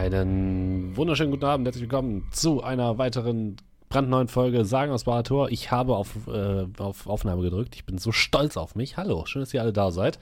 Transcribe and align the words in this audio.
Einen 0.00 0.96
wunderschönen 0.96 1.30
guten 1.30 1.44
Abend, 1.44 1.66
herzlich 1.66 1.82
willkommen 1.82 2.26
zu 2.32 2.62
einer 2.62 2.96
weiteren 2.96 3.56
brandneuen 3.90 4.28
Folge 4.28 4.64
Sagen 4.64 4.92
aus 4.92 5.04
Barator. 5.04 5.50
Ich 5.50 5.70
habe 5.70 5.94
auf, 5.94 6.26
äh, 6.26 6.64
auf 6.78 7.06
Aufnahme 7.06 7.42
gedrückt. 7.42 7.74
Ich 7.74 7.84
bin 7.84 7.98
so 7.98 8.10
stolz 8.10 8.56
auf 8.56 8.74
mich. 8.74 8.96
Hallo, 8.96 9.26
schön, 9.26 9.40
dass 9.40 9.52
ihr 9.52 9.60
alle 9.60 9.74
da 9.74 9.90
seid. 9.90 10.18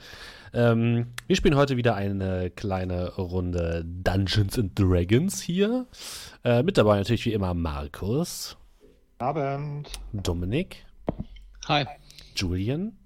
Ähm, 0.52 1.12
wir 1.28 1.36
spielen 1.36 1.54
heute 1.54 1.76
wieder 1.76 1.94
eine 1.94 2.50
kleine 2.50 3.14
Runde 3.14 3.84
Dungeons 3.86 4.58
and 4.58 4.76
Dragons 4.76 5.40
hier. 5.40 5.86
Äh, 6.42 6.64
mit 6.64 6.76
dabei 6.76 6.96
natürlich 6.96 7.24
wie 7.26 7.32
immer 7.32 7.54
Markus. 7.54 8.56
Abend. 9.18 9.92
Dominik. 10.12 10.86
Hi. 11.68 11.86
Julian. 12.34 12.98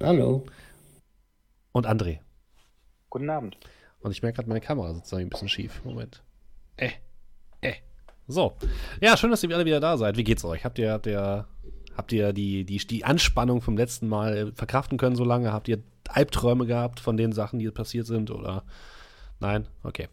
Hallo. 0.00 0.46
Und 1.72 1.88
André. 1.88 2.20
Guten 3.08 3.28
Abend. 3.30 3.56
Und 4.00 4.12
ich 4.12 4.22
merke 4.22 4.36
gerade, 4.36 4.48
meine 4.48 4.60
Kamera 4.60 4.94
sitzt 4.94 5.12
ein 5.14 5.28
bisschen 5.28 5.48
schief. 5.48 5.82
Moment. 5.84 6.22
Äh. 6.76 6.90
Äh. 7.60 7.74
So. 8.26 8.56
Ja, 9.00 9.16
schön, 9.16 9.30
dass 9.30 9.42
ihr 9.42 9.54
alle 9.54 9.66
wieder 9.66 9.80
da 9.80 9.96
seid. 9.96 10.16
Wie 10.16 10.24
geht's 10.24 10.44
euch? 10.44 10.64
Habt 10.64 10.78
ihr, 10.78 10.92
habt 10.92 11.06
ihr, 11.06 11.46
habt 11.96 12.12
ihr 12.12 12.32
die, 12.32 12.64
die, 12.64 12.78
die 12.78 13.04
Anspannung 13.04 13.60
vom 13.60 13.76
letzten 13.76 14.08
Mal 14.08 14.52
verkraften 14.54 14.98
können 14.98 15.16
so 15.16 15.24
lange? 15.24 15.52
Habt 15.52 15.68
ihr 15.68 15.82
Albträume 16.08 16.66
gehabt 16.66 17.00
von 17.00 17.16
den 17.16 17.32
Sachen, 17.32 17.58
die 17.58 17.70
passiert 17.70 18.06
sind? 18.06 18.30
Oder? 18.30 18.64
Nein? 19.38 19.66
Okay. 19.82 20.08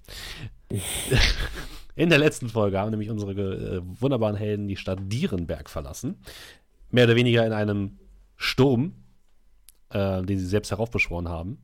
In 1.95 2.09
der 2.09 2.19
letzten 2.19 2.49
Folge 2.49 2.79
haben 2.79 2.91
nämlich 2.91 3.09
unsere 3.09 3.31
äh, 3.31 3.81
wunderbaren 3.83 4.35
Helden 4.35 4.67
die 4.67 4.77
Stadt 4.77 4.99
Dierenberg 5.01 5.69
verlassen. 5.69 6.17
Mehr 6.91 7.05
oder 7.05 7.15
weniger 7.15 7.45
in 7.45 7.53
einem 7.53 7.97
Sturm, 8.35 8.93
äh, 9.91 10.21
den 10.23 10.39
sie 10.39 10.45
selbst 10.45 10.71
heraufbeschworen 10.71 11.29
haben. 11.29 11.59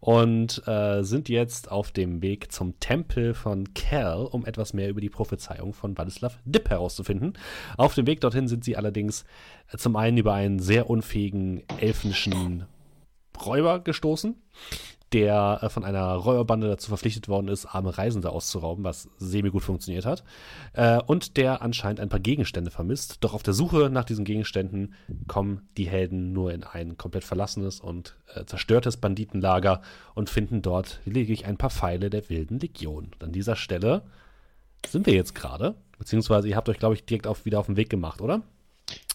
Und 0.00 0.66
äh, 0.66 1.02
sind 1.02 1.28
jetzt 1.28 1.70
auf 1.70 1.90
dem 1.90 2.22
Weg 2.22 2.52
zum 2.52 2.78
Tempel 2.80 3.34
von 3.34 3.74
Cal, 3.74 4.26
um 4.26 4.44
etwas 4.46 4.72
mehr 4.72 4.88
über 4.88 5.00
die 5.00 5.10
Prophezeiung 5.10 5.72
von 5.72 5.96
Wladislav 5.96 6.38
Dipp 6.44 6.70
herauszufinden. 6.70 7.34
Auf 7.76 7.94
dem 7.94 8.06
Weg 8.06 8.20
dorthin 8.20 8.48
sind 8.48 8.64
sie 8.64 8.76
allerdings 8.76 9.24
äh, 9.72 9.76
zum 9.76 9.96
einen 9.96 10.18
über 10.18 10.34
einen 10.34 10.58
sehr 10.58 10.90
unfähigen 10.90 11.62
elfischen 11.78 12.66
Räuber 13.44 13.80
gestoßen, 13.80 14.36
der 15.14 15.60
äh, 15.62 15.68
von 15.68 15.84
einer 15.84 16.12
Räuberbande 16.14 16.68
dazu 16.68 16.88
verpflichtet 16.88 17.28
worden 17.28 17.46
ist, 17.46 17.66
arme 17.66 17.96
Reisende 17.96 18.30
auszurauben, 18.30 18.82
was 18.82 19.08
semi-gut 19.16 19.62
funktioniert 19.62 20.04
hat. 20.04 20.24
Äh, 20.72 21.00
und 21.06 21.36
der 21.36 21.62
anscheinend 21.62 22.00
ein 22.00 22.08
paar 22.08 22.18
Gegenstände 22.18 22.72
vermisst. 22.72 23.18
Doch 23.20 23.32
auf 23.32 23.44
der 23.44 23.54
Suche 23.54 23.90
nach 23.90 24.04
diesen 24.04 24.24
Gegenständen 24.24 24.94
kommen 25.28 25.68
die 25.76 25.88
Helden 25.88 26.32
nur 26.32 26.52
in 26.52 26.64
ein 26.64 26.98
komplett 26.98 27.22
verlassenes 27.22 27.80
und 27.80 28.16
äh, 28.34 28.44
zerstörtes 28.44 28.96
Banditenlager 28.96 29.80
und 30.14 30.28
finden 30.28 30.62
dort 30.62 31.00
lediglich 31.04 31.46
ein 31.46 31.56
paar 31.56 31.70
Pfeile 31.70 32.10
der 32.10 32.28
wilden 32.28 32.58
Legion. 32.58 33.10
Und 33.14 33.22
an 33.22 33.32
dieser 33.32 33.54
Stelle 33.54 34.02
sind 34.88 35.06
wir 35.06 35.14
jetzt 35.14 35.34
gerade. 35.34 35.76
Beziehungsweise 35.96 36.48
ihr 36.48 36.56
habt 36.56 36.68
euch, 36.68 36.78
glaube 36.78 36.96
ich, 36.96 37.04
direkt 37.04 37.28
auf, 37.28 37.44
wieder 37.44 37.60
auf 37.60 37.66
den 37.66 37.76
Weg 37.76 37.88
gemacht, 37.88 38.20
oder? 38.20 38.42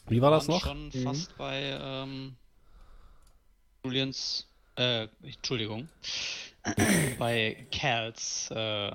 Wie 0.08 0.22
war 0.22 0.32
das 0.32 0.48
noch? 0.48 0.62
schon 0.62 0.86
mhm. 0.86 1.04
fast 1.04 1.38
bei 1.38 1.78
ähm, 1.80 2.38
Julians 3.84 4.49
äh, 4.80 5.08
Entschuldigung, 5.24 5.90
bei 7.20 7.68
Cals, 7.72 8.50
äh, 8.56 8.92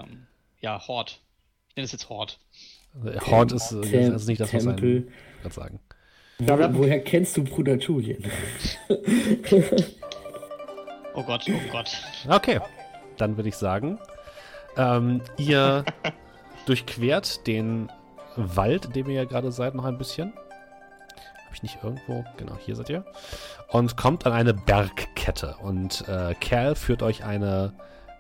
ja, 0.61 0.89
Hort. 0.89 1.21
Ich 1.69 1.77
nenne 1.77 1.85
es 1.85 1.93
jetzt 1.93 2.09
Hort. 2.09 2.39
Hort 3.27 3.53
ist, 3.53 3.73
äh, 3.73 4.15
ist 4.15 4.27
nicht 4.27 4.41
das, 4.41 4.53
was 4.55 4.67
ich 4.67 4.77
gerade 4.77 5.55
sagen. 5.55 5.81
Wo, 6.39 6.57
woher 6.79 7.01
kennst 7.01 7.37
du 7.37 7.45
Bruder 7.45 7.77
Julian? 7.77 8.25
oh 11.15 11.23
Gott, 11.23 11.45
oh 11.49 11.71
Gott. 11.71 11.91
Okay, 12.29 12.61
dann 13.19 13.37
würde 13.37 13.51
ich 13.51 13.57
sagen, 13.57 13.99
ähm, 14.77 15.21
ihr 15.37 15.85
durchquert 16.67 17.47
den 17.47 17.91
Wald, 18.37 18.87
in 18.87 18.93
dem 18.93 19.11
ihr 19.11 19.17
ja 19.17 19.25
gerade 19.25 19.53
seid, 19.53 19.75
noch 19.75 19.85
ein 19.85 19.99
bisschen. 19.99 20.33
Ich 21.55 21.63
nicht 21.63 21.79
irgendwo? 21.83 22.25
Genau, 22.37 22.57
hier 22.59 22.77
seid 22.77 22.91
ihr 22.91 23.05
und 23.75 23.97
kommt 23.97 24.25
an 24.25 24.33
eine 24.33 24.55
Bergkette. 24.55 25.57
Und 25.61 26.05
äh, 26.09 26.35
Kerl 26.35 26.75
führt 26.77 27.03
euch 27.03 27.25
eine, 27.25 27.73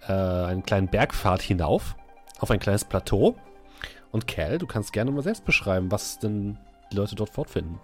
äh, 0.09 0.12
einen 0.12 0.65
kleinen 0.65 0.89
Bergpfad 0.89 1.43
hinauf, 1.43 1.95
auf 2.41 2.50
ein 2.50 2.59
kleines 2.59 2.84
Plateau. 2.84 3.37
Und 4.11 4.27
Kerl, 4.27 4.59
du 4.59 4.67
kannst 4.67 4.93
gerne 4.93 5.11
mal 5.11 5.22
selbst 5.22 5.45
beschreiben, 5.45 5.91
was 5.93 6.19
denn 6.19 6.59
die 6.93 6.97
Leute 6.97 7.15
dort 7.15 7.31
fortfinden. 7.31 7.78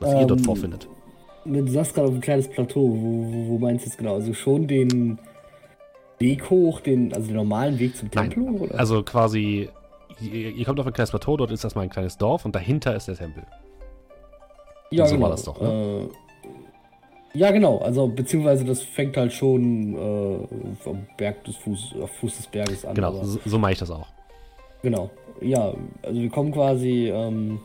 Was 0.00 0.12
ähm, 0.12 0.20
ihr 0.20 0.26
dort 0.26 0.40
ähm, 0.40 0.44
vorfindet. 0.46 0.88
Du 1.44 1.66
sagst 1.68 1.94
gerade 1.94 2.08
auf 2.08 2.14
ein 2.14 2.22
kleines 2.22 2.48
Plateau. 2.48 2.80
Wo, 2.80 3.32
wo, 3.32 3.48
wo, 3.48 3.58
meinst 3.58 3.84
du 3.84 3.90
es 3.90 3.96
genau? 3.96 4.14
Also 4.14 4.32
schon 4.32 4.66
den 4.66 5.18
Weg 6.18 6.48
hoch, 6.48 6.80
den, 6.80 7.12
also 7.12 7.26
den 7.26 7.36
normalen 7.36 7.78
Weg 7.78 7.96
zum 7.96 8.10
Tempel? 8.10 8.44
Nein, 8.44 8.60
oder? 8.60 8.78
Also 8.78 9.02
quasi, 9.02 9.68
ihr, 10.20 10.50
ihr, 10.52 10.64
kommt 10.64 10.80
auf 10.80 10.86
ein 10.86 10.92
kleines 10.94 11.10
Plateau, 11.10 11.36
dort 11.36 11.50
ist 11.50 11.64
erstmal 11.64 11.84
ein 11.84 11.90
kleines 11.90 12.16
Dorf 12.16 12.46
und 12.46 12.54
dahinter 12.54 12.96
ist 12.96 13.08
der 13.08 13.16
Tempel. 13.16 13.44
Ja, 14.94 15.06
so 15.06 15.14
genau. 15.14 15.24
war 15.24 15.30
das 15.30 15.44
doch, 15.44 15.60
ne? 15.60 16.08
Äh, 16.08 17.38
ja, 17.38 17.50
genau. 17.50 17.78
Also, 17.78 18.06
beziehungsweise 18.06 18.64
das 18.64 18.82
fängt 18.82 19.16
halt 19.16 19.32
schon 19.32 19.94
äh, 19.96 20.88
am 20.88 21.06
Berg 21.16 21.42
des 21.44 21.56
Fuß, 21.56 21.96
auf 22.00 22.10
Fuß 22.12 22.36
des 22.36 22.46
Berges 22.46 22.84
an. 22.84 22.94
Genau, 22.94 23.12
so, 23.24 23.40
so 23.44 23.58
mache 23.58 23.72
ich 23.72 23.78
das 23.78 23.90
auch. 23.90 24.06
Genau. 24.82 25.10
Ja, 25.40 25.74
also 26.02 26.20
wir 26.20 26.30
kommen 26.30 26.52
quasi 26.52 27.10
ähm, 27.12 27.58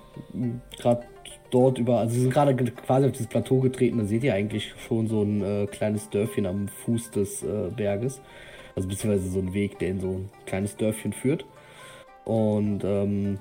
gerade 0.79 1.03
dort 1.51 1.78
über, 1.78 2.00
also 2.00 2.16
wir 2.16 2.22
sind 2.22 2.34
gerade 2.34 2.56
quasi 2.56 3.06
auf 3.06 3.12
dieses 3.12 3.28
Plateau 3.28 3.59
getreten, 3.59 4.00
da 4.00 4.06
seht 4.06 4.23
ihr 4.23 4.34
eigentlich 4.34 4.73
schon 4.88 5.07
so 5.07 5.22
ein 5.22 5.44
äh, 5.44 5.68
kleines 5.68 6.09
Dörfchen 6.09 6.47
am 6.47 6.68
Fuß 6.68 7.12
des 7.12 7.44
äh, 7.44 7.69
Berges. 7.75 8.22
Also 8.75 8.88
beziehungsweise 8.88 9.29
so 9.29 9.39
ein 9.39 9.53
Weg, 9.53 9.78
der 9.79 9.89
in 9.89 10.00
so 10.00 10.07
ein 10.07 10.29
kleines 10.45 10.78
Dörfchen 10.78 11.13
führt. 11.13 11.45
Und 12.25 12.81
ähm, 12.84 13.39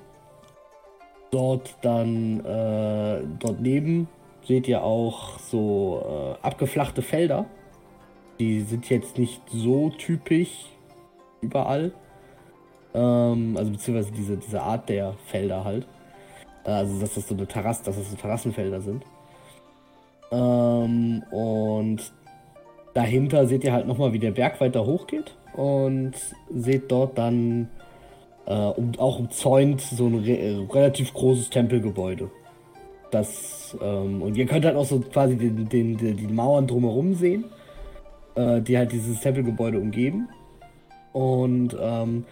dort 1.30 1.76
dann, 1.82 2.40
äh, 2.44 3.22
dort 3.38 3.60
neben 3.60 4.08
seht 4.44 4.66
ihr 4.68 4.82
auch 4.82 5.38
so 5.38 6.36
äh, 6.42 6.46
abgeflachte 6.46 7.02
Felder. 7.02 7.46
Die 8.38 8.62
sind 8.62 8.88
jetzt 8.88 9.18
nicht 9.18 9.42
so 9.50 9.90
typisch 9.90 10.66
überall. 11.40 11.92
Ähm, 12.94 13.56
also 13.56 13.70
beziehungsweise 13.70 14.12
diese, 14.12 14.36
diese 14.36 14.62
Art 14.62 14.88
der 14.88 15.14
Felder 15.26 15.64
halt. 15.64 15.86
Also 16.64 17.00
dass 17.00 17.14
das 17.14 17.28
so 17.28 17.34
eine 17.34 17.46
Terrasse, 17.46 17.84
dass 17.84 17.96
das 17.96 18.10
so 18.10 18.16
Terrassenfelder 18.16 18.80
sind. 18.80 19.04
Ähm, 20.30 21.22
und 21.30 22.12
dahinter 22.94 23.46
seht 23.46 23.64
ihr 23.64 23.72
halt 23.72 23.86
nochmal, 23.86 24.12
wie 24.12 24.18
der 24.18 24.32
Berg 24.32 24.60
weiter 24.60 24.84
hochgeht. 24.84 25.34
Und 25.54 26.12
seht 26.50 26.90
dort 26.90 27.18
dann 27.18 27.68
äh, 28.48 28.54
um, 28.54 28.92
auch 28.98 29.18
umzäunt 29.18 29.82
so 29.82 30.06
ein 30.06 30.24
re 30.24 30.66
relativ 30.72 31.12
großes 31.12 31.50
Tempelgebäude. 31.50 32.30
Das, 33.10 33.76
ähm, 33.80 34.22
und 34.22 34.36
ihr 34.36 34.46
könnt 34.46 34.64
halt 34.64 34.76
auch 34.76 34.86
so 34.86 35.00
quasi 35.00 35.36
den, 35.36 35.68
den, 35.68 35.96
den 35.96 36.16
die 36.16 36.26
Mauern 36.26 36.66
drumherum 36.66 37.14
sehen, 37.14 37.44
äh, 38.34 38.60
die 38.60 38.76
halt 38.76 38.92
dieses 38.92 39.20
Tempelgebäude 39.20 39.78
umgeben. 39.78 40.28
Und 41.12 41.76
ähm, 41.80 42.24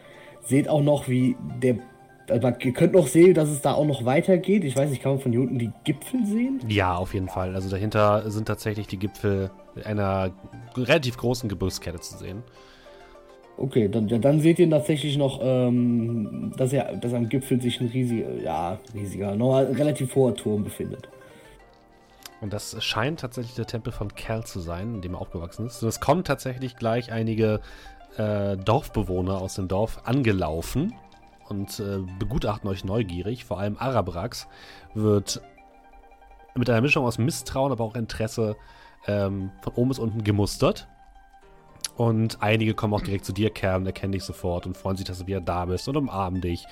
seht 0.43 0.69
auch 0.69 0.82
noch, 0.82 1.09
wie 1.09 1.37
der. 1.62 1.77
Also 2.28 2.48
ihr 2.48 2.72
könnt 2.72 2.93
noch 2.94 3.06
sehen, 3.06 3.34
dass 3.34 3.48
es 3.48 3.62
da 3.62 3.75
auch 3.75 3.84
noch 3.84 4.04
weitergeht. 4.04 4.65
Ich 4.65 4.77
weiß 4.77 4.91
nicht, 4.91 5.00
kann 5.00 5.12
man 5.12 5.21
von 5.21 5.31
hier 5.31 5.43
unten 5.43 5.60
die 5.60 5.71
Gipfel 5.84 6.27
sehen? 6.27 6.60
Ja, 6.69 6.97
auf 6.97 7.15
jeden 7.15 7.28
Fall. 7.28 7.54
Also 7.54 7.71
dahinter 7.71 8.28
sind 8.33 8.47
tatsächlich 8.47 8.88
die 8.88 8.98
Gipfel 8.98 9.53
einer 9.84 10.33
relativ 10.77 11.19
großen 11.19 11.48
Gebirgskette 11.48 12.00
zu 12.00 12.19
sehen. 12.19 12.43
Okay, 13.59 13.89
dann, 13.89 14.09
dann 14.09 14.41
seht 14.41 14.59
ihr 14.59 14.69
tatsächlich 14.69 15.17
noch, 15.17 15.41
ähm, 15.43 16.53
dass, 16.56 16.72
er, 16.72 16.94
dass 16.97 17.15
am 17.15 17.28
Gipfel 17.28 17.61
sich 17.61 17.81
ein 17.81 17.89
riesiger, 17.89 18.34
ja, 18.43 18.78
riesiger, 18.93 19.34
noch 19.34 19.56
relativ 19.61 20.15
hoher 20.15 20.34
Turm 20.34 20.62
befindet. 20.62 21.09
Und 22.43 22.53
das 22.53 22.77
scheint 22.84 23.21
tatsächlich 23.21 23.54
der 23.54 23.66
Tempel 23.66 23.92
von 23.92 24.15
Cal 24.15 24.45
zu 24.45 24.60
sein, 24.60 24.97
in 24.97 25.01
dem 25.01 25.15
er 25.15 25.22
aufgewachsen 25.22 25.66
ist. 25.66 25.83
Und 25.83 25.89
es 25.89 26.01
kommen 26.01 26.22
tatsächlich 26.22 26.77
gleich 26.77 27.10
einige 27.10 27.60
äh, 28.19 28.59
Dorfbewohner 28.59 29.41
aus 29.41 29.54
dem 29.54 29.69
Dorf 29.69 30.03
angelaufen 30.04 30.92
und 31.48 31.81
äh, 31.81 31.98
begutachten 32.19 32.69
euch 32.69 32.84
neugierig. 32.84 33.47
Vor 33.47 33.59
allem 33.59 33.78
Arabrax 33.78 34.48
wird 34.92 35.41
mit 36.54 36.69
einer 36.69 36.83
Mischung 36.83 37.07
aus 37.07 37.16
Misstrauen, 37.16 37.72
aber 37.72 37.84
auch 37.84 37.95
Interesse 37.95 38.57
ähm, 39.07 39.51
von 39.63 39.72
oben 39.75 39.89
bis 39.89 39.98
unten 39.98 40.25
gemustert. 40.25 40.89
Und 41.97 42.43
einige 42.43 42.75
kommen 42.75 42.93
auch 42.93 43.01
direkt 43.01 43.25
zu 43.25 43.33
dir, 43.33 43.51
Kerl, 43.51 43.81
und 43.81 43.87
erkennen 43.87 44.13
dich 44.13 44.25
sofort 44.25 44.66
und 44.66 44.77
freuen 44.77 44.97
sich, 44.97 45.07
dass 45.07 45.21
du 45.21 45.27
wieder 45.27 45.41
da 45.41 45.65
bist 45.65 45.89
und 45.89 45.97
umarmen 45.97 46.41
dich. 46.41 46.66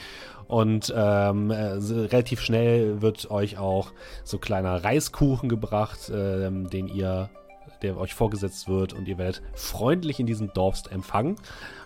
Und 0.46 0.92
ähm, 0.94 1.50
äh, 1.50 1.72
relativ 1.78 2.40
schnell 2.40 3.00
wird 3.00 3.30
euch 3.30 3.56
auch 3.58 3.92
so 4.22 4.38
kleiner 4.38 4.84
Reiskuchen 4.84 5.48
gebracht, 5.48 6.12
ähm, 6.14 6.68
den 6.68 6.88
ihr, 6.88 7.30
der 7.80 7.96
euch 7.96 8.12
vorgesetzt 8.12 8.68
wird 8.68 8.92
und 8.92 9.08
ihr 9.08 9.16
werdet 9.16 9.42
freundlich 9.54 10.20
in 10.20 10.26
diesem 10.26 10.52
Dorf 10.52 10.82
empfangen. 10.90 11.36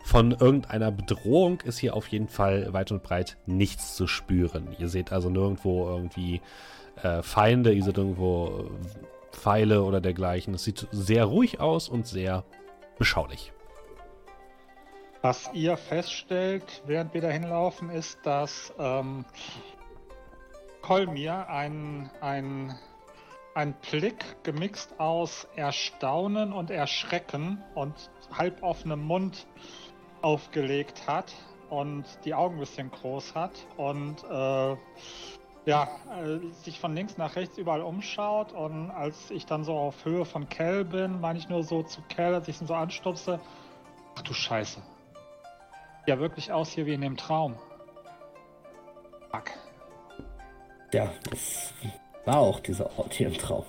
Von 0.04 0.32
irgendeiner 0.32 0.90
Bedrohung 0.90 1.60
ist 1.60 1.78
hier 1.78 1.94
auf 1.94 2.08
jeden 2.08 2.28
Fall 2.28 2.72
weit 2.72 2.90
und 2.90 3.04
breit 3.04 3.36
nichts 3.46 3.94
zu 3.94 4.08
spüren. 4.08 4.68
Ihr 4.78 4.88
seht 4.88 5.12
also 5.12 5.30
nirgendwo 5.30 5.86
irgendwie 5.86 6.40
äh, 7.02 7.22
Feinde, 7.22 7.72
ihr 7.72 7.84
seht 7.84 7.98
irgendwo 7.98 8.70
Pfeile 9.30 9.84
oder 9.84 10.00
dergleichen. 10.00 10.54
Es 10.54 10.64
sieht 10.64 10.88
sehr 10.90 11.24
ruhig 11.24 11.60
aus 11.60 11.88
und 11.88 12.06
sehr 12.06 12.44
beschaulich. 12.98 13.52
Was 15.22 15.50
ihr 15.52 15.76
feststellt, 15.76 16.82
während 16.86 17.12
wir 17.12 17.20
da 17.20 17.28
hinlaufen, 17.28 17.90
ist, 17.90 18.18
dass 18.24 18.72
ähm, 18.78 19.24
Kolmir 20.80 21.48
ein, 21.48 22.10
ein, 22.20 22.78
ein 23.54 23.74
Blick 23.90 24.42
gemixt 24.44 24.98
aus 25.00 25.48
Erstaunen 25.56 26.52
und 26.52 26.70
Erschrecken 26.70 27.62
und 27.74 27.94
halboffenem 28.32 29.02
Mund 29.02 29.46
aufgelegt 30.22 31.06
hat 31.06 31.32
und 31.68 32.04
die 32.24 32.34
Augen 32.34 32.56
ein 32.56 32.60
bisschen 32.60 32.90
groß 32.90 33.34
hat 33.34 33.52
und 33.76 34.22
äh, 34.24 34.76
ja, 35.66 35.88
äh, 36.22 36.38
sich 36.62 36.80
von 36.80 36.94
links 36.94 37.18
nach 37.18 37.36
rechts 37.36 37.58
überall 37.58 37.82
umschaut 37.82 38.52
und 38.52 38.90
als 38.90 39.30
ich 39.30 39.46
dann 39.46 39.64
so 39.64 39.74
auf 39.74 40.04
Höhe 40.04 40.24
von 40.24 40.48
Kel 40.48 40.84
bin, 40.84 41.20
meine 41.20 41.38
ich 41.38 41.48
nur 41.48 41.62
so 41.62 41.82
zu 41.82 42.00
Kel, 42.08 42.34
als 42.34 42.48
ich 42.48 42.60
ihn 42.60 42.66
so 42.66 42.74
anstupse, 42.74 43.40
ach 44.16 44.22
du 44.22 44.32
Scheiße. 44.32 44.80
Ja, 46.06 46.18
wirklich 46.18 46.52
aus 46.52 46.70
hier 46.70 46.86
wie 46.86 46.94
in 46.94 47.02
dem 47.02 47.16
Traum. 47.16 47.56
Fuck. 49.30 49.50
Ja, 50.92 51.10
das 51.28 51.74
war 52.24 52.38
auch 52.38 52.60
dieser 52.60 52.98
Ort 52.98 53.12
hier 53.12 53.26
im 53.26 53.34
Traum. 53.34 53.64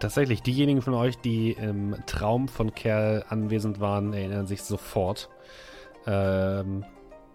Tatsächlich, 0.00 0.42
diejenigen 0.42 0.82
von 0.82 0.94
euch, 0.94 1.18
die 1.18 1.52
im 1.52 1.96
Traum 2.06 2.48
von 2.48 2.74
Kerl 2.74 3.24
anwesend 3.28 3.80
waren, 3.80 4.12
erinnern 4.12 4.46
sich 4.46 4.62
sofort. 4.62 5.28
Ähm, 6.06 6.84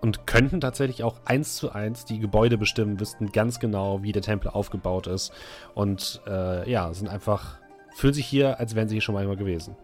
und 0.01 0.25
könnten 0.27 0.61
tatsächlich 0.61 1.03
auch 1.03 1.17
eins 1.25 1.55
zu 1.55 1.71
eins 1.71 2.05
die 2.05 2.19
Gebäude 2.19 2.57
bestimmen, 2.57 2.99
wüssten 2.99 3.31
ganz 3.31 3.59
genau, 3.59 4.01
wie 4.01 4.11
der 4.11 4.21
Tempel 4.21 4.49
aufgebaut 4.49 5.07
ist. 5.07 5.31
Und 5.73 6.21
äh, 6.27 6.69
ja, 6.69 6.93
sind 6.93 7.09
einfach, 7.09 7.57
fühlen 7.95 8.13
sich 8.13 8.25
hier, 8.25 8.59
als 8.59 8.75
wären 8.75 8.87
sie 8.87 8.95
hier 8.95 9.01
schon 9.01 9.15
mal 9.15 9.23
immer 9.23 9.35
gewesen. 9.35 9.75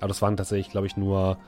Aber 0.00 0.08
das 0.08 0.20
waren 0.22 0.36
tatsächlich, 0.36 0.70
glaube 0.70 0.86
ich, 0.86 0.96
nur 0.96 1.38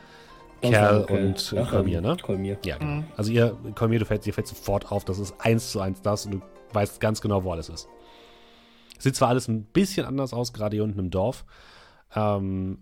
Kerl 0.62 1.02
okay. 1.02 1.26
und 1.26 1.55
Ach, 1.58 1.70
Kolmir, 1.70 1.99
ähm, 1.99 2.05
ne? 2.05 2.17
Kolmir. 2.20 2.58
Ja, 2.64 2.79
genau. 2.79 2.91
Mhm. 2.91 3.05
Also 3.17 3.32
ihr, 3.32 3.56
Kolmir, 3.75 3.99
du 3.99 4.05
fällt, 4.06 4.25
dir 4.25 4.35
fällt 4.35 4.47
sofort 4.47 4.91
auf, 4.91 5.05
das 5.05 5.19
ist 5.19 5.35
eins 5.38 5.70
zu 5.70 5.81
eins 5.81 6.02
das 6.02 6.26
und 6.26 6.32
du 6.32 6.43
weißt 6.73 7.00
ganz 7.00 7.20
genau, 7.20 7.44
wo 7.44 7.52
alles 7.52 7.69
ist. 7.69 7.88
Sieht 8.99 9.17
zwar 9.17 9.29
alles 9.29 9.49
ein 9.49 9.64
bisschen 9.64 10.05
anders 10.06 10.32
aus, 10.32 10.52
gerade 10.52 10.76
hier 10.76 10.85
unten 10.85 10.99
im 10.99 11.11
Dorf. 11.11 11.44
Ähm, 12.14 12.79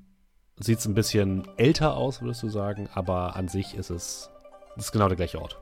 Sieht 0.61 0.85
ein 0.87 0.94
bisschen 0.94 1.47
älter 1.56 1.97
aus, 1.97 2.20
würdest 2.20 2.43
du 2.43 2.49
sagen, 2.49 2.88
aber 2.93 3.37
an 3.37 3.47
sich 3.47 3.75
ist 3.76 3.91
es 3.91 4.29
das 4.78 4.86
ist 4.86 4.92
genau 4.92 5.08
der 5.08 5.16
gleiche 5.16 5.42
Ort. 5.42 5.58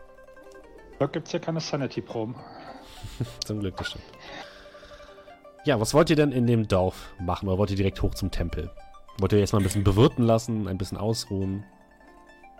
Da 0.99 1.07
gibt 1.07 1.27
es 1.27 1.31
hier 1.31 1.41
keine 1.41 1.59
Sanity-Proben. 1.59 2.35
Zum 3.47 3.61
Glück, 3.61 3.77
das 3.79 3.89
stimmt. 3.89 4.05
Ja, 5.65 5.81
was 5.81 5.95
wollt 5.95 6.11
ihr 6.11 6.17
denn 6.17 6.33
in 6.33 6.47
dem 6.47 6.69
Dorf 6.69 7.15
machen? 7.19 7.49
Oder 7.49 7.57
wollt 7.57 7.71
ihr 7.71 7.77
direkt 7.77 8.01
hoch 8.03 8.15
zum 8.15 8.31
Tempel? 8.31 8.71
Wollt 9.19 9.33
ihr 9.33 9.41
erstmal 9.41 9.63
ein 9.63 9.65
bisschen 9.65 9.85
bewirten 9.85 10.23
lassen, 10.23 10.69
ein 10.69 10.77
bisschen 10.77 10.99
ausruhen? 10.99 11.65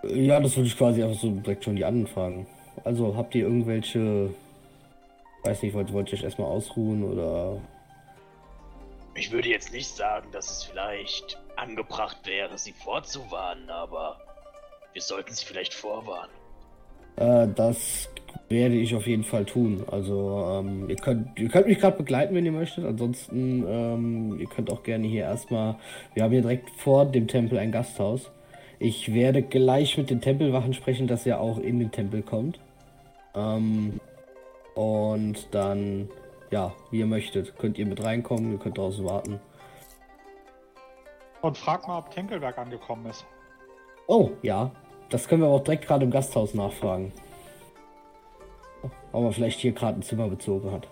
Ja, 0.03 0.39
das 0.39 0.57
würde 0.57 0.67
ich 0.67 0.77
quasi 0.77 1.03
einfach 1.03 1.19
so 1.19 1.29
direkt 1.29 1.63
schon 1.63 1.75
die 1.75 1.85
anderen 1.85 2.07
fragen. 2.07 2.47
Also 2.83 3.15
habt 3.15 3.35
ihr 3.35 3.43
irgendwelche, 3.43 4.33
weiß 5.43 5.61
nicht, 5.61 5.75
wollt, 5.75 5.93
wollt 5.93 6.09
ihr 6.11 6.17
euch 6.17 6.23
erstmal 6.23 6.47
ausruhen 6.47 7.03
oder 7.03 7.61
Ich 9.13 9.31
würde 9.31 9.49
jetzt 9.49 9.71
nicht 9.71 9.89
sagen, 9.89 10.31
dass 10.31 10.49
es 10.49 10.63
vielleicht 10.63 11.39
angebracht 11.55 12.25
wäre, 12.25 12.57
sie 12.57 12.73
vorzuwarnen, 12.73 13.69
aber 13.69 14.19
wir 14.93 15.01
sollten 15.03 15.33
sie 15.33 15.45
vielleicht 15.45 15.75
vorwarnen. 15.75 16.36
Äh, 17.17 17.47
das 17.53 18.09
werde 18.49 18.75
ich 18.75 18.95
auf 18.95 19.05
jeden 19.07 19.23
Fall 19.23 19.45
tun. 19.45 19.83
Also, 19.91 20.59
ähm, 20.59 20.89
ihr 20.89 20.95
könnt, 20.95 21.37
ihr 21.37 21.49
könnt 21.49 21.67
mich 21.67 21.79
gerade 21.79 21.97
begleiten, 21.97 22.33
wenn 22.33 22.45
ihr 22.45 22.51
möchtet. 22.51 22.85
Ansonsten, 22.85 23.65
ähm, 23.67 24.39
ihr 24.39 24.47
könnt 24.47 24.71
auch 24.71 24.83
gerne 24.83 25.05
hier 25.07 25.23
erstmal. 25.23 25.75
Wir 26.13 26.23
haben 26.23 26.31
hier 26.31 26.41
direkt 26.41 26.69
vor 26.71 27.05
dem 27.05 27.27
Tempel 27.27 27.57
ein 27.59 27.71
Gasthaus. 27.71 28.31
Ich 28.79 29.13
werde 29.13 29.41
gleich 29.41 29.97
mit 29.97 30.09
den 30.09 30.21
Tempelwachen 30.21 30.73
sprechen, 30.73 31.07
dass 31.07 31.25
ihr 31.25 31.39
auch 31.41 31.57
in 31.57 31.79
den 31.79 31.91
Tempel 31.91 32.21
kommt. 32.21 32.59
Ähm, 33.35 33.99
und 34.75 35.47
dann, 35.51 36.09
ja, 36.51 36.73
wie 36.91 36.99
ihr 36.99 37.07
möchtet, 37.07 37.57
könnt 37.57 37.77
ihr 37.79 37.87
mit 37.87 38.03
reinkommen, 38.03 38.53
ihr 38.53 38.59
könnt 38.59 38.77
draußen 38.77 39.03
warten. 39.03 39.39
Und 41.41 41.57
frag 41.57 41.87
mal, 41.87 41.99
ob 41.99 42.11
Tenkelberg 42.11 42.57
angekommen 42.57 43.07
ist. 43.07 43.25
Oh, 44.07 44.31
ja. 44.41 44.71
Das 45.09 45.27
können 45.27 45.41
wir 45.41 45.47
aber 45.47 45.55
auch 45.55 45.63
direkt 45.63 45.85
gerade 45.87 46.03
im 46.05 46.11
Gasthaus 46.11 46.53
nachfragen. 46.53 47.13
Ob 49.11 49.23
er 49.23 49.31
vielleicht 49.31 49.59
hier 49.59 49.71
gerade 49.71 49.99
ein 49.99 50.03
Zimmer 50.03 50.27
bezogen 50.27 50.71
hat. 50.71 50.87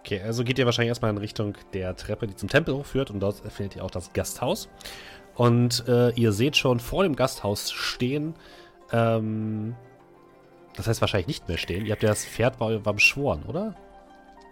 Okay, 0.00 0.20
also 0.20 0.44
geht 0.44 0.58
ihr 0.58 0.66
wahrscheinlich 0.66 0.90
erstmal 0.90 1.10
in 1.10 1.16
Richtung 1.18 1.54
der 1.72 1.96
Treppe, 1.96 2.26
die 2.26 2.36
zum 2.36 2.48
Tempel 2.50 2.74
hochführt 2.74 3.10
und 3.10 3.20
dort 3.20 3.36
findet 3.50 3.76
ihr 3.76 3.84
auch 3.84 3.90
das 3.90 4.12
Gasthaus. 4.12 4.68
Und 5.34 5.88
äh, 5.88 6.10
ihr 6.10 6.32
seht 6.32 6.56
schon 6.56 6.78
vor 6.78 7.02
dem 7.02 7.16
Gasthaus 7.16 7.72
stehen, 7.72 8.34
ähm, 8.92 9.74
das 10.76 10.86
heißt 10.86 11.00
wahrscheinlich 11.00 11.26
nicht 11.26 11.48
mehr 11.48 11.56
stehen. 11.56 11.86
Ihr 11.86 11.92
habt 11.92 12.02
ja 12.02 12.10
das 12.10 12.24
Pferd 12.24 12.60
war 12.60 12.78
beschworen, 12.92 13.42
oder? 13.48 13.74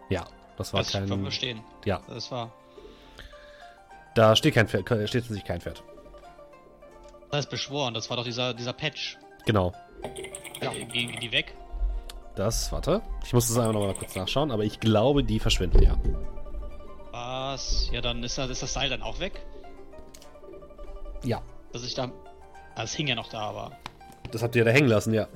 Ja, 0.09 0.25
das 0.57 0.73
war 0.73 0.81
Das 0.81 0.93
kein. 0.93 1.07
können 1.07 1.25
wir 1.25 1.31
stehen. 1.31 1.61
Ja, 1.85 2.01
Das 2.09 2.31
war. 2.33 2.53
da 4.15 4.35
steht 4.35 4.55
kein 4.55 4.67
Pferd, 4.69 5.09
steht 5.09 5.25
sich 5.25 5.45
kein 5.45 5.61
Pferd. 5.61 5.85
Das 7.33 7.39
heißt 7.39 7.51
beschworen, 7.51 7.95
das 7.95 8.11
war 8.11 8.19
doch 8.19 8.25
dieser, 8.25 8.53
dieser 8.53 8.75
Patch. 8.75 9.17
Genau. 9.47 9.73
Ja. 10.61 10.71
Gehen 10.71 11.19
die 11.19 11.33
weg? 11.33 11.55
Das, 12.35 12.71
warte. 12.71 13.01
Ich 13.25 13.33
muss 13.33 13.49
das 13.49 13.57
einfach 13.57 13.73
nochmal 13.73 13.95
kurz 13.95 14.15
nachschauen, 14.15 14.51
aber 14.51 14.65
ich 14.65 14.81
glaube, 14.81 15.25
die 15.25 15.41
verschwinden, 15.41 15.83
ja. 15.83 15.97
Was? 17.11 17.89
Ja, 17.91 18.03
dann 18.03 18.23
ist 18.23 18.37
das, 18.37 18.51
ist 18.51 18.63
das 18.63 18.75
Seil 18.75 18.91
dann 18.91 19.01
auch 19.01 19.19
weg? 19.19 19.47
Ja. 21.25 21.41
Dass 21.73 21.85
ich 21.85 21.95
da. 21.95 22.13
Ah, 22.75 22.83
es 22.83 22.93
hing 22.93 23.07
ja 23.07 23.15
noch 23.15 23.31
da, 23.31 23.41
aber. 23.41 23.79
Das 24.31 24.43
habt 24.43 24.55
ihr 24.55 24.67
da 24.67 24.71
hängen 24.71 24.89
lassen, 24.89 25.15
ja. 25.15 25.27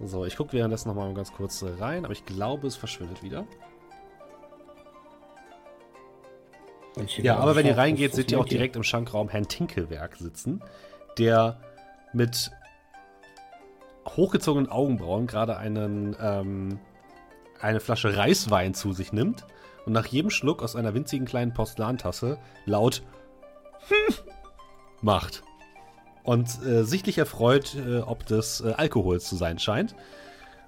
So, 0.00 0.24
ich 0.24 0.36
gucke 0.36 0.54
währenddessen 0.54 0.88
nochmal 0.88 1.14
ganz 1.14 1.32
kurz 1.32 1.64
rein, 1.78 2.04
aber 2.04 2.14
ich 2.14 2.26
glaube, 2.26 2.66
es 2.66 2.74
verschwindet 2.74 3.22
wieder. 3.22 3.46
Ja, 7.18 7.38
aber 7.38 7.56
wenn 7.56 7.66
ihr 7.66 7.76
reingeht, 7.76 8.14
seht 8.14 8.30
ihr 8.30 8.38
auch 8.38 8.44
direkt 8.44 8.76
im 8.76 8.84
Schankraum 8.84 9.28
Herrn 9.28 9.48
Tinkelwerk 9.48 10.16
sitzen, 10.16 10.62
der 11.18 11.58
mit 12.12 12.52
hochgezogenen 14.06 14.70
Augenbrauen 14.70 15.26
gerade 15.26 15.56
einen, 15.56 16.16
ähm, 16.20 16.78
eine 17.60 17.80
Flasche 17.80 18.16
Reiswein 18.16 18.74
zu 18.74 18.92
sich 18.92 19.12
nimmt 19.12 19.44
und 19.86 19.92
nach 19.92 20.06
jedem 20.06 20.30
Schluck 20.30 20.62
aus 20.62 20.76
einer 20.76 20.94
winzigen 20.94 21.26
kleinen 21.26 21.52
Porzellantasse 21.52 22.38
laut 22.64 23.02
macht. 25.02 25.42
Und 26.22 26.48
äh, 26.64 26.84
sichtlich 26.84 27.18
erfreut, 27.18 27.74
äh, 27.74 27.98
ob 27.98 28.24
des 28.24 28.62
äh, 28.62 28.72
Alkohols 28.76 29.28
zu 29.28 29.36
sein 29.36 29.58
scheint. 29.58 29.94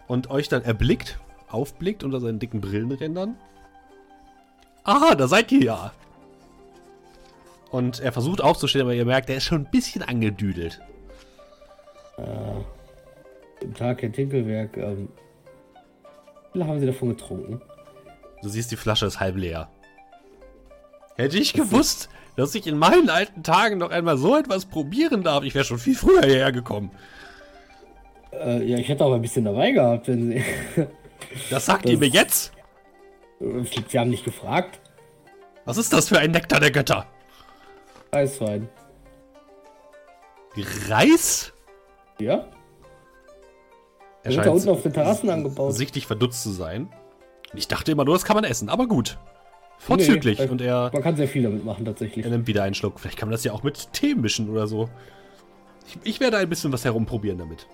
Und 0.06 0.30
euch 0.30 0.48
dann 0.48 0.62
erblickt, 0.62 1.18
aufblickt 1.48 2.04
unter 2.04 2.20
seinen 2.20 2.38
dicken 2.38 2.60
Brillenrändern. 2.60 3.36
Ah, 4.84 5.14
da 5.14 5.28
seid 5.28 5.50
ihr 5.50 5.62
ja. 5.62 5.92
Und 7.70 8.00
er 8.00 8.12
versucht 8.12 8.40
aufzustehen, 8.40 8.82
aber 8.82 8.94
ihr 8.94 9.04
merkt, 9.04 9.28
er 9.28 9.36
ist 9.36 9.44
schon 9.44 9.62
ein 9.64 9.70
bisschen 9.70 10.02
angedüdelt. 10.02 10.80
Guten 13.60 13.74
Tag, 13.74 14.02
Herr 14.02 14.12
Tinkelwerk. 14.12 14.76
Ähm, 14.76 15.08
wie 16.52 16.58
viel 16.60 16.66
haben 16.66 16.80
Sie 16.80 16.86
davon 16.86 17.08
getrunken? 17.10 17.60
Du 18.42 18.48
siehst, 18.48 18.70
die 18.70 18.76
Flasche 18.76 19.06
ist 19.06 19.20
halb 19.20 19.36
leer. 19.36 19.68
Hätte 21.16 21.38
ich 21.38 21.52
gewusst, 21.54 22.08
dass 22.36 22.54
ich 22.54 22.66
in 22.66 22.78
meinen 22.78 23.10
alten 23.10 23.42
Tagen 23.42 23.78
noch 23.78 23.90
einmal 23.90 24.16
so 24.18 24.36
etwas 24.36 24.66
probieren 24.66 25.22
darf, 25.22 25.44
ich 25.44 25.54
wäre 25.54 25.64
schon 25.64 25.78
viel 25.78 25.94
früher 25.94 26.22
hierher 26.22 26.52
gekommen. 26.52 26.90
Äh, 28.32 28.62
ja, 28.64 28.76
ich 28.78 28.88
hätte 28.88 29.04
auch 29.04 29.14
ein 29.14 29.22
bisschen 29.22 29.44
dabei 29.46 29.70
gehabt, 29.72 30.08
wenn 30.08 30.30
Sie. 30.32 30.44
Das 31.50 31.64
sagt 31.66 31.86
Das- 31.86 31.92
ihr 31.92 31.98
mir 31.98 32.08
jetzt? 32.08 32.52
Sie 33.40 33.98
haben 33.98 34.10
nicht 34.10 34.24
gefragt. 34.24 34.80
Was 35.64 35.76
ist 35.78 35.92
das 35.92 36.08
für 36.08 36.18
ein 36.18 36.30
Nektar 36.30 36.60
der 36.60 36.70
Götter? 36.70 37.06
Eiswein. 38.10 38.68
Reis? 40.88 41.52
Ja? 42.18 42.46
Er 44.22 44.32
wird 44.34 44.46
da 44.46 44.50
unten 44.50 44.68
auf 44.70 44.82
den 44.82 44.92
Terrassen 44.92 45.30
angebaut. 45.30 45.74
sichtlich 45.74 46.06
verdutzt 46.06 46.42
zu 46.42 46.50
sein. 46.50 46.88
Ich 47.54 47.68
dachte 47.68 47.92
immer 47.92 48.04
nur, 48.04 48.14
das 48.14 48.24
kann 48.24 48.34
man 48.36 48.44
essen, 48.44 48.68
aber 48.68 48.86
gut. 48.86 49.18
Vorzüglich. 49.78 50.38
Nee, 50.38 50.48
Und 50.48 50.60
er, 50.62 50.90
Man 50.92 51.02
kann 51.02 51.16
sehr 51.16 51.28
viel 51.28 51.42
damit 51.42 51.64
machen, 51.64 51.84
tatsächlich. 51.84 52.24
er 52.24 52.30
nimmt 52.30 52.46
wieder 52.46 52.62
einen 52.62 52.74
Schluck. 52.74 52.98
Vielleicht 52.98 53.18
kann 53.18 53.28
man 53.28 53.32
das 53.32 53.44
ja 53.44 53.52
auch 53.52 53.62
mit 53.62 53.92
Tee 53.92 54.14
mischen 54.14 54.48
oder 54.50 54.66
so. 54.66 54.88
Ich, 55.86 55.98
ich 56.02 56.20
werde 56.20 56.38
ein 56.38 56.48
bisschen 56.48 56.72
was 56.72 56.84
herumprobieren 56.84 57.38
damit. 57.38 57.66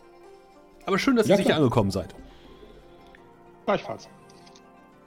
Aber 0.85 0.99
schön, 0.99 1.15
dass 1.17 1.29
Ja, 1.29 1.37
ihr 1.37 1.45
sicher 1.45 1.57
angekommen 1.57 1.91
seid. 1.93 2.15
Gleichfalls. 3.65 4.09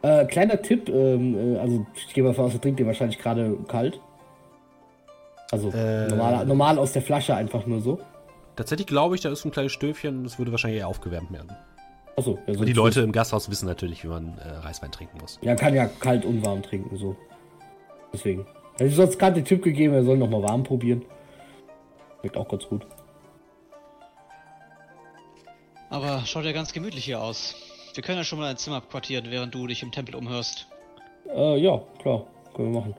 Äh, 0.01 0.25
kleiner 0.25 0.61
Tipp, 0.61 0.87
ähm, 0.87 1.55
äh, 1.55 1.59
also 1.59 1.85
ich 1.95 2.13
gehe 2.13 2.23
mal 2.23 2.33
von 2.33 2.45
aus, 2.45 2.53
ihr 2.53 2.61
trinkt 2.61 2.79
ihr 2.79 2.85
wahrscheinlich 2.87 3.19
gerade 3.19 3.57
kalt. 3.67 3.99
Also 5.51 5.69
Äh. 5.71 6.07
normal, 6.07 6.45
normal 6.45 6.79
aus 6.79 6.93
der 6.93 7.01
Flasche 7.01 7.35
einfach 7.35 7.65
nur 7.65 7.81
so. 7.81 7.99
Tatsächlich 8.55 8.87
glaube 8.87 9.15
ich, 9.15 9.21
da 9.21 9.29
ist 9.29 9.43
ein 9.45 9.51
kleines 9.51 9.73
Stöfchen, 9.73 10.23
das 10.23 10.39
würde 10.39 10.51
wahrscheinlich 10.51 10.79
eher 10.79 10.87
aufgewärmt 10.87 11.31
werden. 11.31 11.51
Achso, 12.17 12.39
ja, 12.47 12.53
die 12.53 12.71
Leute 12.73 13.01
im 13.01 13.11
Gasthaus 13.11 13.49
wissen 13.49 13.65
natürlich, 13.67 14.03
wie 14.03 14.07
man 14.07 14.37
äh, 14.37 14.47
Reiswein 14.49 14.91
trinken 14.91 15.17
muss. 15.19 15.37
Ja, 15.41 15.53
kann 15.55 15.73
ja 15.75 15.85
kalt 15.87 16.23
und 16.23 16.45
warm 16.45 16.63
trinken, 16.63 16.95
so. 16.95 17.15
Deswegen. 18.13 18.45
Also 18.73 18.85
ich 18.85 18.95
sonst 18.95 19.19
gerade 19.19 19.35
den 19.35 19.45
Tipp 19.45 19.61
gegeben, 19.63 19.93
er 19.93 20.03
soll 20.03 20.17
nochmal 20.17 20.41
warm 20.43 20.63
probieren. 20.63 21.03
Schmeckt 22.21 22.37
auch 22.37 22.47
ganz 22.47 22.65
gut. 22.65 22.85
Aber 25.89 26.21
schaut 26.25 26.45
ja 26.45 26.51
ganz 26.51 26.73
gemütlich 26.73 27.05
hier 27.05 27.21
aus. 27.21 27.55
Wir 27.93 28.03
können 28.03 28.17
ja 28.17 28.23
schon 28.23 28.39
mal 28.39 28.49
ein 28.49 28.57
Zimmer 28.57 28.77
abquartieren, 28.77 29.29
während 29.29 29.53
du 29.53 29.67
dich 29.67 29.83
im 29.83 29.91
Tempel 29.91 30.15
umhörst. 30.15 30.67
Äh, 31.33 31.57
ja, 31.57 31.81
klar. 32.01 32.23
Können 32.55 32.73
wir 32.73 32.79
machen. 32.79 32.95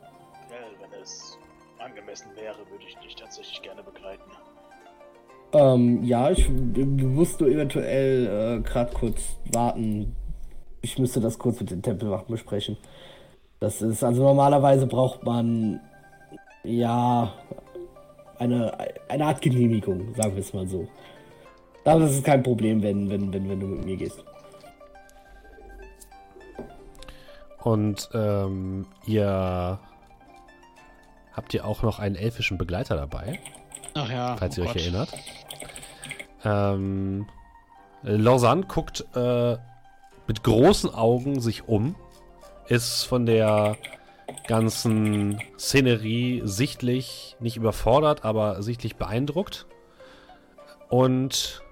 Ähm, 5.56 6.04
ja, 6.04 6.30
ich 6.30 6.48
musst 6.50 7.40
du 7.40 7.46
eventuell 7.46 8.58
äh, 8.58 8.62
gerade 8.62 8.92
kurz 8.92 9.36
warten. 9.52 10.14
Ich 10.82 10.98
müsste 10.98 11.20
das 11.20 11.38
kurz 11.38 11.60
mit 11.60 11.70
den 11.70 11.82
Tempelwachen 11.82 12.28
besprechen. 12.28 12.76
Das 13.58 13.80
ist, 13.80 14.04
also 14.04 14.22
normalerweise 14.22 14.86
braucht 14.86 15.25
man 15.25 15.80
ja 16.62 17.32
eine, 18.38 18.76
eine 19.08 19.25
Art 19.25 19.40
Genehmigung, 19.40 20.14
sagen 20.14 20.34
wir 20.34 20.40
es 20.40 20.52
mal 20.52 20.66
so. 20.66 20.86
Aber 21.84 22.00
das 22.00 22.12
ist 22.12 22.25
kein 22.25 22.42
Problem, 22.42 22.82
wenn, 22.82 23.08
wenn, 23.08 23.32
wenn, 23.32 23.48
wenn 23.48 23.60
du 23.60 23.66
mit 23.66 23.84
mir 23.84 23.96
gehst. 23.96 24.22
Und 27.62 28.10
ähm, 28.12 28.86
ihr 29.06 29.78
habt 31.32 31.54
ihr 31.54 31.64
auch 31.64 31.82
noch 31.82 31.98
einen 31.98 32.16
elfischen 32.16 32.58
Begleiter 32.58 32.96
dabei, 32.96 33.38
Ach 33.94 34.10
ja. 34.10 34.36
falls 34.36 34.58
oh 34.58 34.62
ihr 34.62 34.66
euch 34.66 34.75
Gott. 34.75 34.82
erinnert. 34.82 35.08
Ähm, 36.46 37.26
Lausanne 38.02 38.66
guckt 38.66 39.04
äh, 39.16 39.56
mit 40.28 40.44
großen 40.44 40.94
Augen 40.94 41.40
sich 41.40 41.66
um, 41.66 41.96
ist 42.68 43.02
von 43.02 43.26
der 43.26 43.76
ganzen 44.46 45.40
Szenerie 45.58 46.42
sichtlich 46.44 47.36
nicht 47.40 47.56
überfordert, 47.56 48.24
aber 48.24 48.62
sichtlich 48.62 48.94
beeindruckt 48.94 49.66
und 50.88 51.62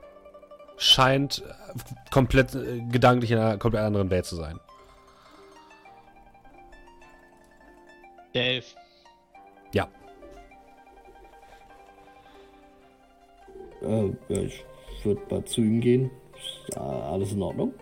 scheint 0.77 1.43
äh, 1.43 2.11
komplett 2.11 2.57
äh, 2.57 2.81
gedanklich 2.91 3.31
in 3.31 3.39
einer 3.39 3.59
komplett 3.59 3.85
anderen 3.85 4.11
Welt 4.11 4.27
zu 4.27 4.35
sein. 4.35 4.59
Der 8.35 8.63
Äh, 13.85 14.13
ich 14.29 14.65
würde 15.05 15.21
mal 15.31 15.45
zu 15.45 15.61
ihm 15.61 15.81
gehen. 15.81 16.11
Ist 16.37 16.77
äh, 16.77 16.81
alles 16.81 17.33
in 17.33 17.43
Ordnung? 17.43 17.75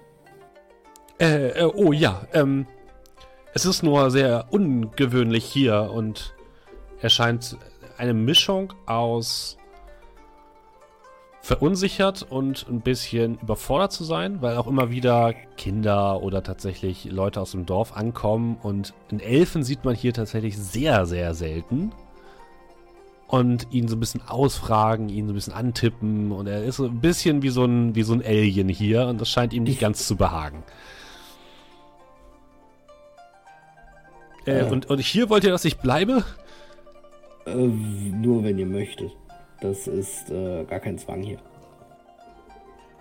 Äh, 1.18 1.48
äh, 1.48 1.64
oh 1.74 1.92
ja, 1.92 2.26
ähm, 2.32 2.66
es 3.54 3.64
ist 3.64 3.82
nur 3.82 4.10
sehr 4.10 4.46
ungewöhnlich 4.50 5.44
hier 5.44 5.90
und 5.92 6.34
er 7.00 7.10
scheint 7.10 7.56
eine 7.98 8.14
Mischung 8.14 8.72
aus 8.86 9.56
verunsichert 11.42 12.24
und 12.30 12.66
ein 12.68 12.80
bisschen 12.80 13.38
überfordert 13.40 13.92
zu 13.92 14.04
sein, 14.04 14.40
weil 14.40 14.56
auch 14.56 14.68
immer 14.68 14.90
wieder 14.90 15.34
Kinder 15.56 16.22
oder 16.22 16.42
tatsächlich 16.44 17.04
Leute 17.06 17.40
aus 17.40 17.50
dem 17.50 17.66
Dorf 17.66 17.96
ankommen 17.96 18.56
und 18.62 18.94
einen 19.10 19.20
Elfen 19.20 19.64
sieht 19.64 19.84
man 19.84 19.96
hier 19.96 20.14
tatsächlich 20.14 20.56
sehr, 20.56 21.04
sehr 21.04 21.34
selten. 21.34 21.92
Und 23.32 23.66
ihn 23.70 23.88
so 23.88 23.96
ein 23.96 24.00
bisschen 24.00 24.20
ausfragen, 24.28 25.08
ihn 25.08 25.26
so 25.26 25.32
ein 25.32 25.34
bisschen 25.34 25.54
antippen 25.54 26.32
und 26.32 26.46
er 26.46 26.64
ist 26.64 26.76
so 26.76 26.84
ein 26.84 27.00
bisschen 27.00 27.42
wie 27.42 27.48
so 27.48 27.64
ein, 27.64 27.94
wie 27.94 28.02
so 28.02 28.12
ein 28.12 28.22
Alien 28.22 28.68
hier 28.68 29.06
und 29.06 29.18
das 29.22 29.30
scheint 29.30 29.54
ihm 29.54 29.62
nicht 29.62 29.80
ganz 29.80 30.06
zu 30.06 30.16
behagen. 30.16 30.62
Äh, 34.46 34.58
Ja. 34.60 34.66
und, 34.70 34.90
und 34.90 35.00
hier 35.00 35.30
wollt 35.30 35.44
ihr, 35.44 35.50
dass 35.50 35.64
ich 35.64 35.78
bleibe? 35.78 36.24
Äh, 37.46 37.54
nur 37.56 38.44
wenn 38.44 38.58
ihr 38.58 38.66
möchtet. 38.66 39.12
Das 39.62 39.86
ist 39.86 40.30
äh, 40.30 40.64
gar 40.64 40.80
kein 40.80 40.98
Zwang 40.98 41.22
hier. 41.22 41.38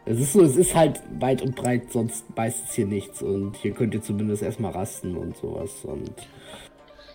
Es 0.05 0.17
ist 0.19 0.31
so, 0.33 0.41
es 0.43 0.55
ist 0.55 0.73
halt 0.75 1.01
weit 1.19 1.41
und 1.41 1.55
breit 1.55 1.91
sonst 1.91 2.23
meistens 2.37 2.73
hier 2.73 2.87
nichts 2.87 3.21
und 3.21 3.57
hier 3.57 3.71
könnt 3.71 3.93
ihr 3.93 4.01
zumindest 4.01 4.41
erstmal 4.43 4.71
rasten 4.71 5.17
und 5.17 5.35
sowas 5.35 5.83
und 5.83 6.09
Äh, 6.09 6.40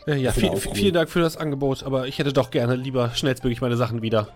ja, 0.07 0.31
Bisschen 0.31 0.57
viel, 0.57 0.75
vielen 0.75 0.95
Dank 0.95 1.09
für 1.09 1.21
das 1.21 1.37
Angebot, 1.37 1.83
aber 1.83 2.07
ich 2.07 2.19
hätte 2.19 2.33
doch 2.33 2.51
gerne 2.51 2.77
lieber 2.77 3.11
schnellstmöglich 3.11 3.61
meine 3.61 3.77
Sachen 3.77 4.03
wieder. 4.03 4.29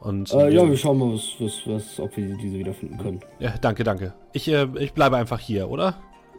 Und 0.00 0.32
äh, 0.32 0.50
ja, 0.50 0.64
äh, 0.64 0.68
wir 0.68 0.76
schauen 0.76 0.98
mal, 0.98 1.12
was, 1.14 1.34
was, 1.38 1.62
was, 1.66 2.00
ob 2.00 2.16
wir 2.16 2.36
diese 2.36 2.58
wiederfinden 2.58 2.98
können. 2.98 3.20
ja, 3.38 3.54
danke, 3.60 3.84
danke. 3.84 4.12
Ich, 4.32 4.48
äh, 4.48 4.66
ich 4.78 4.92
bleibe 4.92 5.16
einfach 5.16 5.38
hier, 5.38 5.70
oder? 5.70 5.94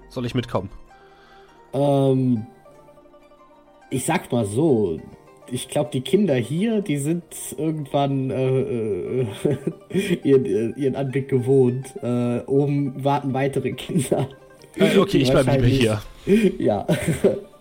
Soll 0.09 0.25
ich 0.25 0.35
mitkommen? 0.35 0.69
Ähm, 1.73 2.45
ich 3.89 4.05
sag 4.05 4.31
mal 4.31 4.45
so, 4.45 4.99
ich 5.49 5.69
glaube, 5.69 5.89
die 5.93 6.01
Kinder 6.01 6.35
hier, 6.35 6.81
die 6.81 6.97
sind 6.97 7.23
irgendwann 7.57 8.29
äh, 8.29 9.21
äh, 9.21 9.27
ihren, 10.23 10.45
äh, 10.45 10.79
ihren 10.79 10.95
Anblick 10.95 11.29
gewohnt. 11.29 11.95
Äh, 12.01 12.39
oben 12.45 13.03
warten 13.03 13.33
weitere 13.33 13.71
Kinder. 13.71 14.27
Äh, 14.75 14.97
okay, 14.97 15.19
ich 15.19 15.31
bleibe 15.31 15.51
lieber 15.51 16.01
hier. 16.25 16.55
Ja. 16.59 16.85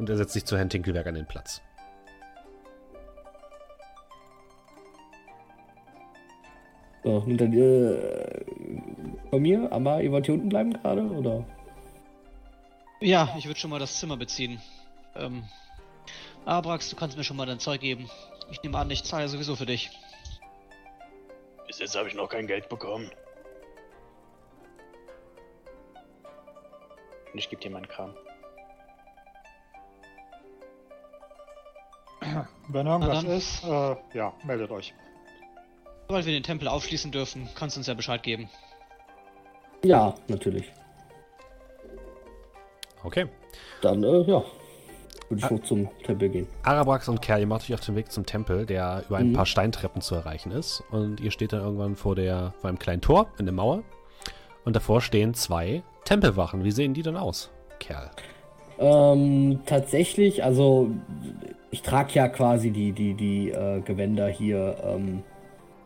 Und 0.00 0.08
er 0.08 0.16
setzt 0.16 0.32
sich 0.32 0.46
zu 0.46 0.56
Herrn 0.56 0.70
Tinkelberg 0.70 1.06
an 1.06 1.14
den 1.14 1.26
Platz. 1.26 1.60
So, 7.04 7.16
und 7.16 7.36
dann, 7.36 7.52
äh, 7.52 8.44
bei 9.30 9.38
mir, 9.38 9.70
aber 9.70 10.02
ihr 10.02 10.10
wollt 10.10 10.24
hier 10.24 10.34
unten 10.34 10.48
bleiben 10.48 10.72
gerade, 10.72 11.02
oder? 11.02 11.44
Ja, 13.00 13.34
ich 13.36 13.44
würde 13.44 13.60
schon 13.60 13.68
mal 13.68 13.78
das 13.78 14.00
Zimmer 14.00 14.16
beziehen. 14.16 14.58
Ähm, 15.16 15.44
Abrax, 16.46 16.88
du 16.88 16.96
kannst 16.96 17.18
mir 17.18 17.24
schon 17.24 17.36
mal 17.36 17.44
dein 17.44 17.60
Zeug 17.60 17.82
geben. 17.82 18.08
Ich 18.50 18.62
nehme 18.62 18.78
an, 18.78 18.90
ich 18.90 19.04
zahle 19.04 19.28
sowieso 19.28 19.54
für 19.54 19.66
dich. 19.66 19.90
Bis 21.66 21.78
jetzt 21.78 21.94
habe 21.94 22.08
ich 22.08 22.14
noch 22.14 22.30
kein 22.30 22.46
Geld 22.46 22.70
bekommen. 22.70 23.10
Und 27.32 27.38
ich 27.38 27.50
gebe 27.50 27.60
dir 27.60 27.70
meinen 27.70 27.86
Kram. 27.86 28.14
Wenn 32.68 32.86
irgendwas 32.86 33.24
ist, 33.24 33.64
äh, 33.64 33.96
ja, 34.14 34.32
meldet 34.44 34.70
euch. 34.70 34.94
Sobald 36.08 36.26
wir 36.26 36.32
den 36.32 36.42
Tempel 36.42 36.68
aufschließen 36.68 37.10
dürfen, 37.12 37.48
kannst 37.54 37.76
du 37.76 37.80
uns 37.80 37.86
ja 37.86 37.94
Bescheid 37.94 38.22
geben. 38.22 38.48
Ja, 39.84 40.14
natürlich. 40.28 40.70
Okay. 43.04 43.26
Dann, 43.82 44.02
äh, 44.04 44.22
ja. 44.22 44.42
Würde 45.28 45.38
ich 45.38 45.44
Ah. 45.44 45.50
hoch 45.50 45.62
zum 45.62 45.88
Tempel 46.02 46.28
gehen. 46.28 46.48
Arabrax 46.64 47.08
und 47.08 47.22
Kerl, 47.22 47.40
ihr 47.40 47.46
macht 47.46 47.62
euch 47.62 47.74
auf 47.74 47.80
den 47.80 47.94
Weg 47.94 48.10
zum 48.10 48.26
Tempel, 48.26 48.66
der 48.66 49.04
über 49.08 49.18
ein 49.18 49.28
Mhm. 49.30 49.34
paar 49.34 49.46
Steintreppen 49.46 50.02
zu 50.02 50.16
erreichen 50.16 50.50
ist. 50.50 50.82
Und 50.90 51.20
ihr 51.20 51.30
steht 51.30 51.52
dann 51.52 51.60
irgendwann 51.60 51.94
vor, 51.96 52.16
der, 52.16 52.52
vor 52.60 52.68
einem 52.68 52.78
kleinen 52.80 53.00
Tor 53.00 53.28
in 53.38 53.46
der 53.46 53.54
Mauer. 53.54 53.84
Und 54.64 54.74
davor 54.74 55.00
stehen 55.00 55.32
zwei 55.34 55.82
Tempelwachen. 56.04 56.64
Wie 56.64 56.72
sehen 56.72 56.92
die 56.94 57.02
denn 57.02 57.16
aus, 57.16 57.50
Kerl? 57.78 58.10
Ähm, 58.80 59.60
tatsächlich, 59.66 60.42
also 60.42 60.90
ich 61.70 61.82
trage 61.82 62.14
ja 62.14 62.28
quasi 62.28 62.70
die, 62.70 62.92
die, 62.92 63.12
die 63.12 63.50
äh, 63.50 63.82
Gewänder 63.82 64.28
hier 64.28 64.76
ähm, 64.82 65.22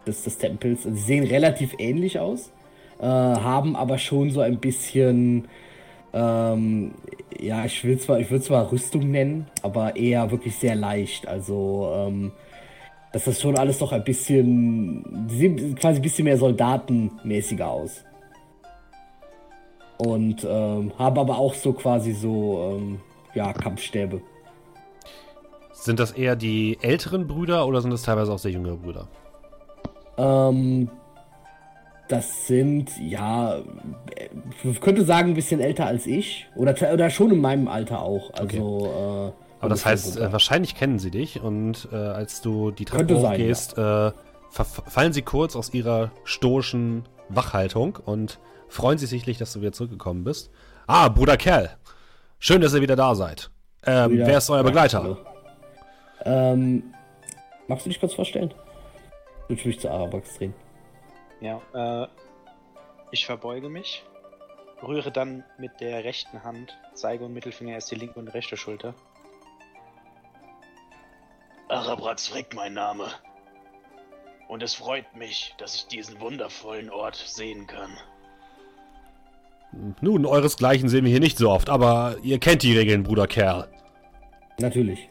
des, 0.06 0.22
des 0.22 0.38
Tempels. 0.38 0.84
Sie 0.84 0.90
sehen 0.94 1.24
relativ 1.24 1.74
ähnlich 1.78 2.20
aus, 2.20 2.52
äh, 3.00 3.04
haben 3.04 3.74
aber 3.74 3.98
schon 3.98 4.30
so 4.30 4.40
ein 4.40 4.58
bisschen, 4.58 5.48
ähm, 6.12 6.92
ja, 7.40 7.64
ich 7.64 7.82
will 7.82 7.98
zwar, 7.98 8.20
ich 8.20 8.30
würde 8.30 8.44
zwar 8.44 8.70
Rüstung 8.70 9.10
nennen, 9.10 9.46
aber 9.62 9.96
eher 9.96 10.30
wirklich 10.30 10.54
sehr 10.54 10.76
leicht. 10.76 11.26
Also, 11.26 11.92
ähm, 11.96 12.30
das 13.12 13.26
ist 13.26 13.42
schon 13.42 13.58
alles 13.58 13.78
doch 13.78 13.92
ein 13.92 14.04
bisschen, 14.04 15.26
die 15.28 15.36
sehen 15.36 15.74
quasi 15.74 15.98
ein 15.98 16.02
bisschen 16.02 16.24
mehr 16.24 16.38
soldatenmäßiger 16.38 17.68
aus. 17.68 18.04
Und 19.98 20.44
ähm, 20.44 20.92
haben 20.98 21.18
aber 21.18 21.38
auch 21.38 21.54
so 21.54 21.72
quasi 21.72 22.12
so, 22.12 22.76
ähm, 22.76 23.00
ja, 23.34 23.52
Kampfstäbe. 23.52 24.20
Sind 25.72 26.00
das 26.00 26.12
eher 26.12 26.36
die 26.36 26.78
älteren 26.80 27.26
Brüder 27.26 27.66
oder 27.66 27.80
sind 27.80 27.90
das 27.90 28.02
teilweise 28.02 28.32
auch 28.32 28.38
sehr 28.38 28.50
jüngere 28.50 28.76
Brüder? 28.76 29.06
Ähm, 30.16 30.88
das 32.08 32.46
sind, 32.46 32.90
ja, 33.00 33.56
äh, 33.56 34.28
ich 34.62 34.80
könnte 34.80 35.04
sagen, 35.04 35.30
ein 35.30 35.34
bisschen 35.34 35.60
älter 35.60 35.86
als 35.86 36.06
ich. 36.06 36.46
Oder, 36.54 36.74
oder 36.92 37.10
schon 37.10 37.30
in 37.30 37.40
meinem 37.40 37.68
Alter 37.68 38.02
auch. 38.02 38.32
Also, 38.34 38.86
äh, 38.86 39.60
Aber 39.60 39.68
das 39.68 39.86
heißt, 39.86 40.18
äh, 40.18 40.32
wahrscheinlich 40.32 40.74
kennen 40.74 40.98
sie 40.98 41.10
dich 41.10 41.42
und 41.42 41.88
äh, 41.92 41.96
als 41.96 42.40
du 42.40 42.70
die 42.70 42.84
Treppe 42.84 43.18
hochgehst, 43.18 43.78
äh, 43.78 44.12
ver 44.50 44.64
fallen 44.64 45.12
sie 45.12 45.22
kurz 45.22 45.56
aus 45.56 45.72
ihrer 45.74 46.10
stoischen 46.24 47.04
Wachhaltung 47.28 47.98
und 48.04 48.38
freuen 48.68 48.98
sich 48.98 49.10
sichtlich, 49.10 49.38
dass 49.38 49.52
du 49.52 49.60
wieder 49.60 49.72
zurückgekommen 49.72 50.24
bist. 50.24 50.50
Ah, 50.86 51.08
Bruder 51.08 51.36
Kerl. 51.36 51.76
Schön, 52.38 52.60
dass 52.60 52.74
ihr 52.74 52.80
wieder 52.82 52.96
da 52.96 53.14
seid. 53.14 53.50
Ähm, 53.86 54.12
wieder- 54.12 54.26
wer 54.26 54.38
ist 54.38 54.50
euer 54.50 54.62
Begleiter? 54.62 55.16
Ähm, 56.24 56.94
magst 57.68 57.84
du 57.86 57.90
dich 57.90 58.00
kurz 58.00 58.14
vorstellen? 58.14 58.52
Ich 59.48 59.64
mich 59.64 59.78
zu 59.80 59.90
Arabax 59.90 60.36
drehen. 60.38 60.54
Ja, 61.40 61.60
äh, 61.74 62.08
ich 63.10 63.26
verbeuge 63.26 63.68
mich, 63.68 64.02
rühre 64.82 65.10
dann 65.12 65.44
mit 65.58 65.80
der 65.80 66.02
rechten 66.04 66.42
Hand, 66.44 66.76
Zeige 66.94 67.24
und 67.24 67.34
Mittelfinger 67.34 67.72
erst 67.74 67.90
die 67.90 67.96
linke 67.96 68.18
und 68.18 68.28
rechte 68.28 68.56
Schulter 68.56 68.94
Arabrax 71.68 72.28
Frick 72.28 72.54
mein 72.54 72.74
Name. 72.74 73.06
Und 74.48 74.62
es 74.62 74.74
freut 74.74 75.14
mich, 75.16 75.54
dass 75.58 75.74
ich 75.74 75.86
diesen 75.86 76.20
wundervollen 76.20 76.90
Ort 76.90 77.16
sehen 77.16 77.66
kann. 77.66 77.96
Nun, 80.00 80.26
euresgleichen 80.26 80.88
sehen 80.88 81.04
wir 81.04 81.10
hier 81.10 81.20
nicht 81.20 81.38
so 81.38 81.50
oft, 81.50 81.70
aber 81.70 82.16
ihr 82.22 82.38
kennt 82.38 82.62
die 82.62 82.76
Regeln, 82.76 83.02
Bruder 83.02 83.26
Kerl. 83.26 83.68
Natürlich. 84.58 85.08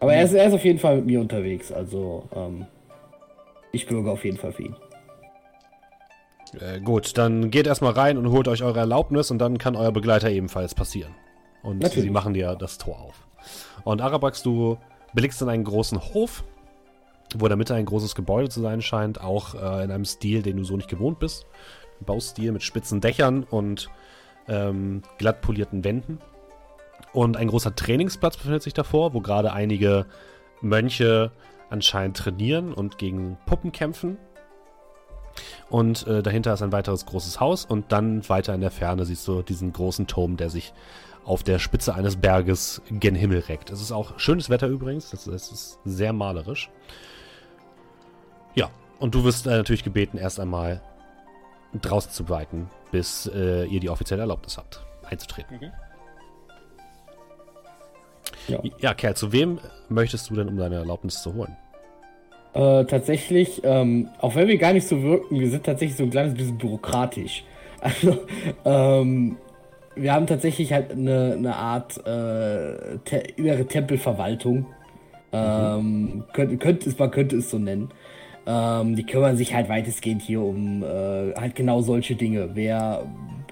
Aber 0.00 0.14
er 0.14 0.24
ist, 0.24 0.32
er 0.32 0.46
ist 0.46 0.54
auf 0.54 0.64
jeden 0.64 0.78
Fall 0.78 0.96
mit 0.96 1.06
mir 1.06 1.20
unterwegs, 1.20 1.70
also 1.70 2.28
ähm, 2.34 2.66
ich 3.70 3.86
bürge 3.86 4.10
auf 4.10 4.24
jeden 4.24 4.36
Fall 4.36 4.52
für 4.52 4.64
ihn. 4.64 4.76
Äh, 6.60 6.80
gut, 6.80 7.16
dann 7.16 7.50
geht 7.50 7.66
erstmal 7.66 7.92
rein 7.92 8.18
und 8.18 8.30
holt 8.30 8.48
euch 8.48 8.62
eure 8.62 8.80
Erlaubnis 8.80 9.30
und 9.30 9.38
dann 9.38 9.58
kann 9.58 9.76
euer 9.76 9.92
Begleiter 9.92 10.30
ebenfalls 10.30 10.74
passieren. 10.74 11.14
Und 11.62 11.78
Natürlich. 11.78 12.04
sie 12.04 12.10
machen 12.10 12.34
dir 12.34 12.56
das 12.56 12.78
Tor 12.78 13.00
auf. 13.00 13.26
Und 13.84 14.00
Arabax, 14.00 14.42
du 14.42 14.76
blickst 15.14 15.40
in 15.42 15.48
einen 15.48 15.64
großen 15.64 16.00
Hof, 16.12 16.44
wo 17.36 17.46
in 17.46 17.50
der 17.50 17.56
Mitte 17.56 17.74
ein 17.74 17.86
großes 17.86 18.14
Gebäude 18.14 18.48
zu 18.48 18.60
sein 18.60 18.82
scheint, 18.82 19.20
auch 19.20 19.54
äh, 19.54 19.84
in 19.84 19.90
einem 19.90 20.04
Stil, 20.04 20.42
den 20.42 20.56
du 20.58 20.64
so 20.64 20.76
nicht 20.76 20.88
gewohnt 20.88 21.18
bist. 21.18 21.46
Baustil 22.04 22.52
mit 22.52 22.62
spitzen 22.62 23.00
Dächern 23.00 23.44
und 23.44 23.90
ähm, 24.48 25.02
glatt 25.18 25.40
polierten 25.40 25.84
Wänden. 25.84 26.18
Und 27.12 27.36
ein 27.36 27.48
großer 27.48 27.74
Trainingsplatz 27.74 28.36
befindet 28.36 28.62
sich 28.62 28.74
davor, 28.74 29.14
wo 29.14 29.20
gerade 29.20 29.52
einige 29.52 30.06
Mönche 30.60 31.32
anscheinend 31.70 32.16
trainieren 32.16 32.72
und 32.72 32.98
gegen 32.98 33.36
Puppen 33.46 33.72
kämpfen. 33.72 34.18
Und 35.70 36.06
äh, 36.06 36.22
dahinter 36.22 36.52
ist 36.52 36.62
ein 36.62 36.72
weiteres 36.72 37.06
großes 37.06 37.40
Haus 37.40 37.64
und 37.64 37.92
dann 37.92 38.28
weiter 38.28 38.54
in 38.54 38.60
der 38.60 38.70
Ferne 38.70 39.04
siehst 39.04 39.26
du 39.26 39.42
diesen 39.42 39.72
großen 39.72 40.06
Turm, 40.06 40.36
der 40.36 40.50
sich 40.50 40.72
auf 41.24 41.42
der 41.42 41.58
Spitze 41.58 41.94
eines 41.94 42.16
Berges 42.16 42.82
gen 42.90 43.14
Himmel 43.14 43.40
reckt. 43.40 43.70
Es 43.70 43.80
ist 43.80 43.92
auch 43.92 44.18
schönes 44.18 44.50
Wetter 44.50 44.66
übrigens, 44.66 45.10
das 45.10 45.26
ist 45.26 45.78
sehr 45.84 46.12
malerisch. 46.12 46.68
Ja, 48.54 48.70
und 48.98 49.14
du 49.14 49.24
wirst 49.24 49.46
äh, 49.46 49.50
natürlich 49.50 49.84
gebeten, 49.84 50.18
erst 50.18 50.40
einmal 50.40 50.82
draußen 51.80 52.12
zu 52.12 52.24
bleiben, 52.24 52.70
bis 52.90 53.30
äh, 53.34 53.64
ihr 53.64 53.80
die 53.80 53.88
offizielle 53.88 54.22
Erlaubnis 54.22 54.58
habt, 54.58 54.84
einzutreten. 55.08 55.72
Ja. 58.48 58.60
Ja, 58.78 58.94
Kerl, 58.94 59.14
zu 59.14 59.32
wem 59.32 59.58
möchtest 59.88 60.28
du 60.30 60.34
denn, 60.34 60.48
um 60.48 60.56
deine 60.56 60.76
Erlaubnis 60.76 61.22
zu 61.22 61.34
holen? 61.34 61.56
Äh, 62.54 62.84
tatsächlich, 62.84 63.62
ähm, 63.64 64.08
auch 64.18 64.34
wenn 64.34 64.48
wir 64.48 64.58
gar 64.58 64.72
nicht 64.72 64.86
so 64.86 65.02
wirken, 65.02 65.40
wir 65.40 65.48
sind 65.48 65.64
tatsächlich 65.64 65.96
so 65.96 66.02
ein 66.02 66.10
kleines 66.10 66.34
bisschen 66.34 66.58
bürokratisch. 66.58 67.44
Also, 67.84 68.16
ähm, 68.64 69.38
wir 69.96 70.12
haben 70.12 70.28
tatsächlich 70.28 70.72
halt 70.72 70.92
eine, 70.92 71.32
eine 71.36 71.56
Art 71.56 71.98
äh, 72.06 72.98
te 73.04 73.16
innere 73.34 73.66
Tempelverwaltung. 73.66 74.66
Ähm, 75.32 76.22
könnte, 76.32 76.58
könnte 76.58 76.88
es, 76.88 76.96
man 76.96 77.10
könnte 77.10 77.38
es 77.38 77.50
so 77.50 77.58
nennen. 77.58 77.90
Ähm, 78.46 78.96
die 78.96 79.04
kümmern 79.04 79.36
sich 79.36 79.54
halt 79.54 79.68
weitestgehend 79.68 80.22
hier 80.22 80.42
um 80.42 80.82
äh, 80.82 81.34
halt 81.34 81.54
genau 81.54 81.80
solche 81.80 82.16
Dinge. 82.16 82.50
Wer 82.54 83.04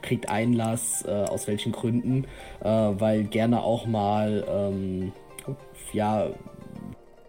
kriegt 0.02 0.28
Einlass, 0.28 1.04
äh, 1.06 1.10
aus 1.10 1.46
welchen 1.46 1.72
Gründen, 1.72 2.24
äh, 2.60 2.68
weil 2.68 3.24
gerne 3.24 3.62
auch 3.62 3.86
mal, 3.86 4.44
ähm, 4.50 5.12
ja, 5.92 6.26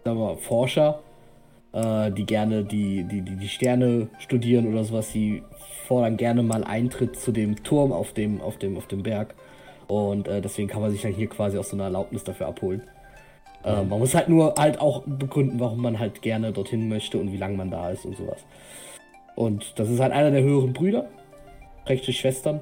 sagen 0.04 0.18
wir 0.18 0.26
mal, 0.26 0.36
Forscher, 0.38 1.00
äh, 1.72 2.10
die 2.10 2.24
gerne 2.24 2.64
die, 2.64 3.04
die, 3.04 3.22
die, 3.22 3.36
die 3.36 3.48
Sterne 3.48 4.08
studieren 4.18 4.66
oder 4.66 4.84
sowas, 4.84 5.12
die 5.12 5.42
fordern 5.86 6.16
gerne 6.16 6.42
mal 6.42 6.64
Eintritt 6.64 7.16
zu 7.16 7.32
dem 7.32 7.62
Turm 7.62 7.92
auf 7.92 8.12
dem, 8.12 8.40
auf 8.40 8.58
dem, 8.58 8.76
auf 8.76 8.86
dem 8.86 9.02
Berg. 9.02 9.34
Und 9.88 10.26
äh, 10.28 10.40
deswegen 10.40 10.68
kann 10.68 10.80
man 10.80 10.90
sich 10.90 11.02
dann 11.02 11.12
hier 11.12 11.28
quasi 11.28 11.58
auch 11.58 11.64
so 11.64 11.76
eine 11.76 11.84
Erlaubnis 11.84 12.24
dafür 12.24 12.48
abholen. 12.48 12.82
Äh, 13.64 13.84
man 13.84 13.98
muss 13.98 14.14
halt 14.14 14.28
nur 14.28 14.54
halt 14.58 14.80
auch 14.80 15.02
begründen, 15.06 15.60
warum 15.60 15.80
man 15.80 15.98
halt 15.98 16.22
gerne 16.22 16.52
dorthin 16.52 16.88
möchte 16.88 17.18
und 17.18 17.32
wie 17.32 17.36
lange 17.36 17.56
man 17.56 17.70
da 17.70 17.90
ist 17.90 18.04
und 18.04 18.16
sowas. 18.16 18.44
Und 19.34 19.78
das 19.78 19.88
ist 19.88 20.00
halt 20.00 20.12
einer 20.12 20.30
der 20.30 20.42
höheren 20.42 20.72
Brüder. 20.72 21.08
Rechte 21.86 22.12
Schwestern. 22.12 22.60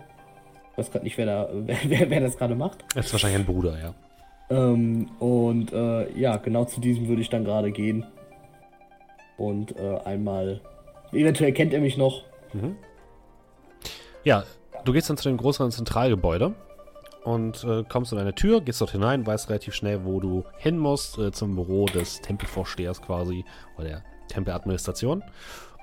Ich 0.73 0.79
weiß 0.79 0.91
gerade 0.91 1.05
nicht, 1.05 1.19
wer, 1.19 1.27
da, 1.27 1.49
wer, 1.53 1.79
wer, 1.85 2.11
wer 2.11 2.21
das 2.21 2.37
gerade 2.37 2.55
macht. 2.55 2.85
Das 2.95 3.07
ist 3.07 3.13
wahrscheinlich 3.13 3.41
ein 3.41 3.47
Bruder, 3.47 3.79
ja. 3.81 3.95
Ähm, 4.51 5.09
und 5.19 5.73
äh, 5.73 6.11
ja, 6.19 6.37
genau 6.37 6.65
zu 6.65 6.81
diesem 6.81 7.09
würde 7.09 7.23
ich 7.23 7.31
dann 7.31 7.45
gerade 7.45 7.71
gehen. 7.71 8.05
Und 9.37 9.77
äh, 9.79 9.99
einmal. 10.05 10.61
Eventuell 11.13 11.53
kennt 11.53 11.73
er 11.73 11.81
mich 11.81 11.97
noch. 11.97 12.23
Ja, 14.23 14.45
du 14.85 14.93
gehst 14.93 15.11
dann 15.11 15.17
zu 15.17 15.29
dem 15.29 15.39
größeren 15.39 15.71
Zentralgebäude 15.71 16.55
und 17.25 17.65
äh, 17.65 17.85
kommst 17.89 18.13
in 18.13 18.19
eine 18.19 18.35
Tür, 18.35 18.61
gehst 18.61 18.81
dort 18.81 18.93
hinein, 18.93 19.27
weißt 19.27 19.49
relativ 19.49 19.75
schnell, 19.75 20.05
wo 20.05 20.21
du 20.21 20.45
hin 20.59 20.79
musst, 20.79 21.19
äh, 21.19 21.33
zum 21.33 21.55
Büro 21.55 21.87
des 21.87 22.21
Tempelvorstehers 22.21 23.03
quasi, 23.03 23.45
oder 23.77 23.89
der 23.89 24.05
Tempeladministration. 24.29 25.23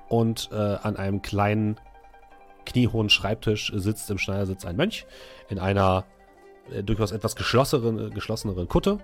Und 0.10 0.50
äh, 0.52 0.56
an 0.56 0.95
einem 0.97 1.21
kleinen, 1.21 1.80
kniehohen 2.65 3.10
Schreibtisch 3.10 3.71
sitzt 3.76 4.10
im 4.10 4.17
Schneidersitz 4.17 4.65
ein 4.65 4.76
Mönch 4.76 5.06
in 5.50 5.60
einer 5.60 6.06
äh, 6.71 6.84
durchaus 6.84 7.12
etwas 7.12 7.36
geschlosseren, 7.36 8.13
geschlosseneren 8.13 8.67
Kutte 8.67 9.00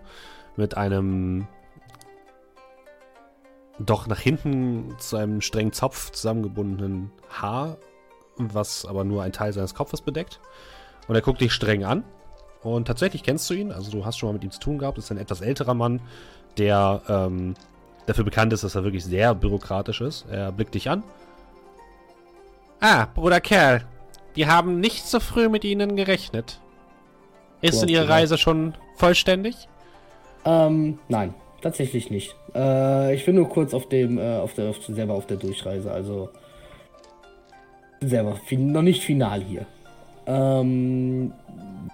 mit 0.56 0.76
einem 0.78 1.48
doch 3.80 4.08
nach 4.08 4.20
hinten 4.20 4.96
zu 5.00 5.18
einem 5.18 5.42
strengen 5.42 5.74
Zopf 5.74 6.12
zusammengebundenen 6.12 7.12
Haar, 7.30 7.78
was 8.38 8.86
aber 8.86 9.04
nur 9.04 9.24
ein 9.24 9.32
Teil 9.32 9.52
seines 9.54 9.74
Kopfes 9.74 10.02
bedeckt. 10.02 10.40
Und 11.08 11.16
er 11.16 11.22
guckt 11.22 11.42
dich 11.42 11.54
streng 11.54 11.84
an. 11.84 12.04
Und 12.64 12.86
tatsächlich 12.86 13.24
kennst 13.24 13.50
du 13.50 13.54
ihn, 13.54 13.72
also 13.72 13.92
du 13.92 14.06
hast 14.06 14.18
schon 14.18 14.30
mal 14.30 14.34
mit 14.34 14.44
ihm 14.44 14.52
zu 14.52 14.60
tun 14.60 14.78
gehabt. 14.78 14.98
Das 14.98 15.06
ist 15.06 15.12
ein 15.12 15.18
etwas 15.18 15.42
älterer 15.42 15.74
Mann, 15.74 16.00
der 16.58 17.02
ähm, 17.10 17.56
dafür 18.06 18.24
bekannt 18.24 18.54
ist, 18.54 18.64
dass 18.64 18.76
er 18.76 18.84
wirklich 18.84 19.04
sehr 19.04 19.36
bürokratisch 19.36 20.02
ist. 20.02 20.26
Er 20.30 20.52
blickt 20.52 20.74
dich 20.76 20.90
an. 20.90 21.04
Ah, 22.80 23.08
Bruder 23.14 23.42
Kerl, 23.42 23.84
die 24.36 24.48
haben 24.48 24.80
nicht 24.80 25.06
so 25.06 25.20
früh 25.20 25.50
mit 25.50 25.64
Ihnen 25.64 25.96
gerechnet. 25.96 26.60
Ist 27.62 27.82
denn 27.82 27.90
Ihre. 27.90 28.10
Reise 28.10 28.38
schon 28.38 28.74
vollständig? 28.98 29.70
Ähm, 30.46 31.00
nein, 31.08 31.34
tatsächlich 31.62 32.12
nicht. 32.12 32.36
Äh, 32.54 33.16
ich 33.16 33.26
bin 33.26 33.36
nur 33.36 33.48
kurz 33.48 33.74
auf 33.74 33.88
dem, 33.88 34.18
äh, 34.18 34.38
auf 34.38 34.54
der, 34.54 34.70
auf, 34.70 34.84
selber 34.84 35.14
auf 35.14 35.28
der 35.28 35.38
Durchreise, 35.38 35.92
also 35.92 36.30
selber 38.02 38.38
noch 38.52 38.82
nicht 38.82 39.02
final 39.02 39.42
hier. 39.42 39.66
Ähm, 40.26 41.34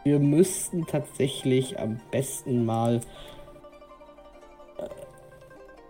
wir 0.04 0.20
müssten 0.20 0.86
tatsächlich 0.86 1.80
am 1.80 2.00
besten 2.12 2.65
mal. 2.65 3.02
Äh, 4.78 4.89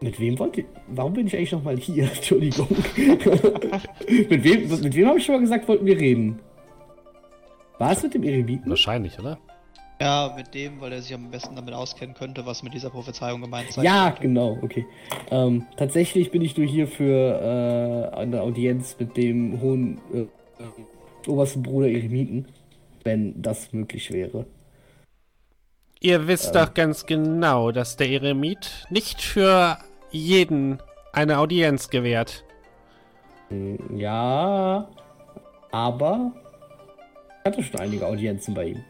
mit 0.01 0.19
wem 0.19 0.39
wollt 0.39 0.57
ihr. 0.57 0.65
Warum 0.87 1.13
bin 1.13 1.27
ich 1.27 1.35
eigentlich 1.35 1.51
noch 1.51 1.63
mal 1.63 1.77
hier? 1.77 2.03
Entschuldigung. 2.15 2.67
mit 4.29 4.43
wem, 4.43 4.69
mit 4.81 4.95
wem 4.95 5.07
habe 5.07 5.19
ich 5.19 5.25
schon 5.25 5.35
mal 5.35 5.41
gesagt, 5.41 5.67
wollten 5.67 5.85
wir 5.85 5.97
reden? 5.99 6.39
War 7.77 7.91
es 7.91 8.03
mit 8.03 8.13
dem 8.13 8.23
Eremiten? 8.23 8.69
Wahrscheinlich, 8.69 9.17
oder? 9.19 9.37
Ja, 10.01 10.33
mit 10.35 10.53
dem, 10.53 10.79
weil 10.79 10.93
er 10.93 11.01
sich 11.01 11.13
am 11.13 11.29
besten 11.29 11.57
damit 11.57 11.73
auskennen 11.73 12.15
könnte, 12.15 12.45
was 12.45 12.63
mit 12.63 12.73
dieser 12.73 12.89
Prophezeiung 12.89 13.41
gemeint 13.41 13.73
sein 13.73 13.83
Ja, 13.83 14.11
könnte. 14.11 14.21
genau, 14.21 14.57
okay. 14.61 14.85
Ähm, 15.29 15.65
tatsächlich 15.75 16.31
bin 16.31 16.41
ich 16.41 16.55
nur 16.57 16.65
hier 16.65 16.87
für 16.87 18.11
äh, 18.13 18.15
eine 18.15 18.41
Audienz 18.41 18.95
mit 18.97 19.17
dem 19.17 19.59
hohen 19.59 19.97
äh, 20.13 20.25
obersten 21.27 21.63
Bruder 21.63 21.87
Eremiten, 21.87 22.47
wenn 23.03 23.41
das 23.41 23.73
möglich 23.73 24.11
wäre. 24.11 24.45
Ihr 26.01 26.27
wisst 26.27 26.55
doch 26.55 26.73
ganz 26.73 27.05
genau, 27.05 27.71
dass 27.71 27.97
der 27.97 28.09
Eremit 28.09 28.87
nicht 28.89 29.21
für 29.21 29.77
jeden 30.11 30.81
eine 31.11 31.39
Audienz 31.39 31.89
gewährt. 31.89 32.45
Hm, 33.49 33.97
Ja, 33.97 34.87
aber 35.71 36.31
ich 37.39 37.45
hatte 37.45 37.63
schon 37.63 37.79
einige 37.79 38.05
Audienzen 38.05 38.53
bei 38.53 38.65
ihm. 38.69 38.83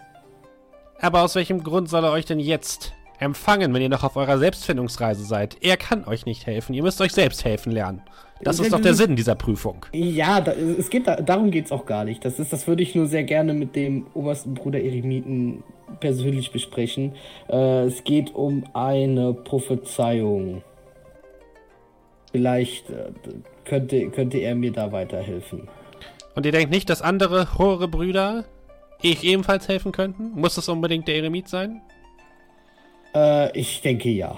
Aber 1.02 1.24
aus 1.24 1.36
welchem 1.36 1.64
Grund 1.64 1.90
soll 1.90 2.04
er 2.04 2.12
euch 2.12 2.26
denn 2.26 2.40
jetzt 2.40 2.94
empfangen, 3.20 3.74
wenn 3.74 3.82
ihr 3.82 3.90
noch 3.90 4.04
auf 4.04 4.16
eurer 4.16 4.38
Selbstfindungsreise 4.38 5.24
seid? 5.24 5.58
Er 5.62 5.78
kann 5.78 6.06
euch 6.06 6.26
nicht 6.26 6.46
helfen. 6.46 6.74
Ihr 6.74 6.84
müsst 6.84 7.02
euch 7.02 7.14
selbst 7.14 7.44
helfen 7.46 7.72
lernen. 7.72 8.02
Das 8.42 8.60
ist 8.60 8.72
doch 8.72 8.80
der 8.80 8.94
Sinn 8.94 9.16
dieser 9.16 9.36
Prüfung. 9.36 9.86
Ja, 9.94 10.40
da, 10.40 10.54
es 10.54 10.90
geht 10.90 11.08
da, 11.08 11.18
darum 11.18 11.52
geht 11.52 11.66
es 11.66 11.72
auch 11.72 11.86
gar 11.86 12.06
nicht. 12.06 12.24
Das, 12.24 12.40
ist, 12.40 12.54
das 12.54 12.68
würde 12.68 12.84
ich 12.84 12.96
nur 12.96 13.06
sehr 13.06 13.24
gerne 13.24 13.54
mit 13.54 13.76
dem 13.76 14.08
obersten 14.14 14.54
Bruder 14.54 14.80
Eremiten 14.80 15.64
persönlich 16.00 16.52
besprechen. 16.52 17.16
Äh, 17.50 17.86
es 17.86 18.04
geht 18.04 18.34
um 18.34 18.64
eine 18.74 19.34
Prophezeiung. 19.34 20.62
Vielleicht 22.32 22.90
äh, 22.90 23.12
könnte, 23.66 24.10
könnte 24.10 24.38
er 24.38 24.56
mir 24.56 24.72
da 24.72 24.92
weiterhelfen. 24.92 25.68
Und 26.36 26.46
ihr 26.46 26.52
denkt 26.54 26.72
nicht, 26.72 26.90
dass 26.90 27.02
andere 27.02 27.58
hohe 27.58 27.88
Brüder 27.88 28.46
ich 29.02 29.24
ebenfalls 29.24 29.68
helfen 29.68 29.92
könnten? 29.92 30.32
Muss 30.32 30.58
es 30.58 30.70
unbedingt 30.70 31.08
der 31.08 31.16
Eremit 31.16 31.48
sein? 31.48 31.82
Äh, 33.16 33.58
ich 33.58 33.82
denke 33.82 34.10
ja. 34.10 34.38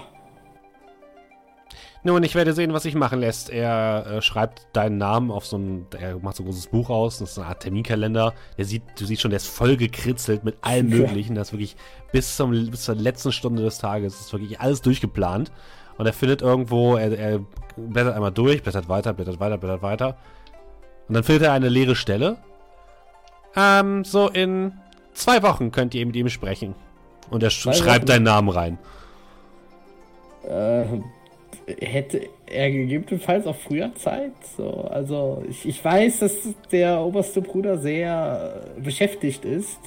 Nun, 2.04 2.24
ich 2.24 2.34
werde 2.34 2.52
sehen, 2.52 2.72
was 2.72 2.82
sich 2.82 2.96
machen 2.96 3.20
lässt. 3.20 3.48
Er 3.48 4.06
äh, 4.06 4.22
schreibt 4.22 4.66
deinen 4.72 4.98
Namen 4.98 5.30
auf 5.30 5.46
so 5.46 5.56
ein, 5.56 5.86
er 5.98 6.18
macht 6.18 6.34
so 6.36 6.42
ein 6.42 6.46
großes 6.46 6.66
Buch 6.66 6.90
aus, 6.90 7.18
das 7.20 7.32
ist 7.32 7.38
eine 7.38 7.46
Art 7.46 7.60
Terminkalender. 7.60 8.34
Der 8.58 8.64
sieht, 8.64 8.82
du 8.98 9.04
siehst 9.04 9.22
schon, 9.22 9.30
der 9.30 9.36
ist 9.36 9.46
voll 9.46 9.76
gekritzelt 9.76 10.42
mit 10.42 10.56
allem 10.62 10.88
Ja. 10.88 10.98
Möglichen. 10.98 11.36
Das 11.36 11.48
ist 11.48 11.52
wirklich 11.52 11.76
bis, 12.10 12.36
zum, 12.36 12.50
bis 12.70 12.82
zur 12.82 12.96
letzten 12.96 13.30
Stunde 13.30 13.62
des 13.62 13.78
Tages 13.78 14.18
ist 14.20 14.32
wirklich 14.32 14.58
alles 14.60 14.82
durchgeplant. 14.82 15.52
Und 15.96 16.06
er 16.06 16.12
findet 16.12 16.42
irgendwo, 16.42 16.96
er, 16.96 17.16
er 17.16 17.40
blättert 17.76 18.14
einmal 18.16 18.32
durch, 18.32 18.62
blättert 18.64 18.88
weiter, 18.88 19.12
blättert 19.12 19.38
weiter, 19.38 19.58
blättert 19.58 19.82
weiter. 19.82 20.16
Und 21.06 21.14
dann 21.14 21.22
findet 21.22 21.44
er 21.44 21.52
eine 21.52 21.68
leere 21.68 21.94
Stelle. 21.94 22.38
Ähm, 23.54 24.04
so 24.04 24.28
in 24.28 24.72
zwei 25.14 25.42
Wochen 25.44 25.70
könnt 25.70 25.94
ihr 25.94 26.04
mit 26.04 26.16
ihm 26.16 26.28
sprechen. 26.30 26.74
Und 27.30 27.44
er 27.44 27.50
sch 27.50 27.62
schreibt 27.62 27.86
Wochen? 28.02 28.06
deinen 28.06 28.22
Namen 28.24 28.48
rein. 28.48 28.78
Äh, 30.44 30.84
hätte 31.66 32.28
er 32.46 32.70
gegebenenfalls 32.70 33.46
auch 33.46 33.56
früher 33.56 33.94
Zeit? 33.94 34.32
So, 34.56 34.82
also 34.90 35.44
ich, 35.48 35.66
ich 35.66 35.84
weiß, 35.84 36.20
dass 36.20 36.36
der 36.70 37.00
oberste 37.00 37.40
Bruder 37.40 37.78
sehr 37.78 38.66
beschäftigt 38.78 39.44
ist. 39.44 39.78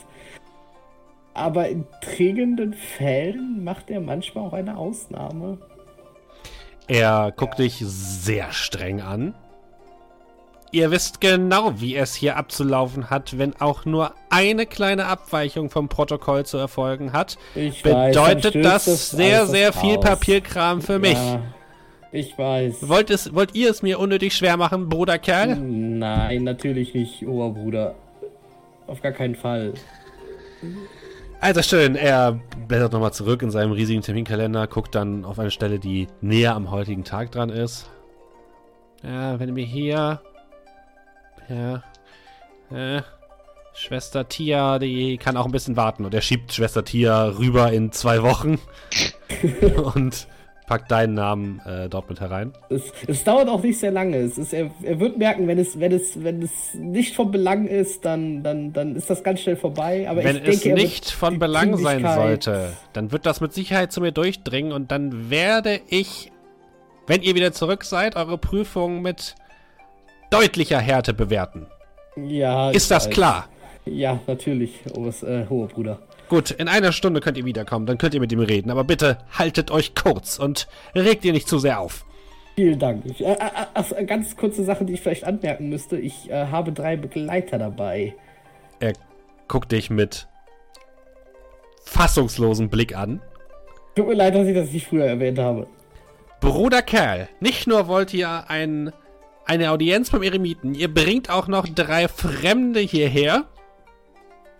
Aber 1.34 1.68
in 1.68 1.86
dringenden 2.02 2.74
Fällen 2.74 3.64
macht 3.64 3.90
er 3.90 4.00
manchmal 4.00 4.46
auch 4.46 4.54
eine 4.54 4.78
Ausnahme. 4.78 5.58
Er 6.88 7.34
guckt 7.36 7.60
dich 7.60 7.82
sehr 7.86 8.52
streng 8.52 9.02
an. 9.02 9.34
Ihr 10.72 10.92
wisst 10.92 11.22
genau, 11.22 11.80
wie 11.80 11.96
es 11.96 12.16
hier 12.16 12.36
abzulaufen 12.36 13.10
hat, 13.10 13.38
wenn 13.38 13.56
auch 13.62 13.86
nur 13.86 14.14
eine 14.30 14.66
kleine 14.66 15.06
Abweichung 15.06 15.70
vom 15.70 15.88
Protokoll 15.88 16.46
zu 16.46 16.58
erfolgen 16.58 17.14
hat. 17.14 17.38
Ich 17.56 17.86
weiß, 17.86 18.14
Bedeutet 18.14 18.52
stößt 18.52 18.66
das 18.66 18.86
das 18.86 19.10
sehr, 19.12 19.46
sehr 19.48 19.72
viel 19.72 19.98
Papierkram 19.98 20.82
für 20.82 21.00
mich. 21.00 21.18
Ja, 22.12 22.20
ich 22.20 22.38
weiß. 22.38 22.88
Wollt, 22.88 23.10
es, 23.10 23.34
wollt 23.34 23.56
ihr 23.56 23.70
es 23.70 23.82
mir 23.82 24.00
unnötig 24.00 24.36
schwer 24.36 24.58
machen, 24.58 24.90
Bruderkerl? 24.90 25.56
Nein, 25.56 26.44
natürlich 26.44 26.94
nicht, 26.94 27.26
Oberbruder. 27.26 27.96
Auf 28.88 29.02
gar 29.02 29.12
keinen 29.12 29.36
Fall. 29.36 29.74
Also 31.42 31.62
schön, 31.62 31.96
er 31.96 32.40
blättert 32.68 32.94
nochmal 32.94 33.14
zurück 33.14 33.42
in 33.42 33.52
seinem 33.52 33.72
riesigen 33.72 34.02
Terminkalender, 34.02 34.68
guckt 34.68 34.96
dann 34.96 35.26
auf 35.26 35.38
eine 35.40 35.52
Stelle, 35.52 35.80
die 35.80 36.08
näher 36.22 36.56
am 36.56 36.72
heutigen 36.72 37.04
Tag 37.04 37.32
dran 37.32 37.50
ist. 37.50 37.90
Ja, 39.04 39.40
wenn 39.40 39.56
wir 39.56 39.66
hier. 39.66 40.22
Ja. 41.50 41.84
Äh, 42.72 43.02
Schwester 43.74 44.28
Tia, 44.28 44.80
die 44.80 45.18
kann 45.18 45.38
auch 45.38 45.46
ein 45.46 45.52
bisschen 45.52 45.76
warten. 45.76 46.06
Und 46.06 46.14
er 46.14 46.22
schiebt 46.22 46.54
Schwester 46.54 46.84
Tia 46.84 47.26
rüber 47.26 47.72
in 47.72 47.92
zwei 47.92 48.24
Wochen. 48.24 48.58
und 49.96 50.28
packt 50.68 50.92
deinen 50.92 51.14
Namen 51.14 51.62
äh, 51.66 51.90
dort 51.90 52.10
mit 52.10 52.20
herein. 52.20 52.54
Es, 52.70 52.92
es 53.08 53.24
dauert 53.24 53.50
auch 53.50 53.62
nicht 53.62 53.80
sehr 53.80 53.92
lange. 53.92 54.18
Es 54.18 54.38
ist, 54.38 54.54
er, 54.54 54.72
er 54.82 55.00
wird 55.00 55.18
merken, 55.18 55.48
wenn 55.48 55.60
es, 55.60 55.80
wenn 55.80 55.92
es, 55.92 56.24
wenn 56.24 56.42
es 56.42 56.74
nicht 56.74 57.16
von 57.16 57.32
Belang 57.32 57.68
ist, 57.68 58.06
dann, 58.06 58.44
dann, 58.44 58.74
dann 58.74 58.96
ist 58.96 59.10
das 59.10 59.24
ganz 59.24 59.42
schnell 59.42 59.56
vorbei. 59.56 60.08
Aber 60.10 60.24
Wenn 60.24 60.38
ich 60.38 60.44
denke, 60.44 60.58
es 60.58 60.66
wird 60.66 60.78
nicht 60.78 61.12
von 61.12 61.40
Belang 61.40 61.78
sein 61.78 62.06
sollte, 62.06 62.74
dann 62.94 63.12
wird 63.12 63.26
das 63.26 63.42
mit 63.42 63.54
Sicherheit 63.54 63.92
zu 63.92 64.02
mir 64.02 64.12
durchdringen 64.12 64.72
und 64.72 64.92
dann 64.92 65.30
werde 65.30 65.82
ich, 65.88 66.32
wenn 67.08 67.22
ihr 67.22 67.36
wieder 67.36 67.52
zurück 67.52 67.84
seid, 67.84 68.16
eure 68.16 68.38
Prüfung 68.38 69.02
mit 69.02 69.36
deutlicher 70.32 70.80
Härte 70.80 71.14
bewerten. 71.14 71.68
Ja, 72.16 72.72
Ist 72.72 72.92
das 72.92 73.06
weiß. 73.08 73.14
klar? 73.14 73.50
Ja, 73.86 74.20
natürlich, 74.26 74.80
Obers, 74.94 75.22
äh, 75.22 75.46
hoher 75.50 75.68
Bruder. 75.68 76.00
Gut, 76.30 76.52
in 76.52 76.68
einer 76.68 76.92
Stunde 76.92 77.20
könnt 77.20 77.38
ihr 77.38 77.46
wiederkommen, 77.46 77.86
dann 77.86 77.98
könnt 77.98 78.14
ihr 78.14 78.20
mit 78.20 78.32
ihm 78.32 78.40
reden, 78.40 78.72
aber 78.72 78.84
bitte 78.84 79.20
haltet 79.38 79.70
euch 79.70 79.94
kurz 79.94 80.40
und 80.40 80.68
regt 80.96 81.24
ihr 81.24 81.34
nicht 81.34 81.48
zu 81.48 81.60
sehr 81.60 81.80
auf. 81.80 82.06
Vielen 82.56 82.80
Dank. 82.80 83.06
Ich, 83.06 83.24
äh, 83.24 83.36
ach, 83.40 83.92
äh, 83.92 84.06
ganz 84.06 84.38
kurze 84.38 84.64
Sache, 84.64 84.86
die 84.86 84.94
ich 84.94 85.02
vielleicht 85.02 85.26
anmerken 85.26 85.70
müsste. 85.70 85.98
Ich 85.98 86.30
äh, 86.30 86.48
habe 86.48 86.72
drei 86.72 86.96
Begleiter 86.96 87.58
dabei. 87.58 88.16
Er 88.80 88.94
guckt 89.48 89.72
dich 89.72 89.90
mit 89.90 90.28
fassungslosem 91.86 92.70
Blick 92.70 92.96
an. 92.96 93.22
Tut 93.96 94.08
mir 94.08 94.16
leid, 94.16 94.36
dass 94.36 94.48
ich 94.48 94.56
das 94.56 94.72
nicht 94.72 94.88
früher 94.88 95.06
erwähnt 95.06 95.38
habe. 95.38 95.68
Bruder 96.40 96.82
Kerl, 96.82 97.28
nicht 97.40 97.68
nur 97.68 97.88
wollt 97.88 98.14
ihr 98.14 98.50
ein, 98.50 98.92
eine 99.46 99.72
Audienz 99.72 100.10
beim 100.10 100.24
Eremiten, 100.24 100.76
ihr 100.76 100.94
bringt 100.94 101.30
auch 101.30 101.48
noch 101.48 101.68
drei 101.68 102.08
Fremde 102.08 102.80
hierher. 102.80 103.46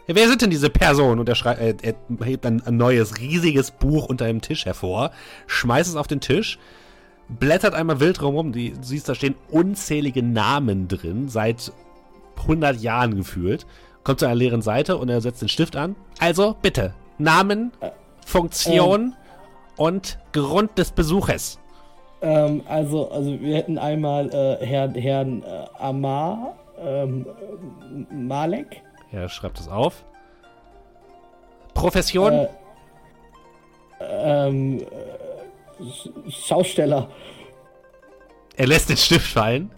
Ja, 0.08 0.16
wer 0.16 0.28
sind 0.28 0.42
denn 0.42 0.50
diese 0.52 0.70
Personen? 0.70 1.20
Und 1.20 1.28
er, 1.30 1.36
schrei- 1.36 1.56
äh, 1.56 1.76
er 1.82 1.96
hebt 2.26 2.46
ein, 2.46 2.62
ein 2.66 2.78
neues, 2.78 3.18
riesiges 3.20 3.72
Buch 3.72 4.06
unter 4.08 4.28
dem 4.28 4.42
Tisch 4.42 4.66
hervor, 4.66 5.12
schmeißt 5.48 5.90
es 5.90 5.96
auf 5.96 6.08
den 6.08 6.20
Tisch, 6.22 6.60
blättert 7.28 7.74
einmal 7.74 8.00
wild 8.00 8.22
rum. 8.22 8.52
Die, 8.52 8.72
du 8.72 8.84
siehst, 8.84 9.10
da 9.10 9.16
stehen 9.16 9.36
unzählige 9.50 10.22
Namen 10.22 10.88
drin, 10.88 11.28
seit 11.28 11.72
100 12.38 12.80
Jahren 12.82 13.16
gefühlt. 13.16 13.66
Kommt 14.04 14.20
zu 14.20 14.26
einer 14.28 14.36
leeren 14.36 14.62
Seite 14.62 14.98
und 14.98 15.10
er 15.10 15.22
setzt 15.22 15.42
den 15.42 15.50
Stift 15.50 15.76
an. 15.76 15.96
Also, 16.20 16.56
bitte, 16.62 16.94
Namen, 17.18 17.72
Funktion 18.24 19.16
und 19.78 20.20
Grund 20.32 20.78
des 20.78 20.92
Besuches. 20.92 21.60
Ähm, 22.22 22.62
also, 22.68 23.10
also 23.10 23.40
wir 23.42 23.56
hätten 23.56 23.80
einmal 23.80 24.30
äh, 24.32 24.64
Herrn, 24.66 24.94
Herrn 24.94 25.42
äh, 25.42 25.66
Amar 25.80 26.56
ähm, 26.80 27.26
äh, 28.12 28.14
Malek. 28.14 28.82
Er 29.16 29.30
schreibt 29.30 29.60
es 29.60 29.68
auf. 29.70 30.04
Profession? 31.74 32.34
Äh, 32.34 32.48
ähm, 34.02 34.80
äh, 34.82 35.84
Sch- 35.84 36.48
Schausteller. 36.48 37.10
er 38.58 38.68
lässt 38.68 38.90
den 38.90 38.98
Stift 38.98 39.28
fallen. 39.28 39.72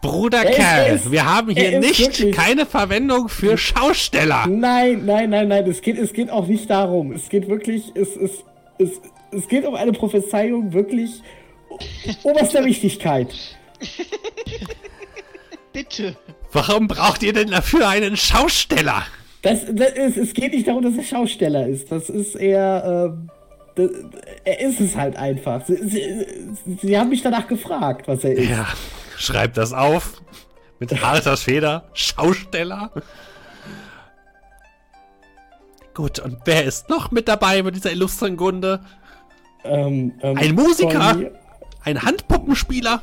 Bruder 0.00 0.44
Er 0.44 0.50
Kerl, 0.52 0.86
er 0.86 0.94
ist- 0.94 1.10
wir 1.10 1.26
haben 1.26 1.50
hier 1.50 1.72
er 1.74 1.80
nicht 1.80 2.00
wirklich- 2.00 2.34
keine 2.34 2.64
Verwendung 2.64 3.28
für 3.28 3.58
Schausteller. 3.58 4.46
Nein, 4.46 5.04
nein, 5.04 5.28
nein, 5.28 5.48
nein. 5.48 5.68
Es 5.68 5.82
geht, 5.82 5.98
es 5.98 6.12
geht 6.14 6.30
auch 6.30 6.46
nicht 6.46 6.70
darum. 6.70 7.12
Es 7.12 7.28
geht 7.28 7.48
wirklich, 7.48 7.92
es, 7.94 8.16
es, 8.16 8.44
es, 8.78 9.00
es 9.30 9.46
geht 9.48 9.66
um 9.66 9.74
eine 9.74 9.92
Prophezeiung 9.92 10.72
wirklich 10.72 11.22
oberster 12.22 12.64
Wichtigkeit. 12.64 13.28
Bitte. 15.72 16.16
Warum 16.52 16.88
braucht 16.88 17.22
ihr 17.22 17.32
denn 17.32 17.50
dafür 17.50 17.88
einen 17.88 18.16
Schausteller? 18.16 19.04
Das, 19.42 19.60
das 19.72 19.92
ist, 19.92 20.16
es 20.16 20.34
geht 20.34 20.52
nicht 20.52 20.66
darum, 20.66 20.82
dass 20.82 20.96
er 20.96 21.04
Schausteller 21.04 21.66
ist. 21.66 21.90
Das 21.90 22.10
ist 22.10 22.34
eher, 22.34 23.10
ähm, 23.12 23.30
das, 23.74 23.90
er 24.44 24.60
ist 24.60 24.80
es 24.80 24.96
halt 24.96 25.16
einfach. 25.16 25.64
Sie, 25.66 25.76
sie, 25.88 26.78
sie 26.82 26.98
haben 26.98 27.08
mich 27.08 27.22
danach 27.22 27.46
gefragt, 27.46 28.08
was 28.08 28.24
er 28.24 28.32
ist. 28.32 28.48
Ja, 28.50 28.66
schreibt 29.16 29.56
das 29.56 29.72
auf. 29.72 30.20
Mit 30.78 31.02
harter 31.02 31.36
Feder. 31.36 31.84
Schausteller. 31.92 32.90
Gut, 35.94 36.18
und 36.18 36.38
wer 36.44 36.64
ist 36.64 36.88
noch 36.88 37.10
mit 37.10 37.28
dabei 37.28 37.62
bei 37.62 37.70
dieser 37.70 37.92
illustren 37.92 38.36
Gunde? 38.36 38.80
Ähm, 39.64 40.14
ähm, 40.22 40.38
Ein 40.38 40.54
Musiker? 40.54 41.16
Ein 41.84 42.02
Handpuppenspieler? 42.02 43.02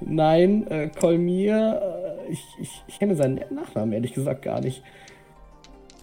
Nein, 0.00 0.66
äh, 0.68 0.88
Kolmir, 0.88 1.80
äh, 2.28 2.32
ich, 2.32 2.44
ich, 2.60 2.84
ich 2.86 2.98
kenne 2.98 3.16
seinen 3.16 3.40
Nachnamen 3.50 3.92
ehrlich 3.92 4.12
gesagt 4.12 4.42
gar 4.42 4.60
nicht. 4.60 4.82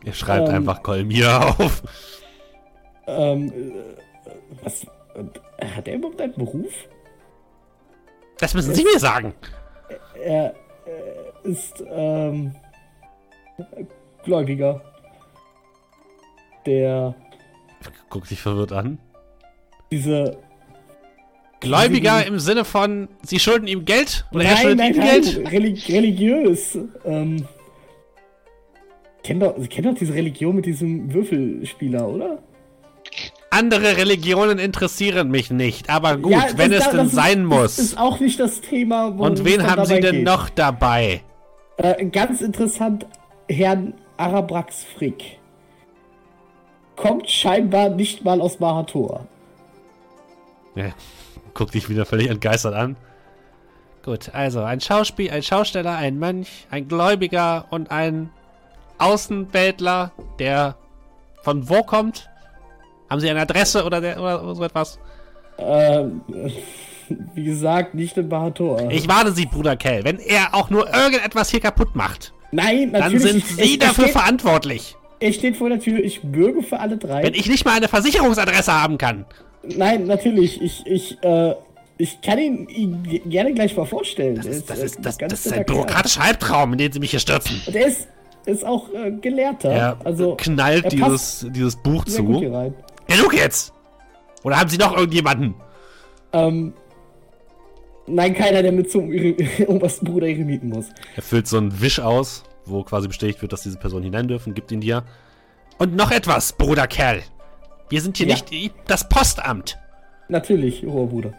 Er 0.06 0.14
schreibt 0.14 0.50
Ähm. 0.50 0.56
einfach 0.56 0.84
Kolmir 0.84 1.56
auf. 1.60 1.84
Ähm, 3.08 3.52
äh, 3.52 4.32
was, 4.64 4.84
äh, 4.84 5.66
hat 5.66 5.88
er 5.88 5.96
überhaupt 5.96 6.22
einen 6.22 6.34
Beruf? 6.34 6.74
Das 8.40 8.54
müssen 8.54 8.74
Sie 8.74 8.84
mir 8.84 9.00
sagen. 9.00 9.34
Er, 10.24 10.54
äh, 10.86 11.50
ist, 11.50 11.84
ähm, 11.90 12.54
Gläubiger. 14.24 14.82
Der, 16.66 17.14
Guckt 18.10 18.32
dich 18.32 18.42
verwirrt 18.42 18.72
an. 18.72 18.98
diese, 19.92 20.38
Gläubiger 21.64 22.26
im 22.26 22.40
Sinne 22.40 22.66
von, 22.66 23.08
Sie 23.24 23.40
schulden 23.40 23.68
ihm 23.68 23.86
Geld? 23.86 24.26
Oder 24.32 24.44
er 24.44 24.52
nein, 24.54 24.62
schuldet 24.62 24.78
nein, 24.80 24.94
ihm 24.94 25.00
nein, 25.00 25.22
Geld? 25.22 25.52
relig 25.52 25.90
religiös, 25.92 26.78
ähm, 27.06 27.46
kennt 29.24 29.42
doch, 29.42 29.56
Sie 29.58 29.68
kennen 29.68 29.94
doch 29.94 30.00
diese 30.00 30.14
Religion 30.14 30.56
mit 30.56 30.66
diesem 30.66 31.14
Würfelspieler, 31.14 32.08
oder? 32.08 32.40
Andere 33.50 33.98
Religionen 33.98 34.58
interessieren 34.60 35.30
mich 35.30 35.52
nicht. 35.52 35.90
Aber 35.90 36.18
gut, 36.18 36.32
Ja, 36.32 36.42
das- 36.44 36.58
wenn 36.58 36.72
es 36.74 36.80
das- 36.80 36.90
denn 36.90 36.98
das 36.98 37.08
ist- 37.08 37.16
sein 37.16 37.46
muss. 37.46 37.80
Ist 37.80 37.98
auch 38.00 38.20
nicht 38.20 38.40
das 38.40 38.62
Thema, 38.62 39.14
worum 39.18 39.32
Und 39.32 39.46
wen 39.46 39.64
haben 39.70 39.86
Sie 39.86 40.00
denn 40.00 40.16
geht. 40.18 40.24
noch 40.26 40.50
dabei? 40.50 41.22
Äh, 41.78 42.06
ganz 42.06 42.42
interessant, 42.42 43.06
Herrn 43.48 43.94
Arabrax 44.18 44.84
Frick. 44.98 45.40
Kommt 46.96 47.30
scheinbar 47.30 47.90
nicht 47.90 48.24
mal 48.24 48.40
aus 48.42 48.60
Mahator. 48.60 49.28
Ja, 50.76 50.92
guck 51.54 51.72
dich 51.72 51.90
wieder 51.90 52.06
völlig 52.06 52.30
entgeistert 52.30 52.74
an. 52.74 52.96
Gut, 54.04 54.32
also 54.34 54.62
ein 54.64 54.82
Schauspiel, 54.82 55.32
ein 55.32 55.44
Schausteller, 55.44 55.96
ein 55.96 56.20
Mönch, 56.20 56.68
ein 56.70 56.88
Gläubiger 56.88 57.66
und 57.70 57.90
ein 57.92 58.30
Außenweltler, 58.98 60.12
der 60.40 60.76
von 61.44 61.70
wo 61.70 61.84
kommt? 61.84 62.30
Haben 63.10 63.20
Sie 63.22 63.30
eine 63.30 63.42
Adresse 63.42 63.84
oder, 63.86 64.02
der, 64.02 64.20
oder 64.20 64.56
so 64.56 64.64
etwas? 64.64 65.00
Ähm, 65.58 66.22
wie 67.36 67.44
gesagt, 67.44 67.94
nicht 67.96 68.18
im 68.18 68.28
Bahator. 68.30 68.90
Ich 68.92 69.08
warne 69.08 69.32
Sie, 69.32 69.46
Bruder 69.46 69.76
Kell, 69.76 70.04
wenn 70.04 70.20
er 70.20 70.54
auch 70.54 70.70
nur 70.70 70.94
irgendetwas 70.94 71.50
hier 71.50 71.60
kaputt 71.60 71.96
macht, 71.96 72.34
Nein, 72.52 72.92
dann 72.94 73.02
natürlich. 73.14 73.24
sind 73.24 73.44
es- 73.44 73.56
Sie 73.58 73.74
es 73.74 73.80
dafür 73.80 74.06
steht, 74.06 74.12
verantwortlich. 74.18 74.96
Es 75.20 75.36
steht 75.36 75.58
vor 75.58 75.70
der 75.70 75.80
Tür, 75.80 76.00
ich 76.04 76.22
bürge 76.24 76.62
für 76.64 76.80
alle 76.80 76.98
drei. 76.98 77.24
Wenn 77.24 77.34
ich 77.34 77.48
nicht 77.48 77.66
mal 77.66 77.76
eine 77.78 77.88
Versicherungsadresse 77.88 78.74
haben 78.74 78.98
kann. 78.98 79.26
Nein, 79.64 80.06
natürlich. 80.06 80.62
Ich, 80.62 80.86
ich, 80.86 81.24
äh, 81.24 81.56
ich 81.98 82.22
kann 82.22 82.38
ihn, 82.40 82.68
ihn 82.70 83.04
ge- 83.04 83.20
gerne 83.26 83.54
gleich 83.54 83.76
mal 83.78 83.86
vorstellen. 83.86 84.36
Das 84.36 84.46
ist, 84.46 84.70
das 84.70 84.80
ist, 84.80 84.98
das, 85.02 85.18
das 85.18 85.46
ist 85.46 85.54
ein 85.54 85.66
bürokratischer 85.66 86.22
Albtraum, 86.22 86.74
in 86.74 86.80
den 86.80 86.92
Sie 86.92 87.00
mich 87.00 87.12
hier 87.12 87.20
stürzen. 87.20 87.62
Und 87.66 87.76
er 87.76 87.88
ist, 87.88 88.08
ist 88.46 88.66
auch 88.66 88.90
äh, 88.94 89.12
Gelehrter. 89.12 89.70
Er 89.72 89.98
also, 90.04 90.36
knallt 90.36 90.86
er 90.86 90.90
dieses, 90.90 91.48
dieses 91.52 91.76
Buch 91.78 92.04
zu. 92.06 92.24
Genug 93.08 93.34
jetzt! 93.34 93.74
Oder 94.44 94.60
haben 94.60 94.70
Sie 94.70 94.78
noch 94.78 94.98
irgendjemanden? 94.98 95.56
Ähm, 96.34 96.74
nein, 98.08 98.34
keiner, 98.34 98.62
der 98.62 98.72
mit 98.72 98.92
zum 98.92 99.10
obersten 99.68 100.06
Bruder 100.06 100.28
Eremiten 100.28 100.70
muss. 100.70 100.88
Er 101.16 101.22
füllt 101.22 101.48
so 101.48 101.58
einen 101.58 101.80
Wisch 101.82 102.00
aus, 102.00 102.44
wo 102.66 102.84
quasi 102.84 103.08
bestätigt 103.08 103.42
wird, 103.42 103.54
dass 103.54 103.62
diese 103.64 103.78
Personen 103.78 104.04
hinein 104.04 104.28
dürfen, 104.28 104.54
gibt 104.54 104.72
ihn 104.72 104.82
dir. 104.82 105.04
Und 105.78 105.96
noch 105.96 106.12
etwas, 106.12 106.54
Bruder 106.54 106.88
Kerl. 106.88 107.22
Wir 107.94 108.02
sind 108.02 108.18
hier 108.18 108.26
Ja. 108.26 108.38
nicht 108.50 108.74
das 108.88 109.08
Postamt. 109.08 109.78
Natürlich, 110.28 110.82
hoher 110.82 111.06
Bruder. 111.06 111.32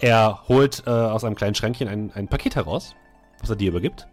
Er 0.00 0.40
holt 0.48 0.82
äh, 0.84 0.90
aus 0.90 1.22
einem 1.22 1.36
kleinen 1.36 1.54
Schränkchen 1.54 1.86
ein, 1.86 2.10
ein 2.12 2.26
Paket 2.26 2.56
heraus, 2.56 2.96
was 3.38 3.48
er 3.48 3.54
dir 3.54 3.68
übergibt. 3.68 4.08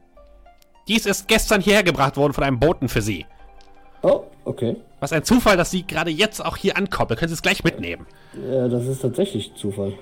Dies 0.87 1.07
ist 1.07 1.27
gestern 1.27 1.61
hierher 1.61 1.81
gebracht 1.81 2.15
worden 2.15 2.33
von 2.33 2.43
einem 2.43 2.59
Boten 2.59 2.89
für 2.89 3.01
Sie. 3.01 3.25
Oh, 4.03 4.25
okay. 4.45 4.75
Was 4.99 5.11
ein 5.11 5.23
Zufall, 5.23 5.57
dass 5.57 5.71
Sie 5.71 5.81
gerade 5.81 6.11
jetzt 6.11 6.45
auch 6.45 6.57
hier 6.57 6.77
ankommen. 6.77 7.09
Da 7.09 7.15
können 7.15 7.29
Sie 7.29 7.33
es 7.33 7.41
gleich 7.41 7.63
mitnehmen. 7.63 8.05
Äh, 8.35 8.69
das 8.69 8.85
ist 8.85 9.01
tatsächlich 9.01 9.55
Zufall. 9.55 9.93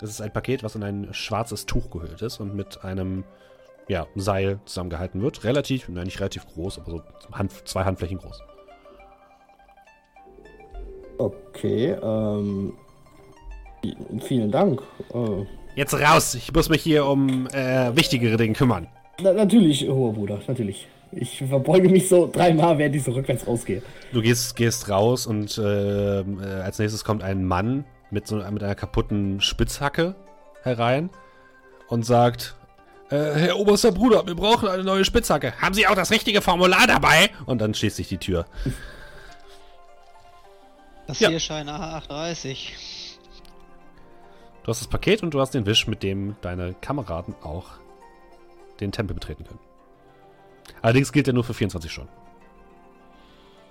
Das 0.00 0.10
ist 0.10 0.20
ein 0.20 0.34
Paket, 0.34 0.62
was 0.62 0.74
in 0.74 0.82
ein 0.82 1.14
schwarzes 1.14 1.64
Tuch 1.64 1.88
gehüllt 1.88 2.20
ist 2.20 2.40
und 2.40 2.54
mit 2.54 2.84
einem 2.84 3.24
ja, 3.88 4.06
Seil 4.16 4.60
zusammengehalten 4.66 5.22
wird. 5.22 5.44
Relativ, 5.44 5.88
nein, 5.88 6.04
nicht 6.04 6.20
relativ 6.20 6.46
groß, 6.46 6.78
aber 6.78 6.90
so 6.90 7.02
Hand, 7.32 7.66
zwei 7.66 7.84
Handflächen 7.84 8.18
groß. 8.18 8.42
Okay, 11.18 11.96
ähm. 12.02 12.74
Vielen 14.26 14.50
Dank. 14.50 14.80
Äh, 15.12 15.44
Jetzt 15.76 15.94
raus! 15.94 16.34
Ich 16.34 16.52
muss 16.52 16.68
mich 16.68 16.82
hier 16.82 17.04
um 17.06 17.46
äh, 17.48 17.94
wichtigere 17.94 18.36
Dinge 18.36 18.54
kümmern. 18.54 18.86
na, 19.20 19.32
natürlich, 19.32 19.86
hoher 19.88 20.12
Bruder, 20.12 20.40
natürlich. 20.46 20.88
Ich 21.12 21.38
verbeuge 21.46 21.88
mich 21.88 22.08
so 22.08 22.28
dreimal, 22.32 22.78
während 22.78 22.96
ich 22.96 23.04
so 23.04 23.12
rückwärts 23.12 23.46
rausgehe. 23.46 23.82
Du 24.12 24.22
gehst, 24.22 24.56
gehst 24.56 24.88
raus 24.88 25.26
und 25.26 25.60
ähm, 25.62 26.40
äh, 26.42 26.46
als 26.46 26.78
nächstes 26.78 27.04
kommt 27.04 27.22
ein 27.22 27.44
Mann 27.44 27.84
mit, 28.10 28.26
so, 28.26 28.36
mit 28.36 28.62
einer 28.62 28.74
kaputten 28.74 29.40
Spitzhacke 29.40 30.14
herein 30.62 31.10
und 31.88 32.04
sagt: 32.06 32.56
äh, 33.10 33.16
Herr 33.16 33.58
oberster 33.58 33.92
Bruder, 33.92 34.26
wir 34.26 34.34
brauchen 34.34 34.68
eine 34.68 34.82
neue 34.82 35.04
Spitzhacke. 35.04 35.52
Haben 35.60 35.74
Sie 35.74 35.86
auch 35.86 35.94
das 35.94 36.10
richtige 36.10 36.40
Formular 36.40 36.86
dabei? 36.86 37.30
Und 37.46 37.60
dann 37.60 37.74
schließt 37.74 37.96
sich 37.96 38.08
die 38.08 38.18
Tür. 38.18 38.46
Das 41.06 41.20
Ja. 41.20 41.28
hier 41.28 41.40
scheint 41.40 41.68
A38. 41.68 42.70
Du 44.62 44.68
hast 44.68 44.80
das 44.80 44.88
Paket 44.88 45.22
und 45.22 45.34
du 45.34 45.40
hast 45.40 45.50
den 45.52 45.66
Wisch, 45.66 45.86
mit 45.86 46.02
dem 46.02 46.36
deine 46.40 46.74
Kameraden 46.74 47.34
auch 47.42 47.66
den 48.80 48.92
Tempel 48.92 49.14
betreten 49.14 49.44
können. 49.44 49.58
Allerdings 50.80 51.12
gilt 51.12 51.26
er 51.28 51.34
nur 51.34 51.44
für 51.44 51.52
24 51.54 51.92
Stunden. 51.92 52.10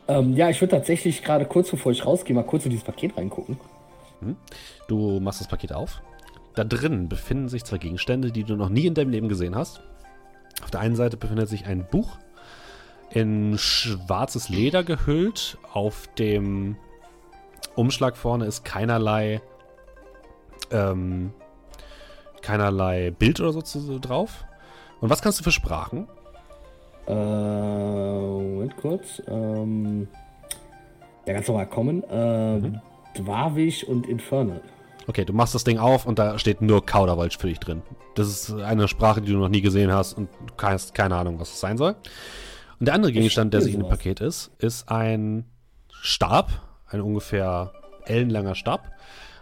Ähm, 0.08 0.34
ja, 0.36 0.50
ich 0.50 0.62
würde 0.62 0.76
tatsächlich 0.76 1.24
gerade 1.24 1.46
kurz 1.46 1.72
bevor 1.72 1.92
ich 1.92 2.06
rausgehe, 2.06 2.36
mal 2.36 2.44
kurz 2.46 2.66
in 2.66 2.72
dieses 2.72 2.86
Paket 2.86 3.18
reingucken. 3.18 3.58
Du 4.88 5.20
machst 5.20 5.42
das 5.42 5.48
Paket 5.48 5.74
auf. 5.74 6.02
Da 6.56 6.64
drin 6.64 7.10
befinden 7.10 7.50
sich 7.50 7.64
zwei 7.64 7.78
Gegenstände, 7.78 8.32
die 8.32 8.44
du 8.44 8.56
noch 8.56 8.70
nie 8.70 8.86
in 8.86 8.94
deinem 8.94 9.10
Leben 9.10 9.28
gesehen 9.28 9.56
hast. 9.56 9.82
Auf 10.62 10.72
der 10.72 10.82
einen 10.82 10.96
Seite 10.96 11.18
befindet 11.18 11.50
sich 11.50 11.66
ein 11.66 11.88
Buch 11.90 12.18
in 13.10 13.58
schwarzes 13.58 14.50
Leder 14.50 14.84
gehüllt. 14.84 15.58
Auf 15.74 16.08
dem 16.18 16.78
Umschlag 17.76 18.16
vorne 18.18 18.46
ist 18.46 18.64
keinerlei 18.64 19.42
ähm, 20.72 21.34
keinerlei 22.42 23.12
Bild 23.12 23.40
oder 23.40 23.54
so 23.54 23.62
zu- 23.62 24.00
drauf. 24.00 24.46
Und 25.02 25.10
was 25.10 25.22
kannst 25.22 25.40
du 25.40 25.44
für 25.44 25.52
Sprachen? 25.52 26.08
Äh, 27.08 27.14
Moment 27.14 28.78
kurz. 28.78 29.22
Ähm, 29.28 30.08
ja, 31.26 31.34
ganz 31.34 31.48
normal 31.48 31.68
kommen. 31.68 32.04
Ähm, 32.10 32.80
Dwarvish 33.18 33.84
und 33.84 34.08
Infernal. 34.08 34.62
Okay, 35.08 35.26
du 35.26 35.34
machst 35.34 35.54
das 35.54 35.64
Ding 35.66 35.78
auf 35.80 36.06
und 36.06 36.18
da 36.18 36.40
steht 36.40 36.62
nur 36.62 36.86
Kauderwelsch 36.86 37.38
für 37.38 37.48
dich 37.48 37.60
drin. 37.60 37.82
Das 38.16 38.28
ist 38.28 38.54
eine 38.54 38.88
Sprache, 38.88 39.22
die 39.22 39.32
du 39.32 39.38
noch 39.38 39.50
nie 39.50 39.62
gesehen 39.62 39.92
hast 39.92 40.14
und 40.14 40.30
du 40.46 40.64
hast 40.66 40.94
keine 40.94 41.16
Ahnung, 41.16 41.40
was 41.40 41.52
es 41.52 41.60
sein 41.60 41.78
soll. 41.78 41.96
Und 42.80 42.86
der 42.86 42.94
andere 42.96 43.12
Gegenstand, 43.12 43.54
der 43.54 43.62
sich 43.62 43.74
in 43.74 43.82
dem. 43.82 43.90
Paket 43.90 44.22
ist, 44.22 44.52
ist 44.60 44.90
ein 44.90 45.46
Stab, 45.92 46.52
ein 46.94 47.02
ungefähr 47.02 47.72
ellenlanger 48.06 48.56
Stab, 48.56 48.92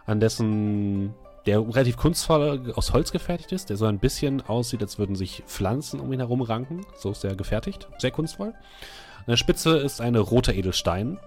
an 0.06 0.20
dessen, 0.20 1.14
der 1.46 1.60
relativ 1.60 1.98
kunstvoll 1.98 2.74
aus 2.76 2.94
Holz 2.94 3.12
gefertigt 3.12 3.52
ist, 3.52 3.70
der 3.70 3.78
so 3.78 3.86
ein 3.86 4.00
bisschen 4.00 4.42
aussieht, 4.42 4.82
als 4.82 5.00
würden 5.00 5.16
sich 5.16 5.44
Pflanzen 5.46 6.00
um 6.00 6.12
ihn 6.14 6.20
herum 6.20 6.42
ranken. 6.42 6.86
So 6.96 7.12
ist 7.12 7.24
er 7.24 7.36
gefertigt, 7.36 7.88
sehr 7.98 8.12
kunstvoll. 8.12 8.50
An 8.50 9.26
der 9.28 9.38
Spitze 9.38 9.78
ist 9.78 10.02
ein 10.02 10.16
roter 10.16 10.54
Edelstein, 10.54 11.20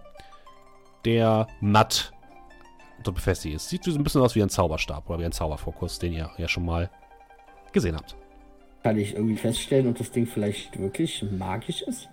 der 1.05 1.47
matt 1.61 2.13
so 3.05 3.13
befestigt 3.13 3.55
ist. 3.55 3.69
Sieht 3.69 3.85
so 3.85 3.93
ein 3.93 4.03
bisschen 4.03 4.23
aus 4.23 4.35
wie 4.35 4.43
ein 4.43 4.49
Zauberstab 4.49 5.09
oder 5.09 5.19
wie 5.21 5.25
ein 5.25 5.33
Zauberfokus, 5.33 5.99
den 5.99 6.13
ihr 6.13 6.31
ja 6.39 6.49
schon 6.49 6.65
mal 6.65 6.91
gesehen 7.73 7.97
habt. 7.97 8.17
Kann 8.83 8.99
ich 8.99 9.15
irgendwie 9.15 9.37
feststellen, 9.37 9.89
ob 9.89 9.99
das 9.99 10.11
Ding 10.11 10.27
vielleicht 10.27 10.79
wirklich 10.79 11.25
magisch 11.31 11.83
ist? 11.83 12.09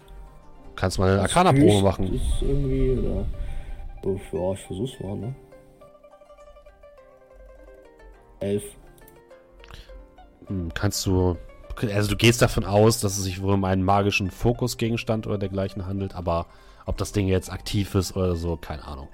Kannst 0.76 1.00
mal 1.00 1.12
eine 1.12 1.21
Arcana-Probe 1.21 1.82
machen. 1.82 2.13
Ist 2.13 2.41
irgendwie, 2.41 2.91
oder. 2.91 3.26
Oh, 4.03 4.19
ja, 4.31 4.53
ich 4.53 4.59
versuch's 4.61 4.99
mal, 4.99 5.15
ne? 5.15 5.35
Elf. 8.39 8.63
Hm, 10.47 10.73
Kannst 10.73 11.05
du. 11.05 11.37
Also 11.93 12.09
du 12.09 12.17
gehst 12.17 12.41
davon 12.41 12.65
aus, 12.65 12.99
dass 12.99 13.17
es 13.17 13.23
sich 13.23 13.41
wohl 13.41 13.53
um 13.53 13.63
einen 13.63 13.83
magischen 13.83 14.29
Fokusgegenstand 14.29 15.25
oder 15.25 15.37
dergleichen 15.37 15.87
handelt, 15.87 16.15
aber 16.15 16.47
ob 16.85 16.97
das 16.97 17.11
Ding 17.11 17.27
jetzt 17.27 17.51
aktiv 17.51 17.95
ist 17.95 18.15
oder 18.15 18.35
so, 18.35 18.57
keine 18.57 18.85
Ahnung. 18.85 19.07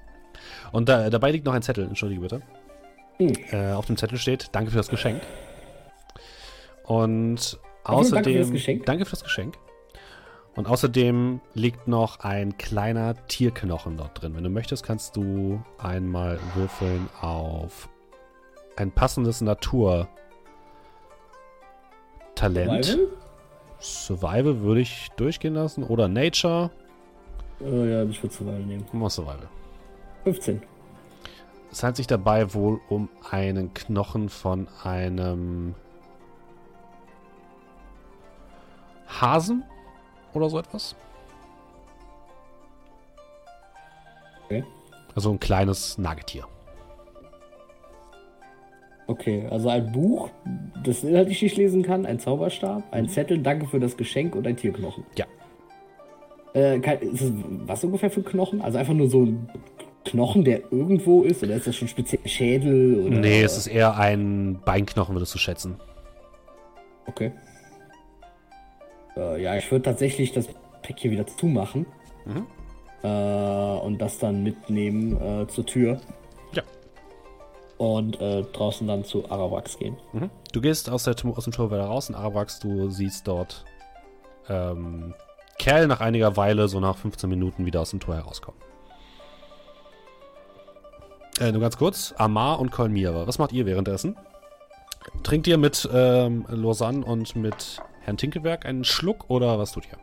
Und 0.72 0.90
da, 0.90 1.10
dabei 1.10 1.32
liegt 1.32 1.46
noch 1.46 1.54
ein 1.54 1.62
Zettel, 1.62 1.86
entschuldige 1.86 2.22
bitte. 2.22 2.42
Hm. 3.18 3.34
Äh, 3.52 3.74
auf 3.74 3.86
dem 3.86 3.98
Zettel 3.98 4.18
steht, 4.18 4.50
danke 4.54 4.72
für 4.72 4.78
das 4.78 4.90
Geschenk. 4.90 5.22
Und 6.84 7.60
außerdem. 7.84 8.24
danke 8.24 8.32
für 8.32 8.40
das 8.40 8.52
Geschenk. 8.52 8.86
Danke 8.86 9.06
für 9.06 9.12
das 9.12 9.24
Geschenk. 9.24 9.58
Und 10.58 10.68
außerdem 10.68 11.40
liegt 11.54 11.88
noch 11.88 12.22
ein 12.22 12.58
kleiner 12.58 13.14
Tierknochen 13.28 13.96
dort 13.96 14.20
drin. 14.20 14.36
Wenn 14.36 14.44
du 14.44 14.50
möchtest, 14.50 14.84
kannst 14.84 15.16
du 15.16 15.62
einmal 15.78 16.40
würfeln 16.56 17.08
auf 17.22 17.88
ein 18.76 18.92
passendes 18.92 19.42
Naturtalent. 19.42 20.08
Survival? 22.36 23.08
Survival 23.80 24.62
würde 24.62 24.82
ich 24.82 25.10
durchgehen 25.16 25.54
lassen. 25.54 25.84
Oder 25.84 26.08
Nature. 26.08 26.72
Oh, 27.60 27.84
ja, 27.84 28.04
ich 28.06 28.24
würde 28.24 28.34
Survival 28.34 28.62
nehmen. 28.62 28.84
Mal 28.94 29.12
Survival. 29.12 29.48
15. 30.24 30.60
Es 31.72 31.84
handelt 31.84 31.98
sich 31.98 32.08
dabei 32.08 32.52
wohl 32.56 32.82
um 32.90 33.10
einen 33.30 33.76
Knochen 33.76 34.28
von 34.28 34.68
einem 34.84 35.76
Hasen 39.08 39.64
oder 40.38 40.50
so 40.50 40.60
etwas. 40.60 40.96
Okay. 44.46 44.64
Also 45.16 45.32
ein 45.32 45.40
kleines 45.40 45.98
Nagetier. 45.98 46.46
Okay, 49.08 49.48
also 49.50 49.70
ein 49.70 49.92
Buch, 49.92 50.30
das 50.84 51.04
Inhalt 51.04 51.30
ich 51.30 51.42
nicht 51.42 51.56
lesen 51.56 51.82
kann, 51.82 52.06
ein 52.06 52.20
Zauberstab, 52.20 52.78
Mhm. 52.80 52.84
ein 52.92 53.10
Zettel, 53.10 53.40
danke 53.40 53.66
für 53.68 53.80
das 53.80 53.96
Geschenk 53.96 54.36
und 54.36 54.46
ein 54.46 54.58
Tierknochen. 54.58 55.06
Ja. 55.18 55.26
Äh, 56.54 56.80
kann, 56.80 57.00
ist 57.00 57.22
es, 57.22 57.32
was 57.66 57.84
ungefähr 57.84 58.10
für 58.10 58.22
Knochen? 58.22 58.62
Also 58.62 58.78
einfach 58.78 58.94
nur 58.94 59.10
so 59.10 59.24
ein 59.26 59.50
Knochen, 60.04 60.44
der 60.44 60.72
irgendwo 60.72 61.24
ist? 61.24 61.44
Oder 61.44 61.56
ist 61.56 61.68
das 61.68 61.76
schon 61.76 61.88
speziell 61.88 62.22
Schädel? 62.26 63.08
Oder? 63.08 63.18
Nee, 63.20 63.44
es 63.44 63.58
ist 63.58 63.68
eher 63.68 63.98
ein 63.98 64.60
Beinknochen, 64.66 65.16
würdest 65.16 65.34
du 65.34 65.38
schätzen. 65.40 65.78
Okay. 67.06 67.32
Äh, 69.18 69.42
ja, 69.42 69.56
ich 69.56 69.70
würde 69.72 69.84
tatsächlich 69.84 70.32
das 70.32 70.48
Pack 70.84 71.00
hier 71.00 71.12
wieder 71.12 71.28
zumachen. 71.28 71.86
Mhm. 72.26 72.46
Äh, 73.04 73.08
und 73.08 74.00
das 74.00 74.20
dann 74.20 74.44
mitnehmen 74.44 75.18
äh, 75.22 75.48
zur 75.48 75.66
Tür. 75.66 76.00
Ja. 76.54 76.64
Und 77.78 78.20
äh, 78.22 78.44
draußen 78.44 78.88
dann 78.88 79.04
zu 79.04 79.30
Arawax 79.30 79.78
gehen. 79.78 79.98
Mhm. 80.14 80.30
Du 80.52 80.62
gehst 80.62 80.90
aus, 80.90 81.04
der, 81.04 81.16
aus 81.26 81.44
dem 81.44 81.54
Tor 81.54 81.72
wieder 81.72 81.86
raus 81.86 82.10
in 82.10 82.16
Arabrax, 82.16 82.60
du 82.60 82.90
siehst 82.90 83.28
dort 83.28 83.66
ähm, 84.50 85.14
Kerl 85.60 85.88
nach 85.88 86.02
einiger 86.02 86.38
Weile, 86.38 86.68
so 86.68 86.80
nach 86.80 86.98
15 86.98 87.30
Minuten, 87.30 87.66
wieder 87.66 87.82
aus 87.82 87.92
dem 87.92 88.00
Tor 88.00 88.16
herauskommen. 88.16 88.60
Äh, 91.40 91.52
nur 91.52 91.62
ganz 91.62 91.78
kurz. 91.78 92.14
Amar 92.18 92.60
und 92.60 92.72
Kolmira. 92.72 93.28
Was 93.28 93.38
macht 93.38 93.54
ihr 93.54 93.66
währenddessen? 93.66 94.16
Trinkt 95.24 95.48
ihr 95.48 95.58
mit 95.58 95.88
ähm, 95.94 96.46
Lausanne 96.50 97.06
und 97.06 97.36
mit 97.36 97.80
Herrn 98.08 98.16
Tinkelberg 98.16 98.66
einen 98.66 98.86
Schluck 98.86 99.26
oder 99.30 99.60
was 99.60 99.74
tut 99.74 99.84
ihr? 99.92 99.98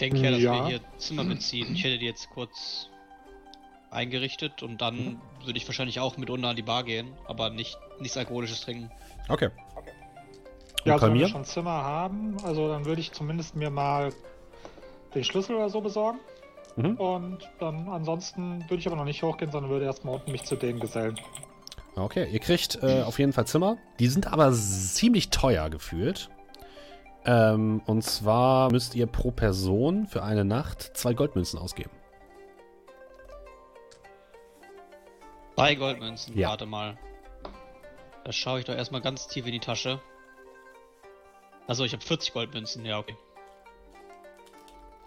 denke 0.00 0.16
ja, 0.20 0.30
dass 0.30 0.40
Ja. 0.40 0.52
wir 0.54 0.66
hier 0.66 0.80
Zimmer 0.96 1.24
beziehen. 1.24 1.74
Ich 1.74 1.84
hätte 1.84 1.98
die 1.98 2.06
jetzt 2.06 2.30
kurz 2.30 2.88
eingerichtet 3.90 4.62
und 4.62 4.80
dann 4.80 5.20
würde 5.44 5.58
ich 5.58 5.68
wahrscheinlich 5.68 6.00
auch 6.00 6.16
mitunter 6.16 6.48
an 6.48 6.56
die 6.56 6.62
Bar 6.62 6.84
gehen, 6.84 7.12
aber 7.28 7.50
nicht 7.50 7.78
nichts 8.00 8.16
Alkoholisches 8.16 8.62
trinken. 8.62 8.90
Okay. 9.28 9.50
Ja, 10.84 10.94
Und 10.94 11.02
also 11.02 11.06
wenn 11.08 11.20
wir 11.20 11.28
schon 11.28 11.44
Zimmer 11.44 11.70
haben, 11.84 12.38
also 12.44 12.66
dann 12.66 12.86
würde 12.86 13.02
ich 13.02 13.12
zumindest 13.12 13.54
mir 13.54 13.68
mal 13.68 14.10
den 15.14 15.22
Schlüssel 15.22 15.54
oder 15.56 15.68
so 15.68 15.82
besorgen. 15.82 16.18
Mhm. 16.76 16.96
Und 16.96 17.50
dann 17.60 17.86
ansonsten 17.90 18.62
würde 18.70 18.76
ich 18.78 18.86
aber 18.86 18.96
noch 18.96 19.04
nicht 19.04 19.22
hochgehen, 19.22 19.52
sondern 19.52 19.70
würde 19.70 19.84
erstmal 19.84 20.14
unten 20.14 20.32
mich 20.32 20.44
zu 20.44 20.56
denen 20.56 20.80
gesellen. 20.80 21.20
Okay, 21.94 22.26
ihr 22.30 22.40
kriegt 22.40 22.82
äh, 22.82 23.02
auf 23.02 23.18
jeden 23.18 23.32
Fall 23.32 23.46
Zimmer. 23.46 23.76
Die 23.98 24.08
sind 24.08 24.26
aber 24.26 24.50
ziemlich 24.52 25.28
teuer 25.30 25.68
gefühlt. 25.70 26.30
Ähm, 27.24 27.82
und 27.86 28.02
zwar 28.02 28.70
müsst 28.72 28.94
ihr 28.94 29.06
pro 29.06 29.30
Person 29.30 30.06
für 30.06 30.22
eine 30.22 30.44
Nacht 30.44 30.96
zwei 30.96 31.12
Goldmünzen 31.14 31.58
ausgeben. 31.58 31.90
Drei 35.56 35.74
Goldmünzen, 35.74 36.36
Ja. 36.36 36.48
warte 36.48 36.66
mal. 36.66 36.96
Da 38.24 38.32
schaue 38.32 38.60
ich 38.60 38.64
doch 38.64 38.74
erstmal 38.74 39.00
ganz 39.02 39.28
tief 39.28 39.46
in 39.46 39.52
die 39.52 39.60
Tasche. 39.60 40.00
Also 41.66 41.84
ich 41.84 41.92
habe 41.92 42.02
40 42.02 42.32
Goldmünzen, 42.32 42.84
ja 42.84 42.98
okay. 42.98 43.16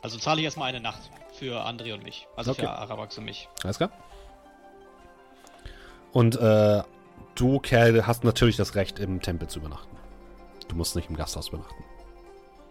Also 0.02 0.18
zahle 0.20 0.40
ich 0.40 0.46
erstmal 0.46 0.70
eine 0.70 0.80
Nacht 0.82 1.02
für 1.34 1.66
André 1.66 1.94
und 1.94 2.04
mich. 2.04 2.28
Also 2.36 2.52
Okay. 2.52 2.62
für 2.62 2.70
Arabax 2.70 3.18
und 3.18 3.26
mich. 3.26 3.50
Alles 3.64 3.78
klar? 3.78 3.90
Und 6.16 6.38
äh, 6.38 6.82
du, 7.36 7.60
Kerl, 7.60 8.08
hast 8.08 8.24
natürlich 8.24 8.56
das 8.56 8.76
Recht, 8.76 9.00
im 9.00 9.22
Tempel 9.22 9.50
zu 9.50 9.60
übernachten. 9.60 9.98
Du 10.70 10.78
musst 10.78 10.96
nicht 10.96 11.10
im 11.10 11.18
Gasthaus 11.18 11.50
übernachten. 11.50 11.84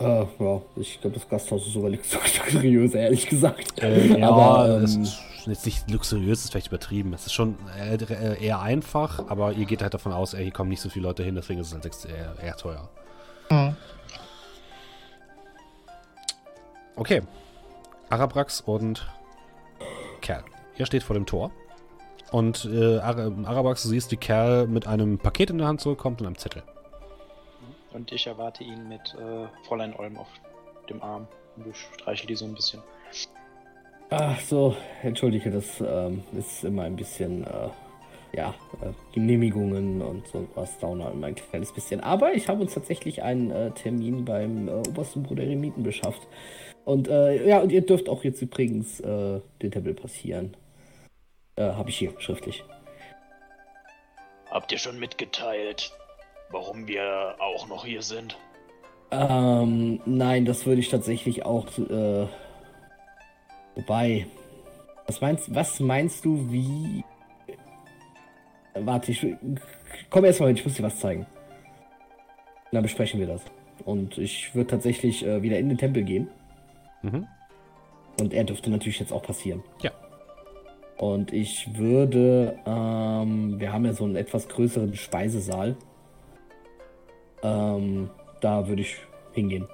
Äh, 0.00 0.24
ja, 0.38 0.62
ich 0.76 0.98
glaube, 0.98 1.18
das 1.18 1.28
Gasthaus 1.28 1.66
ist 1.66 1.74
sogar 1.74 1.90
nicht 1.90 2.06
so 2.06 2.16
luxuriös, 2.16 2.94
ehrlich 2.94 3.26
gesagt. 3.26 3.82
Äh, 3.82 4.18
ja, 4.18 4.30
aber 4.30 4.80
es 4.82 4.94
ähm, 4.94 5.02
ist 5.02 5.20
jetzt 5.46 5.66
nicht 5.66 5.90
luxuriös, 5.90 6.42
ist 6.42 6.52
vielleicht 6.52 6.68
übertrieben. 6.68 7.12
Es 7.12 7.26
ist 7.26 7.34
schon 7.34 7.58
äh, 7.78 7.96
äh, 7.96 8.42
eher 8.42 8.62
einfach, 8.62 9.28
aber 9.28 9.52
ihr 9.52 9.66
geht 9.66 9.82
halt 9.82 9.92
davon 9.92 10.14
aus, 10.14 10.32
ey, 10.32 10.44
hier 10.44 10.52
kommen 10.52 10.70
nicht 10.70 10.80
so 10.80 10.88
viele 10.88 11.06
Leute 11.06 11.22
hin, 11.22 11.34
deswegen 11.34 11.60
ist 11.60 11.66
es 11.66 11.74
halt 11.74 11.84
eher, 12.06 12.42
eher 12.42 12.56
teuer. 12.56 12.88
Okay. 16.96 17.20
Arabrax 18.08 18.62
und 18.62 19.06
Kerl. 20.22 20.44
Ihr 20.78 20.86
steht 20.86 21.02
vor 21.02 21.12
dem 21.12 21.26
Tor. 21.26 21.52
Und 22.32 22.64
äh, 22.64 22.98
Ara- 22.98 23.32
Arabrax, 23.44 23.82
du 23.82 23.88
siehst, 23.88 24.10
wie 24.10 24.16
Kerl 24.16 24.66
mit 24.66 24.86
einem 24.86 25.18
Paket 25.18 25.50
in 25.50 25.58
der 25.58 25.68
Hand 25.68 25.80
zurückkommt 25.80 26.20
und 26.20 26.26
einem 26.26 26.38
Zettel. 26.38 26.62
Und 27.92 28.10
ich 28.10 28.26
erwarte 28.26 28.64
ihn 28.64 28.88
mit 28.88 29.14
äh, 29.14 29.46
Fräulein 29.66 29.94
Olm 29.94 30.16
auf 30.16 30.26
dem 30.90 31.00
Arm. 31.02 31.28
Und 31.56 31.68
ich 31.68 31.76
streichel 31.94 32.26
die 32.26 32.34
so 32.34 32.44
ein 32.44 32.54
bisschen. 32.54 32.82
Ach 34.10 34.38
so, 34.40 34.76
entschuldige, 35.02 35.50
das 35.50 35.80
ähm, 35.80 36.24
ist 36.36 36.64
immer 36.64 36.82
ein 36.82 36.96
bisschen, 36.96 37.44
äh, 37.44 37.68
ja, 38.36 38.52
äh, 38.82 38.90
Genehmigungen 39.12 40.02
und 40.02 40.26
so 40.26 40.48
was 40.54 40.78
dauert 40.78 41.14
immer 41.14 41.26
ein 41.28 41.36
kleines 41.36 41.72
bisschen. 41.72 42.00
Aber 42.00 42.34
ich 42.34 42.48
habe 42.48 42.62
uns 42.62 42.74
tatsächlich 42.74 43.22
einen 43.22 43.50
äh, 43.50 43.70
Termin 43.70 44.24
beim 44.24 44.68
äh, 44.68 44.72
obersten 44.72 45.22
Bruder 45.22 45.44
Remiten 45.44 45.84
beschafft. 45.84 46.26
Und 46.84 47.08
äh, 47.08 47.48
ja, 47.48 47.60
und 47.60 47.70
ihr 47.70 47.86
dürft 47.86 48.08
auch 48.08 48.24
jetzt 48.24 48.42
übrigens 48.42 49.00
äh, 49.00 49.40
den 49.62 49.70
Tempel 49.70 49.94
passieren. 49.94 50.56
Äh, 51.56 51.62
habe 51.72 51.90
ich 51.90 51.98
hier 51.98 52.12
schriftlich. 52.20 52.64
Habt 54.50 54.72
ihr 54.72 54.78
schon 54.78 54.98
mitgeteilt, 54.98 55.92
warum 56.50 56.86
wir 56.86 57.36
auch 57.38 57.68
noch 57.68 57.84
hier 57.84 58.02
sind? 58.02 58.36
Ähm, 59.10 60.00
nein, 60.04 60.44
das 60.44 60.66
würde 60.66 60.80
ich 60.80 60.88
tatsächlich 60.88 61.44
auch, 61.44 61.66
äh, 61.78 62.26
wobei, 63.74 64.26
was 65.06 65.20
meinst, 65.20 65.54
was 65.54 65.80
meinst 65.80 66.24
du, 66.24 66.50
wie, 66.50 67.04
Äh, 68.74 68.84
warte, 68.84 69.12
ich, 69.12 69.26
komm 70.10 70.24
erst 70.24 70.40
mal 70.40 70.46
hin, 70.46 70.56
ich 70.56 70.64
muss 70.64 70.74
dir 70.74 70.82
was 70.82 70.98
zeigen. 70.98 71.26
Dann 72.72 72.82
besprechen 72.82 73.20
wir 73.20 73.26
das. 73.26 73.42
Und 73.84 74.18
ich 74.18 74.54
würde 74.54 74.70
tatsächlich 74.70 75.24
äh, 75.24 75.42
wieder 75.42 75.58
in 75.58 75.68
den 75.68 75.78
Tempel 75.78 76.02
gehen. 76.02 76.28
Mhm. 77.02 77.26
Und 78.20 78.32
er 78.32 78.44
dürfte 78.44 78.70
natürlich 78.70 79.00
jetzt 79.00 79.12
auch 79.12 79.22
passieren. 79.22 79.62
Ja. 79.80 79.90
Und 80.96 81.32
ich 81.32 81.76
würde, 81.76 82.58
ähm, 82.66 83.58
wir 83.58 83.72
haben 83.72 83.84
ja 83.84 83.92
so 83.92 84.04
einen 84.04 84.16
etwas 84.16 84.48
größeren 84.48 84.94
Speisesaal. 84.94 85.76
Ähm, 87.42 88.10
da 88.40 88.68
würde 88.68 88.82
ich 88.82 88.96
hingehen. 89.32 89.66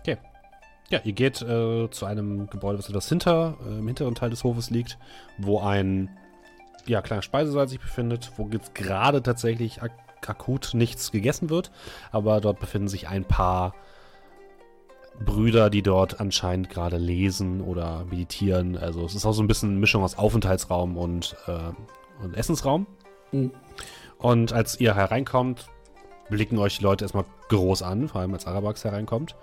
Okay. 0.00 0.16
Ja, 0.88 1.00
ihr 1.04 1.12
geht 1.12 1.42
äh, 1.42 1.88
zu 1.90 2.06
einem 2.06 2.48
Gebäude, 2.48 2.78
was 2.78 2.88
etwas 2.88 3.08
hinter, 3.08 3.58
äh, 3.66 3.78
im 3.78 3.86
hinteren 3.86 4.14
Teil 4.14 4.30
des 4.30 4.42
Hofes 4.44 4.70
liegt, 4.70 4.98
wo 5.38 5.60
ein 5.60 6.08
ja, 6.86 7.02
kleiner 7.02 7.22
Speisesaal 7.22 7.68
sich 7.68 7.80
befindet, 7.80 8.32
wo 8.36 8.48
jetzt 8.48 8.74
gerade 8.74 9.22
tatsächlich 9.22 9.82
ak 9.82 9.92
akut 10.26 10.74
nichts 10.74 11.12
gegessen 11.12 11.48
wird, 11.48 11.70
aber 12.12 12.42
dort 12.42 12.60
befinden 12.60 12.88
sich 12.88 13.08
ein 13.08 13.24
paar 13.24 13.74
Brüder, 15.24 15.70
die 15.70 15.82
dort 15.82 16.20
anscheinend 16.20 16.70
gerade 16.70 16.96
lesen 16.96 17.60
oder 17.60 18.04
meditieren. 18.10 18.76
Also 18.76 19.04
es 19.04 19.14
ist 19.14 19.26
auch 19.26 19.32
so 19.32 19.42
ein 19.42 19.46
bisschen 19.48 19.70
eine 19.70 19.78
Mischung 19.78 20.02
aus 20.02 20.16
Aufenthaltsraum 20.16 20.96
und, 20.96 21.36
äh, 21.46 22.24
und 22.24 22.36
Essensraum. 22.36 22.86
Hm. 23.30 23.50
Und 24.18 24.52
als 24.52 24.80
ihr 24.80 24.94
hereinkommt, 24.94 25.66
blicken 26.30 26.58
euch 26.58 26.78
die 26.78 26.84
Leute 26.84 27.04
erstmal 27.04 27.24
groß 27.48 27.82
an, 27.82 28.08
vor 28.08 28.20
allem 28.20 28.32
als 28.32 28.46
Arabax 28.46 28.84
hereinkommt. 28.84 29.34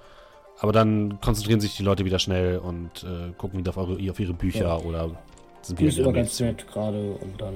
Aber 0.59 0.71
dann 0.71 1.19
konzentrieren 1.21 1.59
sich 1.59 1.75
die 1.77 1.83
Leute 1.83 2.05
wieder 2.05 2.19
schnell 2.19 2.57
und 2.57 3.03
äh, 3.03 3.31
gucken 3.37 3.59
wieder 3.59 3.69
auf, 3.71 3.77
eure, 3.77 3.97
auf 4.09 4.19
ihre 4.19 4.33
Bücher 4.33 4.65
Ja. 4.65 4.77
oder 4.77 5.11
sind 5.61 5.79
Die 5.79 5.83
wieder 5.83 5.89
ist 5.89 5.97
in 5.99 6.03
immer 6.05 6.13
ganz 6.13 6.39
nett 6.39 6.67
gerade 6.67 7.11
und 7.11 7.39
dann 7.39 7.53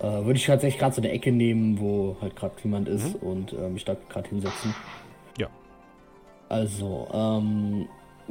äh, 0.00 0.24
würde 0.24 0.38
ich 0.38 0.46
tatsächlich 0.46 0.80
gerade 0.80 0.94
so 0.94 1.00
eine 1.00 1.12
Ecke 1.12 1.30
nehmen, 1.30 1.78
wo 1.78 2.16
halt 2.20 2.34
gerade 2.34 2.54
niemand 2.64 2.88
ist 2.88 3.14
und 3.20 3.52
äh, 3.52 3.68
mich 3.68 3.84
da 3.84 3.94
gerade 4.08 4.28
hinsetzen. 4.28 4.74
Also, 6.48 7.08
ähm, 7.12 7.88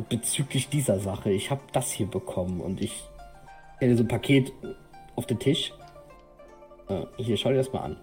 bezüglich 0.10 0.70
dieser 0.70 1.00
Sache, 1.00 1.32
ich 1.32 1.52
habe 1.52 1.62
das 1.72 1.92
hier 1.92 2.08
bekommen 2.08 2.62
und 2.62 2.82
ich 2.82 3.04
stelle 3.78 3.98
so 3.98 4.04
ein 4.04 4.08
Paket 4.08 4.52
auf 5.16 5.26
den 5.26 5.40
Tisch. 5.40 5.74
Äh, 6.90 7.06
hier, 7.18 7.38
schau 7.38 7.50
dir 7.50 7.58
das 7.58 7.72
mal 7.74 7.82
an. 7.82 7.98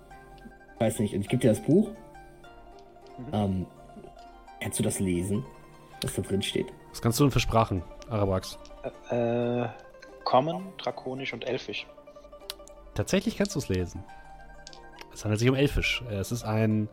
Ich 0.74 0.80
weiß 0.80 0.98
nicht, 1.00 1.14
ich 1.14 1.28
gebe 1.28 1.40
dir 1.40 1.50
das 1.50 1.62
Buch. 1.62 1.90
Ähm, 3.32 3.66
kannst 4.60 4.78
du 4.78 4.82
das 4.82 4.98
lesen, 4.98 5.44
was 6.02 6.14
da 6.14 6.22
drin 6.22 6.42
steht? 6.42 6.72
Was 6.90 7.02
kannst 7.02 7.20
du 7.20 7.24
denn 7.24 7.30
für 7.30 7.40
Sprachen, 7.40 7.82
Arabax? 8.08 8.58
Äh, 9.10 9.66
Common, 10.24 10.72
Drakonisch 10.78 11.32
und 11.32 11.46
Elfisch. 11.46 11.86
Tatsächlich 12.94 13.36
kannst 13.36 13.54
du 13.54 13.58
es 13.58 13.68
lesen. 13.68 14.02
Es 15.12 15.24
handelt 15.24 15.40
sich 15.40 15.48
um 15.48 15.54
Elfisch. 15.54 16.02
Es 16.10 16.32
ist 16.32 16.44
ein, 16.44 16.88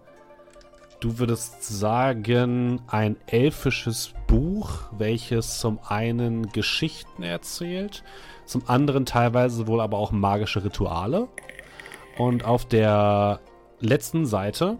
du 1.00 1.20
würdest 1.20 1.64
sagen, 1.64 2.82
ein 2.88 3.18
elfisches 3.28 4.14
Buch, 4.28 4.70
welches 4.98 5.60
zum 5.60 5.80
einen 5.88 6.50
Geschichten 6.50 7.24
erzählt, 7.24 8.04
zum 8.46 8.64
anderen 8.68 9.06
teilweise 9.06 9.68
wohl 9.68 9.82
aber 9.82 9.98
auch 9.98 10.12
magische 10.12 10.64
Rituale. 10.64 11.28
Und 12.18 12.46
auf 12.46 12.66
der 12.66 13.40
letzten 13.80 14.26
Seite 14.26 14.78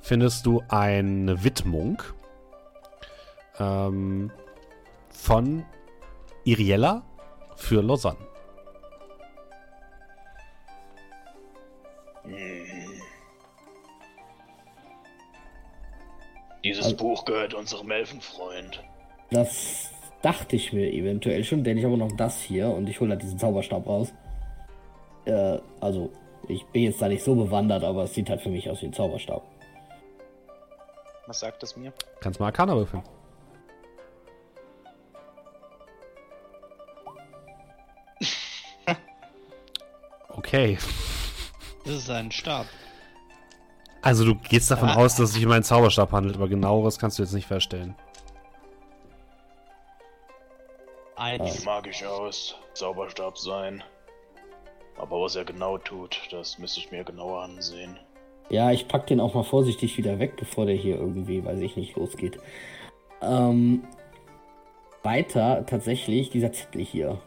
findest 0.00 0.46
du 0.46 0.62
eine 0.68 1.42
Widmung 1.44 2.02
ähm, 3.58 4.30
von 5.08 5.64
Iriella 6.44 7.02
für 7.56 7.82
Lausanne. 7.82 8.18
Hm. 12.24 12.59
Dieses 16.64 16.84
Also- 16.84 16.96
Buch 16.96 17.24
gehört 17.24 17.54
unserem 17.54 17.90
Elfenfreund. 17.90 18.82
Das 19.30 19.90
dachte 20.22 20.56
ich 20.56 20.72
mir 20.72 20.92
eventuell 20.92 21.44
schon, 21.44 21.64
denn 21.64 21.78
ich 21.78 21.84
habe 21.84 21.96
noch 21.96 22.12
das 22.16 22.40
hier 22.42 22.68
und 22.68 22.88
ich 22.88 23.00
hole 23.00 23.10
halt 23.10 23.22
diesen 23.22 23.38
Zauberstab 23.38 23.86
raus. 23.86 24.12
Äh, 25.24 25.58
also, 25.80 26.10
ich 26.48 26.64
bin 26.66 26.82
jetzt 26.82 27.00
da 27.00 27.08
nicht 27.08 27.22
so 27.22 27.34
bewandert, 27.34 27.84
aber 27.84 28.04
es 28.04 28.14
sieht 28.14 28.28
halt 28.28 28.40
für 28.42 28.48
mich 28.50 28.68
aus 28.68 28.82
wie 28.82 28.86
ein 28.86 28.92
Zauberstab. 28.92 29.42
Was 31.26 31.40
sagt 31.40 31.62
es 31.62 31.76
mir? 31.76 31.92
Kannst 32.20 32.40
mal 32.40 32.46
Arcana 32.46 32.74
würfeln. 32.74 33.02
Okay. 40.28 40.78
Das 41.84 41.94
ist 41.94 42.10
ein 42.10 42.30
Stab. 42.30 42.66
Also 44.02 44.24
du 44.24 44.34
gehst 44.34 44.70
davon 44.70 44.88
Ah. 44.88 44.96
aus, 44.96 45.16
dass 45.16 45.28
es 45.30 45.34
sich 45.34 45.44
um 45.44 45.52
einen 45.52 45.62
Zauberstab 45.64 46.12
handelt, 46.12 46.36
aber 46.36 46.48
genaueres 46.48 46.98
kannst 46.98 47.18
du 47.18 47.22
jetzt 47.22 47.32
nicht 47.32 47.46
feststellen. 47.46 47.94
Ein. 51.16 51.46
Sieht 51.46 51.66
magisch 51.66 52.02
aus. 52.04 52.56
Zauberstab 52.74 53.36
sein. 53.36 53.82
Aber 54.96 55.20
was 55.20 55.36
er 55.36 55.44
genau 55.44 55.76
tut, 55.78 56.18
das 56.30 56.58
müsste 56.58 56.80
ich 56.80 56.90
mir 56.90 57.04
genauer 57.04 57.42
ansehen. 57.42 57.98
Ja, 58.48 58.70
ich 58.70 58.88
pack 58.88 59.06
den 59.06 59.20
auch 59.20 59.34
mal 59.34 59.44
vorsichtig 59.44 59.96
wieder 59.96 60.18
weg, 60.18 60.36
bevor 60.36 60.66
der 60.66 60.74
hier 60.74 60.96
irgendwie, 60.96 61.44
weiß 61.44 61.60
ich 61.60 61.76
nicht, 61.76 61.96
losgeht. 61.96 62.38
Ähm, 63.22 63.84
weiter 65.02 65.64
tatsächlich 65.66 66.30
dieser 66.30 66.52
Zettel 66.52 66.82
hier. 66.84 67.20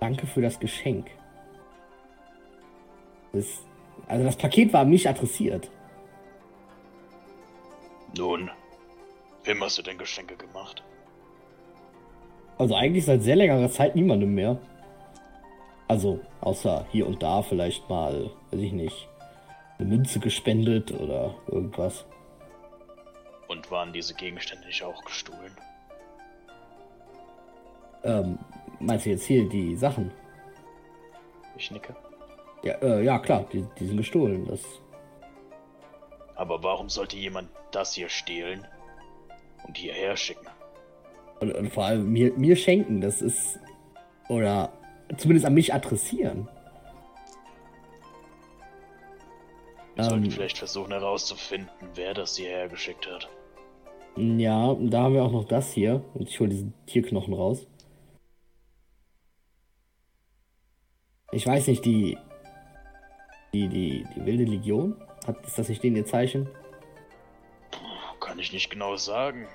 Danke 0.00 0.26
für 0.26 0.40
das 0.42 0.58
Geschenk. 0.58 1.10
Das, 3.32 3.46
also 4.08 4.24
das 4.24 4.36
Paket 4.36 4.72
war 4.72 4.80
an 4.80 4.90
mich 4.90 5.08
adressiert. 5.08 5.70
Nun, 8.16 8.50
wem 9.44 9.62
hast 9.62 9.78
du 9.78 9.82
denn 9.82 9.98
Geschenke 9.98 10.36
gemacht? 10.36 10.82
Also 12.58 12.74
eigentlich 12.74 13.04
seit 13.06 13.22
sehr 13.22 13.36
längerer 13.36 13.70
Zeit 13.70 13.96
niemandem 13.96 14.34
mehr. 14.34 14.58
Also, 15.88 16.20
außer 16.40 16.86
hier 16.90 17.06
und 17.06 17.22
da 17.22 17.42
vielleicht 17.42 17.88
mal, 17.88 18.30
weiß 18.50 18.60
ich 18.60 18.72
nicht, 18.72 19.08
eine 19.78 19.88
Münze 19.88 20.20
gespendet 20.20 20.92
oder 20.92 21.34
irgendwas. 21.48 22.04
Und 23.48 23.70
waren 23.70 23.92
diese 23.92 24.14
Gegenstände 24.14 24.66
nicht 24.66 24.82
auch 24.82 25.02
gestohlen? 25.04 25.56
Ähm, 28.04 28.38
meinst 28.80 29.06
du 29.06 29.10
jetzt 29.10 29.24
hier 29.24 29.48
die 29.48 29.76
Sachen? 29.76 30.10
Ich 31.56 31.70
nicke. 31.70 31.94
Ja, 32.62 32.74
äh, 32.74 33.04
ja 33.04 33.18
klar, 33.18 33.44
die, 33.52 33.64
die 33.78 33.86
sind 33.86 33.96
gestohlen. 33.96 34.46
Das, 34.46 34.60
Aber 36.34 36.62
warum 36.62 36.88
sollte 36.88 37.16
jemand 37.16 37.50
das 37.70 37.94
hier 37.94 38.08
stehlen 38.08 38.66
und 39.66 39.76
hierher 39.76 40.16
schicken? 40.16 40.46
und, 41.42 41.52
und 41.52 41.70
vor 41.70 41.84
allem 41.84 42.10
mir, 42.10 42.32
mir 42.34 42.56
schenken, 42.56 43.00
das 43.00 43.20
ist. 43.20 43.58
Oder 44.28 44.72
zumindest 45.18 45.44
an 45.44 45.54
mich 45.54 45.74
adressieren. 45.74 46.48
Wir 49.96 50.04
sollten 50.04 50.24
Ähm. 50.24 50.30
vielleicht 50.30 50.58
versuchen 50.58 50.92
herauszufinden, 50.92 51.68
wer 51.94 52.14
das 52.14 52.36
hierher 52.36 52.68
geschickt 52.68 53.06
hat. 53.10 53.28
Ja, 54.16 54.66
und 54.66 54.90
da 54.90 55.02
haben 55.02 55.14
wir 55.14 55.22
auch 55.24 55.32
noch 55.32 55.44
das 55.44 55.72
hier. 55.72 56.04
Und 56.14 56.28
ich 56.28 56.38
hole 56.38 56.50
diesen 56.50 56.72
Tierknochen 56.86 57.34
raus. 57.34 57.66
Ich 61.32 61.46
weiß 61.46 61.66
nicht, 61.66 61.84
die. 61.84 62.16
Die, 63.52 63.68
die, 63.68 64.06
die 64.16 64.24
wilde 64.24 64.44
Legion? 64.44 64.96
Hat, 65.26 65.44
ist 65.46 65.58
das 65.58 65.68
nicht 65.68 65.82
denen 65.82 65.96
ihr 65.96 66.06
Zeichen? 66.06 66.48
Kann 68.20 68.38
ich 68.38 68.52
nicht 68.52 68.70
genau 68.70 68.96
sagen. 68.96 69.46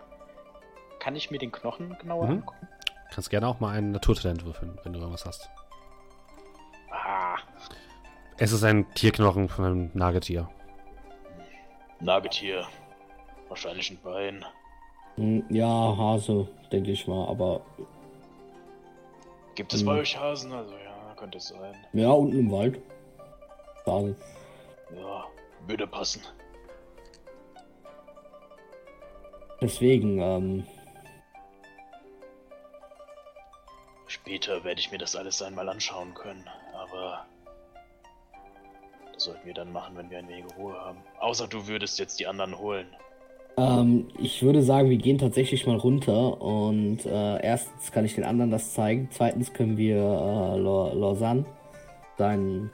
Kann 0.99 1.15
ich 1.15 1.31
mir 1.31 1.37
den 1.39 1.51
Knochen 1.51 1.97
genauer 1.99 2.25
Mhm. 2.25 2.31
angucken? 2.39 2.67
Kannst 3.13 3.29
gerne 3.29 3.47
auch 3.47 3.59
mal 3.59 3.75
ein 3.77 3.91
Naturtalent 3.91 4.45
würfeln, 4.45 4.77
wenn 4.83 4.93
du 4.93 4.99
irgendwas 4.99 5.25
hast. 5.25 5.49
Ah, 6.91 7.37
Es 8.37 8.51
ist 8.51 8.63
ein 8.63 8.85
Tierknochen 8.93 9.49
von 9.49 9.65
einem 9.65 9.91
Nagetier. 9.93 10.49
Nagetier. 11.99 12.67
Wahrscheinlich 13.49 13.89
ein 13.89 13.99
Bein. 14.03 14.45
Hm, 15.15 15.43
Ja, 15.49 15.65
Hase, 15.97 16.47
denke 16.71 16.91
ich 16.91 17.07
mal, 17.07 17.27
aber. 17.27 17.61
Gibt 19.55 19.73
es 19.73 19.79
Hm. 19.79 19.87
bei 19.87 19.99
euch 19.99 20.19
Hasen? 20.19 20.51
Also 20.53 20.73
ja, 20.73 21.15
könnte 21.15 21.39
es 21.39 21.47
sein. 21.47 21.73
Ja, 21.93 22.11
unten 22.11 22.37
im 22.37 22.51
Wald. 22.51 22.79
Hase. 23.87 24.15
Ja, 24.95 25.25
würde 25.67 25.87
passen. 25.87 26.21
Deswegen, 29.61 30.19
ähm. 30.19 30.63
Später 34.07 34.63
werde 34.63 34.79
ich 34.79 34.91
mir 34.91 34.97
das 34.97 35.15
alles 35.15 35.41
einmal 35.41 35.67
anschauen 35.67 36.13
können, 36.13 36.45
aber 36.73 37.25
das 39.13 39.23
sollten 39.23 39.45
wir 39.45 39.53
dann 39.53 39.71
machen, 39.71 39.97
wenn 39.97 40.09
wir 40.09 40.19
ein 40.19 40.29
wenig 40.29 40.45
Ruhe 40.57 40.73
haben. 40.73 40.99
Außer 41.19 41.47
du 41.47 41.67
würdest 41.67 41.97
jetzt 41.99 42.19
die 42.19 42.27
anderen 42.27 42.57
holen. 42.57 42.87
Ähm, 43.57 44.07
ich 44.19 44.43
würde 44.43 44.61
sagen, 44.61 44.89
wir 44.89 44.97
gehen 44.97 45.17
tatsächlich 45.17 45.65
mal 45.65 45.77
runter 45.77 46.39
und 46.39 47.05
äh, 47.05 47.41
erstens 47.41 47.91
kann 47.91 48.05
ich 48.05 48.13
den 48.13 48.23
anderen 48.23 48.51
das 48.51 48.73
zeigen. 48.73 49.09
Zweitens 49.11 49.51
können 49.51 49.77
wir 49.77 49.97
äh, 49.97 50.57
Lausanne 50.59 51.45
seinen 52.17 52.69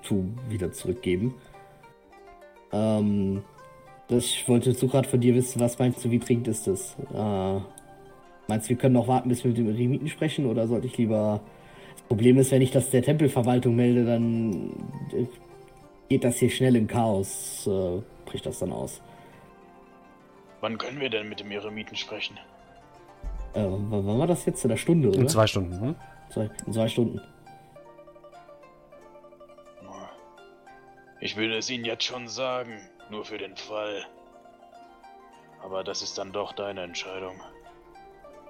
Besitztum 0.00 0.38
wieder 0.48 0.72
zurückgeben. 0.72 1.34
Ähm, 2.72 3.42
das, 4.08 4.24
ich 4.24 4.48
wollte 4.48 4.72
so 4.72 4.88
gerade 4.88 5.08
von 5.08 5.20
dir 5.20 5.34
wissen, 5.34 5.60
was 5.60 5.78
meinst 5.78 6.04
du, 6.04 6.10
wie 6.10 6.18
dringend 6.18 6.48
ist 6.48 6.66
das? 6.66 6.96
Äh, 7.12 7.60
meinst 8.48 8.66
du, 8.66 8.70
wir 8.70 8.76
können 8.76 8.94
noch 8.94 9.08
warten, 9.08 9.28
bis 9.28 9.44
wir 9.44 9.50
mit 9.50 9.58
dem 9.58 9.68
Eremiten 9.68 10.08
sprechen 10.08 10.46
oder 10.46 10.66
sollte 10.66 10.86
ich 10.86 10.96
lieber. 10.96 11.40
Das 11.94 12.02
Problem 12.02 12.38
ist, 12.38 12.50
wenn 12.50 12.62
ich 12.62 12.70
das 12.70 12.90
der 12.90 13.02
Tempelverwaltung 13.02 13.76
melde, 13.76 14.04
dann 14.04 14.70
äh, 15.12 15.26
geht 16.08 16.24
das 16.24 16.36
hier 16.36 16.50
schnell 16.50 16.76
im 16.76 16.86
Chaos, 16.86 17.66
äh, 17.66 18.00
bricht 18.24 18.46
das 18.46 18.58
dann 18.58 18.72
aus. 18.72 19.00
Wann 20.60 20.76
können 20.76 21.00
wir 21.00 21.08
denn 21.08 21.28
mit 21.28 21.40
dem 21.40 21.50
Eremiten 21.50 21.96
sprechen? 21.96 22.36
Äh, 23.54 23.64
wann 23.64 24.18
war 24.18 24.26
das 24.26 24.44
jetzt? 24.44 24.64
In 24.64 24.70
der 24.70 24.76
Stunde, 24.76 25.08
oder? 25.08 25.18
In 25.18 25.28
zwei 25.28 25.46
Stunden. 25.46 25.80
Hm? 25.80 25.94
zwei, 26.30 26.50
in 26.66 26.72
zwei 26.72 26.88
Stunden. 26.88 27.20
Ich 31.20 31.36
würde 31.36 31.56
es 31.58 31.68
Ihnen 31.70 31.84
jetzt 31.84 32.04
schon 32.04 32.28
sagen, 32.28 32.72
nur 33.10 33.24
für 33.24 33.38
den 33.38 33.56
Fall. 33.56 34.04
Aber 35.62 35.84
das 35.84 36.02
ist 36.02 36.16
dann 36.16 36.32
doch 36.32 36.52
deine 36.52 36.82
Entscheidung. 36.82 37.34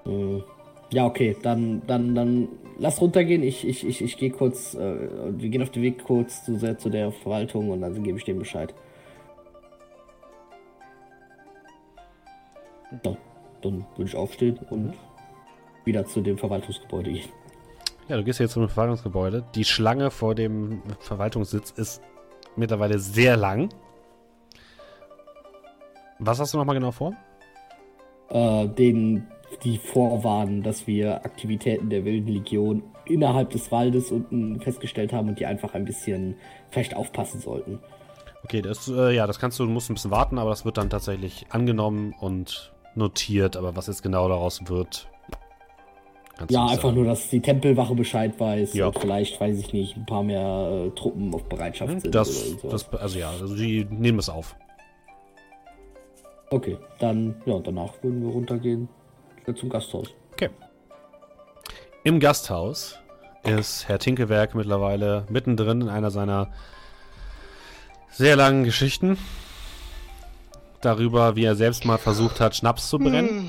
Hm. 0.05 0.45
Ja, 0.93 1.07
okay, 1.07 1.37
dann, 1.43 1.83
dann, 1.87 2.15
dann 2.15 2.49
lass 2.79 3.01
runtergehen. 3.01 3.43
Ich, 3.43 3.67
ich, 3.67 3.87
ich, 3.87 4.03
ich 4.03 4.17
gehe 4.17 4.31
kurz, 4.31 4.75
äh, 4.75 5.31
wir 5.39 5.49
gehen 5.49 5.63
auf 5.63 5.71
den 5.71 5.83
Weg 5.83 6.03
kurz 6.05 6.45
zu, 6.45 6.57
der- 6.57 6.79
zu 6.79 6.89
der 6.91 7.13
Verwaltung 7.13 7.71
und 7.71 7.81
dann 7.81 8.03
gebe 8.03 8.19
ich 8.19 8.25
dem 8.25 8.39
Bescheid. 8.39 8.75
So, 13.05 13.17
dann 13.63 13.87
würde 13.97 14.09
ich 14.11 14.17
aufstehen 14.17 14.59
und 14.71 14.95
wieder 15.85 16.05
zu 16.07 16.21
dem 16.21 16.39
Verwaltungsgebäude 16.39 17.13
gehen. 17.13 17.29
Ja, 18.09 18.17
du 18.17 18.25
gehst 18.25 18.41
jetzt 18.41 18.53
zum 18.53 18.69
Verwaltungsgebäude. 18.69 19.45
Die 19.55 19.65
Schlange 19.65 20.11
vor 20.11 20.35
dem 20.35 20.83
Verwaltungssitz 20.99 21.71
ist 21.71 22.03
mittlerweile 22.61 22.99
sehr 22.99 23.37
lang. 23.37 23.71
Was 26.19 26.39
hast 26.39 26.55
du 26.55 26.59
nochmal 26.59 26.77
genau 26.77 26.93
vor? 26.93 27.15
Äh, 28.29 28.69
denen, 28.69 29.27
die 29.65 29.79
vorwarnen, 29.79 30.63
dass 30.63 30.87
wir 30.87 31.25
Aktivitäten 31.25 31.91
der 31.91 32.05
Wilden 32.05 32.29
Legion 32.29 32.83
innerhalb 33.07 33.51
des 33.51 33.73
Waldes 33.73 34.13
unten 34.13 34.61
festgestellt 34.61 35.13
haben 35.13 35.29
und 35.29 35.41
die 35.41 35.47
einfach 35.47 35.75
ein 35.75 35.85
bisschen 35.85 36.37
vielleicht 36.71 36.95
aufpassen 36.95 37.41
sollten. 37.41 37.81
Okay, 38.45 38.63
das, 38.63 38.89
äh, 38.89 39.15
ja, 39.15 39.27
das 39.27 39.39
kannst 39.39 39.59
du, 39.59 39.65
du 39.65 39.71
musst 39.71 39.91
ein 39.91 39.95
bisschen 39.95 40.11
warten, 40.11 40.39
aber 40.39 40.51
das 40.51 40.65
wird 40.65 40.79
dann 40.79 40.91
tatsächlich 40.91 41.47
angenommen 41.51 42.15
und 42.21 42.73
notiert. 42.95 43.57
Aber 43.57 43.77
was 43.77 43.87
jetzt 43.87 44.03
genau 44.03 44.29
daraus 44.29 44.61
wird, 44.69 45.10
kannst 46.41 46.53
Ja, 46.55 46.65
einfach 46.67 46.83
sagen. 46.85 46.95
nur, 46.97 47.05
dass 47.05 47.29
die 47.29 47.41
Tempelwache 47.41 47.95
Bescheid 47.95 48.39
weiß 48.41 48.75
Ja. 48.75 48.87
und 48.89 48.99
vielleicht, 48.99 49.41
weiß 49.41 49.59
ich 49.59 49.73
nicht, 49.73 49.97
ein 49.97 50.07
paar 50.07 50.23
mehr 50.23 50.87
äh, 50.89 50.91
Truppen 50.99 51.33
auf 51.35 51.45
Bereitschaft 51.45 51.91
sind. 51.93 52.05
Hm, 52.05 52.11
Das, 52.13 52.29
oder 52.29 52.59
sowas. 52.61 52.89
das, 52.91 53.01
also 53.01 53.19
ja, 53.19 53.31
also 53.31 53.55
die 53.55 53.85
nehmen 53.91 54.19
es 54.19 54.29
auf. 54.29 54.57
Okay, 56.51 56.79
dann, 56.99 57.37
ja, 57.47 57.59
danach 57.61 57.93
würden 58.03 58.23
wir 58.23 58.31
runtergehen 58.33 58.89
zum 59.55 59.69
Gasthaus. 59.69 60.09
Okay. 60.33 60.49
Im 62.05 62.21
Gasthaus 62.21 62.99
ist 63.43 63.89
Herr 63.89 63.99
Tinkewerk 63.99 64.55
mittlerweile 64.55 65.27
mittendrin 65.29 65.81
in 65.83 65.89
einer 65.89 66.11
seiner 66.11 66.53
sehr 68.11 68.37
langen 68.37 68.65
Geschichten 68.65 69.19
darüber, 70.81 71.37
wie 71.37 71.45
er 71.45 71.57
selbst 71.57 71.85
mal 71.85 71.99
versucht 71.99 72.41
hat, 72.41 72.55
Schnaps 72.57 72.89
zu 72.89 72.99
brennen 72.99 73.49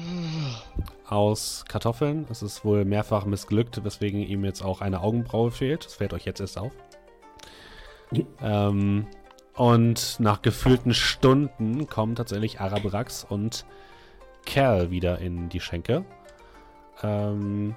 aus 1.12 1.66
Kartoffeln. 1.68 2.26
Es 2.30 2.42
ist 2.42 2.64
wohl 2.64 2.86
mehrfach 2.86 3.26
missglückt, 3.26 3.84
weswegen 3.84 4.22
ihm 4.22 4.46
jetzt 4.46 4.64
auch 4.64 4.82
eine 4.82 5.02
Augenbraue 5.02 5.52
fehlt. 5.52 5.86
Das 5.86 5.96
fällt 5.96 6.14
euch 6.14 6.26
jetzt 6.26 6.40
erst 6.40 6.58
auf. 6.58 6.72
ähm, 8.42 9.08
und 9.56 10.20
nach 10.20 10.42
gefühlten 10.42 10.94
Stunden 10.94 11.88
kommen 11.88 12.16
tatsächlich 12.16 12.62
Arabrax 12.62 13.26
und 13.28 13.66
Kerl 14.46 14.90
wieder 14.90 15.20
in 15.20 15.50
die 15.50 15.60
Schenke. 15.60 16.06
Ähm, 17.04 17.76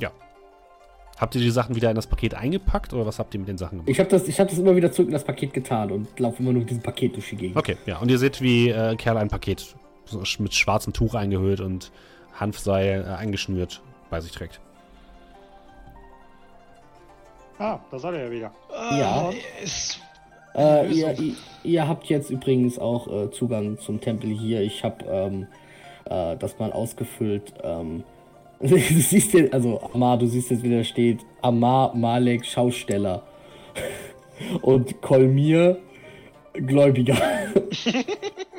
ja. 0.00 0.10
Habt 1.18 1.34
ihr 1.34 1.42
die 1.42 1.50
Sachen 1.50 1.76
wieder 1.76 1.90
in 1.90 1.96
das 1.96 2.06
Paket 2.06 2.34
eingepackt 2.34 2.94
oder 2.94 3.04
was 3.04 3.18
habt 3.18 3.34
ihr 3.34 3.40
mit 3.40 3.48
den 3.48 3.58
Sachen 3.58 3.78
gemacht? 3.78 3.90
Ich 3.90 4.00
habe 4.00 4.08
das, 4.08 4.26
ich 4.28 4.40
hab 4.40 4.48
das 4.48 4.58
immer 4.58 4.74
wieder 4.74 4.90
zurück 4.90 5.08
in 5.08 5.12
das 5.12 5.24
Paket 5.24 5.52
getan 5.52 5.90
und 5.90 6.18
laufe 6.18 6.42
immer 6.42 6.52
nur 6.52 6.60
mit 6.60 6.70
diesem 6.70 6.82
Paket 6.82 7.16
durch 7.16 7.28
die 7.28 7.36
Gegend. 7.36 7.56
Okay, 7.58 7.76
ja. 7.84 7.98
Und 7.98 8.10
ihr 8.10 8.18
seht, 8.18 8.40
wie 8.40 8.70
äh, 8.70 8.96
Kerl 8.96 9.18
ein 9.18 9.28
Paket 9.28 9.76
so 10.10 10.42
mit 10.42 10.54
schwarzem 10.54 10.92
Tuch 10.92 11.14
eingehüllt 11.14 11.60
und 11.60 11.90
Hanfseil 12.34 13.04
äh, 13.06 13.10
eingeschnürt 13.14 13.82
bei 14.10 14.20
sich 14.20 14.32
trägt. 14.32 14.60
Ah, 17.58 17.78
da 17.90 17.98
seid 17.98 18.14
ihr 18.14 18.24
ja 18.24 18.30
wieder. 18.30 18.52
Ja. 18.70 19.30
Ist, 19.62 20.00
Äh, 20.54 20.90
ihr, 20.92 21.18
ihr, 21.18 21.34
ihr 21.62 21.88
habt 21.88 22.06
jetzt 22.06 22.30
übrigens 22.30 22.78
auch 22.78 23.06
äh, 23.06 23.30
Zugang 23.30 23.78
zum 23.78 24.00
Tempel 24.00 24.30
hier. 24.30 24.62
Ich 24.62 24.82
habe, 24.82 25.04
ähm, 25.04 25.46
äh, 26.06 26.36
das 26.36 26.58
mal 26.58 26.72
ausgefüllt. 26.72 27.52
Ähm, 27.62 28.04
du 28.60 28.76
siehst 28.76 29.34
jetzt, 29.34 29.52
also 29.52 29.80
Amar, 29.92 30.18
du 30.18 30.26
siehst 30.26 30.50
jetzt, 30.50 30.62
wie 30.62 30.70
da 30.70 30.82
steht, 30.84 31.20
Amar 31.42 31.94
Malek 31.94 32.44
Schausteller 32.44 33.22
und 34.62 35.00
Kolmir 35.02 35.78
Gläubiger. 36.66 37.16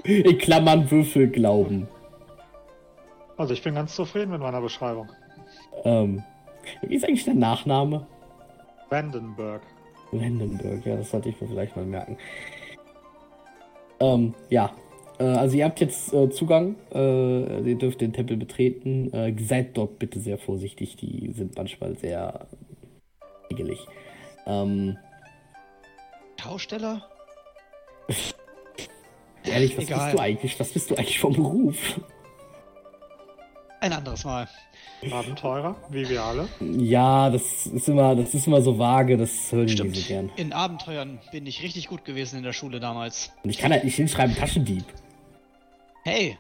In 0.04 0.38
Klammern 0.38 0.90
Würfel 0.90 1.28
glauben. 1.28 1.88
Also 3.38 3.54
ich 3.54 3.64
bin 3.64 3.76
ganz 3.76 3.96
zufrieden 3.96 4.32
mit 4.32 4.42
meiner 4.42 4.62
Beschreibung. 4.62 5.10
Ähm, 5.84 6.24
wie 6.82 6.96
ist 6.96 7.06
eigentlich 7.06 7.26
der 7.26 7.36
Nachname? 7.36 8.06
Vandenberg. 8.90 9.62
Vandenberg, 10.12 10.86
ja, 10.86 10.98
das 10.98 11.12
sollte 11.12 11.30
ich 11.30 11.40
mir 11.40 11.48
vielleicht 11.48 11.76
mal 11.76 11.86
merken. 11.86 12.18
Ähm, 14.00 14.34
ja. 14.50 14.72
Äh, 15.20 15.24
also 15.24 15.58
ihr 15.58 15.66
habt 15.66 15.80
jetzt 15.80 16.14
äh, 16.14 16.30
Zugang, 16.30 16.76
äh, 16.94 17.62
ihr 17.62 17.78
dürft 17.78 18.02
den 18.02 18.14
Tempel 18.14 18.38
betreten. 18.38 19.14
Äh, 19.14 19.36
seid 19.42 19.78
dort 19.78 20.00
bitte 20.00 20.20
sehr 20.20 20.38
vorsichtig, 20.38 20.96
die 20.96 21.32
sind 21.34 21.56
manchmal 21.58 21.98
sehr 21.98 22.48
regelig. 23.52 23.86
Ähm, 24.46 24.98
Schausteller? 26.42 27.08
Ehrlich, 29.50 29.78
was 29.78 29.84
Egal. 29.86 30.00
bist 30.06 30.14
du 30.14 30.22
eigentlich? 30.22 30.60
Was 30.60 30.70
bist 30.74 30.92
du 30.92 30.96
eigentlich 30.96 31.20
vom 31.20 31.34
Beruf? 31.34 32.00
Ein 33.82 33.94
anderes 33.94 34.26
Mal. 34.26 34.48
Abenteurer, 35.10 35.76
wie 35.90 36.10
wir 36.10 36.22
alle. 36.22 36.50
Ja, 36.60 37.30
das 37.30 37.66
ist 37.66 37.88
immer, 37.88 38.16
das 38.18 38.34
ist 38.34 38.48
immer 38.48 38.62
so 38.62 38.78
vage, 38.78 39.16
das 39.16 39.52
hören 39.52 39.68
die 39.68 39.74
Stimmt. 39.74 39.92
nicht 39.92 40.02
so 40.02 40.08
gern. 40.14 40.30
In 40.36 40.52
Abenteuern 40.52 41.20
bin 41.32 41.46
ich 41.48 41.64
richtig 41.64 41.88
gut 41.88 42.04
gewesen 42.04 42.38
in 42.38 42.44
der 42.44 42.52
Schule 42.52 42.82
damals. 42.82 43.32
Und 43.44 43.50
ich 43.50 43.58
kann 43.58 43.72
halt 43.72 43.86
nicht 43.86 43.96
hinschreiben 43.96 44.36
Taschendieb. 44.36 44.84
Hey! 46.04 46.38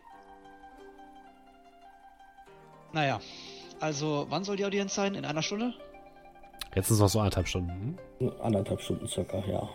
Naja, 2.91 3.19
also 3.79 4.25
wann 4.29 4.43
soll 4.43 4.57
die 4.57 4.65
Audienz 4.65 4.93
sein? 4.95 5.15
In 5.15 5.23
einer 5.23 5.41
Stunde? 5.41 5.73
Jetzt 6.75 6.87
sind 6.87 6.95
es 6.95 7.01
noch 7.01 7.09
so 7.09 7.19
anderthalb 7.19 7.47
Stunden. 7.47 7.97
hm? 8.19 8.31
Anderthalb 8.41 8.81
Stunden 8.81 9.07
circa, 9.07 9.41
ja. 9.47 9.69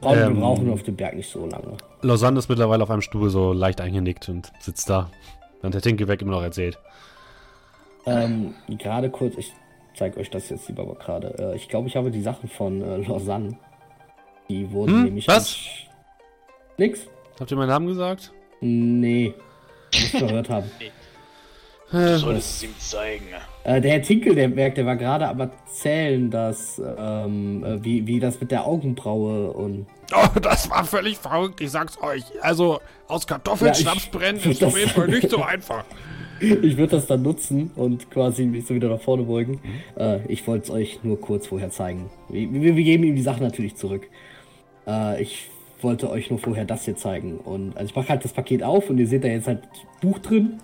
Brauchen, 0.00 0.18
Ähm. 0.18 0.34
wir 0.34 0.40
brauchen 0.40 0.70
auf 0.72 0.82
dem 0.82 0.96
Berg 0.96 1.14
nicht 1.14 1.30
so 1.30 1.46
lange. 1.46 1.76
Lausanne 2.02 2.38
ist 2.38 2.48
mittlerweile 2.48 2.82
auf 2.82 2.90
einem 2.90 3.02
Stuhl 3.02 3.28
so 3.30 3.52
leicht 3.52 3.80
eingenickt 3.80 4.28
und 4.28 4.50
sitzt 4.60 4.88
da. 4.88 5.10
Während 5.60 5.74
der 5.74 5.82
Tinkelweg 5.82 6.22
immer 6.22 6.32
noch 6.32 6.42
erzählt. 6.42 6.78
Ähm, 8.06 8.54
gerade 8.68 9.10
kurz, 9.10 9.34
ich 9.36 9.52
zeige 9.94 10.18
euch 10.18 10.30
das 10.30 10.48
jetzt 10.48 10.68
lieber 10.68 10.86
gerade. 10.94 11.34
Äh, 11.38 11.56
ich 11.56 11.68
glaube, 11.68 11.86
ich 11.88 11.96
habe 11.96 12.10
die 12.10 12.22
Sachen 12.22 12.48
von 12.48 12.80
äh, 12.80 12.96
Lausanne. 13.06 13.58
Die 14.48 14.70
wurden 14.72 14.94
Hm, 14.94 15.04
nämlich. 15.04 15.28
was? 15.28 15.58
Nix? 16.78 17.06
Habt 17.38 17.50
ihr 17.50 17.56
meinen 17.58 17.68
Namen 17.68 17.86
gesagt? 17.88 18.32
Nee. 18.60 19.34
Muss 19.94 20.12
gehört 20.12 20.48
haben. 20.48 20.70
Du 21.90 21.96
Äh, 21.96 22.18
solltest 22.18 22.56
es 22.56 22.62
ihm 22.62 22.78
zeigen. 22.78 23.26
Äh, 23.64 23.80
der 23.80 23.92
Herr 23.92 24.02
Tinkel, 24.02 24.34
der 24.34 24.48
merkt, 24.48 24.78
der 24.78 24.86
war 24.86 24.96
gerade 24.96 25.26
am 25.26 25.40
erzählen, 25.40 26.30
dass, 26.30 26.80
ähm, 26.98 27.64
äh, 27.64 27.84
wie, 27.84 28.06
wie 28.06 28.20
das 28.20 28.40
mit 28.40 28.50
der 28.50 28.66
Augenbraue 28.66 29.52
und. 29.52 29.86
Oh, 30.14 30.38
das 30.40 30.70
war 30.70 30.84
völlig 30.84 31.18
verrückt, 31.18 31.60
ich 31.60 31.70
sag's 31.70 32.00
euch. 32.02 32.22
Also, 32.42 32.80
aus 33.08 33.26
Kartoffeln 33.26 33.72
Ja, 33.72 33.74
Schnaps 33.74 34.06
brennen 34.06 34.38
ist 34.44 34.62
auf 34.62 34.78
jeden 34.78 34.90
Fall 34.90 35.08
nicht 35.08 35.30
so 35.30 35.42
einfach. 35.42 35.84
Ich 36.40 36.78
würde 36.78 36.96
das 36.96 37.06
dann 37.06 37.20
nutzen 37.20 37.70
und 37.76 38.10
quasi 38.10 38.44
mich 38.44 38.66
so 38.66 38.74
wieder 38.74 38.88
nach 38.88 39.00
vorne 39.00 39.24
beugen. 39.24 39.60
Mhm. 39.62 40.00
Äh, 40.00 40.26
ich 40.26 40.46
wollte 40.46 40.64
es 40.64 40.70
euch 40.70 41.00
nur 41.02 41.20
kurz 41.20 41.48
vorher 41.48 41.70
zeigen. 41.70 42.08
Wir, 42.30 42.50
wir, 42.50 42.76
wir 42.76 42.84
geben 42.84 43.04
ihm 43.04 43.14
die 43.14 43.22
Sachen 43.22 43.42
natürlich 43.42 43.76
zurück. 43.76 44.08
Äh, 44.86 45.22
ich 45.22 45.50
wollte 45.82 46.08
euch 46.10 46.30
nur 46.30 46.38
vorher 46.38 46.64
das 46.64 46.84
hier 46.86 46.96
zeigen. 46.96 47.38
Und 47.38 47.76
also 47.76 47.90
ich 47.90 47.96
mache 47.96 48.08
halt 48.08 48.24
das 48.24 48.32
Paket 48.32 48.62
auf 48.62 48.88
und 48.88 48.98
ihr 48.98 49.06
seht 49.06 49.24
da 49.24 49.28
jetzt 49.28 49.48
halt 49.48 49.60
Buch 50.00 50.18
drin, 50.18 50.60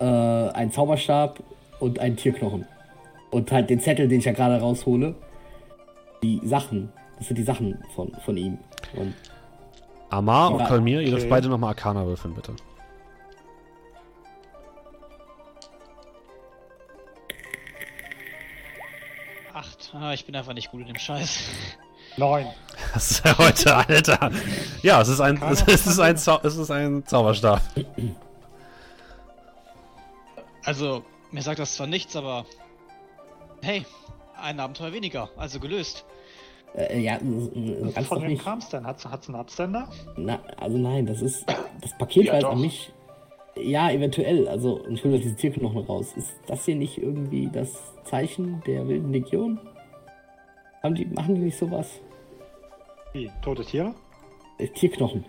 äh, 0.00 0.04
ein 0.04 0.70
Zauberstab 0.72 1.40
und 1.80 1.98
einen 1.98 2.16
Tierknochen. 2.16 2.66
Und 3.30 3.50
halt 3.50 3.70
den 3.70 3.80
Zettel, 3.80 4.08
den 4.08 4.20
ich 4.20 4.24
ja 4.24 4.32
gerade 4.32 4.60
raushole. 4.60 5.14
Die 6.22 6.40
Sachen. 6.44 6.92
Das 7.18 7.28
sind 7.28 7.36
die 7.36 7.42
Sachen 7.42 7.78
von, 7.94 8.12
von 8.24 8.36
ihm. 8.36 8.58
Und 8.96 9.14
Amar 10.10 10.52
und 10.52 10.64
Kalmir, 10.64 11.00
ihr 11.00 11.10
dürft 11.10 11.22
okay. 11.22 11.30
beide 11.30 11.48
nochmal 11.48 11.70
Arcana 11.70 12.06
würfeln, 12.06 12.34
bitte. 12.34 12.54
Acht. 19.52 19.92
Ah, 19.94 20.12
ich 20.12 20.24
bin 20.24 20.36
einfach 20.36 20.54
nicht 20.54 20.70
gut 20.70 20.82
in 20.82 20.86
dem 20.88 20.98
Scheiß. 20.98 21.40
Neun. 22.16 22.46
Das 22.92 23.10
ist 23.10 23.24
ja 23.24 23.36
heute, 23.38 23.74
Alter. 23.74 24.30
Ja, 24.82 25.00
es 25.00 25.08
ist 25.08 25.20
ein, 25.20 25.42
es 25.66 25.86
ist 25.86 25.98
ein, 25.98 26.16
Zau 26.16 26.38
es 26.44 26.56
ist 26.56 26.70
ein 26.70 27.04
Zauberstab. 27.04 27.60
Also, 30.64 31.04
mir 31.30 31.42
sagt 31.42 31.58
das 31.58 31.74
zwar 31.74 31.86
nichts, 31.86 32.16
aber. 32.16 32.46
Hey, 33.62 33.84
ein 34.40 34.60
Abenteuer 34.60 34.92
weniger, 34.92 35.30
also 35.36 35.58
gelöst. 35.60 36.04
äh, 36.74 37.00
ja, 37.00 37.16
ganz 37.18 38.08
Von 38.08 38.18
doch 38.18 38.22
wem 38.22 38.32
nicht. 38.32 38.44
kam 38.44 38.58
es 38.58 38.68
denn? 38.68 38.84
Hat 38.86 38.98
es 38.98 39.06
einen 39.28 39.36
Absender? 39.36 39.88
Na, 40.16 40.40
also 40.58 40.76
nein, 40.78 41.06
das 41.06 41.22
ist. 41.22 41.44
Das 41.80 41.96
Paket 41.98 42.24
Ja, 42.26 42.32
war 42.32 42.38
jetzt 42.40 42.44
doch. 42.44 42.52
an 42.52 42.60
mich. 42.60 42.92
Ja, 43.56 43.90
eventuell. 43.90 44.48
Also, 44.48 44.84
ich 44.88 45.04
hole 45.04 45.18
diesen 45.18 45.36
Tierknochen 45.36 45.78
raus. 45.84 46.12
Ist 46.16 46.34
das 46.46 46.64
hier 46.64 46.76
nicht 46.76 46.98
irgendwie 46.98 47.48
das 47.52 47.72
Zeichen 48.04 48.62
der 48.66 48.86
wilden 48.88 49.12
Legion? 49.12 49.60
Haben 50.82 50.94
die, 50.96 51.06
machen 51.06 51.36
die 51.36 51.40
nicht 51.42 51.56
sowas? 51.58 52.00
Wie? 53.12 53.30
Tote 53.42 53.64
Tiere? 53.64 53.94
Äh, 54.58 54.68
Tierknochen. 54.68 55.24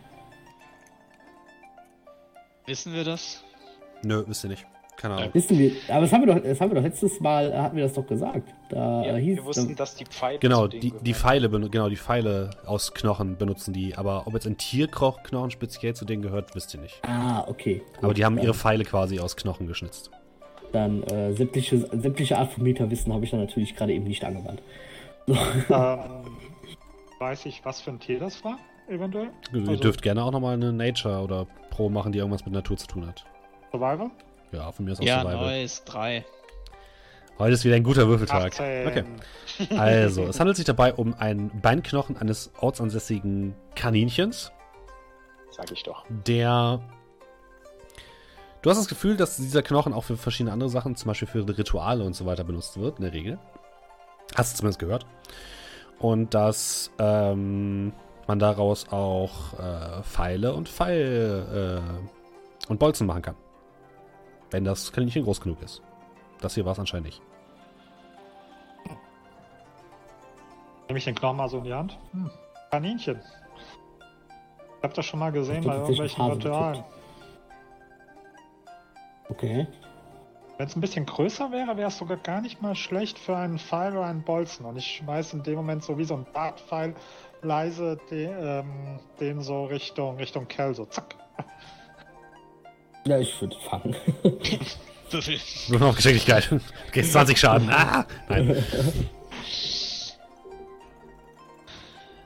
Wissen 2.65 2.93
wir 2.93 3.03
das? 3.03 3.43
Nö, 4.03 4.23
wisst 4.27 4.43
ihr 4.43 4.49
nicht. 4.49 4.65
Keine 4.97 5.15
Ahnung. 5.15 5.29
Wissen 5.33 5.57
wir. 5.59 5.71
Aber 5.89 6.01
das 6.01 6.13
haben 6.13 6.25
wir 6.25 6.33
doch, 6.35 6.41
das 6.43 6.61
haben 6.61 6.71
wir 6.71 6.75
doch 6.75 6.83
letztes 6.83 7.19
Mal, 7.19 7.51
äh, 7.51 7.55
hatten 7.57 7.75
wir 7.75 7.83
das 7.83 7.93
doch 7.93 8.07
gesagt. 8.07 8.53
Da 8.69 9.03
Ja, 9.03 9.17
äh, 9.17 9.21
hieß 9.21 9.37
wir 9.37 9.45
wussten, 9.45 9.75
dass 9.75 9.95
die 9.95 10.05
Pfeile 10.05 10.39
Genau, 10.39 10.63
zu 10.63 10.67
denen 10.69 10.81
die, 10.81 10.91
die. 11.03 11.13
Pfeile, 11.13 11.49
genau, 11.49 11.89
die 11.89 11.97
Pfeile 11.97 12.51
aus 12.65 12.93
Knochen 12.93 13.37
benutzen 13.37 13.73
die. 13.73 13.95
Aber 13.95 14.25
ob 14.25 14.33
jetzt 14.33 14.47
ein 14.47 14.57
Tierknochen 14.57 15.51
speziell 15.51 15.93
zu 15.95 16.05
denen 16.05 16.21
gehört, 16.21 16.55
wisst 16.55 16.73
ihr 16.73 16.79
nicht. 16.81 16.99
Ah, 17.05 17.43
okay. 17.47 17.81
Aber 17.97 18.07
Gut, 18.09 18.17
die 18.17 18.25
haben 18.25 18.37
ihre 18.37 18.53
Pfeile 18.53 18.83
quasi 18.85 19.19
aus 19.19 19.35
Knochen 19.35 19.67
geschnitzt. 19.67 20.11
Dann 20.71 21.03
äh, 21.03 21.33
sämtliche, 21.33 21.77
sämtliche 21.77 22.37
Art 22.37 22.51
von 22.51 22.63
Metawissen 22.63 23.13
habe 23.13 23.23
ich 23.25 23.31
dann 23.31 23.39
natürlich 23.41 23.75
gerade 23.75 23.93
eben 23.93 24.05
nicht 24.05 24.23
angewandt. 24.25 24.61
ähm, 25.27 25.99
weiß 27.19 27.45
ich, 27.45 27.63
was 27.63 27.81
für 27.81 27.91
ein 27.91 27.99
Tier 27.99 28.19
das 28.19 28.43
war, 28.43 28.57
eventuell? 28.87 29.29
Ihr 29.53 29.61
Also- 29.67 29.75
dürft 29.81 30.01
gerne 30.01 30.23
auch 30.23 30.31
nochmal 30.31 30.53
eine 30.53 30.71
Nature 30.73 31.19
oder 31.21 31.47
Pro 31.69 31.89
machen, 31.89 32.11
die 32.11 32.19
irgendwas 32.19 32.45
mit 32.45 32.53
Natur 32.53 32.77
zu 32.77 32.87
tun 32.87 33.07
hat. 33.07 33.25
Survival? 33.71 34.09
Ja, 34.55 34.71
von 34.71 34.85
mir 34.85 34.91
ist 34.93 35.01
auch 35.01 35.05
Ja, 35.05 35.21
Survival. 35.21 35.45
nice, 35.45 35.83
drei. 35.83 36.25
Heute 37.37 37.53
ist 37.53 37.65
wieder 37.65 37.75
ein 37.75 37.83
guter 37.83 38.07
Würfeltag. 38.07 38.53
18. 38.53 38.87
Okay. 38.87 39.03
Also, 39.77 40.23
es 40.23 40.39
handelt 40.39 40.57
sich 40.57 40.65
dabei 40.65 40.93
um 40.93 41.13
einen 41.13 41.61
Beinknochen 41.61 42.17
eines 42.17 42.51
ortsansässigen 42.59 43.53
Kaninchens, 43.75 44.51
Sag 45.51 45.71
ich 45.71 45.83
doch. 45.83 46.03
der. 46.09 46.81
Du 48.61 48.69
hast 48.69 48.77
das 48.77 48.87
Gefühl, 48.87 49.15
dass 49.15 49.37
dieser 49.37 49.61
Knochen 49.61 49.93
auch 49.93 50.03
für 50.03 50.17
verschiedene 50.17 50.51
andere 50.51 50.69
Sachen, 50.69 50.95
zum 50.95 51.07
Beispiel 51.09 51.27
für 51.27 51.47
Rituale 51.47 52.03
und 52.03 52.15
so 52.15 52.25
weiter, 52.25 52.43
benutzt 52.43 52.79
wird, 52.79 52.97
in 52.97 53.03
der 53.03 53.13
Regel. 53.13 53.37
Hast 54.35 54.53
du 54.53 54.57
zumindest 54.57 54.79
gehört. 54.79 55.05
Und 55.99 56.33
dass 56.33 56.91
ähm, 56.99 57.93
man 58.27 58.39
daraus 58.39 58.89
auch 58.91 59.53
äh, 59.59 60.01
Pfeile 60.03 60.53
und 60.53 60.67
Pfeil 60.67 61.81
äh, 62.67 62.69
und 62.69 62.79
Bolzen 62.79 63.05
machen 63.07 63.21
kann. 63.21 63.35
Wenn 64.51 64.63
das 64.63 64.91
Kaninchen 64.91 65.23
groß 65.23 65.41
genug 65.41 65.61
ist. 65.61 65.81
Das 66.41 66.55
hier 66.55 66.65
war 66.65 66.73
es 66.73 66.79
anscheinend 66.79 67.07
nicht. 67.07 67.21
Nehme 70.87 70.99
ich 70.99 71.05
den 71.05 71.15
Knochen 71.15 71.37
mal 71.37 71.49
so 71.49 71.57
in 71.57 71.63
die 71.63 71.73
Hand? 71.73 71.97
Hm. 72.11 72.29
Kaninchen. 72.71 73.19
Ich 74.77 74.83
habe 74.83 74.93
das 74.93 75.05
schon 75.05 75.19
mal 75.19 75.31
gesehen 75.31 75.63
hab 75.63 75.65
bei 75.65 75.75
irgendwelchen 75.77 76.25
Ritualen. 76.25 76.83
Okay. 79.29 79.67
Wenn 80.57 80.67
es 80.67 80.75
ein 80.75 80.81
bisschen 80.81 81.05
größer 81.05 81.51
wäre, 81.51 81.75
wäre 81.75 81.89
es 81.89 81.97
sogar 81.97 82.17
gar 82.17 82.39
nicht 82.39 82.61
mal 82.61 82.75
schlecht 82.75 83.19
für 83.19 83.35
einen 83.35 83.59
Pfeil 83.59 83.91
oder 83.91 84.05
einen 84.05 84.23
Bolzen. 84.23 84.65
Und 84.65 84.77
ich 84.77 84.85
schmeiß 84.85 85.33
in 85.33 85.43
dem 85.43 85.55
Moment 85.55 85.83
so 85.83 85.97
wie 85.97 86.05
so 86.05 86.15
ein 86.15 86.25
Bartpfeil 86.31 86.95
leise 87.41 87.97
den, 88.09 88.31
ähm, 88.39 88.99
den 89.19 89.41
so 89.41 89.65
Richtung, 89.65 90.17
Richtung 90.17 90.47
Kell, 90.47 90.73
so 90.73 90.85
zack. 90.85 91.15
Ja, 93.07 93.19
ich 93.19 93.39
würde 93.39 93.55
fangen. 93.69 93.95
Würfel. 95.11 95.39
Nur 95.69 95.79
noch 95.79 95.95
Geschicklichkeit. 95.95 96.49
Okay, 96.87 97.03
20 97.03 97.37
Schaden. 97.37 97.69
Ah! 97.69 98.05
Nein. 98.29 98.63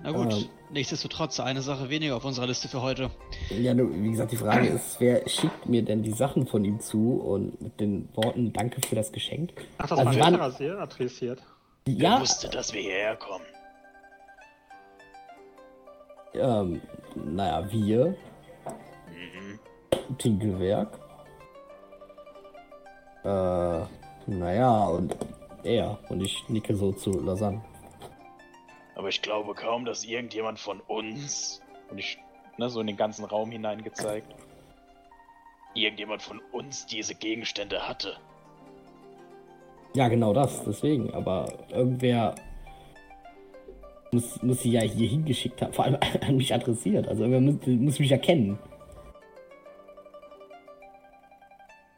Na 0.01 0.11
gut, 0.11 0.31
Ähm. 0.31 0.45
nichtsdestotrotz 0.71 1.41
eine 1.41 1.61
Sache 1.61 1.89
weniger 1.89 2.15
auf 2.15 2.23
unserer 2.23 2.47
Liste 2.47 2.69
für 2.69 2.81
heute. 2.81 3.11
Ja, 3.49 3.73
nur, 3.73 3.91
wie 3.93 4.11
gesagt, 4.11 4.31
die 4.31 4.37
Frage 4.37 4.67
ist, 4.67 4.95
wer 4.99 5.27
schickt 5.27 5.65
mir 5.67 5.81
denn 5.83 6.01
die 6.03 6.13
Sachen 6.13 6.47
von 6.47 6.63
ihm 6.63 6.79
zu 6.79 7.15
und 7.19 7.61
mit 7.61 7.77
den 7.81 8.07
Worten 8.15 8.53
Danke 8.53 8.79
für 8.87 8.95
das 8.95 9.11
Geschenk? 9.11 9.51
Ach, 9.77 9.87
das 9.89 9.99
Also 9.99 10.05
war 10.17 10.31
wann- 10.31 10.33
nicht 10.33 10.71
adressiert. 10.71 11.43
Wer 11.85 11.95
Ja, 11.95 12.21
wusste, 12.21 12.47
dass 12.49 12.73
wir 12.73 12.81
hierher 12.81 13.17
kommen? 13.17 13.43
ähm, 16.35 16.81
naja, 17.15 17.69
wir. 17.69 18.15
Tinkelwerk. 20.19 20.99
Äh, 23.23 23.81
naja, 24.27 24.85
und 24.87 25.15
er. 25.63 25.97
Und 26.09 26.21
ich 26.21 26.47
nicke 26.47 26.75
so 26.75 26.91
zu 26.91 27.11
Lasanne. 27.11 27.61
Aber 28.95 29.09
ich 29.09 29.21
glaube 29.21 29.53
kaum, 29.55 29.85
dass 29.85 30.03
irgendjemand 30.03 30.59
von 30.59 30.81
uns, 30.81 31.61
und 31.89 31.97
ich, 31.97 32.19
ne, 32.57 32.69
so 32.69 32.81
in 32.81 32.87
den 32.87 32.97
ganzen 32.97 33.25
Raum 33.25 33.49
hineingezeigt, 33.51 34.35
irgendjemand 35.73 36.21
von 36.21 36.41
uns 36.51 36.85
diese 36.85 37.15
Gegenstände 37.15 37.87
hatte. 37.87 38.17
Ja, 39.95 40.07
genau 40.07 40.33
das, 40.33 40.63
deswegen. 40.63 41.13
Aber 41.13 41.51
irgendwer 41.69 42.35
muss, 44.11 44.41
muss 44.43 44.61
sie 44.61 44.71
ja 44.71 44.81
hier 44.81 45.07
hingeschickt 45.07 45.61
haben, 45.61 45.73
vor 45.73 45.85
allem 45.85 45.97
an 46.21 46.37
mich 46.37 46.53
adressiert. 46.53 47.07
Also 47.07 47.23
irgendwer 47.23 47.41
muss, 47.41 47.65
muss 47.65 47.99
mich 47.99 48.09
ja 48.09 48.17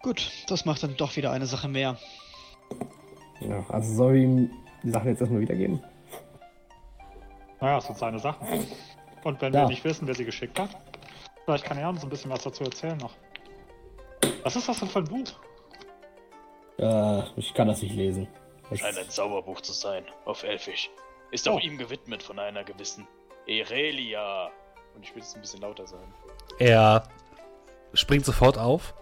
Gut, 0.04 0.32
das 0.48 0.66
macht 0.66 0.82
dann 0.84 0.96
doch 0.98 1.16
wieder 1.16 1.32
eine 1.32 1.46
Sache 1.46 1.68
mehr. 1.68 1.98
Ja, 3.40 3.64
also 3.70 3.94
soll 3.94 4.16
ich 4.18 4.24
ihm 4.24 4.52
die 4.84 4.90
Sachen 4.92 5.10
jetzt 5.10 5.22
erstmal 5.22 5.42
wiedergeben? 5.42 5.84
Naja, 7.60 7.76
das 7.76 7.86
sind 7.88 7.98
seine 8.00 8.20
Sachen. 8.20 8.48
Und 9.24 9.42
wenn 9.42 9.54
Ja. 9.54 9.62
wir 9.62 9.68
nicht 9.68 9.84
wissen, 9.84 10.08
wer 10.08 10.16
sie 10.16 10.26
geschickt 10.26 10.60
hat, 10.60 10.70
vielleicht 11.46 11.66
kann 11.66 11.78
er 11.78 11.90
uns 11.90 12.04
ein 12.04 12.10
bisschen 12.10 12.32
was 12.32 12.44
dazu 12.44 12.64
erzählen 12.64 12.98
noch. 12.98 13.14
Was 14.44 14.56
ist 14.56 14.68
das 14.68 14.80
denn 14.80 14.90
für 14.90 15.00
ein 15.00 15.06
Buch? 15.06 15.32
Äh, 16.80 17.40
ich 17.40 17.54
kann 17.54 17.68
das 17.68 17.82
nicht 17.84 17.94
lesen. 17.96 18.28
Das, 18.70 18.80
Scheint 18.80 18.98
ein 18.98 19.10
Zauberbuch 19.10 19.62
zu 19.62 19.74
sein, 19.74 20.04
auf 20.26 20.44
Elfisch. 20.44 20.90
Ist 21.32 21.48
Oh. 21.48 21.52
auch 21.54 21.60
ihm 21.60 21.78
gewidmet 21.78 22.24
von 22.24 22.40
einer 22.40 22.64
gewissen 22.64 23.08
Erelia. 23.46 24.50
Und 24.96 25.04
ich 25.04 25.14
will 25.14 25.22
es 25.22 25.36
ein 25.36 25.42
bisschen 25.42 25.62
lauter 25.62 25.86
sagen. 25.86 26.12
Er 26.58 27.04
springt 27.94 28.26
sofort 28.26 28.58
auf. 28.58 28.96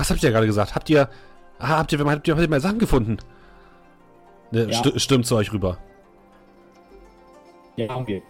Was 0.00 0.08
habt 0.10 0.22
ihr 0.22 0.30
gerade 0.30 0.46
gesagt? 0.46 0.74
Habt 0.74 0.88
ihr. 0.88 1.10
Ah, 1.58 1.76
habt 1.76 1.92
ihr, 1.92 1.98
habt 1.98 2.26
ihr, 2.26 2.34
habt 2.34 2.42
ihr 2.42 2.48
meine 2.48 2.60
Sachen 2.62 2.78
gefunden? 2.78 3.18
Ne, 4.50 4.64
Ja. 4.70 4.78
st 4.78 4.98
stürmt 4.98 5.26
zu 5.26 5.36
euch 5.36 5.52
rüber. 5.52 5.76
ja, 7.76 7.88
haben 7.88 8.06
wir. 8.06 8.22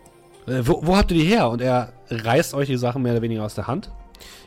Äh, 0.48 0.66
wo, 0.66 0.80
wo 0.84 0.96
habt 0.96 1.12
ihr 1.12 1.18
die 1.18 1.24
her? 1.24 1.48
Und 1.48 1.62
er 1.62 1.92
reißt 2.10 2.54
euch 2.54 2.66
die 2.66 2.76
Sachen 2.76 3.02
mehr 3.02 3.12
oder 3.12 3.22
weniger 3.22 3.44
aus 3.44 3.54
der 3.54 3.68
Hand. 3.68 3.92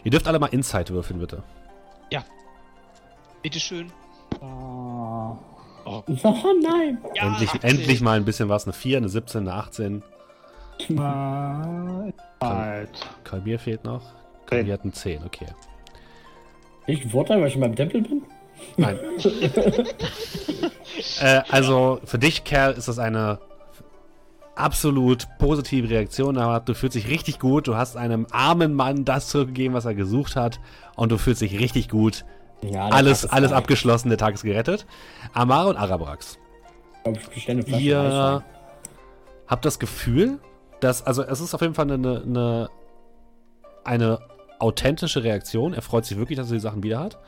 Ihr 0.03 0.11
dürft 0.11 0.27
alle 0.27 0.37
mal 0.37 0.47
Insight 0.47 0.91
würfeln, 0.91 1.19
bitte. 1.19 1.43
Bitteschön. 3.41 3.91
Ah, 4.41 5.35
Oh 5.85 6.03
nein! 6.61 6.97
Ja, 7.13 7.27
endlich, 7.27 7.49
18. 7.49 7.69
endlich 7.69 7.99
mal 8.01 8.15
ein 8.17 8.23
bisschen 8.23 8.47
was. 8.47 8.63
Eine 8.65 8.71
4, 8.73 8.97
eine 8.97 9.09
17, 9.09 9.41
eine 9.41 9.53
18. 9.53 10.03
äh, 10.89 12.13
Zeit. 12.39 12.89
Kalbier 13.25 13.59
fehlt 13.59 13.83
noch. 13.83 14.01
Kalbier 14.45 14.73
hat 14.75 14.83
eine 14.83 14.93
10, 14.93 15.25
okay. 15.25 15.47
Ich 16.87 17.05
Vorteil, 17.05 17.39
weil 17.41 17.47
ich 17.47 17.55
in 17.55 17.61
meinem 17.61 17.75
Tempel 17.75 18.01
bin? 18.01 18.23
Nein. 18.77 18.97
äh, 21.21 21.41
also 21.49 21.99
für 22.03 22.19
dich, 22.19 22.43
Kerl, 22.43 22.73
ist 22.73 22.87
das 22.87 22.99
eine 22.99 23.39
absolut 24.55 25.27
positive 25.39 25.89
Reaktion. 25.89 26.37
Aber 26.37 26.59
du 26.59 26.73
fühlst 26.73 26.95
dich 26.95 27.07
richtig 27.07 27.39
gut. 27.39 27.67
Du 27.67 27.75
hast 27.75 27.97
einem 27.97 28.27
armen 28.31 28.73
Mann 28.73 29.05
das 29.05 29.27
zurückgegeben, 29.29 29.73
was 29.73 29.85
er 29.85 29.95
gesucht 29.95 30.35
hat. 30.35 30.59
Und 30.95 31.11
du 31.11 31.17
fühlst 31.17 31.41
dich 31.41 31.59
richtig 31.59 31.89
gut. 31.89 32.25
Ja, 32.61 32.87
Alles, 32.87 33.25
alles 33.25 33.51
abgeschlossen, 33.51 34.09
der 34.09 34.17
Tag 34.17 34.35
ist 34.35 34.43
gerettet. 34.43 34.85
Amara 35.33 35.69
und 35.69 35.77
Arabrax. 35.77 36.37
Ich 37.35 37.45
glaub, 37.45 37.67
ich 37.67 37.79
Ihr 37.79 38.43
habt 39.47 39.65
das 39.65 39.79
Gefühl, 39.79 40.39
dass, 40.79 41.05
also 41.05 41.23
es 41.23 41.41
ist 41.41 41.53
auf 41.53 41.61
jeden 41.61 41.73
Fall 41.73 41.91
eine, 41.91 42.21
eine, 42.25 42.69
eine 43.83 44.19
authentische 44.63 45.23
Reaktion. 45.23 45.73
Er 45.73 45.81
freut 45.81 46.05
sich 46.05 46.17
wirklich, 46.17 46.37
dass 46.37 46.49
er 46.49 46.53
die 46.53 46.59
Sachen 46.59 46.83
wieder 46.83 46.99
hat. 46.99 47.19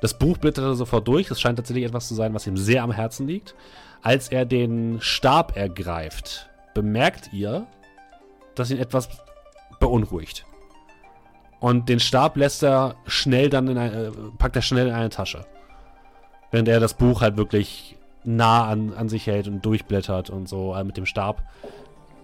Das 0.00 0.18
Buch 0.18 0.38
blättert 0.38 0.64
er 0.64 0.74
sofort 0.74 1.06
durch. 1.06 1.30
Es 1.30 1.40
scheint 1.40 1.56
tatsächlich 1.58 1.84
etwas 1.84 2.08
zu 2.08 2.14
sein, 2.14 2.34
was 2.34 2.46
ihm 2.46 2.56
sehr 2.56 2.82
am 2.82 2.92
Herzen 2.92 3.26
liegt. 3.26 3.54
Als 4.02 4.28
er 4.28 4.44
den 4.44 4.98
Stab 5.00 5.56
ergreift, 5.56 6.48
bemerkt 6.74 7.32
ihr, 7.32 7.66
dass 8.54 8.70
ihn 8.70 8.78
etwas 8.78 9.08
beunruhigt. 9.80 10.44
Und 11.60 11.88
den 11.88 11.98
Stab 11.98 12.36
lässt 12.36 12.62
er 12.62 12.94
schnell 13.06 13.50
dann 13.50 13.66
in 13.68 13.78
eine, 13.78 14.06
äh, 14.06 14.12
packt 14.38 14.54
er 14.56 14.62
schnell 14.62 14.88
in 14.88 14.94
eine 14.94 15.08
Tasche. 15.08 15.44
Während 16.52 16.68
er 16.68 16.78
das 16.78 16.94
Buch 16.94 17.20
halt 17.20 17.36
wirklich 17.36 17.96
nah 18.24 18.66
an, 18.68 18.92
an 18.94 19.08
sich 19.08 19.26
hält 19.26 19.48
und 19.48 19.64
durchblättert 19.64 20.30
und 20.30 20.48
so 20.48 20.74
äh, 20.74 20.84
mit 20.84 20.96
dem 20.96 21.06
Stab. 21.06 21.42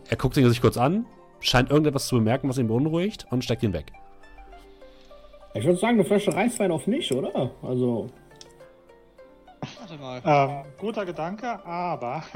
Er 0.08 0.16
guckt 0.16 0.36
ihn 0.36 0.48
sich 0.48 0.60
kurz 0.60 0.76
an, 0.76 1.06
scheint 1.40 1.70
irgendetwas 1.70 2.06
zu 2.06 2.16
bemerken, 2.16 2.48
was 2.48 2.58
ihn 2.58 2.68
beunruhigt 2.68 3.26
und 3.30 3.42
steckt 3.42 3.62
ihn 3.62 3.72
weg. 3.72 3.92
Ich 5.54 5.64
würde 5.64 5.78
sagen, 5.78 5.94
eine 5.94 6.04
Flasche 6.04 6.34
Reiswein 6.34 6.70
auf 6.72 6.86
mich, 6.86 7.12
oder? 7.12 7.50
Also, 7.62 8.08
Warte 9.78 9.96
mal. 9.96 10.20
Ähm, 10.24 10.64
guter 10.78 11.06
Gedanke, 11.06 11.64
aber 11.64 12.22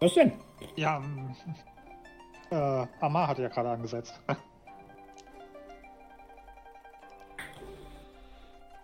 was 0.00 0.14
denn? 0.14 0.32
ja, 0.76 0.98
ähm, 0.98 1.34
äh, 2.50 2.86
Amar 3.00 3.28
hat 3.28 3.38
ja 3.38 3.48
gerade 3.48 3.70
angesetzt. 3.70 4.20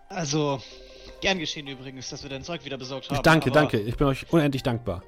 Also, 0.09 0.61
gern 1.21 1.39
geschehen 1.39 1.65
übrigens, 1.65 2.07
dass 2.11 2.21
wir 2.21 2.29
dein 2.29 2.43
Zeug 2.43 2.63
wieder 2.65 2.77
besorgt 2.77 3.09
haben. 3.09 3.23
danke, 3.23 3.49
aber- 3.49 3.61
danke. 3.61 3.79
Ich 3.79 3.97
bin 3.97 4.05
euch 4.05 4.31
unendlich 4.31 4.61
dankbar. 4.61 5.01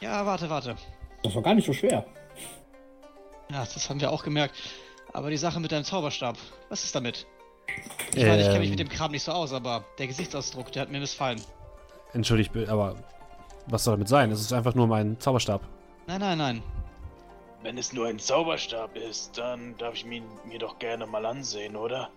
Ja, 0.00 0.26
warte, 0.26 0.50
warte. 0.50 0.74
Das 1.22 1.32
war 1.36 1.42
gar 1.42 1.54
nicht 1.54 1.66
so 1.66 1.72
schwer. 1.72 2.04
Ja, 3.52 3.60
das 3.60 3.88
haben 3.88 4.00
wir 4.00 4.10
auch 4.10 4.24
gemerkt. 4.24 4.56
Aber 5.12 5.30
die 5.30 5.36
Sache 5.36 5.60
mit 5.60 5.72
deinem 5.72 5.84
Zauberstab, 5.84 6.36
was 6.68 6.84
ist 6.84 6.94
damit? 6.94 7.26
Ich 8.14 8.24
meine, 8.26 8.40
ich 8.42 8.46
kenne 8.48 8.58
mich 8.60 8.68
Ähm. 8.68 8.70
mit 8.70 8.78
dem 8.80 8.88
Kram 8.88 9.10
nicht 9.12 9.22
so 9.22 9.32
aus, 9.32 9.52
aber 9.52 9.84
der 9.98 10.06
Gesichtsausdruck, 10.08 10.72
der 10.72 10.82
hat 10.82 10.90
mir 10.90 11.00
missfallen. 11.00 11.40
Entschuldigt, 12.12 12.54
aber 12.68 12.96
was 13.66 13.84
soll 13.84 13.94
damit 13.94 14.08
sein? 14.08 14.30
Es 14.32 14.40
ist 14.40 14.52
einfach 14.52 14.74
nur 14.74 14.86
mein 14.86 15.18
Zauberstab. 15.20 15.62
Nein, 16.06 16.20
nein, 16.20 16.38
nein. 16.38 16.62
Wenn 17.62 17.76
es 17.78 17.92
nur 17.92 18.08
ein 18.08 18.18
Zauberstab 18.18 18.96
ist, 18.96 19.36
dann 19.38 19.76
darf 19.78 19.94
ich 19.94 20.06
ihn 20.06 20.24
mir 20.46 20.58
doch 20.58 20.78
gerne 20.78 21.06
mal 21.06 21.24
ansehen, 21.26 21.76
oder? 21.76 22.08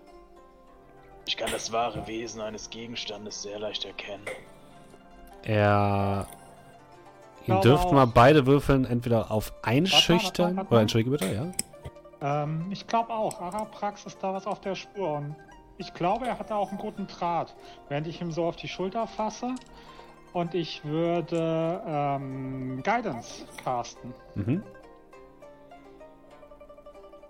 Ich 1.26 1.38
kann 1.38 1.52
das 1.52 1.72
wahre 1.72 2.08
Wesen 2.08 2.42
eines 2.42 2.70
Gegenstandes 2.70 3.44
sehr 3.44 3.60
leicht 3.60 3.86
erkennen. 3.86 4.26
Er. 5.44 6.28
Ihr 7.46 7.56
dürft 7.60 7.92
mal 7.92 8.06
beide 8.08 8.46
würfeln, 8.46 8.86
entweder 8.86 9.30
auf 9.30 9.54
Einschüchtern. 9.64 10.56
warte, 10.56 10.58
warte. 10.58 10.72
Oder 10.72 10.82
entschuldige 10.82 11.10
bitte, 11.12 11.34
ja. 11.34 11.52
Ähm, 12.24 12.68
ich 12.72 12.88
glaube 12.88 13.14
auch, 13.14 13.40
Araprax 13.42 14.06
ist 14.06 14.24
da 14.24 14.34
was 14.34 14.48
auf 14.48 14.62
der 14.62 14.76
Spur 14.76 15.18
und 15.18 15.36
ich 15.78 15.94
glaube, 15.94 16.26
er 16.26 16.40
hat 16.40 16.50
da 16.50 16.56
auch 16.56 16.70
einen 16.70 16.78
guten 16.78 17.06
Draht. 17.08 17.54
Während 17.90 18.08
ich 18.08 18.22
ihm 18.22 18.32
so 18.32 18.46
auf 18.46 18.56
die 18.56 18.68
Schulter 18.68 19.06
fasse 19.08 19.56
und 20.32 20.56
ich 20.56 20.86
würde 20.86 21.82
ähm, 21.86 22.82
Guidance 22.84 23.46
casten. 23.64 24.14
Mhm. 24.36 24.64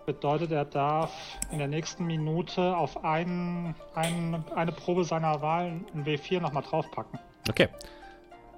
Bedeutet, 0.05 0.51
er 0.51 0.65
darf 0.65 1.11
in 1.49 1.59
der 1.59 1.69
nächsten 1.69 2.05
Minute 2.05 2.75
auf 2.75 3.05
einen, 3.05 3.73
einen, 3.95 4.43
eine 4.53 4.73
Probe 4.73 5.05
seiner 5.05 5.41
Wahl 5.41 5.79
ein 5.93 6.05
W4 6.05 6.41
nochmal 6.41 6.63
draufpacken. 6.63 7.19
Okay. 7.49 7.69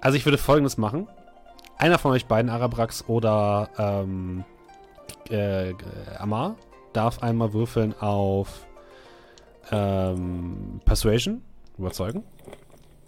Also 0.02 0.18
ich 0.18 0.26
würde 0.26 0.40
folgendes 0.40 0.78
machen. 0.78 1.08
Einer 1.78 2.00
von 2.00 2.12
euch 2.12 2.26
beiden, 2.26 2.50
Arabrax 2.50 3.08
oder 3.08 3.70
ähm, 3.78 4.44
äh, 5.30 5.74
Amar, 6.18 6.56
darf 6.94 7.22
einmal 7.22 7.54
würfeln 7.54 7.94
auf 8.00 8.68
ähm, 9.72 10.80
Persuasion, 10.86 11.44
überzeugen. 11.78 12.24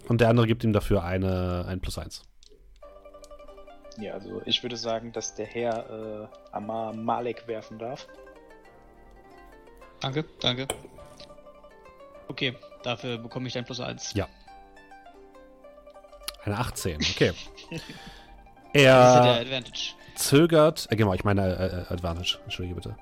Und 0.08 0.20
der 0.20 0.28
andere 0.28 0.46
gibt 0.46 0.64
ihm 0.64 0.72
dafür 0.72 1.04
eine, 1.04 1.66
ein 1.68 1.80
Plus 1.80 1.98
1. 1.98 2.22
Ja, 3.98 4.14
also 4.14 4.42
ich 4.44 4.62
würde 4.62 4.76
sagen, 4.76 5.12
dass 5.12 5.34
der 5.34 5.46
Herr 5.46 6.28
äh, 6.30 6.52
Amar 6.52 6.94
Malek 6.94 7.46
werfen 7.48 7.78
darf. 7.78 8.06
Danke, 10.00 10.24
danke. 10.40 10.68
Okay, 12.28 12.54
dafür 12.82 13.18
bekomme 13.18 13.48
ich 13.48 13.54
dein 13.54 13.64
Plus 13.64 13.80
1. 13.80 14.14
Ja. 14.14 14.28
Eine 16.44 16.58
18, 16.58 16.96
okay. 16.96 17.32
Das 18.86 19.10
ist 19.10 19.16
ja 19.16 19.22
der 19.24 19.34
Er 19.34 19.40
Advantage. 19.40 19.92
zögert, 20.14 20.86
äh, 20.90 20.96
genau, 20.96 21.14
ich 21.14 21.24
meine 21.24 21.42
äh, 21.56 21.66
äh, 21.92 21.92
Advantage, 21.94 22.38
entschuldige 22.44 22.74
bitte. 22.76 22.96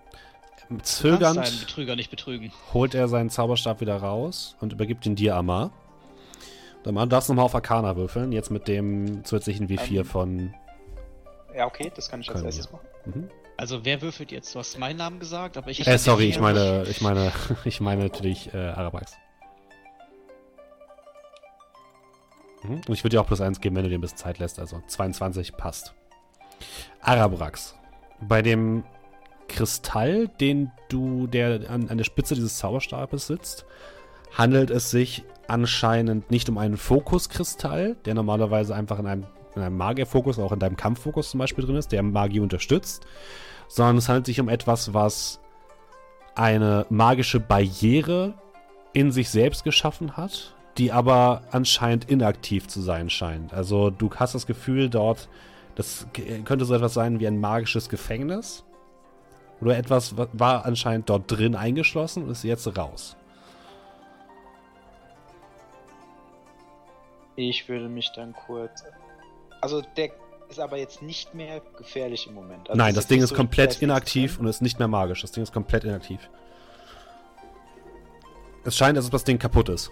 Zögernd 0.83 1.39
einen 1.39 1.61
Betrüger 1.61 1.95
nicht 1.95 2.11
betrügen. 2.11 2.51
holt 2.75 2.95
er 2.95 3.07
seinen 3.09 3.31
Zauberstab 3.31 3.81
wieder 3.81 3.97
raus 3.97 4.57
und 4.61 4.73
übergibt 4.73 5.07
ihn 5.07 5.15
dir, 5.15 5.37
Amar. 5.37 5.71
Und 6.83 6.89
Amar, 6.89 7.07
du 7.07 7.11
darfst 7.11 7.29
nochmal 7.29 7.45
auf 7.45 7.55
Arcana 7.55 7.97
würfeln, 7.97 8.33
jetzt 8.33 8.51
mit 8.51 8.67
dem 8.67 9.25
zusätzlichen 9.25 9.69
W4 9.69 9.99
Ähm, 10.01 10.05
von. 10.05 10.55
Ja, 11.57 11.67
okay, 11.67 11.93
das 11.95 12.09
kann 12.11 12.21
ich 12.21 12.31
als 12.31 12.43
erstes 12.43 12.71
machen. 12.73 12.87
Mhm. 13.07 13.31
Also, 13.57 13.85
wer 13.85 14.03
würfelt 14.03 14.33
jetzt? 14.33 14.55
Du 14.55 14.59
hast 14.59 14.77
meinen 14.79 14.97
Namen 14.99 15.19
gesagt, 15.19 15.57
aber 15.57 15.71
ich 15.71 15.87
Äh, 15.87 15.99
sorry, 15.99 16.25
D4 16.25 16.29
ich 16.29 16.41
meine, 16.41 16.85
ich 16.91 17.01
meine, 17.01 17.33
ich 17.65 17.81
meine 17.81 18.03
natürlich 18.03 18.53
äh, 18.53 18.57
Arabrax. 18.59 19.13
Mhm. 22.69 22.81
Und 22.89 22.91
ich 22.91 23.05
würde 23.05 23.17
dir 23.17 23.21
auch 23.21 23.27
plus 23.27 23.41
1 23.41 23.61
geben, 23.61 23.77
wenn 23.77 23.85
du 23.85 23.91
dir 23.91 23.99
ein 23.99 24.01
bisschen 24.01 24.19
Zeit 24.19 24.39
lässt. 24.39 24.59
Also 24.59 24.83
22 24.87 25.57
passt. 25.57 25.95
Arabrax. 27.01 27.75
Bei 28.21 28.43
dem 28.43 28.85
Kristall, 29.49 30.29
den 30.41 30.71
du, 30.89 31.27
der 31.27 31.71
an, 31.71 31.89
an 31.89 31.99
der 31.99 32.05
Spitze 32.05 32.35
dieses 32.35 32.59
Zauberstabes 32.59 33.27
sitzt, 33.27 33.67
handelt 34.37 34.71
es 34.71 34.91
sich 34.91 35.25
anscheinend 35.49 36.31
nicht 36.31 36.49
um 36.49 36.59
einen 36.59 36.77
Fokuskristall, 36.77 37.97
der 38.05 38.15
normalerweise 38.15 38.75
einfach 38.75 38.99
in 38.99 39.07
einem, 39.07 39.27
in 39.55 39.63
einem 39.63 39.77
Magierfokus, 39.77 40.39
auch 40.39 40.53
in 40.53 40.59
deinem 40.59 40.77
Kampffokus 40.77 41.31
zum 41.31 41.39
Beispiel 41.39 41.65
drin 41.65 41.77
ist, 41.77 41.93
der 41.93 42.03
Magie 42.03 42.41
unterstützt, 42.41 43.07
sondern 43.69 43.99
es 43.99 44.09
handelt 44.09 44.27
sich 44.27 44.41
um 44.41 44.49
etwas, 44.49 44.93
was 44.95 45.41
eine 46.35 46.87
magische 46.91 47.41
Barriere 47.41 48.35
in 48.93 49.11
sich 49.11 49.31
selbst 49.31 49.65
geschaffen 49.65 50.17
hat, 50.17 50.56
die 50.79 50.93
aber 50.93 51.43
anscheinend 51.51 52.11
inaktiv 52.11 52.69
zu 52.69 52.81
sein 52.81 53.09
scheint. 53.11 53.55
Also 53.55 53.91
du 53.91 54.11
hast 54.15 54.35
das 54.35 54.47
Gefühl 54.47 54.91
dort, 54.91 55.29
das 55.75 56.07
könnte 56.45 56.65
so 56.65 56.75
etwas 56.75 56.95
sein 56.95 57.21
wie 57.21 57.27
ein 57.27 57.39
magisches 57.41 57.89
Gefängnis. 57.89 58.65
Oder 59.61 59.79
etwas 59.79 60.15
war 60.17 60.67
anscheinend 60.67 61.09
dort 61.09 61.31
drin 61.31 61.55
eingeschlossen 61.55 62.25
und 62.25 62.31
ist 62.31 62.45
jetzt 62.45 62.77
raus. 62.77 63.17
Ich 67.37 67.69
würde 67.69 67.89
mich 67.89 68.11
dann 68.15 68.35
kurz. 68.35 68.85
Also 69.61 69.83
der 69.97 70.11
ist 70.49 70.61
aber 70.61 70.77
jetzt 70.79 71.03
nicht 71.03 71.35
mehr 71.35 71.61
gefährlich 71.77 72.27
im 72.27 72.35
Moment. 72.35 72.69
Also 72.69 72.79
Nein, 72.79 72.95
das 72.95 73.05
ist 73.05 73.11
Ding 73.11 73.23
ist 73.23 73.31
so, 73.31 73.35
komplett 73.35 73.83
inaktiv 73.83 74.39
und 74.39 74.47
ist 74.47 74.63
nicht 74.63 74.79
mehr 74.79 74.89
magisch. 74.89 75.23
Das 75.23 75.33
Ding 75.33 75.43
ist 75.43 75.53
komplett 75.53 75.85
inaktiv. 75.85 76.29
Es 78.65 78.77
scheint, 78.77 78.97
als 78.97 79.07
ob 79.07 79.13
das 79.13 79.25
Ding 79.25 79.39
kaputt 79.39 79.69
ist. 79.69 79.91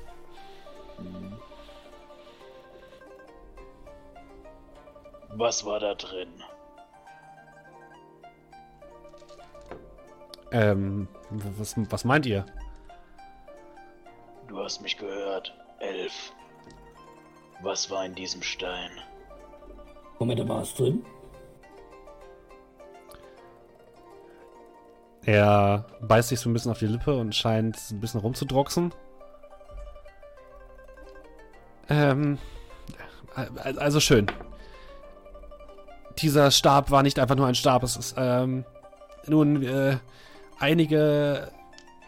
Was 5.36 5.64
war 5.64 5.80
da 5.80 5.94
drin? 5.94 6.28
Ähm, 10.52 11.08
was, 11.30 11.74
was 11.90 12.04
meint 12.04 12.26
ihr? 12.26 12.46
Du 14.46 14.58
hast 14.62 14.80
mich 14.82 14.96
gehört. 14.96 15.52
Elf. 15.80 16.32
Was 17.62 17.90
war 17.90 18.06
in 18.06 18.14
diesem 18.14 18.42
Stein? 18.42 18.90
Moment, 20.18 20.38
da 20.38 20.48
war 20.48 20.60
was 20.60 20.74
drin? 20.74 21.04
Er 25.26 25.86
beißt 26.02 26.28
sich 26.28 26.38
so 26.38 26.48
ein 26.48 26.52
bisschen 26.52 26.70
auf 26.70 26.78
die 26.78 26.86
Lippe 26.86 27.16
und 27.16 27.34
scheint 27.34 27.76
ein 27.90 28.00
bisschen 28.00 28.20
rumzudroxen. 28.20 28.94
Ähm, 31.88 32.38
al- 33.34 33.78
also 33.78 34.00
schön. 34.00 34.26
Dieser 36.18 36.50
Stab 36.50 36.90
war 36.90 37.02
nicht 37.02 37.18
einfach 37.18 37.36
nur 37.36 37.46
ein 37.46 37.54
Stab. 37.54 37.82
Es 37.82 37.96
ist, 37.96 38.14
ähm, 38.16 38.64
nun, 39.26 39.62
äh, 39.62 39.96
einige 40.58 41.50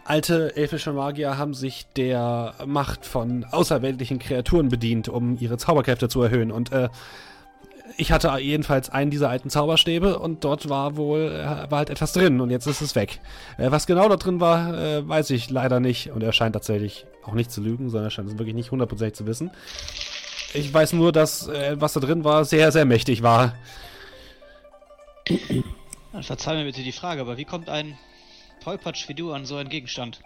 alte 0.05 0.55
elfische 0.55 0.93
Magier 0.93 1.37
haben 1.37 1.53
sich 1.53 1.85
der 1.97 2.53
Macht 2.65 3.05
von 3.05 3.43
außerweltlichen 3.43 4.19
Kreaturen 4.19 4.69
bedient, 4.69 5.09
um 5.09 5.37
ihre 5.37 5.57
Zauberkräfte 5.57 6.07
zu 6.07 6.21
erhöhen. 6.21 6.51
Und, 6.51 6.71
äh, 6.71 6.87
ich 7.97 8.11
hatte 8.11 8.31
jedenfalls 8.39 8.89
einen 8.89 9.09
dieser 9.09 9.29
alten 9.29 9.49
Zauberstäbe 9.49 10.19
und 10.19 10.43
dort 10.43 10.69
war 10.69 10.95
wohl 10.95 11.31
äh, 11.31 11.71
war 11.71 11.79
halt 11.79 11.89
etwas 11.89 12.13
drin 12.13 12.39
und 12.39 12.51
jetzt 12.51 12.67
ist 12.67 12.81
es 12.81 12.95
weg. 12.95 13.19
Äh, 13.57 13.71
was 13.71 13.87
genau 13.87 14.07
da 14.07 14.15
drin 14.17 14.39
war, 14.39 14.77
äh, 14.77 15.07
weiß 15.07 15.31
ich 15.31 15.49
leider 15.49 15.79
nicht 15.79 16.11
und 16.11 16.21
er 16.21 16.31
scheint 16.31 16.53
tatsächlich 16.53 17.07
auch 17.23 17.33
nicht 17.33 17.51
zu 17.51 17.59
lügen, 17.59 17.89
sondern 17.89 18.07
er 18.07 18.11
scheint 18.11 18.29
es 18.29 18.37
wirklich 18.37 18.55
nicht 18.55 18.71
hundertprozentig 18.71 19.15
zu 19.15 19.25
wissen. 19.25 19.49
Ich 20.53 20.71
weiß 20.71 20.93
nur, 20.93 21.11
dass 21.11 21.47
äh, 21.47 21.75
was 21.79 21.93
da 21.93 21.99
drin 21.99 22.23
war 22.23 22.45
sehr, 22.45 22.71
sehr 22.71 22.85
mächtig 22.85 23.23
war. 23.23 23.55
Dann 26.13 26.23
verzeih 26.23 26.55
mir 26.55 26.65
bitte 26.65 26.83
die 26.83 26.91
Frage, 26.91 27.19
aber 27.19 27.37
wie 27.37 27.45
kommt 27.45 27.67
ein 27.67 27.97
Tollpatsch 28.63 29.09
wie 29.09 29.15
du 29.15 29.33
an 29.33 29.45
so 29.45 29.57
einen 29.57 29.69
Gegenstand? 29.69 30.21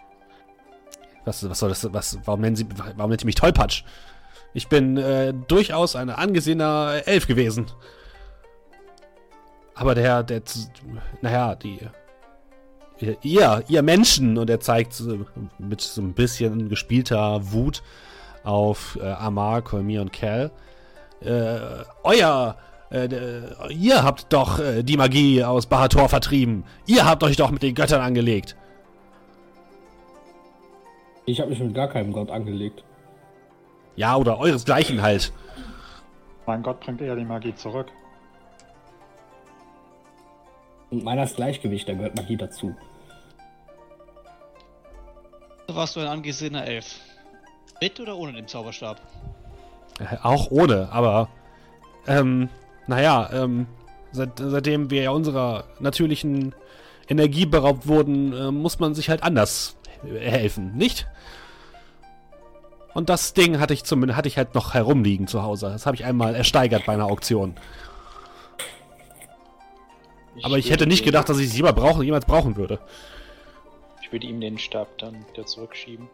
Was, 1.24 1.48
was 1.48 1.58
soll 1.58 1.70
das? 1.70 1.90
Was, 1.92 2.18
warum 2.24 2.40
nennen 2.42 2.56
Sie, 2.56 2.66
warum 2.96 3.10
nennt 3.10 3.22
ihr 3.22 3.26
mich 3.26 3.34
Tollpatsch? 3.36 3.82
Ich 4.54 4.68
bin 4.68 4.96
äh, 4.96 5.32
durchaus 5.48 5.96
ein 5.96 6.10
angesehener 6.10 7.02
Elf 7.06 7.26
gewesen. 7.26 7.66
Aber 9.74 9.94
der, 9.94 10.22
der, 10.22 10.42
naja, 11.22 11.54
die, 11.54 11.78
ihr, 13.22 13.64
ihr 13.66 13.82
Menschen, 13.82 14.36
und 14.36 14.50
er 14.50 14.60
zeigt 14.60 15.02
mit 15.58 15.80
so 15.80 16.02
ein 16.02 16.12
bisschen 16.12 16.68
gespielter 16.68 17.52
Wut 17.52 17.82
auf 18.44 18.98
äh, 19.00 19.06
Amar, 19.06 19.62
Kolmir 19.62 20.02
und 20.02 20.12
Cal. 20.12 20.50
Äh, 21.20 21.58
euer, 22.02 22.56
äh, 22.90 23.08
ihr 23.70 24.02
habt 24.02 24.32
doch 24.32 24.58
äh, 24.58 24.82
die 24.82 24.96
Magie 24.96 25.42
aus 25.44 25.66
Bahator 25.66 26.08
vertrieben. 26.08 26.64
Ihr 26.86 27.06
habt 27.06 27.22
euch 27.22 27.36
doch 27.36 27.50
mit 27.50 27.62
den 27.62 27.74
Göttern 27.74 28.00
angelegt. 28.00 28.56
Ich 31.24 31.40
habe 31.40 31.50
mich 31.50 31.60
mit 31.60 31.74
gar 31.74 31.88
keinem 31.88 32.12
Gott 32.12 32.30
angelegt. 32.30 32.84
Ja, 33.96 34.16
oder 34.16 34.38
euresgleichen 34.38 35.02
halt. 35.02 35.32
Mein 36.46 36.62
Gott 36.62 36.80
bringt 36.80 37.00
eher 37.00 37.16
die 37.16 37.24
Magie 37.24 37.54
zurück. 37.54 37.88
Und 40.90 41.04
meiner 41.04 41.24
ist 41.24 41.36
Gleichgewicht, 41.36 41.88
da 41.88 41.94
gehört 41.94 42.16
Magie 42.16 42.36
dazu. 42.36 42.74
So 45.68 45.76
warst 45.76 45.96
du 45.96 46.00
ein 46.00 46.08
angesehener 46.08 46.66
Elf. 46.66 47.00
Mit 47.80 47.98
oder 47.98 48.16
ohne 48.16 48.32
den 48.32 48.46
Zauberstab? 48.46 49.00
Äh, 49.98 50.16
Auch 50.22 50.50
ohne, 50.50 50.88
aber 50.90 51.28
ähm, 52.06 52.48
naja, 52.86 53.30
ähm, 53.32 53.66
seit, 54.10 54.38
seitdem 54.38 54.90
wir 54.90 55.02
ja 55.02 55.10
unserer 55.10 55.64
natürlichen 55.80 56.54
Energie 57.08 57.46
beraubt 57.46 57.86
wurden, 57.86 58.32
äh, 58.32 58.50
muss 58.50 58.78
man 58.78 58.94
sich 58.94 59.08
halt 59.08 59.22
anders 59.22 59.76
helfen, 60.04 60.76
nicht? 60.76 61.06
Und 62.94 63.08
das 63.08 63.32
Ding 63.34 63.58
hatte 63.58 63.72
ich 63.74 63.84
zumindest 63.84 64.16
hatte 64.18 64.28
ich 64.28 64.36
halt 64.36 64.54
noch 64.54 64.74
herumliegen 64.74 65.26
zu 65.26 65.42
Hause. 65.42 65.70
Das 65.70 65.86
habe 65.86 65.96
ich 65.96 66.04
einmal 66.04 66.34
ersteigert 66.34 66.84
bei 66.86 66.92
einer 66.92 67.06
Auktion. 67.06 67.56
Aber 70.42 70.58
ich 70.58 70.70
hätte 70.70 70.86
nicht 70.86 71.04
gedacht, 71.04 71.28
dass 71.28 71.38
ich 71.38 71.46
es 71.48 71.56
jemals 71.56 71.74
brauchen, 71.76 72.02
jemals 72.02 72.24
brauchen 72.26 72.56
würde. 72.56 72.80
Ich 74.02 74.12
würde 74.12 74.26
ihm 74.26 74.40
den 74.40 74.58
Stab 74.58 74.98
dann 74.98 75.26
wieder 75.28 75.46
zurückschieben. 75.46 76.08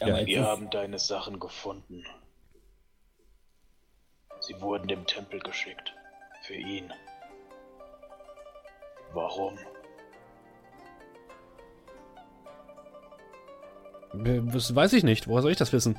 Ja, 0.00 0.24
Wir 0.26 0.40
ist- 0.40 0.46
haben 0.46 0.70
deine 0.70 0.98
Sachen 0.98 1.38
gefunden. 1.40 2.04
Sie 4.40 4.60
wurden 4.60 4.88
dem 4.88 5.06
Tempel 5.06 5.40
geschickt. 5.40 5.92
Für 6.42 6.54
ihn. 6.54 6.92
Warum? 9.12 9.58
Das 14.12 14.74
weiß 14.74 14.92
ich 14.94 15.04
nicht. 15.04 15.28
Woher 15.28 15.42
soll 15.42 15.52
ich 15.52 15.56
das 15.56 15.72
wissen? 15.72 15.96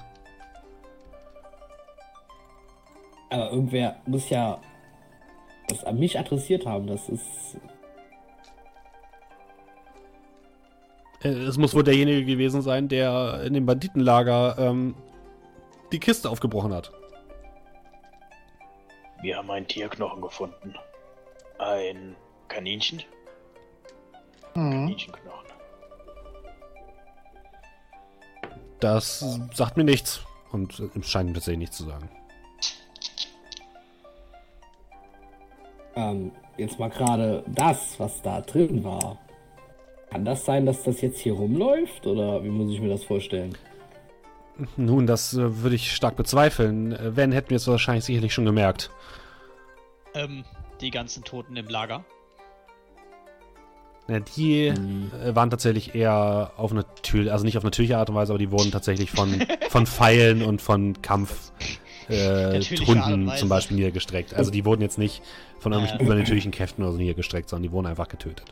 Aber 3.30 3.50
irgendwer 3.52 3.96
muss 4.06 4.30
ja 4.30 4.60
das 5.70 5.84
an 5.86 5.98
mich 5.98 6.20
adressiert 6.20 6.66
haben. 6.66 6.88
Das 6.88 7.08
ist. 7.08 7.58
Äh, 11.24 11.30
Es 11.30 11.58
muss 11.58 11.74
wohl 11.74 11.84
derjenige 11.84 12.26
gewesen 12.26 12.62
sein, 12.62 12.90
der 12.90 13.42
in 13.46 13.54
dem 13.54 13.66
Banditenlager 13.66 14.58
ähm, 14.60 14.96
die 15.94 16.00
Kiste 16.00 16.30
aufgebrochen 16.30 16.74
hat. 16.74 16.92
Wir 19.22 19.38
haben 19.38 19.50
einen 19.52 19.68
Tierknochen 19.68 20.22
gefunden. 20.22 20.74
Ein 21.60 22.16
Kaninchen? 22.48 23.04
Mhm. 24.56 24.72
Kaninchenknochen. 24.72 25.51
Das 28.82 29.40
sagt 29.54 29.78
mir 29.78 29.86
nichts. 29.86 30.22
Und 30.52 30.82
scheint 31.04 31.30
mir 31.30 31.36
tatsächlich 31.36 31.60
nichts 31.60 31.78
zu 31.78 31.86
sagen. 31.86 32.10
Ähm, 35.96 36.32
jetzt 36.58 36.78
mal 36.78 36.90
gerade 36.90 37.44
das, 37.48 38.00
was 38.00 38.22
da 38.22 38.42
drin 38.42 38.84
war. 38.84 39.18
Kann 40.10 40.26
das 40.26 40.44
sein, 40.44 40.66
dass 40.66 40.84
das 40.84 41.00
jetzt 41.00 41.20
hier 41.20 41.34
rumläuft? 41.34 42.06
Oder 42.06 42.44
wie 42.44 42.50
muss 42.50 42.72
ich 42.74 42.82
mir 42.82 42.90
das 42.90 43.04
vorstellen? 43.06 43.58
Nun, 44.76 45.08
das 45.08 45.34
äh, 45.34 45.64
würde 45.64 45.76
ich 45.76 45.94
stark 45.94 46.18
bezweifeln. 46.18 46.92
Äh, 46.92 47.16
wenn, 47.16 47.32
hätten 47.32 47.50
wir 47.50 47.58
es 47.58 47.68
wahrscheinlich 47.68 48.04
sicherlich 48.04 48.34
schon 48.34 48.46
gemerkt. 48.46 48.92
Ähm, 50.14 50.44
die 50.82 50.92
ganzen 50.92 51.24
Toten 51.24 51.56
im 51.56 51.68
Lager. 51.68 52.04
Ja, 54.12 54.20
die 54.20 54.68
äh, 54.68 55.36
waren 55.36 55.50
tatsächlich 55.50 55.96
eher 55.96 56.52
auf 56.58 56.74
natürlich, 56.74 57.32
also 57.32 57.46
nicht 57.46 57.58
auf 57.58 57.64
natürliche 57.64 57.98
Art 57.98 58.10
und 58.10 58.16
Weise, 58.16 58.34
aber 58.34 58.40
die 58.40 58.52
wurden 58.52 58.70
tatsächlich 58.70 59.10
von, 59.10 59.42
von 59.70 59.86
Pfeilen 59.86 60.42
und 60.42 60.62
von 60.62 61.02
Kampf 61.02 61.52
äh, 62.10 62.60
zum 62.60 63.48
Beispiel 63.48 63.78
niedergestreckt. 63.78 64.34
Also 64.34 64.52
die 64.52 64.66
wurden 64.66 64.82
jetzt 64.82 64.98
nicht 64.98 65.22
von 65.60 65.72
irgendwelchen 65.72 66.00
Ja. 66.00 66.06
übernatürlichen 66.06 66.52
Kräften 66.52 66.84
oder 66.84 66.92
so 66.92 66.98
niedergestreckt, 66.98 67.48
sondern 67.48 67.64
die 67.64 67.72
wurden 67.72 67.88
einfach 67.88 68.10
getötet. 68.10 68.52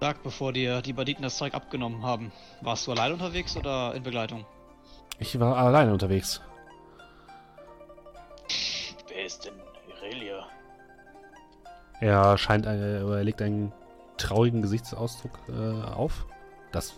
Sag, 0.00 0.22
bevor 0.22 0.52
dir 0.52 0.82
die 0.82 0.92
Banditen 0.92 1.22
das 1.22 1.38
Zeug 1.38 1.54
abgenommen 1.54 2.02
haben, 2.02 2.30
warst 2.60 2.86
du 2.86 2.92
allein 2.92 3.12
unterwegs 3.12 3.56
oder 3.56 3.94
in 3.94 4.02
Begleitung? 4.02 4.44
Ich 5.18 5.40
war 5.40 5.56
alleine 5.56 5.92
unterwegs. 5.92 6.40
Wer 9.08 9.24
ist 9.24 9.46
denn 9.46 9.54
Irelia? 9.88 10.46
Er 12.00 12.38
scheint, 12.38 12.66
eine, 12.66 12.98
er 12.98 13.24
legt 13.24 13.42
einen 13.42 13.72
traurigen 14.16 14.62
Gesichtsausdruck 14.62 15.38
äh, 15.48 15.84
auf. 15.84 16.26
Das 16.72 16.94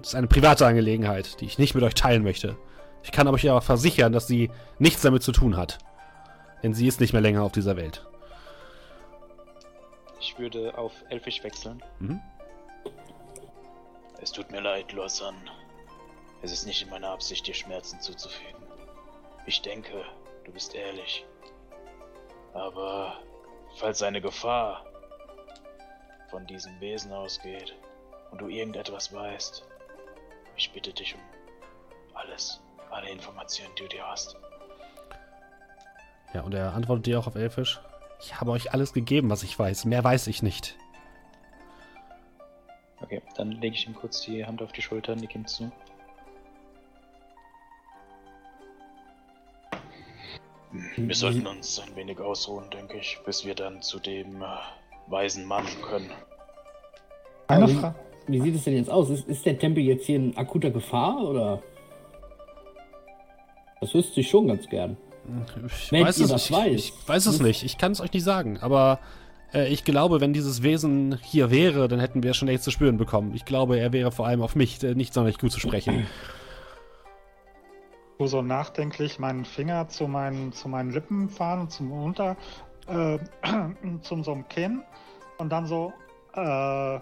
ist 0.00 0.14
eine 0.14 0.26
private 0.26 0.66
Angelegenheit, 0.66 1.40
die 1.40 1.46
ich 1.46 1.58
nicht 1.58 1.74
mit 1.74 1.84
euch 1.84 1.94
teilen 1.94 2.22
möchte. 2.22 2.56
Ich 3.02 3.12
kann 3.12 3.28
euch 3.28 3.48
aber 3.48 3.62
versichern, 3.62 4.12
dass 4.12 4.26
sie 4.26 4.50
nichts 4.78 5.02
damit 5.02 5.22
zu 5.22 5.32
tun 5.32 5.56
hat. 5.56 5.78
Denn 6.62 6.74
sie 6.74 6.86
ist 6.86 7.00
nicht 7.00 7.12
mehr 7.12 7.22
länger 7.22 7.42
auf 7.42 7.52
dieser 7.52 7.76
Welt. 7.76 8.06
Ich 10.20 10.38
würde 10.38 10.76
auf 10.76 10.92
Elfisch 11.08 11.42
wechseln. 11.42 11.82
Mhm. 11.98 12.20
Es 14.20 14.32
tut 14.32 14.50
mir 14.50 14.60
leid, 14.60 14.92
Lorsan. 14.92 15.34
Es 16.42 16.52
ist 16.52 16.66
nicht 16.66 16.82
in 16.82 16.90
meiner 16.90 17.08
Absicht, 17.08 17.46
dir 17.46 17.54
Schmerzen 17.54 18.00
zuzufügen. 18.00 18.62
Ich 19.46 19.62
denke, 19.62 20.04
du 20.44 20.52
bist 20.52 20.74
ehrlich. 20.74 21.24
Aber 22.52 23.14
falls 23.76 24.02
eine 24.02 24.20
Gefahr 24.20 24.84
von 26.30 26.46
diesem 26.46 26.78
Wesen 26.80 27.12
ausgeht 27.12 27.74
und 28.30 28.40
du 28.40 28.48
irgendetwas 28.48 29.12
weißt, 29.12 29.64
ich 30.56 30.72
bitte 30.72 30.92
dich 30.92 31.14
um 31.14 31.20
alles, 32.14 32.60
alle 32.90 33.10
Informationen, 33.10 33.74
die 33.76 33.82
du 33.82 33.88
dir 33.88 34.06
hast. 34.06 34.36
Ja, 36.34 36.42
und 36.42 36.54
er 36.54 36.74
antwortet 36.74 37.06
dir 37.06 37.18
auch 37.18 37.26
auf 37.26 37.34
Elfisch. 37.34 37.80
Ich 38.20 38.40
habe 38.40 38.50
euch 38.50 38.72
alles 38.72 38.92
gegeben, 38.92 39.30
was 39.30 39.42
ich 39.42 39.58
weiß. 39.58 39.86
Mehr 39.86 40.04
weiß 40.04 40.26
ich 40.26 40.42
nicht. 40.42 40.76
Okay, 43.00 43.22
dann 43.34 43.52
lege 43.52 43.74
ich 43.74 43.86
ihm 43.86 43.94
kurz 43.94 44.20
die 44.22 44.44
Hand 44.44 44.62
auf 44.62 44.72
die 44.72 44.82
Schulter, 44.82 45.16
nick 45.16 45.34
ihm 45.34 45.46
zu. 45.46 45.72
Wir 50.96 51.14
sollten 51.14 51.46
uns 51.46 51.80
ein 51.80 51.96
wenig 51.96 52.20
ausruhen, 52.20 52.64
denke 52.70 52.98
ich, 52.98 53.18
bis 53.24 53.44
wir 53.44 53.54
dann 53.54 53.82
zu 53.82 53.98
dem 53.98 54.42
äh, 54.42 54.46
weisen 55.08 55.44
Mann 55.44 55.66
können. 55.82 56.10
Eine 57.48 57.68
Frage. 57.68 57.94
Wie, 58.26 58.34
wie 58.34 58.40
sieht 58.40 58.54
es 58.56 58.64
denn 58.64 58.76
jetzt 58.76 58.90
aus? 58.90 59.10
Ist, 59.10 59.28
ist 59.28 59.44
der 59.44 59.58
Tempel 59.58 59.82
jetzt 59.82 60.06
hier 60.06 60.16
in 60.16 60.36
akuter 60.36 60.70
Gefahr 60.70 61.20
oder? 61.22 61.62
Das 63.80 63.94
wüsste 63.94 64.20
ich 64.20 64.28
schon 64.28 64.46
ganz 64.46 64.68
gern. 64.68 64.96
Ich 65.66 65.90
Wenn 65.90 66.06
weiß 66.06 66.18
ihr 66.18 66.24
es, 66.26 66.30
das 66.30 66.44
ich, 66.44 66.52
weiß. 66.52 66.72
ich 66.74 66.92
weiß 67.08 67.26
es 67.26 67.40
nicht. 67.40 67.64
Ich 67.64 67.78
kann 67.78 67.92
es 67.92 68.00
euch 68.00 68.12
nicht 68.12 68.24
sagen. 68.24 68.58
Aber 68.58 69.00
äh, 69.52 69.68
ich 69.68 69.84
glaube, 69.84 70.20
wenn 70.20 70.32
dieses 70.32 70.62
Wesen 70.62 71.18
hier 71.22 71.50
wäre, 71.50 71.88
dann 71.88 71.98
hätten 71.98 72.22
wir 72.22 72.30
es 72.30 72.36
schon 72.36 72.48
echt 72.48 72.62
zu 72.62 72.70
spüren 72.70 72.96
bekommen. 72.96 73.34
Ich 73.34 73.44
glaube, 73.44 73.78
er 73.78 73.92
wäre 73.92 74.12
vor 74.12 74.26
allem 74.26 74.42
auf 74.42 74.54
mich 74.54 74.82
äh, 74.82 74.94
nicht 74.94 75.14
sonderlich 75.14 75.38
gut 75.38 75.52
zu 75.52 75.60
sprechen. 75.60 76.06
Wo 78.20 78.26
so 78.26 78.42
nachdenklich 78.42 79.18
meinen 79.18 79.46
Finger 79.46 79.88
zu 79.88 80.06
meinen, 80.06 80.52
zu 80.52 80.68
meinen 80.68 80.90
Lippen 80.90 81.30
fahren 81.30 81.60
und 81.60 81.72
zum 81.72 81.90
Unter, 81.90 82.36
äh, 82.86 83.18
zum 84.02 84.22
so 84.22 84.32
einem 84.32 84.46
Kinn 84.48 84.84
und 85.38 85.48
dann 85.48 85.64
so, 85.64 85.94
äh, 86.34 87.00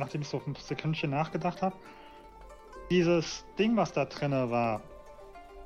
nachdem 0.00 0.22
ich 0.22 0.28
so 0.28 0.42
ein 0.44 0.56
Sekündchen 0.56 1.10
nachgedacht 1.10 1.62
habe, 1.62 1.76
dieses 2.90 3.46
Ding, 3.60 3.76
was 3.76 3.92
da 3.92 4.06
drinne 4.06 4.50
war, 4.50 4.82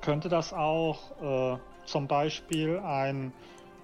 könnte 0.02 0.28
das 0.28 0.52
auch 0.52 0.98
äh, 1.22 1.58
zum 1.86 2.06
Beispiel 2.06 2.78
ein, 2.80 3.32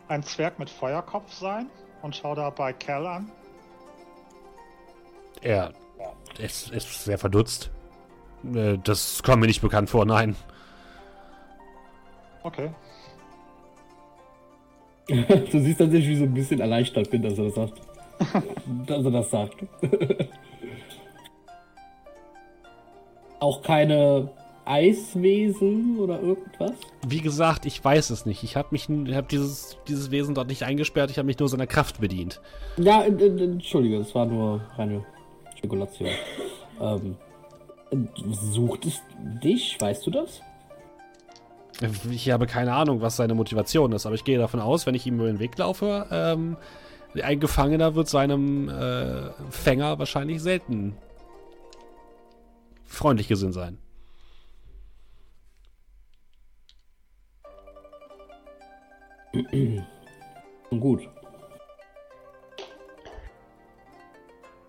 ein 0.09 0.23
Zwerg 0.23 0.59
mit 0.59 0.69
Feuerkopf 0.69 1.33
sein? 1.33 1.71
Und 2.03 2.15
schau 2.15 2.35
da 2.35 2.51
bei 2.51 2.75
Cal 2.75 3.07
an. 3.07 3.33
er 6.37 6.45
ist, 6.45 6.71
ist 6.71 7.05
sehr 7.05 7.19
verdutzt. 7.19 7.71
Äh, 8.53 8.77
das 8.85 9.23
kommt 9.23 9.41
mir 9.41 9.47
nicht 9.47 9.63
bekannt 9.63 9.89
vor, 9.89 10.05
nein. 10.05 10.37
Okay. 12.43 12.71
du 15.09 15.61
siehst 15.61 15.79
tatsächlich, 15.79 16.09
wie 16.09 16.13
ich 16.13 16.19
so 16.19 16.25
ein 16.25 16.35
bisschen 16.35 16.61
erleichtert 16.61 17.11
bin, 17.11 17.23
dass 17.23 17.39
er 17.39 17.45
das 17.45 17.55
sagt. 17.55 17.81
dass 18.87 19.05
er 19.05 19.11
das 19.11 19.31
sagt. 19.31 19.57
Auch 23.41 23.63
keine 23.63 24.31
Eiswesen 24.69 25.99
oder 25.99 26.21
irgendwas? 26.21 26.75
Wie 27.07 27.21
gesagt, 27.21 27.65
ich 27.65 27.83
weiß 27.83 28.11
es 28.11 28.27
nicht. 28.27 28.43
Ich 28.43 28.55
habe 28.55 28.69
mich, 28.71 28.89
hab 28.89 29.29
dieses, 29.29 29.79
dieses 29.89 30.11
Wesen 30.11 30.35
dort 30.35 30.49
nicht 30.49 30.63
eingesperrt. 30.63 31.11
Ich 31.11 31.17
habe 31.17 31.27
mich 31.27 31.39
nur 31.39 31.49
seiner 31.49 31.67
Kraft 31.67 32.01
bedient. 32.01 32.41
Ja, 32.77 33.03
entschuldige, 33.03 33.99
das 33.99 34.15
war 34.15 34.27
nur 34.27 34.61
reine 34.77 35.05
Spekulation. 35.57 36.09
Ähm, 36.81 37.17
sucht 38.53 38.87
es 38.87 39.03
dich? 39.43 39.77
Weißt 39.81 40.07
du 40.07 40.13
das? 40.13 40.43
Ich 42.11 42.31
habe 42.31 42.47
keine 42.47 42.73
Ahnung, 42.73 43.01
was 43.01 43.17
seine 43.17 43.35
Motivation 43.35 43.93
ist, 43.93 44.05
aber 44.05 44.17
ich 44.17 44.25
gehe 44.25 44.39
davon 44.39 44.61
aus, 44.61 44.87
wenn 44.87 44.95
ich 44.95 45.07
ihm 45.07 45.15
über 45.15 45.27
den 45.27 45.39
Weg 45.39 45.57
laufe, 45.59 46.07
ähm, 46.11 46.57
ein 47.23 47.41
Gefangener 47.41 47.95
wird 47.95 48.09
seinem 48.09 48.69
äh, 48.69 49.31
Fänger 49.51 49.99
wahrscheinlich 49.99 50.43
selten 50.43 50.97
freundlich 52.85 53.29
gesinnt 53.29 53.55
sein. 53.55 53.79
Gut. 60.71 61.09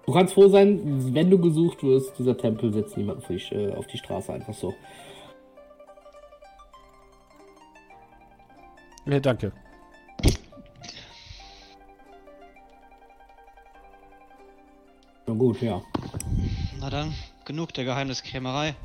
Du 0.05 0.13
kannst 0.13 0.33
froh 0.33 0.47
sein, 0.47 1.13
wenn 1.13 1.29
du 1.29 1.39
gesucht 1.39 1.83
wirst, 1.83 2.17
dieser 2.17 2.35
Tempel 2.37 2.73
setzt 2.73 2.97
niemanden 2.97 3.21
für 3.21 3.33
dich, 3.33 3.51
äh, 3.51 3.73
auf 3.73 3.87
die 3.87 3.97
Straße 3.97 4.33
einfach 4.33 4.53
so. 4.53 4.73
Ja, 9.09 9.19
danke. 9.19 9.51
Na 15.25 15.33
gut, 15.33 15.61
ja. 15.61 15.81
Na 16.79 16.89
dann, 16.91 17.13
genug 17.43 17.73
der 17.73 17.85
Geheimniskrämerei. 17.85 18.75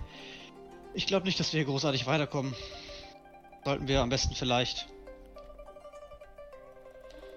Ich 0.95 1.07
glaube 1.07 1.27
nicht, 1.27 1.39
dass 1.39 1.53
wir 1.53 1.59
hier 1.59 1.67
großartig 1.67 2.07
weiterkommen. 2.07 2.55
Sollten 3.65 3.87
wir 3.87 4.01
am 4.01 4.09
besten 4.09 4.35
vielleicht, 4.35 4.87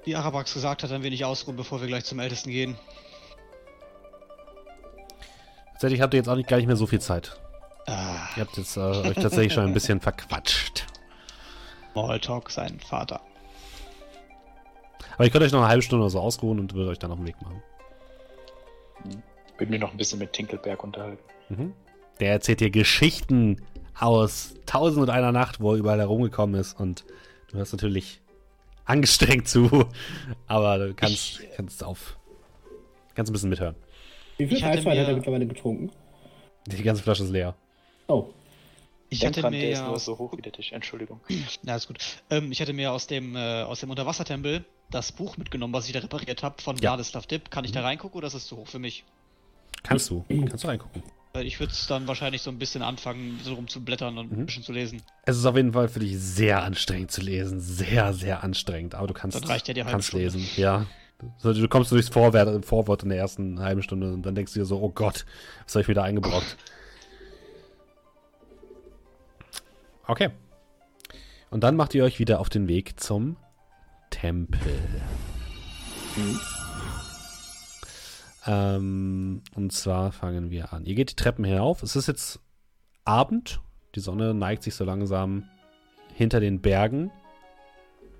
wie 0.05 0.15
Arabax 0.15 0.53
gesagt 0.53 0.83
hat, 0.83 0.91
ein 0.91 1.03
wenig 1.03 1.25
ausruhen, 1.25 1.57
bevor 1.57 1.81
wir 1.81 1.87
gleich 1.87 2.05
zum 2.05 2.19
Ältesten 2.19 2.51
gehen. 2.51 2.77
Tatsächlich 5.73 6.01
habt 6.01 6.13
ihr 6.13 6.19
jetzt 6.19 6.29
auch 6.29 6.35
nicht, 6.35 6.47
gar 6.47 6.57
nicht 6.57 6.67
mehr 6.67 6.75
so 6.75 6.87
viel 6.87 7.01
Zeit. 7.01 7.37
Ah, 7.85 8.27
Ihr 8.35 8.43
habt 8.43 8.57
jetzt 8.57 8.77
äh, 8.77 8.79
euch 8.79 9.15
tatsächlich 9.15 9.53
schon 9.53 9.65
ein 9.65 9.73
bisschen 9.73 9.99
verquatscht. 10.01 10.85
Smalltalk, 11.97 12.51
sein 12.51 12.79
Vater. 12.79 13.21
Aber 15.15 15.25
ihr 15.25 15.31
könnt 15.31 15.43
euch 15.43 15.51
noch 15.51 15.61
eine 15.61 15.69
halbe 15.69 15.81
Stunde 15.81 16.03
oder 16.03 16.11
so 16.11 16.19
ausruhen 16.19 16.59
und 16.59 16.73
würdet 16.75 16.91
euch 16.91 16.99
dann 16.99 17.11
auf 17.11 17.17
den 17.17 17.25
Weg 17.25 17.41
machen. 17.41 17.63
Würde 19.57 19.71
mich 19.71 19.81
noch 19.81 19.91
ein 19.91 19.97
bisschen 19.97 20.19
mit 20.19 20.31
Tinkelberg 20.33 20.83
unterhalten. 20.83 21.23
Mhm. 21.49 21.73
Der 22.19 22.31
erzählt 22.31 22.59
dir 22.59 22.69
Geschichten 22.69 23.61
aus 23.99 24.53
Tausend 24.67 25.01
und 25.01 25.09
einer 25.09 25.31
Nacht, 25.31 25.59
wo 25.59 25.71
er 25.71 25.79
überall 25.79 25.99
herumgekommen 25.99 26.59
ist 26.59 26.79
und 26.79 27.03
du 27.49 27.57
hörst 27.57 27.73
natürlich 27.73 28.21
angestrengt 28.85 29.47
zu, 29.47 29.85
aber 30.47 30.77
du 30.77 30.93
kannst, 30.93 31.41
kannst 31.55 31.83
auf 31.83 32.17
kannst 33.15 33.31
ein 33.31 33.33
bisschen 33.33 33.49
mithören. 33.49 33.75
Wie 34.37 34.45
viel 34.45 34.57
Ich 34.57 34.65
Eiswein 34.65 34.99
hat 34.99 35.07
er 35.07 35.15
mittlerweile 35.15 35.47
getrunken? 35.47 35.91
Die 36.67 36.83
ganze 36.83 37.01
Flasche 37.01 37.23
ist 37.23 37.31
leer. 37.31 37.55
Oh, 38.07 38.27
Ich 39.09 39.25
hatte 39.25 39.41
mir 39.49 39.59
der 39.61 39.71
ist 39.71 39.79
ja 39.79 39.85
nur 39.85 39.95
aus, 39.95 40.05
so 40.05 40.17
hoch 40.17 40.33
wie 40.37 40.41
der 40.41 40.51
Tisch. 40.51 40.71
Entschuldigung. 40.73 41.21
na, 41.63 41.75
ist 41.75 41.87
gut. 41.87 41.97
Ähm, 42.29 42.51
ich 42.51 42.59
hatte 42.61 42.73
mir 42.73 42.91
aus 42.91 43.07
dem, 43.07 43.35
äh, 43.35 43.61
aus 43.63 43.79
dem 43.79 43.89
Unterwassertempel 43.89 44.65
das 44.91 45.11
Buch 45.11 45.37
mitgenommen, 45.37 45.73
was 45.73 45.87
ich 45.87 45.93
da 45.93 45.99
repariert 45.99 46.43
habe, 46.43 46.61
von 46.61 46.75
Ja. 46.77 46.91
Vladislav 46.91 47.25
Dipp. 47.25 47.49
Kann 47.51 47.63
ich 47.65 47.71
da 47.71 47.81
reingucken 47.81 48.17
oder 48.17 48.27
ist 48.27 48.33
es 48.33 48.47
zu 48.47 48.57
hoch 48.57 48.67
für 48.67 48.79
mich? 48.79 49.03
Kannst 49.83 50.09
du. 50.09 50.25
Kannst 50.47 50.63
du 50.63 50.67
reingucken. 50.67 51.03
Ich 51.41 51.59
würde 51.59 51.71
es 51.71 51.85
dann 51.87 52.07
wahrscheinlich 52.07 52.41
so 52.41 52.49
ein 52.49 52.57
bisschen 52.57 52.81
anfangen, 52.81 53.39
so 53.43 53.53
rumzublättern 53.53 54.17
und 54.17 54.31
Mhm. 54.31 54.39
ein 54.39 54.45
bisschen 54.47 54.63
zu 54.63 54.71
lesen. 54.73 55.03
Es 55.25 55.37
ist 55.37 55.45
auf 55.45 55.55
jeden 55.55 55.71
Fall 55.73 55.87
für 55.87 55.99
dich 55.99 56.17
sehr 56.17 56.63
anstrengend 56.63 57.11
zu 57.11 57.21
lesen. 57.21 57.59
Sehr, 57.59 58.11
sehr 58.13 58.43
anstrengend. 58.43 58.95
Aber 58.95 59.07
du 59.07 59.13
kannst, 59.13 59.35
Dann 59.37 59.43
reicht 59.43 59.67
ja 59.67 59.73
die 59.73 59.81
kannst 59.81 60.07
Stunde. 60.07 60.25
lesen. 60.25 60.47
Ja. 60.57 60.87
So, 61.37 61.53
du 61.53 61.67
kommst 61.67 61.91
durchs 61.91 62.09
Vorwort, 62.09 62.65
Vorwort 62.65 63.03
in 63.03 63.09
der 63.09 63.17
ersten 63.19 63.59
halben 63.59 63.83
Stunde 63.83 64.11
und 64.13 64.23
dann 64.23 64.35
denkst 64.35 64.53
du 64.53 64.59
dir 64.59 64.65
so, 64.65 64.79
oh 64.81 64.89
Gott, 64.89 65.25
was 65.65 65.75
habe 65.75 65.81
ich 65.81 65.87
mir 65.87 65.93
da 65.95 66.03
eingebrockt? 66.03 66.57
Okay. 70.07 70.29
Und 71.49 71.63
dann 71.63 71.75
macht 71.75 71.93
ihr 71.95 72.03
euch 72.03 72.19
wieder 72.19 72.39
auf 72.39 72.49
den 72.49 72.67
Weg 72.67 72.99
zum 72.99 73.37
Tempel. 74.09 74.79
Ähm, 78.45 79.41
und 79.53 79.71
zwar 79.73 80.11
fangen 80.11 80.49
wir 80.49 80.73
an. 80.73 80.85
Ihr 80.85 80.95
geht 80.95 81.11
die 81.11 81.15
Treppen 81.15 81.43
hinauf. 81.43 81.83
Es 81.83 81.95
ist 81.95 82.07
jetzt 82.07 82.39
Abend. 83.05 83.61
Die 83.95 83.99
Sonne 83.99 84.33
neigt 84.33 84.63
sich 84.63 84.75
so 84.75 84.83
langsam 84.85 85.43
hinter 86.13 86.39
den 86.39 86.61
Bergen 86.61 87.11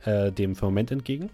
äh, 0.04 0.32
dem 0.32 0.56
Firmament 0.56 0.92
entgegen. 0.92 1.30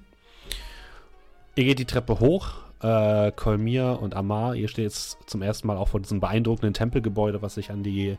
Ihr 1.55 1.65
geht 1.65 1.79
die 1.79 1.85
Treppe 1.85 2.19
hoch. 2.19 2.53
Äh, 2.81 3.31
Kolmir 3.31 3.99
und 4.01 4.15
Amar, 4.15 4.55
ihr 4.55 4.67
steht 4.67 4.85
jetzt 4.85 5.17
zum 5.27 5.41
ersten 5.41 5.67
Mal 5.67 5.77
auch 5.77 5.87
vor 5.87 6.01
diesem 6.01 6.19
beeindruckenden 6.19 6.73
Tempelgebäude, 6.73 7.41
was 7.41 7.55
sich 7.55 7.71
an 7.71 7.81
die 7.81 8.17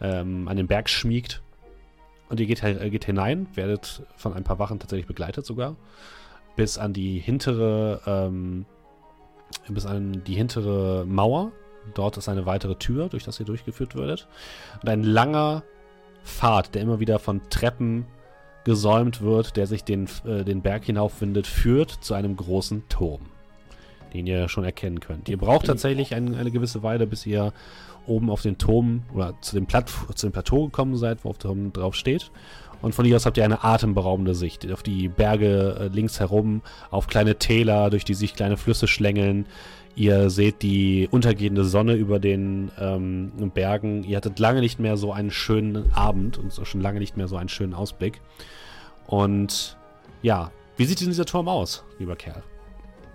ähm, 0.00 0.48
an 0.48 0.56
den 0.56 0.66
Berg 0.66 0.88
schmiegt. 0.88 1.42
Und 2.32 2.40
ihr 2.40 2.46
geht, 2.46 2.62
äh, 2.62 2.88
geht 2.88 3.04
hinein, 3.04 3.46
werdet 3.54 4.04
von 4.16 4.32
ein 4.32 4.42
paar 4.42 4.58
Wachen 4.58 4.78
tatsächlich 4.78 5.06
begleitet 5.06 5.44
sogar. 5.44 5.76
bis 6.56 6.78
an 6.78 6.94
die 6.94 7.18
hintere, 7.18 8.00
ähm, 8.06 8.64
bis 9.68 9.84
an 9.84 10.24
die 10.24 10.34
hintere 10.34 11.04
Mauer. 11.06 11.52
Dort 11.94 12.16
ist 12.16 12.30
eine 12.30 12.46
weitere 12.46 12.76
Tür, 12.76 13.08
durch 13.08 13.24
das 13.24 13.38
ihr 13.38 13.44
durchgeführt 13.44 13.96
werdet. 13.96 14.28
Und 14.80 14.88
ein 14.88 15.02
langer 15.02 15.62
Pfad, 16.24 16.74
der 16.74 16.82
immer 16.82 17.00
wieder 17.00 17.18
von 17.18 17.42
Treppen 17.50 18.06
gesäumt 18.64 19.20
wird, 19.20 19.56
der 19.56 19.66
sich 19.66 19.84
den, 19.84 20.08
äh, 20.24 20.42
den 20.42 20.62
Berg 20.62 20.84
hinaufwindet, 20.84 21.46
führt 21.46 21.90
zu 21.90 22.14
einem 22.14 22.36
großen 22.36 22.88
Turm, 22.88 23.20
den 24.14 24.26
ihr 24.26 24.48
schon 24.48 24.64
erkennen 24.64 25.00
könnt. 25.00 25.28
Ihr 25.28 25.38
braucht 25.38 25.66
tatsächlich 25.66 26.14
ein, 26.14 26.34
eine 26.34 26.50
gewisse 26.50 26.82
Weile, 26.82 27.06
bis 27.06 27.26
ihr 27.26 27.52
oben 28.06 28.30
auf 28.30 28.42
den 28.42 28.58
Turm 28.58 29.02
oder 29.14 29.34
zu 29.40 29.54
dem, 29.54 29.66
Platt, 29.66 29.90
zu 30.14 30.26
dem 30.26 30.32
Plateau 30.32 30.66
gekommen 30.66 30.96
seid, 30.96 31.24
wo 31.24 31.30
auf 31.30 31.38
dem 31.38 31.48
Turm 31.48 31.72
drauf 31.72 31.94
steht. 31.94 32.30
Und 32.82 32.94
von 32.94 33.04
hier 33.04 33.14
aus 33.16 33.26
habt 33.26 33.36
ihr 33.36 33.44
eine 33.44 33.62
atemberaubende 33.62 34.34
Sicht 34.34 34.70
auf 34.72 34.82
die 34.82 35.08
Berge 35.08 35.76
äh, 35.78 35.86
links 35.86 36.18
herum, 36.18 36.62
auf 36.90 37.06
kleine 37.06 37.36
Täler, 37.36 37.90
durch 37.90 38.04
die 38.04 38.14
sich 38.14 38.34
kleine 38.34 38.56
Flüsse 38.56 38.88
schlängeln. 38.88 39.46
Ihr 39.94 40.30
seht 40.30 40.62
die 40.62 41.08
untergehende 41.10 41.64
Sonne 41.64 41.94
über 41.94 42.18
den 42.18 42.70
ähm, 42.80 43.30
Bergen. 43.54 44.04
Ihr 44.04 44.16
hattet 44.16 44.38
lange 44.38 44.60
nicht 44.60 44.80
mehr 44.80 44.96
so 44.96 45.12
einen 45.12 45.30
schönen 45.30 45.92
Abend 45.92 46.38
und 46.38 46.52
schon 46.66 46.80
lange 46.80 46.98
nicht 46.98 47.16
mehr 47.16 47.28
so 47.28 47.36
einen 47.36 47.50
schönen 47.50 47.74
Ausblick. 47.74 48.20
Und 49.06 49.76
ja, 50.22 50.50
wie 50.76 50.86
sieht 50.86 51.00
denn 51.00 51.08
dieser 51.08 51.26
Turm 51.26 51.48
aus, 51.48 51.84
lieber 51.98 52.16
Kerl? 52.16 52.42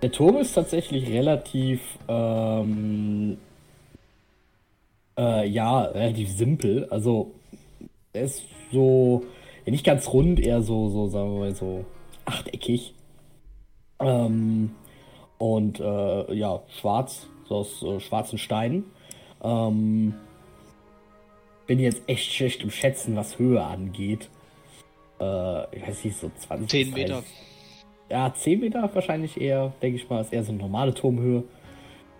Der 0.02 0.12
Turm 0.12 0.36
ist 0.36 0.52
tatsächlich 0.52 1.08
relativ, 1.08 1.80
ähm, 2.06 3.36
äh, 5.18 5.46
ja, 5.48 5.82
relativ 5.82 6.30
simpel. 6.30 6.86
Also, 6.90 7.32
er 8.12 8.22
ist 8.22 8.44
so, 8.72 9.24
ja, 9.64 9.72
nicht 9.72 9.84
ganz 9.84 10.08
rund, 10.12 10.40
eher 10.40 10.62
so, 10.62 10.88
so, 10.88 11.08
sagen 11.08 11.32
wir 11.32 11.40
mal, 11.40 11.54
so 11.54 11.84
achteckig. 12.24 12.94
Ähm, 14.00 14.70
und 15.38 15.80
äh, 15.80 16.34
ja, 16.34 16.62
schwarz, 16.80 17.26
so 17.48 17.56
aus 17.56 17.82
äh, 17.82 18.00
schwarzen 18.00 18.38
Steinen. 18.38 18.84
Ähm, 19.42 20.14
bin 21.66 21.78
jetzt 21.78 22.02
echt 22.08 22.32
schlecht 22.32 22.62
im 22.62 22.70
Schätzen, 22.70 23.14
was 23.16 23.38
Höhe 23.38 23.62
angeht. 23.62 24.30
Äh, 25.20 25.76
ich 25.76 25.86
weiß 25.86 26.04
nicht, 26.04 26.16
so 26.16 26.30
20 26.34 26.68
10 26.68 26.86
bis 26.86 26.94
Meter. 26.94 27.14
30. 27.14 27.30
Ja, 28.10 28.34
10 28.34 28.60
Meter 28.60 28.90
wahrscheinlich 28.94 29.40
eher, 29.40 29.72
denke 29.82 29.96
ich 29.96 30.08
mal, 30.08 30.20
ist 30.20 30.32
eher 30.32 30.44
so 30.44 30.52
eine 30.52 30.62
normale 30.62 30.94
Turmhöhe. 30.94 31.44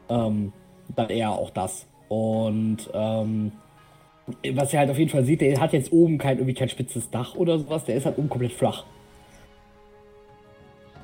Ähm, 0.08 0.52
dann 0.94 1.10
eher 1.10 1.30
auch 1.30 1.50
das. 1.50 1.87
Und 2.08 2.90
ähm, 2.94 3.52
was 4.52 4.72
ihr 4.72 4.78
halt 4.78 4.90
auf 4.90 4.98
jeden 4.98 5.10
Fall 5.10 5.24
seht, 5.24 5.40
der 5.40 5.60
hat 5.60 5.72
jetzt 5.72 5.92
oben 5.92 6.18
kein, 6.18 6.38
irgendwie 6.38 6.54
kein 6.54 6.68
spitzes 6.68 7.10
Dach 7.10 7.34
oder 7.34 7.58
sowas, 7.58 7.84
der 7.84 7.96
ist 7.96 8.06
halt 8.06 8.18
oben 8.18 8.28
komplett 8.28 8.52
flach. 8.52 8.84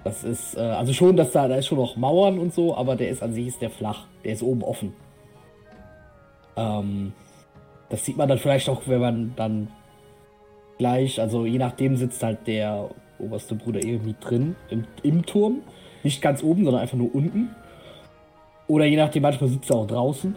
Das 0.04 0.22
ist, 0.22 0.56
äh, 0.56 0.60
also 0.60 0.92
schon, 0.92 1.16
dass 1.16 1.32
da, 1.32 1.48
da 1.48 1.56
ist 1.56 1.66
schon 1.66 1.78
noch 1.78 1.96
Mauern 1.96 2.38
und 2.38 2.52
so, 2.52 2.76
aber 2.76 2.94
der 2.96 3.08
ist 3.08 3.22
an 3.22 3.32
sich 3.32 3.48
ist 3.48 3.62
der 3.62 3.70
flach. 3.70 4.06
Der 4.24 4.34
ist 4.34 4.42
oben 4.42 4.62
offen. 4.62 4.92
Ähm, 6.56 7.12
das 7.88 8.04
sieht 8.04 8.16
man 8.16 8.28
dann 8.28 8.38
vielleicht 8.38 8.68
auch, 8.68 8.82
wenn 8.86 9.00
man 9.00 9.32
dann 9.36 9.68
gleich, 10.78 11.20
also 11.20 11.46
je 11.46 11.58
nachdem 11.58 11.96
sitzt 11.96 12.22
halt 12.22 12.46
der 12.46 12.90
oberste 13.18 13.54
Bruder 13.54 13.82
irgendwie 13.82 14.14
drin 14.20 14.56
im, 14.68 14.84
im 15.02 15.24
Turm. 15.24 15.62
Nicht 16.02 16.20
ganz 16.20 16.42
oben, 16.42 16.64
sondern 16.64 16.82
einfach 16.82 16.98
nur 16.98 17.14
unten. 17.14 17.54
Oder 18.66 18.84
je 18.84 18.96
nachdem, 18.96 19.22
manchmal 19.22 19.48
sitzt 19.48 19.70
er 19.70 19.76
auch 19.76 19.86
draußen. 19.86 20.36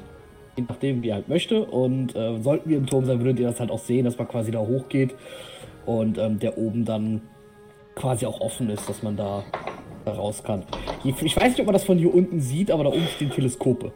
Je 0.57 0.65
nachdem, 0.67 1.03
wie 1.03 1.09
er 1.09 1.15
halt 1.15 1.29
möchte. 1.29 1.63
Und 1.63 2.15
äh, 2.15 2.41
sollten 2.41 2.69
wir 2.69 2.77
im 2.77 2.87
Turm 2.87 3.05
sein, 3.05 3.19
würdet 3.19 3.39
ihr 3.39 3.47
das 3.47 3.59
halt 3.59 3.69
auch 3.69 3.79
sehen, 3.79 4.05
dass 4.05 4.17
man 4.17 4.27
quasi 4.27 4.51
da 4.51 4.59
hochgeht. 4.59 5.15
Und 5.85 6.17
ähm, 6.17 6.39
der 6.39 6.57
oben 6.57 6.83
dann 6.83 7.21
quasi 7.95 8.25
auch 8.25 8.41
offen 8.41 8.69
ist, 8.69 8.89
dass 8.89 9.03
man 9.03 9.15
da, 9.15 9.43
da 10.03 10.13
raus 10.13 10.43
kann. 10.43 10.63
Ich 11.03 11.35
weiß 11.35 11.49
nicht, 11.49 11.59
ob 11.59 11.67
man 11.67 11.73
das 11.73 11.85
von 11.85 11.97
hier 11.97 12.13
unten 12.13 12.41
sieht, 12.41 12.71
aber 12.71 12.83
da 12.83 12.89
oben 12.89 13.07
stehen 13.15 13.29
Teleskope. 13.29 13.93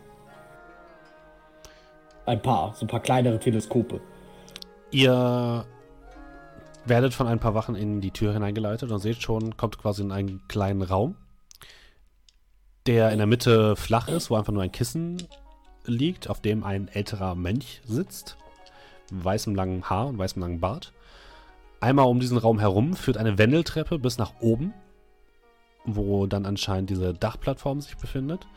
Ein 2.26 2.42
paar, 2.42 2.74
so 2.76 2.86
ein 2.86 2.88
paar 2.88 3.02
kleinere 3.02 3.40
Teleskope. 3.40 4.00
Ihr 4.92 5.66
werdet 6.86 7.14
von 7.14 7.28
ein 7.28 7.40
paar 7.40 7.56
Wachen 7.56 7.76
in 7.76 8.02
die 8.02 8.12
Tür 8.12 8.34
hineingeleitet 8.34 8.92
und 8.92 9.00
seht 9.00 9.22
schon, 9.22 9.58
kommt 9.58 9.78
quasi 9.80 10.04
in 10.04 10.12
einen 10.12 10.48
kleinen 10.48 10.84
Raum, 10.84 11.16
der 12.86 13.12
in 13.12 13.18
der 13.18 13.28
Mitte 13.28 13.76
flach 13.76 14.08
ist, 14.08 14.30
wo 14.30 14.36
einfach 14.36 14.54
nur 14.54 14.64
ein 14.64 14.72
Kissen 14.72 15.18
liegt, 15.86 16.30
auf 16.30 16.42
dem 16.42 16.64
ein 16.64 16.88
älterer 16.88 17.36
Mönch 17.36 17.82
sitzt, 17.86 18.38
mit 19.12 19.24
weißem 19.24 19.56
langen 19.56 19.90
Haar 19.90 20.08
und 20.08 20.18
weißem 20.18 20.42
langen 20.42 20.60
Bart. 20.60 20.94
Einmal 21.80 22.06
um 22.06 22.20
diesen 22.20 22.38
Raum 22.38 22.60
herum 22.60 22.94
führt 22.94 23.18
eine 23.18 23.38
Wendeltreppe 23.38 23.98
bis 23.98 24.18
nach 24.18 24.34
oben, 24.40 24.74
wo 25.84 26.28
dann 26.28 26.46
anscheinend 26.46 26.90
diese 26.90 27.14
Dachplattform 27.14 27.82
sich 27.82 27.98
befindet. 27.98 28.48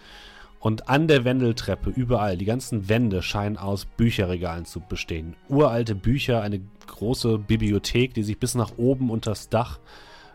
Und 0.60 0.88
an 0.88 1.08
der 1.08 1.24
Wendeltreppe, 1.24 1.90
überall, 1.90 2.38
die 2.38 2.46
ganzen 2.46 2.88
Wände 2.88 3.20
scheinen 3.22 3.58
aus 3.58 3.84
Bücherregalen 3.84 4.64
zu 4.64 4.80
bestehen. 4.80 5.36
Uralte 5.48 5.94
Bücher, 5.94 6.40
eine 6.40 6.60
große 6.86 7.36
Bibliothek, 7.38 8.14
die 8.14 8.22
sich 8.22 8.38
bis 8.38 8.54
nach 8.54 8.78
oben 8.78 9.10
unters 9.10 9.50
Dach 9.50 9.78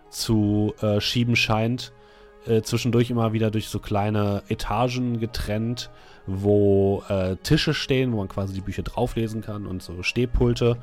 zu 0.10 0.74
äh, 0.82 1.02
schieben 1.02 1.36
scheint. 1.36 1.94
Äh, 2.46 2.62
zwischendurch 2.62 3.10
immer 3.10 3.34
wieder 3.34 3.52
durch 3.52 3.68
so 3.68 3.80
kleine 3.80 4.44
Etagen 4.48 5.20
getrennt, 5.20 5.90
wo 6.26 7.04
äh, 7.10 7.36
Tische 7.38 7.74
stehen, 7.74 8.14
wo 8.14 8.18
man 8.18 8.30
quasi 8.30 8.54
die 8.54 8.62
Bücher 8.62 8.84
drauflesen 8.84 9.42
kann 9.42 9.66
und 9.66 9.84
so 9.84 10.04
Stehpulte. 10.04 10.78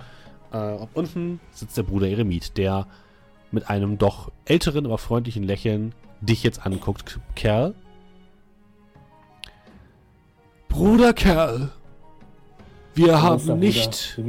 Äh, 0.53 0.77
unten 0.95 1.41
sitzt 1.53 1.77
der 1.77 1.83
Bruder 1.83 2.09
Eremit, 2.09 2.59
der 2.59 2.87
mit 3.51 3.71
einem 3.71 3.97
doch 3.97 4.31
älteren, 4.45 4.85
aber 4.85 4.99
freundlichen 4.99 5.43
Lächeln 5.43 5.95
dich 6.21 6.43
jetzt 6.43 6.67
anguckt. 6.67 7.21
Kerl, 7.35 7.75
Bruder 10.69 11.15
Kerl, 11.15 11.71
wir 12.95 13.07
Großer 13.07 13.23
haben 13.23 13.59
nicht 13.59 14.21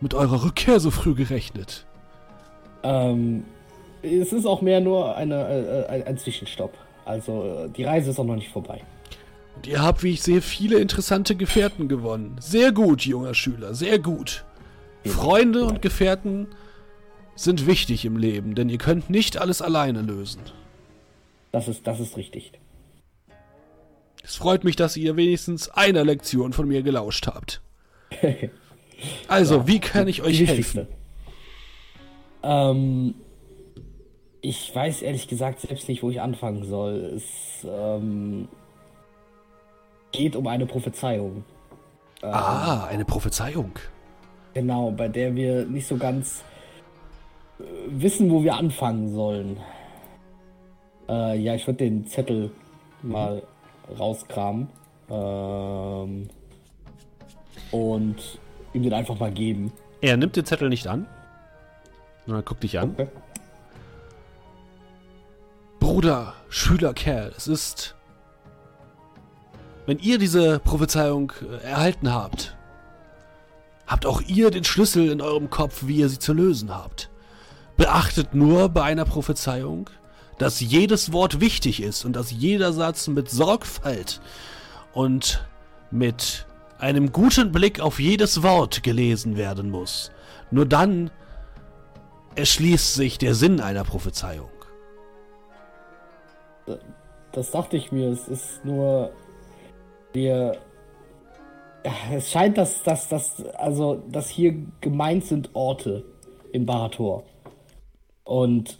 mit 0.00 0.14
eurer 0.14 0.44
Rückkehr 0.44 0.78
so 0.78 0.90
früh 0.90 1.14
gerechnet. 1.14 1.86
Ähm, 2.84 3.44
es 4.02 4.32
ist 4.32 4.46
auch 4.46 4.62
mehr 4.62 4.80
nur 4.80 5.16
eine, 5.16 5.86
äh, 5.86 5.86
ein, 5.86 6.02
ein 6.04 6.18
Zwischenstopp. 6.18 6.76
Also 7.04 7.64
äh, 7.66 7.68
die 7.70 7.84
Reise 7.84 8.10
ist 8.10 8.18
auch 8.18 8.24
noch 8.24 8.36
nicht 8.36 8.50
vorbei. 8.50 8.80
Und 9.56 9.66
ihr 9.66 9.82
habt, 9.82 10.02
wie 10.02 10.12
ich 10.12 10.22
sehe, 10.22 10.40
viele 10.40 10.78
interessante 10.78 11.36
Gefährten 11.36 11.88
gewonnen. 11.88 12.36
Sehr 12.40 12.72
gut, 12.72 13.02
junger 13.02 13.34
Schüler, 13.34 13.74
sehr 13.74 13.98
gut. 13.98 14.44
Freunde 15.04 15.64
und 15.64 15.82
Gefährten 15.82 16.48
sind 17.34 17.66
wichtig 17.66 18.04
im 18.04 18.16
Leben, 18.16 18.54
denn 18.54 18.68
ihr 18.68 18.78
könnt 18.78 19.10
nicht 19.10 19.36
alles 19.38 19.62
alleine 19.62 20.02
lösen. 20.02 20.42
Das 21.50 21.68
ist, 21.68 21.86
das 21.86 22.00
ist 22.00 22.16
richtig. 22.16 22.52
Es 24.22 24.36
freut 24.36 24.64
mich, 24.64 24.76
dass 24.76 24.96
ihr 24.96 25.16
wenigstens 25.16 25.68
einer 25.70 26.04
Lektion 26.04 26.52
von 26.52 26.68
mir 26.68 26.82
gelauscht 26.82 27.26
habt. 27.26 27.60
Also, 29.26 29.66
wie 29.66 29.80
kann 29.80 30.06
ich 30.06 30.22
euch 30.22 30.46
helfen? 30.46 30.86
Ähm, 32.44 33.14
ich 34.42 34.74
weiß 34.74 35.02
ehrlich 35.02 35.28
gesagt 35.28 35.60
selbst 35.60 35.88
nicht, 35.88 36.02
wo 36.02 36.10
ich 36.10 36.20
anfangen 36.20 36.64
soll. 36.64 37.14
Es 37.16 37.64
ähm, 37.64 38.48
geht 40.10 40.36
um 40.36 40.46
eine 40.48 40.66
Prophezeiung. 40.66 41.44
Ah, 42.22 42.84
eine 42.86 43.04
Prophezeiung. 43.04 43.72
Genau, 44.52 44.90
bei 44.90 45.08
der 45.08 45.34
wir 45.34 45.64
nicht 45.64 45.86
so 45.86 45.96
ganz 45.96 46.42
äh, 47.58 47.62
wissen, 47.88 48.30
wo 48.30 48.42
wir 48.42 48.54
anfangen 48.54 49.14
sollen. 49.14 49.58
Äh, 51.08 51.38
ja, 51.38 51.54
ich 51.54 51.66
würde 51.66 51.84
den 51.84 52.06
Zettel 52.06 52.50
mal 53.02 53.42
rauskramen. 53.98 54.68
Ähm, 55.08 56.28
und 57.70 58.38
ihm 58.74 58.82
den 58.82 58.92
einfach 58.92 59.18
mal 59.18 59.30
geben. 59.30 59.72
Er 60.00 60.16
nimmt 60.16 60.36
den 60.36 60.44
Zettel 60.44 60.68
nicht 60.68 60.86
an, 60.86 61.06
sondern 62.26 62.44
guckt 62.44 62.62
dich 62.62 62.78
an. 62.78 62.90
Okay. 62.90 63.08
Bruder, 65.82 66.34
Schülerkerl, 66.48 67.32
es 67.36 67.48
ist. 67.48 67.96
Wenn 69.84 69.98
ihr 69.98 70.18
diese 70.18 70.60
Prophezeiung 70.60 71.32
äh, 71.42 71.56
erhalten 71.64 72.12
habt, 72.12 72.56
habt 73.88 74.06
auch 74.06 74.20
ihr 74.20 74.52
den 74.52 74.62
Schlüssel 74.62 75.10
in 75.10 75.20
eurem 75.20 75.50
Kopf, 75.50 75.82
wie 75.84 75.96
ihr 75.96 76.08
sie 76.08 76.20
zu 76.20 76.34
lösen 76.34 76.72
habt. 76.72 77.10
Beachtet 77.76 78.32
nur 78.32 78.68
bei 78.68 78.84
einer 78.84 79.04
Prophezeiung, 79.04 79.90
dass 80.38 80.60
jedes 80.60 81.12
Wort 81.12 81.40
wichtig 81.40 81.82
ist 81.82 82.04
und 82.04 82.12
dass 82.14 82.30
jeder 82.30 82.72
Satz 82.72 83.08
mit 83.08 83.28
Sorgfalt 83.28 84.20
und 84.92 85.44
mit 85.90 86.46
einem 86.78 87.10
guten 87.10 87.50
Blick 87.50 87.80
auf 87.80 87.98
jedes 87.98 88.44
Wort 88.44 88.84
gelesen 88.84 89.36
werden 89.36 89.68
muss. 89.68 90.12
Nur 90.52 90.64
dann 90.64 91.10
erschließt 92.36 92.94
sich 92.94 93.18
der 93.18 93.34
Sinn 93.34 93.60
einer 93.60 93.82
Prophezeiung. 93.82 94.51
Das 97.32 97.50
dachte 97.50 97.76
ich 97.76 97.92
mir. 97.92 98.08
Es 98.08 98.28
ist 98.28 98.64
nur. 98.64 99.12
Wir. 100.12 100.58
Es 102.12 102.30
scheint, 102.30 102.58
dass, 102.58 102.82
dass, 102.84 103.08
dass, 103.08 103.44
also, 103.56 104.02
dass 104.08 104.28
hier 104.28 104.54
gemeint 104.80 105.24
sind 105.24 105.50
Orte 105.54 106.04
im 106.52 106.64
Barator. 106.64 107.24
Und 108.24 108.78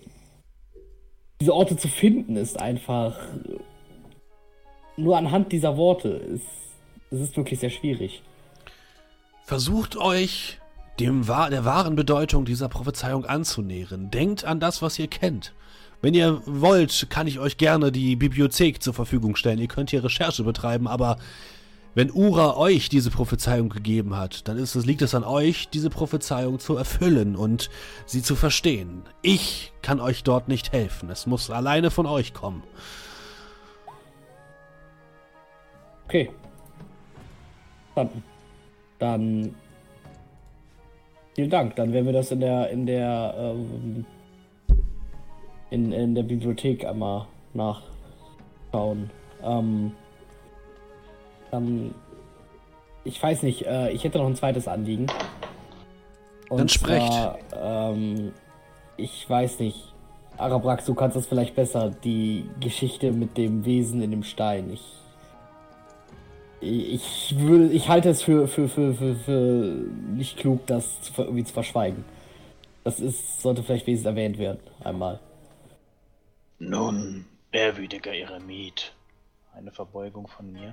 diese 1.41 1.53
Orte 1.53 1.77
zu 1.77 1.89
finden, 1.89 2.37
ist 2.37 2.61
einfach 2.61 3.19
nur 4.97 5.17
anhand 5.17 5.51
dieser 5.51 5.77
Worte. 5.77 6.11
Ist, 6.11 6.47
es 7.11 7.21
ist 7.21 7.37
wirklich 7.37 7.59
sehr 7.59 7.71
schwierig. 7.71 8.23
Versucht 9.45 9.97
euch 9.97 10.61
dem, 11.01 11.27
der 11.27 11.65
wahren 11.65 11.97
Bedeutung 11.97 12.45
dieser 12.45 12.69
Prophezeiung 12.69 13.25
anzunähern. 13.25 14.11
Denkt 14.11 14.45
an 14.45 14.61
das, 14.61 14.83
was 14.83 14.99
ihr 14.99 15.09
kennt. 15.09 15.53
Wenn 16.03 16.15
ihr 16.15 16.43
wollt, 16.47 17.07
kann 17.11 17.29
ich 17.29 17.39
euch 17.39 17.57
gerne 17.57 17.93
die 17.93 18.17
Bibliothek 18.17 18.83
zur 18.83 18.93
Verfügung 18.93 19.37
stellen. 19.37 19.61
Ihr 19.61 19.69
könnt 19.69 19.91
hier 19.91 20.03
Recherche 20.03 20.43
betreiben, 20.43 20.89
aber 20.89 21.17
wenn 21.95 22.11
Ura 22.11 22.57
euch 22.57 22.89
diese 22.89 23.11
Prophezeiung 23.11 23.69
gegeben 23.69 24.17
hat, 24.17 24.49
dann 24.49 24.59
ist 24.59 24.75
es, 24.75 24.85
liegt 24.85 25.03
es 25.03 25.15
an 25.15 25.23
euch, 25.23 25.69
diese 25.69 25.91
Prophezeiung 25.91 26.59
zu 26.59 26.77
erfüllen 26.77 27.37
und 27.37 27.71
sie 28.05 28.23
zu 28.23 28.35
verstehen. 28.35 29.03
Ich 29.23 29.73
kann 29.81 30.01
euch 30.01 30.25
dort 30.25 30.49
nicht 30.49 30.73
helfen. 30.73 31.09
Es 31.09 31.27
muss 31.27 31.51
alleine 31.51 31.93
von 31.93 32.07
euch 32.07 32.35
kommen. 32.35 32.65
Okay. 36.07 36.31
Dann, 37.95 38.09
dann 38.99 39.55
vielen 41.37 41.51
Dank. 41.51 41.77
Dann 41.77 41.93
werden 41.93 42.07
wir 42.07 42.13
das 42.13 42.33
in 42.33 42.41
der 42.41 42.71
in 42.71 42.87
der 42.87 43.35
ähm, 43.39 44.05
in, 45.73 45.91
in 45.91 46.15
der 46.15 46.23
Bibliothek 46.23 46.85
einmal 46.85 47.27
nachschauen. 47.55 49.11
Ähm, 49.43 49.93
ähm, 51.51 51.95
ich 53.05 53.21
weiß 53.21 53.43
nicht, 53.43 53.67
äh, 53.67 53.91
ich 53.91 54.05
hätte 54.05 54.19
noch 54.19 54.27
ein 54.27 54.37
zweites 54.37 54.69
Anliegen. 54.69 55.07
Und 56.51 56.59
Dann 56.59 56.69
sprecht. 56.69 57.11
Zwar, 57.11 57.39
ähm, 57.57 58.33
ich 58.99 59.29
weiß 59.29 59.61
nicht, 59.61 59.95
Arabrax, 60.37 60.85
du 60.85 60.95
kannst 60.95 61.17
das 61.17 61.27
vielleicht 61.27 61.55
besser, 61.55 61.91
die 62.05 62.45
Geschichte 62.61 63.11
mit 63.11 63.39
dem 63.39 63.65
Wesen 63.65 64.03
in 64.03 64.11
dem 64.11 64.25
Stein. 64.25 64.71
Ich, 64.71 64.83
ich, 66.61 67.35
will, 67.39 67.71
ich 67.73 67.89
halte 67.89 68.11
es 68.11 68.23
für, 68.23 68.47
für, 68.47 68.69
für, 68.69 68.93
für, 68.93 69.15
für 69.15 69.85
nicht 70.15 70.37
klug, 70.37 70.67
das 70.67 71.01
zu, 71.01 71.23
irgendwie 71.23 71.45
zu 71.45 71.55
verschweigen. 71.55 72.05
Das 72.85 73.01
ist, 73.01 73.41
sollte 73.41 73.63
vielleicht 73.63 73.87
wesentlich 73.87 74.07
erwähnt 74.07 74.39
werden, 74.39 74.61
einmal. 74.85 75.19
Nun, 76.65 77.27
ehrwürdiger 77.51 78.15
Eremit, 78.15 78.95
eine 79.53 79.73
Verbeugung 79.73 80.29
von 80.29 80.53
mir. 80.53 80.73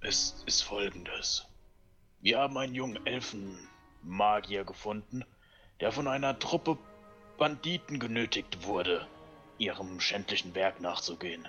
Es 0.00 0.44
ist 0.46 0.62
folgendes. 0.62 1.44
Wir 2.20 2.38
haben 2.38 2.56
einen 2.56 2.76
jungen 2.76 3.04
Elfenmagier 3.04 4.62
gefunden, 4.62 5.24
der 5.80 5.90
von 5.90 6.06
einer 6.06 6.38
Truppe 6.38 6.78
Banditen 7.38 7.98
genötigt 7.98 8.64
wurde, 8.64 9.04
ihrem 9.58 9.98
schändlichen 9.98 10.54
Werk 10.54 10.80
nachzugehen. 10.80 11.48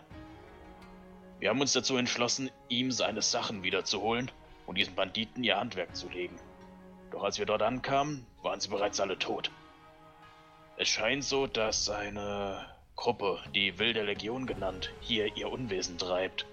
Wir 1.38 1.50
haben 1.50 1.62
uns 1.62 1.74
dazu 1.74 1.98
entschlossen, 1.98 2.50
ihm 2.70 2.92
seine 2.92 3.22
Sachen 3.22 3.62
wiederzuholen 3.62 4.32
und 4.66 4.80
diesen 4.80 4.96
Banditen 4.96 5.44
ihr 5.44 5.58
Handwerk 5.58 5.96
zu 5.96 6.10
legen. 6.10 6.40
Doch 7.12 7.24
als 7.24 7.38
wir 7.38 7.46
dort 7.46 7.62
ankamen, 7.62 8.26
waren 8.42 8.60
sie 8.60 8.70
bereits 8.70 9.00
alle 9.00 9.20
tot. 9.20 9.52
Es 10.82 10.88
scheint 10.88 11.26
so, 11.26 11.46
dass 11.46 11.90
eine 11.90 12.66
Gruppe, 12.96 13.38
die 13.54 13.78
Wilde 13.80 14.02
Legion 14.02 14.46
genannt, 14.48 14.94
hier 15.02 15.36
ihr 15.36 15.52
Unwesen 15.52 15.98
treibt. 15.98 16.46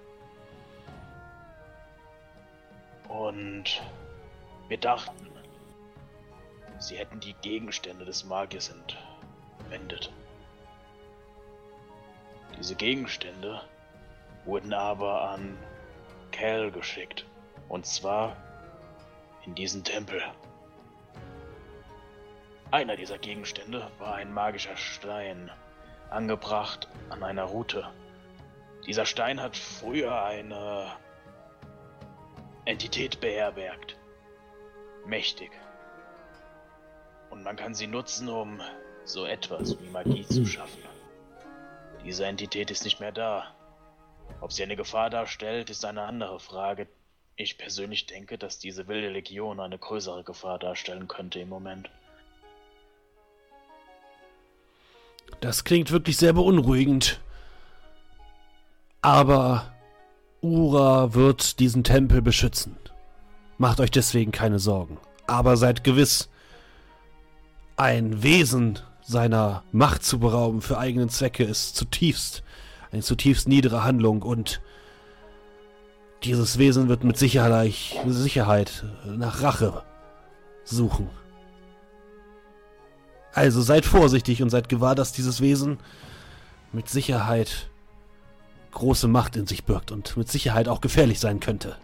Und 3.06 3.80
wir 4.66 4.78
dachten, 4.78 5.30
sie 6.80 6.96
hätten 6.96 7.20
die 7.20 7.34
Gegenstände 7.34 8.04
des 8.04 8.24
Magiers 8.24 8.74
entwendet. 9.68 10.12
Diese 12.58 12.74
Gegenstände 12.74 13.62
wurden 14.44 14.74
aber 14.74 15.30
an 15.30 15.56
Cal 16.32 16.72
geschickt. 16.72 17.24
Und 17.68 17.86
zwar 17.86 18.36
in 19.44 19.54
diesen 19.54 19.84
Tempel. 19.84 20.20
Einer 22.72 22.96
dieser 22.96 23.18
Gegenstände 23.18 23.90
war 23.98 24.16
ein 24.16 24.32
magischer 24.32 24.76
Stein, 24.76 25.50
angebracht 26.10 26.88
an 27.10 27.22
einer 27.22 27.44
Route. 27.44 27.88
Dieser 28.86 29.06
Stein 29.06 29.40
hat 29.40 29.56
früher 29.56 30.24
eine 30.24 30.90
Entität 32.64 33.20
beherbergt. 33.20 33.96
Mächtig. 35.06 35.50
Und 37.30 37.44
man 37.44 37.54
kann 37.54 37.74
sie 37.74 37.86
nutzen, 37.86 38.28
um 38.28 38.60
so 39.04 39.24
etwas 39.24 39.80
wie 39.80 39.88
Magie 39.88 40.26
zu 40.26 40.44
schaffen. 40.44 40.82
Diese 42.04 42.26
Entität 42.26 42.72
ist 42.72 42.84
nicht 42.84 42.98
mehr 42.98 43.12
da. 43.12 43.54
Ob 44.40 44.52
sie 44.52 44.64
eine 44.64 44.76
Gefahr 44.76 45.08
darstellt, 45.08 45.70
ist 45.70 45.84
eine 45.84 46.02
andere 46.02 46.40
Frage. 46.40 46.88
Ich 47.36 47.58
persönlich 47.58 48.06
denke, 48.06 48.38
dass 48.38 48.58
diese 48.58 48.88
wilde 48.88 49.10
Legion 49.10 49.60
eine 49.60 49.78
größere 49.78 50.24
Gefahr 50.24 50.58
darstellen 50.58 51.06
könnte 51.06 51.38
im 51.38 51.48
Moment. 51.48 51.90
Das 55.40 55.64
klingt 55.64 55.90
wirklich 55.90 56.16
sehr 56.16 56.32
beunruhigend. 56.32 57.20
Aber 59.02 59.72
Ura 60.40 61.14
wird 61.14 61.60
diesen 61.60 61.84
Tempel 61.84 62.22
beschützen. 62.22 62.76
Macht 63.58 63.80
euch 63.80 63.90
deswegen 63.90 64.32
keine 64.32 64.58
Sorgen. 64.58 64.98
Aber 65.26 65.56
seid 65.56 65.84
gewiss, 65.84 66.28
ein 67.76 68.22
Wesen 68.22 68.78
seiner 69.02 69.62
Macht 69.72 70.04
zu 70.04 70.18
berauben 70.18 70.62
für 70.62 70.78
eigenen 70.78 71.08
Zwecke 71.08 71.44
ist 71.44 71.76
zutiefst, 71.76 72.42
eine 72.90 73.02
zutiefst 73.02 73.48
niedere 73.48 73.84
Handlung 73.84 74.22
und 74.22 74.60
dieses 76.24 76.58
Wesen 76.58 76.88
wird 76.88 77.04
mit 77.04 77.16
Sicherheit, 77.16 77.74
Sicherheit 78.06 78.84
nach 79.04 79.42
Rache 79.42 79.84
suchen. 80.64 81.08
Also 83.36 83.60
seid 83.60 83.84
vorsichtig 83.84 84.42
und 84.42 84.48
seid 84.48 84.70
gewahr, 84.70 84.94
dass 84.94 85.12
dieses 85.12 85.42
Wesen 85.42 85.76
mit 86.72 86.88
Sicherheit 86.88 87.68
große 88.70 89.08
Macht 89.08 89.36
in 89.36 89.46
sich 89.46 89.64
birgt 89.64 89.92
und 89.92 90.16
mit 90.16 90.30
Sicherheit 90.30 90.68
auch 90.68 90.80
gefährlich 90.80 91.20
sein 91.20 91.38
könnte. 91.38 91.76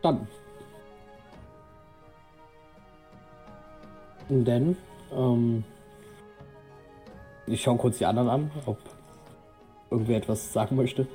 Dann. 0.00 0.26
Denn, 4.30 4.78
ähm, 5.12 5.62
ich 7.46 7.62
schaue 7.62 7.76
kurz 7.76 7.98
die 7.98 8.06
anderen 8.06 8.30
an, 8.30 8.50
ob 8.64 8.78
irgendwer 9.90 10.16
etwas 10.16 10.54
sagen 10.54 10.74
möchte. 10.74 11.06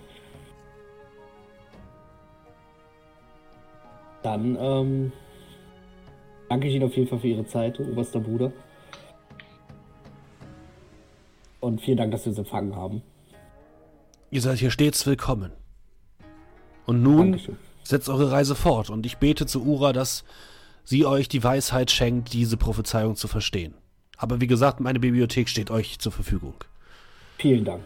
Dann 4.24 4.58
ähm, 4.60 5.12
danke 6.50 6.68
ich 6.68 6.76
Ihnen 6.76 6.86
auf 6.86 6.96
jeden 6.96 7.08
Fall 7.08 7.20
für 7.20 7.28
Ihre 7.28 7.46
Zeit, 7.46 7.80
oberster 7.80 8.20
Bruder. 8.20 8.52
Und 11.60 11.82
vielen 11.82 11.98
Dank, 11.98 12.12
dass 12.12 12.24
Sie 12.24 12.30
uns 12.30 12.40
empfangen 12.40 12.76
haben. 12.76 13.02
Ihr 14.32 14.42
seid 14.42 14.60
hier 14.60 14.72
stets 14.72 15.06
willkommen. 15.06 15.52
Und 16.86 17.04
nun 17.04 17.32
Dankeschön. 17.32 17.58
setzt 17.84 18.10
eure 18.10 18.32
Reise 18.32 18.56
fort 18.56 18.90
und 18.90 19.06
ich 19.06 19.18
bete 19.18 19.46
zu 19.46 19.64
Ura, 19.64 19.94
dass 19.94 20.24
sie 20.84 21.06
euch 21.06 21.30
die 21.30 21.44
Weisheit 21.44 21.92
schenkt, 21.92 22.34
diese 22.34 22.58
Prophezeiung 22.58 23.16
zu 23.16 23.28
verstehen. 23.28 23.76
Aber 24.18 24.42
wie 24.42 24.48
gesagt, 24.48 24.80
meine 24.80 25.00
Bibliothek 25.00 25.50
steht 25.50 25.72
euch 25.72 26.00
zur 26.00 26.12
Verfügung. 26.12 26.56
Vielen 27.38 27.66
Dank. 27.66 27.84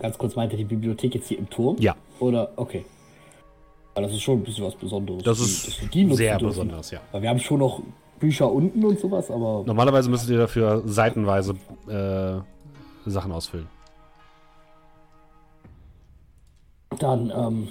Ganz 0.00 0.18
kurz 0.18 0.34
meinte 0.34 0.56
die 0.56 0.64
Bibliothek 0.64 1.14
jetzt 1.14 1.28
hier 1.28 1.38
im 1.38 1.48
Turm? 1.48 1.76
Ja. 1.78 1.94
Oder, 2.18 2.52
okay. 2.56 2.84
Aber 3.94 4.06
das 4.06 4.12
ist 4.12 4.22
schon 4.22 4.40
ein 4.40 4.44
bisschen 4.44 4.64
was 4.64 4.74
Besonderes. 4.74 5.22
Das 5.22 5.38
ist 5.38 5.80
sehr 6.16 6.38
besonders, 6.38 6.90
ja. 6.90 7.00
Weil 7.12 7.22
wir 7.22 7.28
haben 7.28 7.38
schon 7.38 7.60
noch 7.60 7.80
Bücher 8.18 8.50
unten 8.50 8.84
und 8.84 8.98
sowas, 8.98 9.30
aber. 9.30 9.62
Normalerweise 9.66 10.10
müsstet 10.10 10.30
ihr 10.30 10.38
dafür 10.38 10.82
seitenweise 10.84 11.54
äh, 11.88 12.40
Sachen 13.08 13.32
ausfüllen. 13.32 13.68
Dann 16.98 17.30
ähm, 17.30 17.68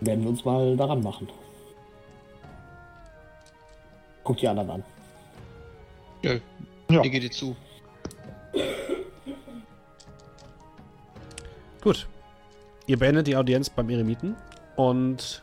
werden 0.00 0.22
wir 0.24 0.30
uns 0.30 0.44
mal 0.44 0.76
daran 0.76 1.02
machen. 1.02 1.28
Guck 4.24 4.36
die 4.38 4.48
anderen 4.48 4.70
an. 4.70 4.84
Ja, 6.22 6.32
ja. 6.90 7.00
die 7.00 7.10
geht 7.10 7.22
dir 7.22 7.30
zu. 7.30 7.56
Gut. 11.80 12.06
Ihr 12.86 12.98
beendet 12.98 13.26
die 13.26 13.36
Audienz 13.36 13.70
beim 13.70 13.88
Eremiten 13.88 14.36
und 14.80 15.42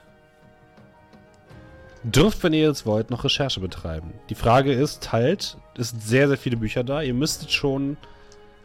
dürft, 2.04 2.42
wenn 2.42 2.54
ihr 2.54 2.68
jetzt 2.68 2.88
wollt, 2.88 3.12
noch 3.12 3.24
Recherche 3.24 3.60
betreiben. 3.60 4.14
Die 4.30 4.36
Frage 4.36 4.74
ist 4.74 5.12
halt, 5.12 5.58
es 5.78 5.90
sind 5.92 6.02
sehr, 6.02 6.28
sehr 6.28 6.38
viele 6.38 6.58
Bücher 6.58 6.84
da. 6.84 7.04
Ihr 7.04 7.14
müsstet 7.14 7.52
schon 7.52 7.98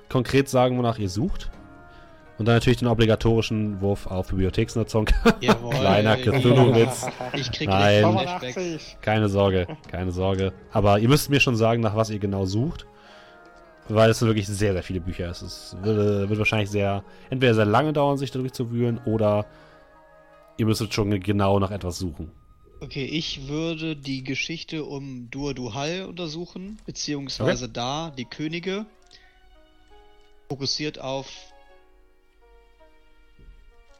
konkret 0.08 0.48
sagen, 0.48 0.78
wonach 0.78 0.98
ihr 0.98 1.10
sucht. 1.10 1.50
Und 2.38 2.46
dann 2.46 2.56
natürlich 2.56 2.78
den 2.78 2.88
obligatorischen 2.88 3.82
Wurf 3.82 4.06
auf 4.06 4.28
Bibliotheksnutzung. 4.28 5.10
Jawohl. 5.40 5.74
Kleiner 5.74 6.16
Cthulhu-Witz. 6.16 7.06
Ich 7.34 7.52
krieg 7.52 7.68
Nein. 7.68 8.00
gleich 8.00 8.12
Flashbacks. 8.12 8.54
85. 8.54 8.96
Keine 9.02 9.28
Sorge, 9.28 9.66
keine 9.90 10.10
Sorge. 10.10 10.52
Aber 10.72 10.98
ihr 10.98 11.08
müsst 11.08 11.28
mir 11.28 11.40
schon 11.40 11.56
sagen, 11.56 11.82
nach 11.82 11.94
was 11.94 12.08
ihr 12.08 12.18
genau 12.18 12.46
sucht. 12.46 12.86
Weil 13.88 14.10
es 14.10 14.20
sind 14.20 14.28
wirklich 14.28 14.48
sehr, 14.48 14.72
sehr 14.72 14.82
viele 14.82 15.00
Bücher. 15.00 15.28
Es 15.28 15.42
ist, 15.42 15.76
wird, 15.82 16.30
wird 16.30 16.38
wahrscheinlich 16.38 16.70
sehr, 16.70 17.04
entweder 17.28 17.54
sehr 17.54 17.66
lange 17.66 17.92
dauern, 17.92 18.16
sich 18.16 18.30
da 18.30 18.38
durchzuwühlen, 18.38 18.98
oder 19.04 19.44
ihr 20.56 20.66
müsstet 20.66 20.94
schon 20.94 21.20
genau 21.20 21.58
nach 21.58 21.70
etwas 21.70 21.98
suchen. 21.98 22.30
Okay, 22.80 23.04
ich 23.04 23.46
würde 23.46 23.94
die 23.94 24.24
Geschichte 24.24 24.84
um 24.84 25.30
Dur 25.30 25.54
Duhal 25.54 26.04
untersuchen, 26.04 26.80
beziehungsweise 26.84 27.68
da 27.68 28.10
die 28.10 28.24
Könige 28.24 28.86
fokussiert 30.48 30.98
auf 30.98 31.28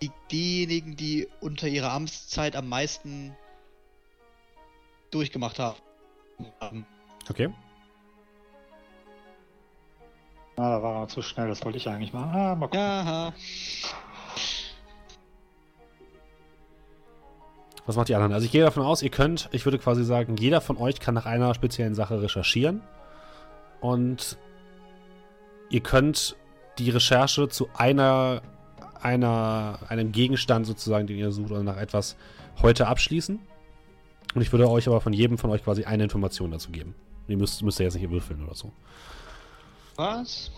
die, 0.02 0.10
diejenigen, 0.32 0.96
die 0.96 1.28
unter 1.40 1.68
ihrer 1.68 1.92
Amtszeit 1.92 2.56
am 2.56 2.68
meisten 2.68 3.36
durchgemacht 5.12 5.60
haben. 5.60 6.84
Okay. 7.30 7.54
Ah, 10.56 10.70
da 10.70 10.82
war 10.82 11.02
er 11.02 11.08
zu 11.08 11.22
schnell, 11.22 11.48
das 11.48 11.64
wollte 11.64 11.78
ich 11.78 11.88
eigentlich 11.88 12.12
machen. 12.12 12.34
Ah, 12.34 12.54
mal 12.56 12.66
gucken. 12.66 12.80
Aha. 12.80 13.32
Was 17.86 17.96
macht 17.96 18.09
die 18.09 18.14
anderen? 18.14 18.32
Also 18.32 18.46
ich 18.46 18.52
gehe 18.52 18.62
davon 18.62 18.84
aus, 18.84 19.02
ihr 19.02 19.10
könnt, 19.10 19.48
ich 19.52 19.64
würde 19.64 19.78
quasi 19.78 20.04
sagen, 20.04 20.36
jeder 20.36 20.60
von 20.60 20.76
euch 20.76 21.00
kann 21.00 21.14
nach 21.14 21.26
einer 21.26 21.54
speziellen 21.54 21.94
Sache 21.94 22.22
recherchieren. 22.22 22.80
Und 23.80 24.38
ihr 25.68 25.80
könnt 25.80 26.36
die 26.78 26.90
Recherche 26.90 27.48
zu 27.48 27.68
einer, 27.74 28.42
einer, 29.00 29.80
einem 29.88 30.12
Gegenstand 30.12 30.66
sozusagen, 30.66 31.06
den 31.06 31.18
ihr 31.18 31.32
sucht, 31.32 31.50
oder 31.50 31.64
nach 31.64 31.76
etwas 31.76 32.16
heute 32.62 32.86
abschließen. 32.86 33.40
Und 34.34 34.40
ich 34.40 34.52
würde 34.52 34.70
euch 34.70 34.86
aber 34.86 35.00
von 35.00 35.12
jedem 35.12 35.36
von 35.36 35.50
euch 35.50 35.64
quasi 35.64 35.84
eine 35.84 36.04
Information 36.04 36.50
dazu 36.52 36.70
geben. 36.70 36.94
Ihr 37.28 37.36
müsst, 37.36 37.62
müsst 37.62 37.80
ihr 37.80 37.84
jetzt 37.84 37.94
nicht 37.94 38.10
würfeln 38.10 38.44
oder 38.44 38.54
so. 38.54 38.72
Was? 39.96 40.50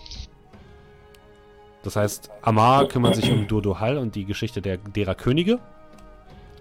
Das 1.82 1.96
heißt, 1.96 2.30
Amar 2.42 2.88
kümmert 2.88 3.16
sich 3.16 3.30
um 3.30 3.46
Durdohal 3.46 3.98
und 3.98 4.14
die 4.14 4.24
Geschichte 4.24 4.62
der, 4.62 4.78
derer 4.78 5.14
Könige. 5.14 5.58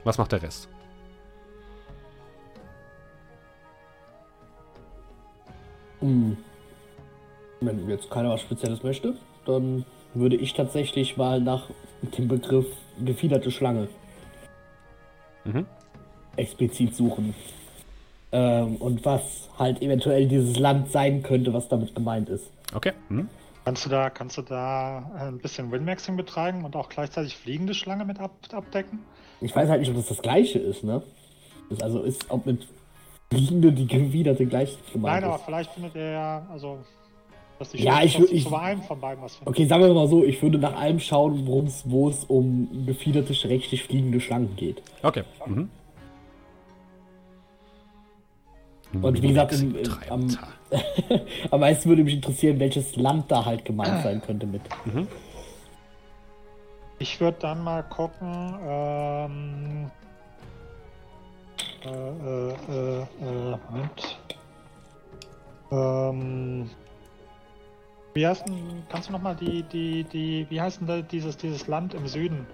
Was 0.04 0.18
macht 0.18 0.32
der 0.32 0.42
Rest? 0.42 0.68
Hm. 6.00 6.38
Wenn 7.62 7.90
jetzt 7.90 8.10
keiner 8.10 8.32
was 8.32 8.42
Spezielles 8.42 8.84
möchte, 8.84 9.16
dann 9.46 9.86
würde 10.14 10.36
ich 10.36 10.54
tatsächlich 10.54 11.16
mal 11.18 11.40
nach 11.40 11.70
dem 12.18 12.28
Begriff 12.28 12.68
gefiederte 13.04 13.52
Schlange 13.52 13.88
Mhm. 15.46 15.66
explizit 16.36 16.96
suchen. 16.96 17.34
Ähm, 18.32 18.78
und 18.78 19.04
was 19.06 19.50
halt 19.60 19.82
eventuell 19.82 20.28
dieses 20.28 20.58
Land 20.58 20.92
sein 20.92 21.22
könnte, 21.22 21.54
was 21.54 21.68
damit 21.70 21.94
gemeint 21.96 22.30
ist. 22.30 22.50
Okay. 22.74 22.94
Mhm. 23.10 23.30
Kannst 23.66 23.86
du 23.86 23.90
da, 23.90 24.10
kannst 24.10 24.38
du 24.38 24.42
da 24.42 25.10
ein 25.18 25.38
bisschen 25.40 25.72
Windmaxing 25.72 26.18
betreiben 26.18 26.66
und 26.66 26.76
auch 26.76 26.90
gleichzeitig 26.90 27.36
fliegende 27.38 27.74
Schlange 27.74 28.04
mit 28.06 28.20
ab, 28.20 28.32
abdecken? 28.52 29.00
Ich 29.41 29.55
weiß 29.55 29.69
halt 29.69 29.81
nicht, 29.81 29.89
ob 29.89 29.97
das 29.97 30.07
das 30.07 30.22
gleiche 30.22 30.60
ist, 30.60 30.84
ne? 30.84 31.01
Das 31.69 31.81
also 31.81 32.01
ist, 32.03 32.26
ob 32.30 32.45
mit 32.45 32.68
fliegende 33.31 33.72
die 33.72 33.88
gefiederte 33.88 34.45
gleich 34.45 34.77
gemeint 34.91 35.15
Nein, 35.15 35.23
aber 35.26 35.35
ist. 35.35 35.45
vielleicht 35.45 35.72
findet 35.72 35.95
er 35.95 36.11
ja, 36.11 36.47
also, 36.51 36.77
dass 37.60 37.72
die 37.72 37.84
Ja, 37.84 38.01
ich 38.03 38.15
zu- 38.15 38.31
ich- 38.31 38.43
zu 38.47 38.55
einem 38.55 38.81
von 38.84 38.99
beiden 38.99 39.23
was 39.23 39.35
findet. 39.35 39.49
Okay, 39.55 39.65
sagen 39.65 39.84
wir 39.84 39.93
mal 39.93 40.07
so, 40.07 40.23
ich 40.23 40.41
würde 40.41 40.57
nach 40.60 40.76
allem 40.76 40.99
schauen, 40.99 41.45
worum 41.47 41.65
es, 41.65 41.84
wo 41.89 42.10
es 42.10 42.23
um 42.26 42.85
gefiederte, 42.85 43.34
schrägstrich 43.34 43.84
fliegende 43.84 44.19
Schlangen 44.22 44.55
geht. 44.55 44.81
Okay. 45.01 45.23
Mhm. 45.45 45.69
Und 49.01 49.22
wie 49.23 49.27
gesagt, 49.30 49.53
im- 49.60 49.76
im- 49.76 49.91
am-. 50.10 50.38
Am 51.51 51.60
meisten 51.60 51.89
würde 51.89 52.03
mich 52.03 52.15
interessieren, 52.15 52.60
welches 52.60 52.95
Land 52.95 53.31
da 53.31 53.45
halt 53.45 53.65
gemeint 53.65 54.01
sein 54.03 54.22
könnte 54.22 54.45
mit. 54.47 54.61
Ich 57.04 57.20
würde 57.20 57.38
dann 57.42 57.62
mal 57.62 57.84
gucken, 57.84 58.58
ähm, 58.66 59.92
äh, 61.84 61.90
äh, 61.90 62.54
äh, 62.70 63.02
äh, 63.02 63.58
Moment. 63.68 64.20
Ähm, 65.70 66.70
wie 68.14 68.26
heißt 68.26 68.48
denn, 68.48 68.84
kannst 68.88 69.10
du 69.10 69.12
nochmal 69.12 69.36
die, 69.36 69.64
die, 69.64 70.06
die, 70.06 70.48
wie 70.50 70.62
heißt 70.62 70.80
denn 70.80 70.88
da 70.88 71.02
dieses, 71.02 71.36
dieses 71.36 71.68
Land 71.68 71.94
im 71.94 72.08
Süden, 72.08 72.48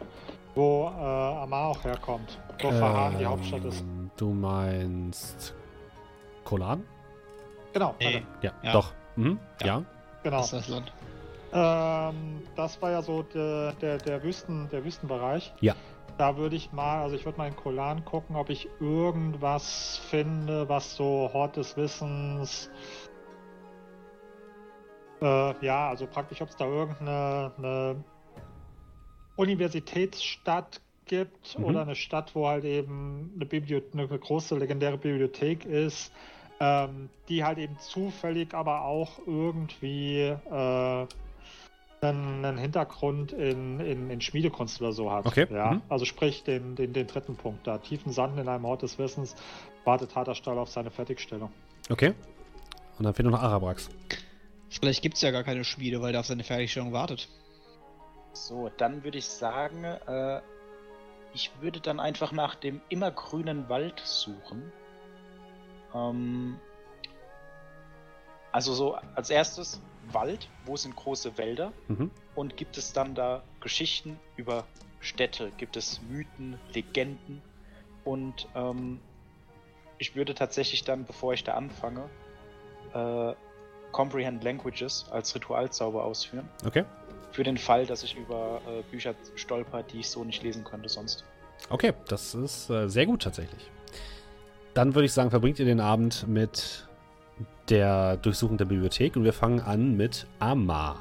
wo 0.56 0.86
äh, 0.86 1.00
Amar 1.00 1.68
auch 1.68 1.84
herkommt, 1.84 2.40
wo 2.60 2.72
Fahan 2.72 3.20
die 3.20 3.28
Hauptstadt 3.28 3.64
ist? 3.66 3.82
Ähm, 3.82 4.10
Du 4.18 4.32
meinst 4.32 5.54
Kolan? 6.44 6.84
Genau, 7.72 7.94
Nee. 8.00 8.06
warte, 8.16 8.26
Ja, 8.42 8.52
Ja. 8.64 8.72
doch. 8.72 8.94
Mhm. 9.16 9.38
Ja. 9.62 9.68
Ja. 9.68 9.84
genau. 10.24 10.38
Das 10.38 10.46
ist 10.48 10.54
das 10.54 10.68
Land. 10.70 10.92
Ähm, 11.52 12.42
das 12.56 12.82
war 12.82 12.92
ja 12.92 13.02
so 13.02 13.24
der, 13.24 13.74
der, 13.74 13.98
der, 13.98 14.24
Wüsten, 14.24 14.70
der 14.70 14.84
Wüstenbereich. 14.84 15.54
Ja. 15.62 15.76
Da 16.18 16.38
würde 16.38 16.56
ich 16.56 16.72
mal, 16.72 17.02
also 17.02 17.16
ich 17.16 17.26
würde 17.26 17.38
mal 17.38 17.48
in 17.48 17.56
Kolan 17.56 18.04
gucken, 18.06 18.36
ob 18.36 18.50
ich 18.50 18.68
irgendwas 18.80 20.02
finde, 20.10 20.68
was 20.68 20.96
so 20.96 21.30
Hort 21.34 21.56
des 21.56 21.78
Wissens. 21.78 22.70
Äh, 25.22 25.66
ja, 25.66 25.90
also 25.90 26.08
praktisch, 26.08 26.42
ob 26.42 26.50
es 26.50 26.58
da 26.58 26.66
irgendeine 26.66 27.54
eine 27.58 28.04
Universitätsstadt 29.38 30.82
gibt 31.06 31.58
Mhm. 31.58 31.66
oder 31.66 31.82
eine 31.82 31.96
Stadt, 31.96 32.36
wo 32.36 32.48
halt 32.48 32.66
eben 32.66 33.32
eine, 33.36 33.46
Bibliothe 33.46 33.98
eine 33.98 34.08
große 34.08 34.58
legendäre 34.58 34.98
Bibliothek 34.98 35.66
ist, 35.66 36.14
ähm, 36.60 37.10
die 37.28 37.44
halt 37.44 37.58
eben 37.58 37.78
zufällig 37.80 38.54
aber 38.54 38.84
auch 38.84 39.20
irgendwie 39.26 40.20
äh, 40.24 41.08
einen, 42.02 42.46
einen 42.46 42.58
Hintergrund 42.58 43.32
in, 43.32 43.80
in, 43.80 44.10
in 44.10 44.22
Schmiedekunst 44.22 44.82
oder 44.82 44.92
so 44.92 45.12
hat. 45.12 45.26
Okay, 45.26 45.48
Ja? 45.52 45.72
mhm. 45.72 45.82
Also 45.90 46.06
sprich 46.06 46.44
den, 46.44 46.76
den, 46.76 46.94
den 46.94 47.08
dritten 47.08 47.36
Punkt 47.36 47.68
da. 47.68 47.78
Tiefen 47.78 48.12
Sand 48.12 48.40
in 48.40 48.48
einem 48.48 48.66
Ort 48.66 48.84
des 48.84 48.98
Wissens 48.98 49.36
wartet 49.84 50.16
harter 50.16 50.36
Stahl 50.36 50.58
auf 50.58 50.70
seine 50.70 50.92
Fertigstellung. 50.92 51.52
Okay. 51.90 52.14
Und 52.98 53.06
dann 53.06 53.14
fehlt 53.14 53.30
noch 53.30 53.42
Arabrax. 53.42 53.90
Vielleicht 54.70 55.02
gibt 55.02 55.16
es 55.16 55.22
ja 55.22 55.32
gar 55.32 55.44
keine 55.44 55.64
Schmiede, 55.64 56.02
weil 56.02 56.12
der 56.12 56.22
auf 56.22 56.28
seine 56.28 56.44
Fertigstellung 56.44 56.94
wartet. 56.94 57.28
So, 58.34 58.70
dann 58.78 59.04
würde 59.04 59.18
ich 59.18 59.26
sagen, 59.26 59.84
äh, 59.84 60.42
ich 61.34 61.52
würde 61.60 61.80
dann 61.80 62.00
einfach 62.00 62.32
nach 62.32 62.56
dem 62.56 62.82
immergrünen 62.90 63.68
Wald 63.70 64.00
suchen. 64.04 64.72
Ähm, 65.94 66.60
also 68.52 68.74
so 68.74 68.96
als 69.16 69.30
erstes 69.30 69.82
Wald, 70.14 70.50
wo 70.66 70.76
sind 70.78 70.96
große 70.96 71.38
Wälder 71.38 71.72
Mhm. 71.88 72.12
und 72.36 72.58
gibt 72.58 72.78
es 72.78 72.94
dann 72.94 73.16
da 73.16 73.44
Geschichten 73.62 74.20
über 74.36 74.66
Städte, 75.00 75.52
gibt 75.58 75.78
es 75.78 76.02
Mythen, 76.10 76.60
Legenden 76.74 77.42
und 78.04 78.48
ähm, 78.56 79.00
ich 79.98 80.16
würde 80.16 80.34
tatsächlich 80.34 80.84
dann, 80.84 81.06
bevor 81.06 81.34
ich 81.34 81.44
da 81.44 81.54
anfange, 81.56 82.10
äh, 82.94 83.34
Comprehend 83.92 84.44
Languages 84.44 85.06
als 85.12 85.34
Ritualzauber 85.34 86.04
ausführen. 86.04 86.48
Okay. 86.64 86.86
Für 87.32 87.44
den 87.44 87.58
Fall, 87.58 87.86
dass 87.88 88.04
ich 88.04 88.16
über 88.16 88.62
äh, 88.68 88.84
Bücher 88.92 89.16
stolper, 89.36 89.82
die 89.84 90.00
ich 90.02 90.10
so 90.10 90.24
nicht 90.24 90.44
lesen 90.44 90.64
könnte 90.64 90.90
sonst. 90.90 91.24
Okay, 91.70 91.94
das 92.08 92.36
ist 92.36 92.70
äh, 92.70 92.88
sehr 92.88 93.06
gut 93.08 93.24
tatsächlich. 93.24 93.70
Dann 94.76 94.94
würde 94.94 95.06
ich 95.08 95.14
sagen, 95.14 95.30
verbringt 95.32 95.58
ihr 95.60 95.66
den 95.66 95.80
Abend 95.80 96.28
mit 96.28 96.88
der 97.70 98.18
Durchsuchung 98.18 98.58
der 98.58 98.66
Bibliothek 98.66 99.16
und 99.16 99.24
wir 99.24 99.34
fangen 99.34 99.60
an 99.62 99.96
mit 99.96 100.26
Amar. 100.40 101.00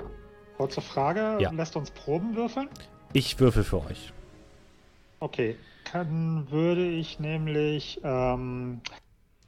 Kurze 0.56 0.80
Frage, 0.80 1.38
Ja. 1.40 1.50
lässt 1.50 1.76
uns 1.76 1.90
Proben 1.90 2.34
würfeln? 2.34 2.68
Ich 3.12 3.38
würfel 3.40 3.64
für 3.64 3.84
euch. 3.86 4.12
Okay, 5.20 5.56
dann 5.92 6.50
würde 6.50 6.86
ich 6.88 7.18
nämlich 7.20 8.00
ähm, 8.04 8.80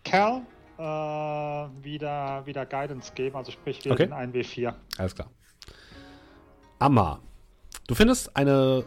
Cal 0.05 0.43
äh, 0.79 0.83
wieder, 1.85 2.45
wieder 2.47 2.65
Guidance 2.67 3.13
geben, 3.15 3.37
also 3.37 3.53
sprich 3.53 3.85
wieder 3.85 3.95
Okay. 3.95 4.07
den 4.07 4.15
1W4. 4.15 4.73
Alles 4.99 5.15
klar. 5.15 5.29
Amar. 6.79 7.21
Du 7.87 7.95
findest 7.95 8.35
eine. 8.37 8.85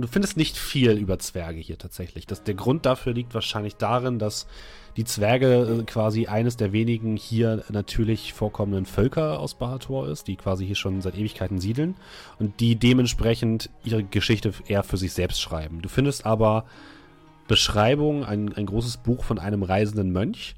Du 0.00 0.06
findest 0.06 0.36
nicht 0.36 0.56
viel 0.56 0.92
über 0.92 1.18
Zwerge 1.18 1.58
hier 1.58 1.76
tatsächlich. 1.76 2.24
Das, 2.24 2.44
der 2.44 2.54
Grund 2.54 2.86
dafür 2.86 3.12
liegt 3.12 3.34
wahrscheinlich 3.34 3.74
darin, 3.74 4.20
dass 4.20 4.46
die 4.96 5.04
Zwerge 5.04 5.80
äh, 5.80 5.82
quasi 5.82 6.28
eines 6.28 6.56
der 6.56 6.72
wenigen 6.72 7.16
hier 7.16 7.64
natürlich 7.68 8.32
vorkommenden 8.32 8.86
Völker 8.86 9.40
aus 9.40 9.54
Bahator 9.54 10.06
ist, 10.08 10.28
die 10.28 10.36
quasi 10.36 10.64
hier 10.66 10.76
schon 10.76 11.02
seit 11.02 11.16
Ewigkeiten 11.16 11.58
siedeln 11.58 11.96
und 12.38 12.60
die 12.60 12.76
dementsprechend 12.76 13.70
ihre 13.82 14.04
Geschichte 14.04 14.52
eher 14.68 14.84
für 14.84 14.96
sich 14.96 15.12
selbst 15.12 15.40
schreiben. 15.40 15.82
Du 15.82 15.88
findest 15.88 16.24
aber 16.24 16.64
Beschreibungen, 17.48 18.22
ein, 18.22 18.52
ein 18.54 18.66
großes 18.66 18.98
Buch 18.98 19.24
von 19.24 19.40
einem 19.40 19.64
reisenden 19.64 20.12
Mönch, 20.12 20.54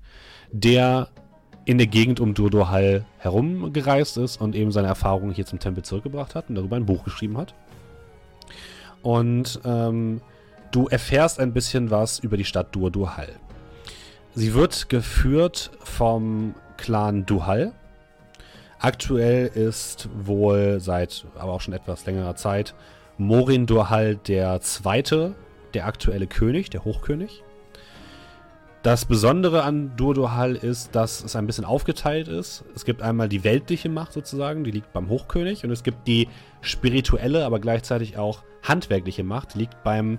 der 0.52 1.08
in 1.64 1.78
der 1.78 1.86
Gegend 1.86 2.20
um 2.20 2.34
Durdohal 2.34 3.06
herumgereist 3.18 4.18
ist 4.18 4.38
und 4.38 4.54
eben 4.54 4.70
seine 4.70 4.88
Erfahrungen 4.88 5.32
hier 5.32 5.46
zum 5.46 5.60
Tempel 5.60 5.82
zurückgebracht 5.82 6.34
hat 6.34 6.50
und 6.50 6.56
darüber 6.56 6.76
ein 6.76 6.84
Buch 6.84 7.04
geschrieben 7.04 7.38
hat. 7.38 7.54
Und 9.02 9.60
ähm, 9.64 10.20
du 10.70 10.88
erfährst 10.88 11.40
ein 11.40 11.52
bisschen 11.52 11.90
was 11.90 12.18
über 12.18 12.36
die 12.36 12.44
Stadt 12.44 12.74
Dur-Durhal. 12.74 13.28
Sie 14.34 14.54
wird 14.54 14.88
geführt 14.88 15.70
vom 15.82 16.54
Clan 16.76 17.26
Duhal. 17.26 17.72
Aktuell 18.78 19.48
ist 19.48 20.08
wohl 20.14 20.80
seit 20.80 21.26
aber 21.36 21.52
auch 21.52 21.60
schon 21.60 21.74
etwas 21.74 22.06
längerer 22.06 22.36
Zeit 22.36 22.74
Morin 23.18 23.66
Durhal 23.66 24.16
der 24.16 24.60
Zweite, 24.62 25.34
der 25.74 25.86
aktuelle 25.86 26.26
König, 26.26 26.70
der 26.70 26.84
Hochkönig. 26.84 27.42
Das 28.82 29.04
Besondere 29.04 29.62
an 29.62 29.94
Durdohal 29.98 30.56
ist, 30.56 30.94
dass 30.94 31.22
es 31.22 31.36
ein 31.36 31.46
bisschen 31.46 31.66
aufgeteilt 31.66 32.28
ist. 32.28 32.64
Es 32.74 32.86
gibt 32.86 33.02
einmal 33.02 33.28
die 33.28 33.44
weltliche 33.44 33.90
Macht 33.90 34.14
sozusagen, 34.14 34.64
die 34.64 34.70
liegt 34.70 34.94
beim 34.94 35.10
Hochkönig, 35.10 35.64
und 35.64 35.70
es 35.70 35.82
gibt 35.82 36.08
die 36.08 36.28
spirituelle, 36.62 37.44
aber 37.44 37.58
gleichzeitig 37.58 38.16
auch 38.16 38.42
handwerkliche 38.62 39.24
Macht, 39.24 39.54
liegt 39.54 39.82
beim 39.82 40.18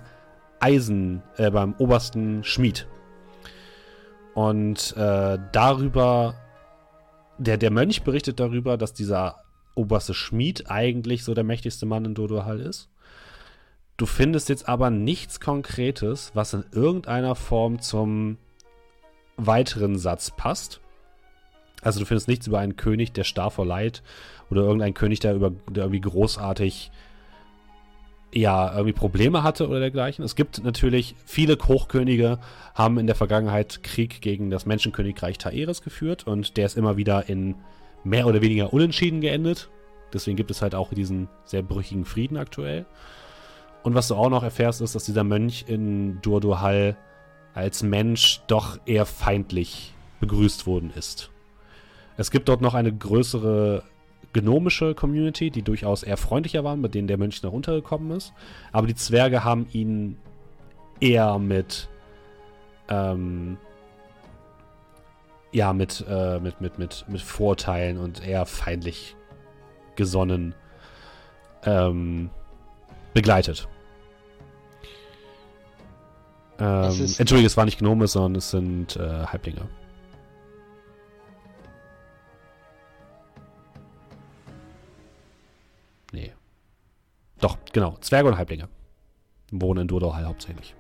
Eisen, 0.60 1.24
äh, 1.38 1.52
beim 1.52 1.74
obersten 1.78 2.44
Schmied. 2.44 2.88
Und 4.34 4.96
äh, 4.96 5.38
darüber, 5.52 6.36
der, 7.38 7.58
der 7.58 7.72
Mönch 7.72 8.04
berichtet 8.04 8.40
darüber, 8.40 8.78
dass 8.78 8.94
dieser 8.94 9.38
oberste 9.76 10.14
Schmied 10.14 10.70
eigentlich 10.70 11.24
so 11.24 11.34
der 11.34 11.44
mächtigste 11.44 11.86
Mann 11.86 12.06
in 12.06 12.14
Dodohal 12.16 12.60
ist. 12.60 12.90
Du 13.98 14.06
findest 14.06 14.50
jetzt 14.50 14.68
aber 14.68 14.90
nichts 14.90 15.40
Konkretes, 15.40 16.32
was 16.34 16.54
in 16.54 16.64
irgendeiner 16.72 17.36
Form 17.36 17.80
zum 17.82 18.38
weiteren 19.38 19.98
Satz 19.98 20.32
passt. 20.32 20.82
Also 21.82 22.00
du 22.00 22.06
findest 22.06 22.28
nichts 22.28 22.48
über 22.48 22.60
einen 22.60 22.76
König, 22.76 23.12
der 23.14 23.24
starr 23.24 23.52
vor 23.52 23.66
Leid 23.66 24.04
oder 24.50 24.62
irgendeinen 24.62 24.94
König, 24.94 25.20
der, 25.20 25.36
über, 25.36 25.52
der 25.70 25.84
irgendwie 25.84 26.02
großartig 26.02 26.92
ja, 28.34 28.72
irgendwie 28.72 28.94
Probleme 28.94 29.44
hatte 29.44 29.68
oder 29.68 29.80
dergleichen. 29.80 30.24
Es 30.24 30.36
gibt 30.36 30.64
natürlich 30.64 31.16
viele 31.26 31.58
Hochkönige, 31.58 32.40
haben 32.74 32.98
in 32.98 33.08
der 33.08 33.16
Vergangenheit 33.16 33.84
Krieg 33.84 34.22
gegen 34.22 34.50
das 34.50 34.66
Menschenkönigreich 34.66 35.38
Taeris 35.38 35.82
geführt 35.82 36.28
und 36.28 36.58
der 36.58 36.66
ist 36.66 36.78
immer 36.78 36.98
wieder 36.98 37.28
in 37.28 37.56
mehr 38.04 38.28
oder 38.28 38.42
weniger 38.42 38.74
unentschieden 38.74 39.22
geendet. 39.22 39.70
Deswegen 40.14 40.38
gibt 40.38 40.52
es 40.52 40.62
halt 40.62 40.76
auch 40.76 40.94
diesen 40.94 41.30
sehr 41.46 41.62
brüchigen 41.62 42.06
Frieden 42.06 42.38
aktuell. 42.38 42.86
Und 43.84 43.96
was 43.96 44.08
du 44.08 44.16
auch 44.16 44.30
noch 44.30 44.44
erfährst, 44.44 44.82
ist, 44.82 44.96
dass 44.96 45.06
dieser 45.06 45.24
Mönch 45.24 45.66
in 45.68 46.22
Durduhal 46.22 46.98
als 47.54 47.84
Mensch 47.84 48.42
doch 48.48 48.80
eher 48.86 49.06
feindlich 49.06 49.94
begrüßt 50.20 50.68
worden 50.68 50.92
ist. 50.96 51.32
Es 52.18 52.32
gibt 52.32 52.48
dort 52.50 52.62
noch 52.62 52.76
eine 52.76 52.94
größere 52.94 53.84
gnomische 54.34 54.96
Community, 54.96 55.52
die 55.52 55.62
durchaus 55.62 56.04
eher 56.04 56.18
freundlicher 56.18 56.64
waren, 56.64 56.82
mit 56.82 56.96
denen 56.96 57.08
der 57.08 57.18
Mönch 57.18 57.44
noch 57.44 57.52
runtergekommen 57.52 58.12
ist. 58.12 58.34
Aber 58.72 58.88
die 58.88 58.96
Zwerge 58.96 59.44
haben 59.44 59.68
ihn 59.72 60.18
eher 61.00 61.40
mit 61.40 61.90
ähm, 62.90 63.58
ja, 65.52 65.74
mit, 65.74 66.06
äh, 66.08 66.40
mit, 66.40 66.62
mit, 66.62 66.80
mit, 66.80 67.06
mit 67.08 67.22
Vorteilen 67.22 67.98
und 67.98 68.26
eher 68.26 68.46
feindlich 68.46 69.16
gesonnen 69.96 70.56
ähm, 71.66 72.30
begleitet. 73.14 73.68
Ähm, 76.58 76.92
Entschuldige, 77.18 77.48
es 77.48 77.58
war 77.58 77.66
nicht 77.66 77.80
Gnome, 77.80 78.08
sondern 78.08 78.36
es 78.36 78.52
sind 78.52 78.96
äh, 78.96 79.26
Halblinge. 79.26 79.68
Doch, 87.42 87.58
genau. 87.74 87.98
Zwerge 88.02 88.30
und 88.30 88.38
Halblinge. 88.38 88.70
Wohnen 89.52 89.82
in 89.82 89.88
Durdorhal 89.88 90.26
hauptsächlich. 90.26 90.76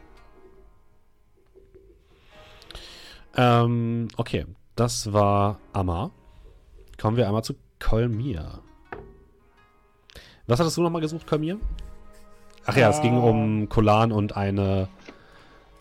Ähm, 3.36 4.08
okay. 4.16 4.46
Das 4.76 5.12
war 5.12 5.60
Amma. 5.74 6.12
Kommen 6.98 7.18
wir 7.18 7.28
einmal 7.28 7.44
zu 7.44 7.56
Kolmir. 7.80 8.62
Was 10.48 10.60
hattest 10.60 10.78
du 10.78 10.82
nochmal 10.82 11.02
gesucht, 11.02 11.28
Kolmir? 11.28 11.60
Ach 12.66 12.78
ja, 12.78 12.90
es 12.90 13.02
ging 13.02 13.18
um 13.18 13.70
Kolan 13.70 14.12
und 14.12 14.38
eine 14.38 14.88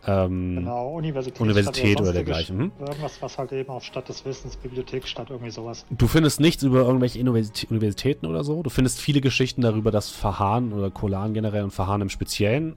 ähm, 0.07 0.57
genau, 0.57 0.95
Universität, 0.95 1.41
Universität 1.41 2.01
oder 2.01 2.13
dergleichen. 2.13 2.59
Hm? 2.59 2.73
Irgendwas, 2.81 3.21
was 3.21 3.37
halt 3.37 3.53
eben 3.53 3.69
auf 3.69 3.85
Stadt 3.85 4.09
des 4.09 4.25
Wissens, 4.25 4.57
Bibliothek 4.57 5.07
statt, 5.07 5.29
irgendwie 5.31 5.51
sowas. 5.51 5.85
Du 5.91 6.07
findest 6.07 6.41
nichts 6.41 6.63
über 6.63 6.81
irgendwelche 6.81 7.21
Universitäten 7.21 8.27
oder 8.27 8.43
so. 8.43 8.63
Du 8.63 8.71
findest 8.71 9.01
viele 9.01 9.21
Geschichten 9.21 9.61
darüber, 9.61 9.91
dass 9.91 10.11
Fahan 10.11 10.73
oder 10.73 10.91
Kolan 10.91 11.35
generell 11.35 11.65
und 11.65 11.71
Fahan 11.71 12.01
im 12.01 12.09
Speziellen 12.09 12.77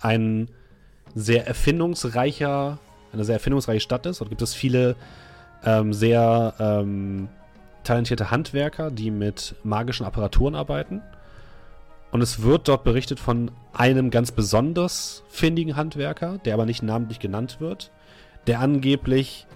ein 0.00 0.48
sehr 1.14 1.46
erfindungsreicher, 1.46 2.78
eine 3.12 3.24
sehr 3.24 3.34
erfindungsreiche 3.34 3.80
Stadt 3.80 4.06
ist. 4.06 4.20
Dort 4.20 4.30
gibt 4.30 4.40
es 4.40 4.54
viele 4.54 4.96
ähm, 5.64 5.92
sehr 5.92 6.54
ähm, 6.58 7.28
talentierte 7.84 8.30
Handwerker, 8.30 8.90
die 8.90 9.10
mit 9.10 9.54
magischen 9.62 10.06
Apparaturen 10.06 10.54
arbeiten. 10.54 11.02
Und 12.12 12.20
es 12.20 12.42
wird 12.42 12.68
dort 12.68 12.84
berichtet 12.84 13.18
von 13.18 13.50
einem 13.72 14.10
ganz 14.10 14.30
besonders 14.30 15.24
findigen 15.28 15.76
Handwerker, 15.76 16.38
der 16.44 16.54
aber 16.54 16.66
nicht 16.66 16.82
namentlich 16.82 17.18
genannt 17.18 17.56
wird, 17.58 17.90
der 18.46 18.60
angeblich 18.60 19.46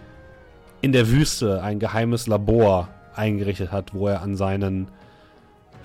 in 0.80 0.92
der 0.92 1.08
Wüste 1.08 1.62
ein 1.62 1.78
geheimes 1.78 2.26
Labor 2.26 2.88
eingerichtet 3.14 3.72
hat, 3.72 3.94
wo 3.94 4.08
er 4.08 4.22
an 4.22 4.36
seinen 4.36 4.88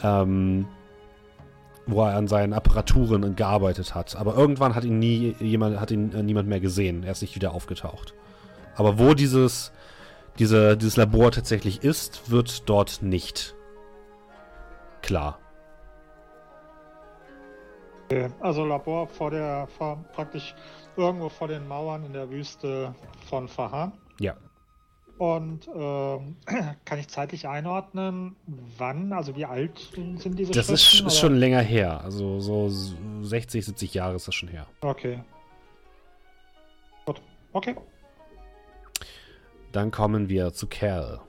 ähm, 0.01 0.65
wo 1.87 2.03
er 2.03 2.15
an 2.15 2.27
seinen 2.27 2.53
Apparaturen 2.53 3.35
gearbeitet 3.35 3.93
hat. 3.93 4.15
Aber 4.15 4.35
irgendwann 4.35 4.75
hat 4.75 4.83
ihn 4.83 4.99
nie 4.99 5.35
jemand, 5.39 5.79
hat 5.79 5.91
ihn 5.91 6.13
äh, 6.13 6.23
niemand 6.23 6.47
mehr 6.47 6.59
gesehen. 6.59 7.03
Er 7.03 7.11
ist 7.11 7.21
nicht 7.21 7.35
wieder 7.35 7.53
aufgetaucht. 7.53 8.13
Aber 8.75 8.97
wo 8.97 9.13
dieses, 9.13 9.71
diese, 10.39 10.77
dieses 10.77 10.95
Labor 10.95 11.31
tatsächlich 11.31 11.83
ist, 11.83 12.31
wird 12.31 12.69
dort 12.69 13.01
nicht 13.01 13.55
klar. 15.01 15.39
Also 18.39 18.65
Labor 18.65 19.07
vor 19.07 19.31
der, 19.31 19.67
vor, 19.77 20.03
praktisch 20.13 20.55
irgendwo 20.97 21.29
vor 21.29 21.47
den 21.47 21.67
Mauern 21.67 22.05
in 22.05 22.13
der 22.13 22.29
Wüste 22.29 22.93
von 23.29 23.47
Fahan. 23.47 23.93
Ja. 24.19 24.35
Und 25.17 25.67
ähm, 25.67 26.35
kann 26.85 26.99
ich 26.99 27.07
zeitlich 27.07 27.47
einordnen, 27.47 28.35
wann, 28.77 29.13
also 29.13 29.35
wie 29.35 29.45
alt 29.45 29.91
sind 29.93 30.37
diese 30.39 30.51
Das 30.51 30.69
ist, 30.69 31.01
ist 31.01 31.19
schon 31.19 31.35
länger 31.35 31.61
her. 31.61 32.01
Also 32.03 32.39
so 32.39 32.69
60, 33.21 33.65
70 33.65 33.93
Jahre 33.93 34.15
ist 34.15 34.27
das 34.27 34.33
schon 34.33 34.49
her. 34.49 34.65
Okay. 34.81 35.23
Gut. 37.05 37.21
Okay. 37.53 37.75
Dann 39.71 39.91
kommen 39.91 40.27
wir 40.27 40.53
zu 40.53 40.67
Kerl. 40.67 41.21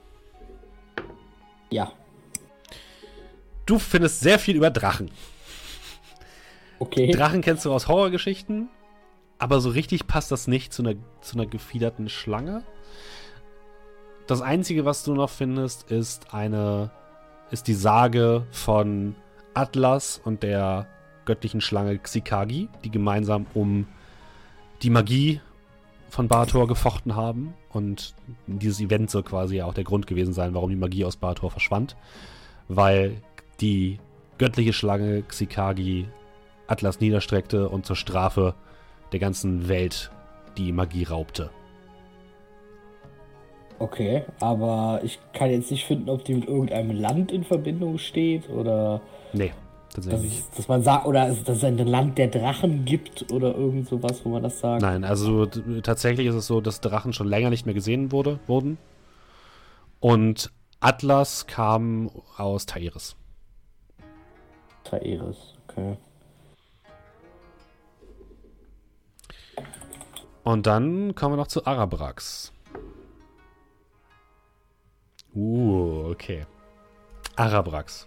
Ja. 1.70 1.92
Du 3.66 3.78
findest 3.78 4.20
sehr 4.20 4.38
viel 4.38 4.56
über 4.56 4.70
Drachen. 4.70 5.10
Okay. 6.82 7.12
Drachen 7.12 7.42
kennst 7.42 7.64
du 7.64 7.72
aus 7.72 7.86
Horrorgeschichten, 7.86 8.68
aber 9.38 9.60
so 9.60 9.70
richtig 9.70 10.08
passt 10.08 10.32
das 10.32 10.48
nicht 10.48 10.72
zu 10.72 10.82
einer, 10.82 10.98
zu 11.20 11.36
einer 11.36 11.46
gefiederten 11.46 12.08
Schlange. 12.08 12.64
Das 14.26 14.42
Einzige, 14.42 14.84
was 14.84 15.04
du 15.04 15.14
noch 15.14 15.30
findest, 15.30 15.92
ist 15.92 16.34
eine, 16.34 16.90
ist 17.52 17.68
die 17.68 17.74
Sage 17.74 18.48
von 18.50 19.14
Atlas 19.54 20.20
und 20.24 20.42
der 20.42 20.88
göttlichen 21.24 21.60
Schlange 21.60 21.96
Xikagi, 22.00 22.68
die 22.82 22.90
gemeinsam 22.90 23.46
um 23.54 23.86
die 24.82 24.90
Magie 24.90 25.40
von 26.08 26.26
Bator 26.26 26.66
gefochten 26.66 27.14
haben. 27.14 27.54
Und 27.70 28.16
dieses 28.48 28.80
Event 28.80 29.08
soll 29.08 29.22
quasi 29.22 29.62
auch 29.62 29.72
der 29.72 29.84
Grund 29.84 30.08
gewesen 30.08 30.32
sein, 30.32 30.52
warum 30.52 30.70
die 30.70 30.74
Magie 30.74 31.04
aus 31.04 31.14
Bator 31.14 31.52
verschwand. 31.52 31.96
Weil 32.66 33.22
die 33.60 34.00
göttliche 34.38 34.72
Schlange 34.72 35.22
Xikagi 35.22 36.08
Atlas 36.72 37.00
niederstreckte 37.00 37.68
und 37.68 37.86
zur 37.86 37.96
Strafe 37.96 38.54
der 39.12 39.20
ganzen 39.20 39.68
Welt 39.68 40.10
die 40.56 40.72
Magie 40.72 41.04
raubte. 41.04 41.50
Okay, 43.78 44.24
aber 44.40 45.00
ich 45.02 45.18
kann 45.32 45.50
jetzt 45.50 45.70
nicht 45.70 45.84
finden, 45.84 46.08
ob 46.08 46.24
die 46.24 46.34
mit 46.34 46.46
irgendeinem 46.48 46.92
Land 46.92 47.30
in 47.32 47.44
Verbindung 47.44 47.98
steht 47.98 48.48
oder. 48.48 49.00
Nee, 49.32 49.52
tatsächlich. 49.92 50.38
Dass, 50.38 50.56
dass 50.56 50.68
man 50.68 50.82
sagt, 50.82 51.04
oder 51.06 51.28
dass 51.28 51.56
es 51.56 51.64
ein 51.64 51.76
Land 51.78 52.16
der 52.16 52.28
Drachen 52.28 52.84
gibt 52.84 53.30
oder 53.32 53.54
irgend 53.54 53.88
sowas, 53.88 54.24
wo 54.24 54.30
man 54.30 54.42
das 54.42 54.60
sagt. 54.60 54.82
Nein, 54.82 55.04
also 55.04 55.46
tatsächlich 55.46 56.28
ist 56.28 56.36
es 56.36 56.46
so, 56.46 56.60
dass 56.60 56.80
Drachen 56.80 57.12
schon 57.12 57.28
länger 57.28 57.50
nicht 57.50 57.66
mehr 57.66 57.74
gesehen 57.74 58.12
wurde, 58.12 58.38
wurden. 58.46 58.78
Und 60.00 60.50
Atlas 60.80 61.46
kam 61.46 62.10
aus 62.36 62.66
Taeris. 62.66 63.16
Taeris, 64.84 65.54
okay. 65.68 65.96
Und 70.44 70.66
dann 70.66 71.14
kommen 71.14 71.34
wir 71.34 71.36
noch 71.36 71.46
zu 71.46 71.66
Arabrax. 71.66 72.52
Uh, 75.34 76.10
okay. 76.10 76.46
Arabrax. 77.36 78.06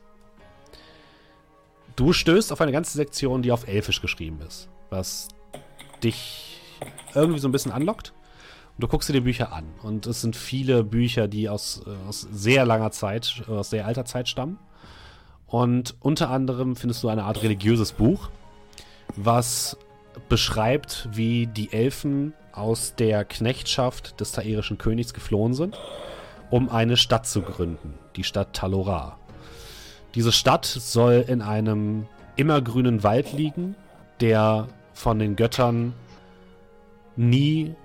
Du 1.95 2.11
stößt 2.11 2.51
auf 2.51 2.61
eine 2.61 2.71
ganze 2.71 2.97
Sektion, 2.97 3.41
die 3.41 3.51
auf 3.51 3.67
Elfisch 3.67 4.01
geschrieben 4.01 4.41
ist, 4.45 4.67
was 4.89 5.29
dich 6.03 6.61
irgendwie 7.13 7.39
so 7.39 7.47
ein 7.47 7.51
bisschen 7.53 7.71
anlockt. 7.71 8.13
Und 8.75 8.83
du 8.83 8.87
guckst 8.89 9.07
dir 9.07 9.13
die 9.13 9.21
Bücher 9.21 9.53
an. 9.53 9.65
Und 9.81 10.05
es 10.05 10.21
sind 10.21 10.35
viele 10.35 10.83
Bücher, 10.83 11.29
die 11.29 11.47
aus, 11.47 11.81
äh, 11.87 12.07
aus 12.07 12.27
sehr 12.31 12.65
langer 12.65 12.91
Zeit, 12.91 13.43
äh, 13.47 13.51
aus 13.51 13.69
sehr 13.69 13.85
alter 13.85 14.03
Zeit 14.03 14.27
stammen. 14.27 14.59
Und 15.47 15.95
unter 16.01 16.29
anderem 16.29 16.75
findest 16.75 17.01
du 17.01 17.07
eine 17.07 17.23
Art 17.23 17.41
religiöses 17.41 17.93
Buch, 17.93 18.29
was 19.15 19.77
beschreibt, 20.29 21.07
wie 21.11 21.47
die 21.47 21.71
Elfen 21.73 22.33
aus 22.51 22.95
der 22.95 23.25
Knechtschaft 23.25 24.19
des 24.19 24.31
tairischen 24.31 24.77
Königs 24.77 25.13
geflohen 25.13 25.53
sind, 25.53 25.77
um 26.49 26.69
eine 26.69 26.97
Stadt 26.97 27.27
zu 27.27 27.41
gründen, 27.41 27.95
die 28.15 28.23
Stadt 28.23 28.53
Talora. 28.53 29.17
Diese 30.15 30.31
Stadt 30.31 30.65
soll 30.65 31.25
in 31.27 31.41
einem 31.41 32.07
immergrünen 32.37 33.03
Wald 33.03 33.33
liegen, 33.33 33.75
der 34.21 34.67
von 34.93 35.19
den 35.19 35.35
Göttern 35.35 35.93
nie 37.17 37.75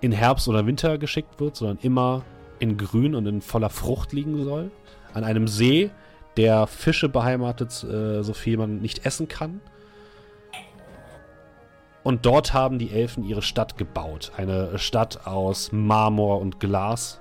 in 0.00 0.12
Herbst 0.12 0.48
oder 0.48 0.66
Winter 0.66 0.98
geschickt 0.98 1.40
wird, 1.40 1.56
sondern 1.56 1.78
immer 1.82 2.22
in 2.58 2.76
Grün 2.76 3.14
und 3.14 3.26
in 3.26 3.40
voller 3.40 3.70
Frucht 3.70 4.12
liegen 4.12 4.44
soll. 4.44 4.70
An 5.12 5.24
einem 5.24 5.48
See, 5.48 5.90
der 6.36 6.66
Fische 6.66 7.08
beheimatet, 7.08 7.84
äh, 7.84 8.22
so 8.22 8.32
viel 8.32 8.56
man 8.56 8.80
nicht 8.80 9.04
essen 9.04 9.28
kann. 9.28 9.60
Und 12.02 12.24
dort 12.24 12.54
haben 12.54 12.78
die 12.78 12.90
Elfen 12.90 13.24
ihre 13.24 13.42
Stadt 13.42 13.76
gebaut. 13.76 14.32
Eine 14.36 14.78
Stadt 14.78 15.26
aus 15.26 15.70
Marmor 15.70 16.40
und 16.40 16.58
Glas, 16.58 17.20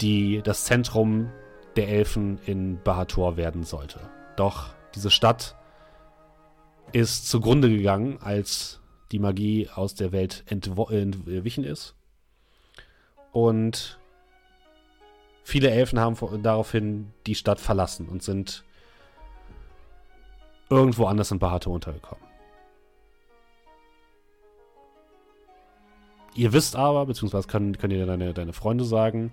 die 0.00 0.42
das 0.42 0.64
Zentrum 0.64 1.30
der 1.76 1.88
Elfen 1.88 2.38
in 2.46 2.80
Bahator 2.82 3.36
werden 3.36 3.62
sollte. 3.62 4.00
Doch 4.36 4.74
diese 4.94 5.10
Stadt 5.10 5.56
ist 6.92 7.28
zugrunde 7.28 7.68
gegangen, 7.68 8.18
als 8.20 8.80
die 9.12 9.18
Magie 9.18 9.68
aus 9.74 9.94
der 9.94 10.12
Welt 10.12 10.44
entwichen 10.46 11.64
ist. 11.64 11.94
Und 13.32 13.98
viele 15.44 15.70
Elfen 15.70 15.98
haben 16.00 16.16
daraufhin 16.42 17.12
die 17.26 17.34
Stadt 17.34 17.60
verlassen 17.60 18.08
und 18.08 18.22
sind 18.22 18.64
irgendwo 20.70 21.06
anders 21.06 21.30
in 21.30 21.38
Bahator 21.38 21.74
untergekommen. 21.74 22.33
Ihr 26.34 26.52
wisst 26.52 26.76
aber, 26.76 27.06
beziehungsweise 27.06 27.46
können, 27.46 27.78
können 27.78 27.94
dir 27.94 28.06
deine, 28.06 28.34
deine 28.34 28.52
Freunde 28.52 28.84
sagen, 28.84 29.30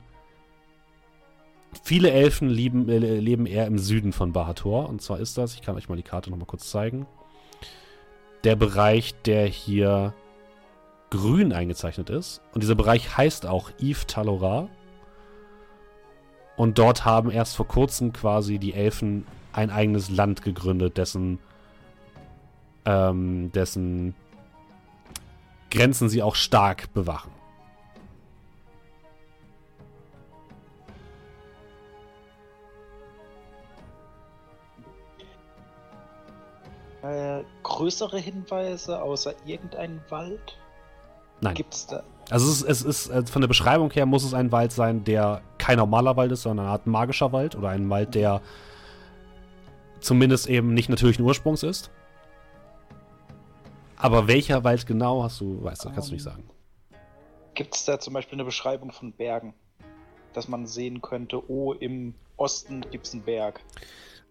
viele 1.83 2.11
Elfen 2.11 2.49
lieben, 2.49 2.89
äh, 2.89 2.97
leben 2.97 3.45
eher 3.45 3.65
im 3.65 3.79
Süden 3.79 4.13
von 4.13 4.33
Bahator. 4.33 4.87
Und 4.89 5.01
zwar 5.01 5.19
ist 5.19 5.37
das, 5.37 5.55
ich 5.55 5.61
kann 5.61 5.75
euch 5.75 5.89
mal 5.89 5.95
die 5.95 6.03
Karte 6.03 6.29
nochmal 6.29 6.47
kurz 6.47 6.69
zeigen, 6.69 7.07
der 8.43 8.55
Bereich, 8.55 9.15
der 9.23 9.45
hier 9.45 10.13
grün 11.09 11.53
eingezeichnet 11.53 12.09
ist. 12.09 12.41
Und 12.53 12.63
dieser 12.63 12.75
Bereich 12.75 13.17
heißt 13.17 13.45
auch 13.45 13.71
Yves 13.79 14.07
Talora. 14.07 14.69
Und 16.55 16.77
dort 16.77 17.05
haben 17.05 17.31
erst 17.31 17.55
vor 17.55 17.67
kurzem 17.67 18.13
quasi 18.13 18.59
die 18.59 18.73
Elfen 18.73 19.25
ein 19.53 19.69
eigenes 19.69 20.09
Land 20.09 20.41
gegründet, 20.41 20.97
dessen, 20.97 21.39
ähm, 22.85 23.51
dessen 23.51 24.15
Grenzen 25.72 26.10
sie 26.10 26.22
auch 26.22 26.35
stark 26.35 26.93
bewachen. 26.93 27.31
Äh, 37.02 37.43
größere 37.64 38.19
Hinweise 38.19 39.02
außer 39.02 39.34
irgendein 39.45 39.99
Wald? 40.10 40.57
Nein. 41.39 41.56
Gibt's 41.56 41.88
da? 41.88 42.03
Also 42.30 42.48
es 42.49 42.61
ist, 42.61 42.85
es 42.85 43.07
ist 43.07 43.10
äh, 43.10 43.26
von 43.26 43.41
der 43.41 43.48
Beschreibung 43.48 43.89
her 43.91 44.06
muss 44.06 44.23
es 44.23 44.35
ein 44.35 44.52
Wald 44.52 44.72
sein, 44.72 45.03
der 45.03 45.41
kein 45.57 45.77
normaler 45.77 46.15
Wald 46.15 46.31
ist, 46.31 46.43
sondern 46.43 46.68
eine 46.68 46.73
Art 46.73 46.85
magischer 46.85 47.31
Wald 47.31 47.56
oder 47.56 47.69
ein 47.69 47.89
Wald, 47.89 48.14
der 48.14 48.41
zumindest 49.99 50.48
eben 50.48 50.73
nicht 50.73 50.89
natürlichen 50.89 51.26
Ursprungs 51.26 51.64
ist. 51.64 51.89
Aber 54.01 54.27
welcher 54.27 54.63
Wald 54.63 54.85
genau 54.85 55.23
hast 55.23 55.39
du, 55.41 55.63
weißt 55.63 55.85
du, 55.85 55.91
kannst 55.91 56.09
du 56.09 56.13
nicht 56.13 56.25
Ähm, 56.25 56.31
sagen. 56.31 56.49
Gibt 57.53 57.75
es 57.75 57.85
da 57.85 57.99
zum 57.99 58.13
Beispiel 58.13 58.37
eine 58.37 58.45
Beschreibung 58.45 58.91
von 58.91 59.11
Bergen? 59.13 59.53
Dass 60.33 60.47
man 60.47 60.65
sehen 60.65 61.01
könnte, 61.01 61.49
oh, 61.49 61.73
im 61.73 62.15
Osten 62.37 62.81
gibt 62.91 63.05
es 63.07 63.13
einen 63.13 63.23
Berg. 63.23 63.59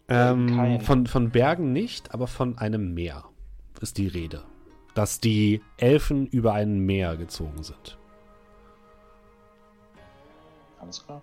Ähm, 0.08 0.80
von, 0.80 1.06
von 1.06 1.30
Bergen 1.30 1.72
nicht, 1.72 2.12
aber 2.12 2.26
von 2.26 2.58
einem 2.58 2.94
Meer 2.94 3.24
ist 3.80 3.98
die 3.98 4.08
Rede. 4.08 4.42
Dass 4.94 5.20
die 5.20 5.62
Elfen 5.76 6.26
über 6.26 6.52
ein 6.54 6.80
Meer 6.80 7.16
gezogen 7.16 7.62
sind. 7.62 7.96
Alles 10.80 11.04
klar. 11.04 11.22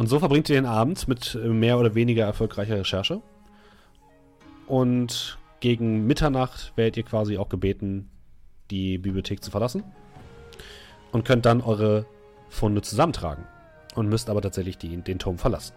Und 0.00 0.06
so 0.06 0.18
verbringt 0.18 0.48
ihr 0.48 0.54
den 0.54 0.64
Abend 0.64 1.08
mit 1.08 1.34
äh, 1.34 1.46
mehr 1.46 1.78
oder 1.78 1.94
weniger 1.94 2.24
erfolgreicher 2.24 2.78
Recherche. 2.78 3.20
Und 4.66 5.38
gegen 5.60 6.06
Mitternacht 6.06 6.72
werdet 6.74 6.96
ihr 6.96 7.02
quasi 7.02 7.36
auch 7.36 7.50
gebeten, 7.50 8.08
die 8.70 8.96
Bibliothek 8.96 9.44
zu 9.44 9.50
verlassen. 9.50 9.84
Und 11.12 11.26
könnt 11.26 11.44
dann 11.44 11.60
eure 11.60 12.06
Funde 12.48 12.80
zusammentragen. 12.80 13.44
Und 13.94 14.08
müsst 14.08 14.30
aber 14.30 14.40
tatsächlich 14.40 14.78
die, 14.78 14.96
den 14.96 15.18
Turm 15.18 15.36
verlassen. 15.36 15.74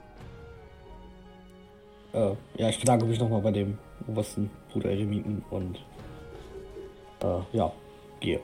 Äh, 2.13 2.31
ja, 2.55 2.69
ich 2.69 2.79
bedanke 2.79 3.05
mich 3.05 3.19
nochmal 3.19 3.41
bei 3.41 3.51
dem 3.51 3.77
obersten 4.07 4.49
Bruder 4.71 4.89
Eremiten 4.89 5.43
und 5.49 5.79
äh, 7.21 7.41
ja, 7.51 7.73
gehe. 8.21 8.39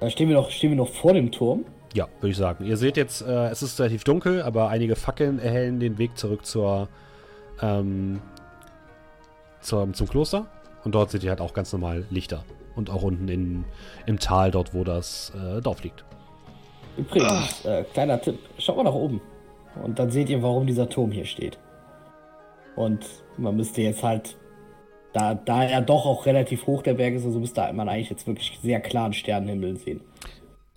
Da 0.00 0.10
stehen 0.10 0.28
wir 0.28 0.34
noch, 0.34 0.50
stehen 0.50 0.70
wir 0.70 0.76
noch 0.76 0.88
vor 0.88 1.12
dem 1.12 1.30
Turm. 1.30 1.64
Ja, 1.94 2.08
würde 2.20 2.32
ich 2.32 2.36
sagen. 2.36 2.64
Ihr 2.64 2.76
seht 2.76 2.96
jetzt, 2.96 3.22
äh, 3.22 3.48
es 3.48 3.62
ist 3.62 3.78
relativ 3.78 4.02
dunkel, 4.02 4.42
aber 4.42 4.68
einige 4.68 4.96
Fackeln 4.96 5.38
erhellen 5.38 5.78
den 5.78 5.96
Weg 5.96 6.18
zurück 6.18 6.44
zur, 6.44 6.88
ähm, 7.62 8.20
zur, 9.60 9.90
zum 9.92 10.08
Kloster. 10.08 10.46
Und 10.82 10.96
dort 10.96 11.12
seht 11.12 11.22
ihr 11.22 11.30
halt 11.30 11.40
auch 11.40 11.54
ganz 11.54 11.72
normal 11.72 12.04
Lichter. 12.10 12.44
Und 12.74 12.90
auch 12.90 13.02
unten 13.02 13.28
in, 13.28 13.64
im 14.06 14.18
Tal, 14.18 14.50
dort 14.50 14.74
wo 14.74 14.82
das 14.82 15.32
äh, 15.36 15.60
Dorf 15.62 15.84
liegt. 15.84 16.04
Übrigens, 16.96 17.64
äh, 17.64 17.84
kleiner 17.84 18.20
Tipp, 18.20 18.40
schaut 18.58 18.76
mal 18.76 18.82
nach 18.82 18.92
oben. 18.92 19.20
Und 19.80 19.98
dann 20.00 20.10
seht 20.10 20.28
ihr, 20.28 20.42
warum 20.42 20.66
dieser 20.66 20.88
Turm 20.88 21.12
hier 21.12 21.24
steht. 21.24 21.58
Und 22.74 23.06
man 23.36 23.56
müsste 23.56 23.82
jetzt 23.82 24.02
halt, 24.02 24.36
da, 25.12 25.34
da 25.34 25.62
er 25.62 25.80
doch 25.80 26.06
auch 26.06 26.26
relativ 26.26 26.66
hoch 26.66 26.82
der 26.82 26.94
Berg 26.94 27.14
ist, 27.14 27.24
also 27.24 27.38
müsste 27.38 27.72
man 27.72 27.88
eigentlich 27.88 28.10
jetzt 28.10 28.26
wirklich 28.26 28.58
sehr 28.62 28.80
klaren 28.80 29.12
Sternenhimmel 29.12 29.76
sehen. 29.76 30.00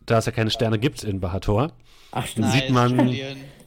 Da 0.07 0.17
es 0.17 0.25
ja 0.25 0.31
keine 0.31 0.49
Sterne 0.49 0.79
gibt 0.79 1.03
in 1.03 1.19
Bahator, 1.19 1.71
Ach, 2.11 2.25
stimmt. 2.25 2.51
sieht 2.51 2.69
man 2.71 2.99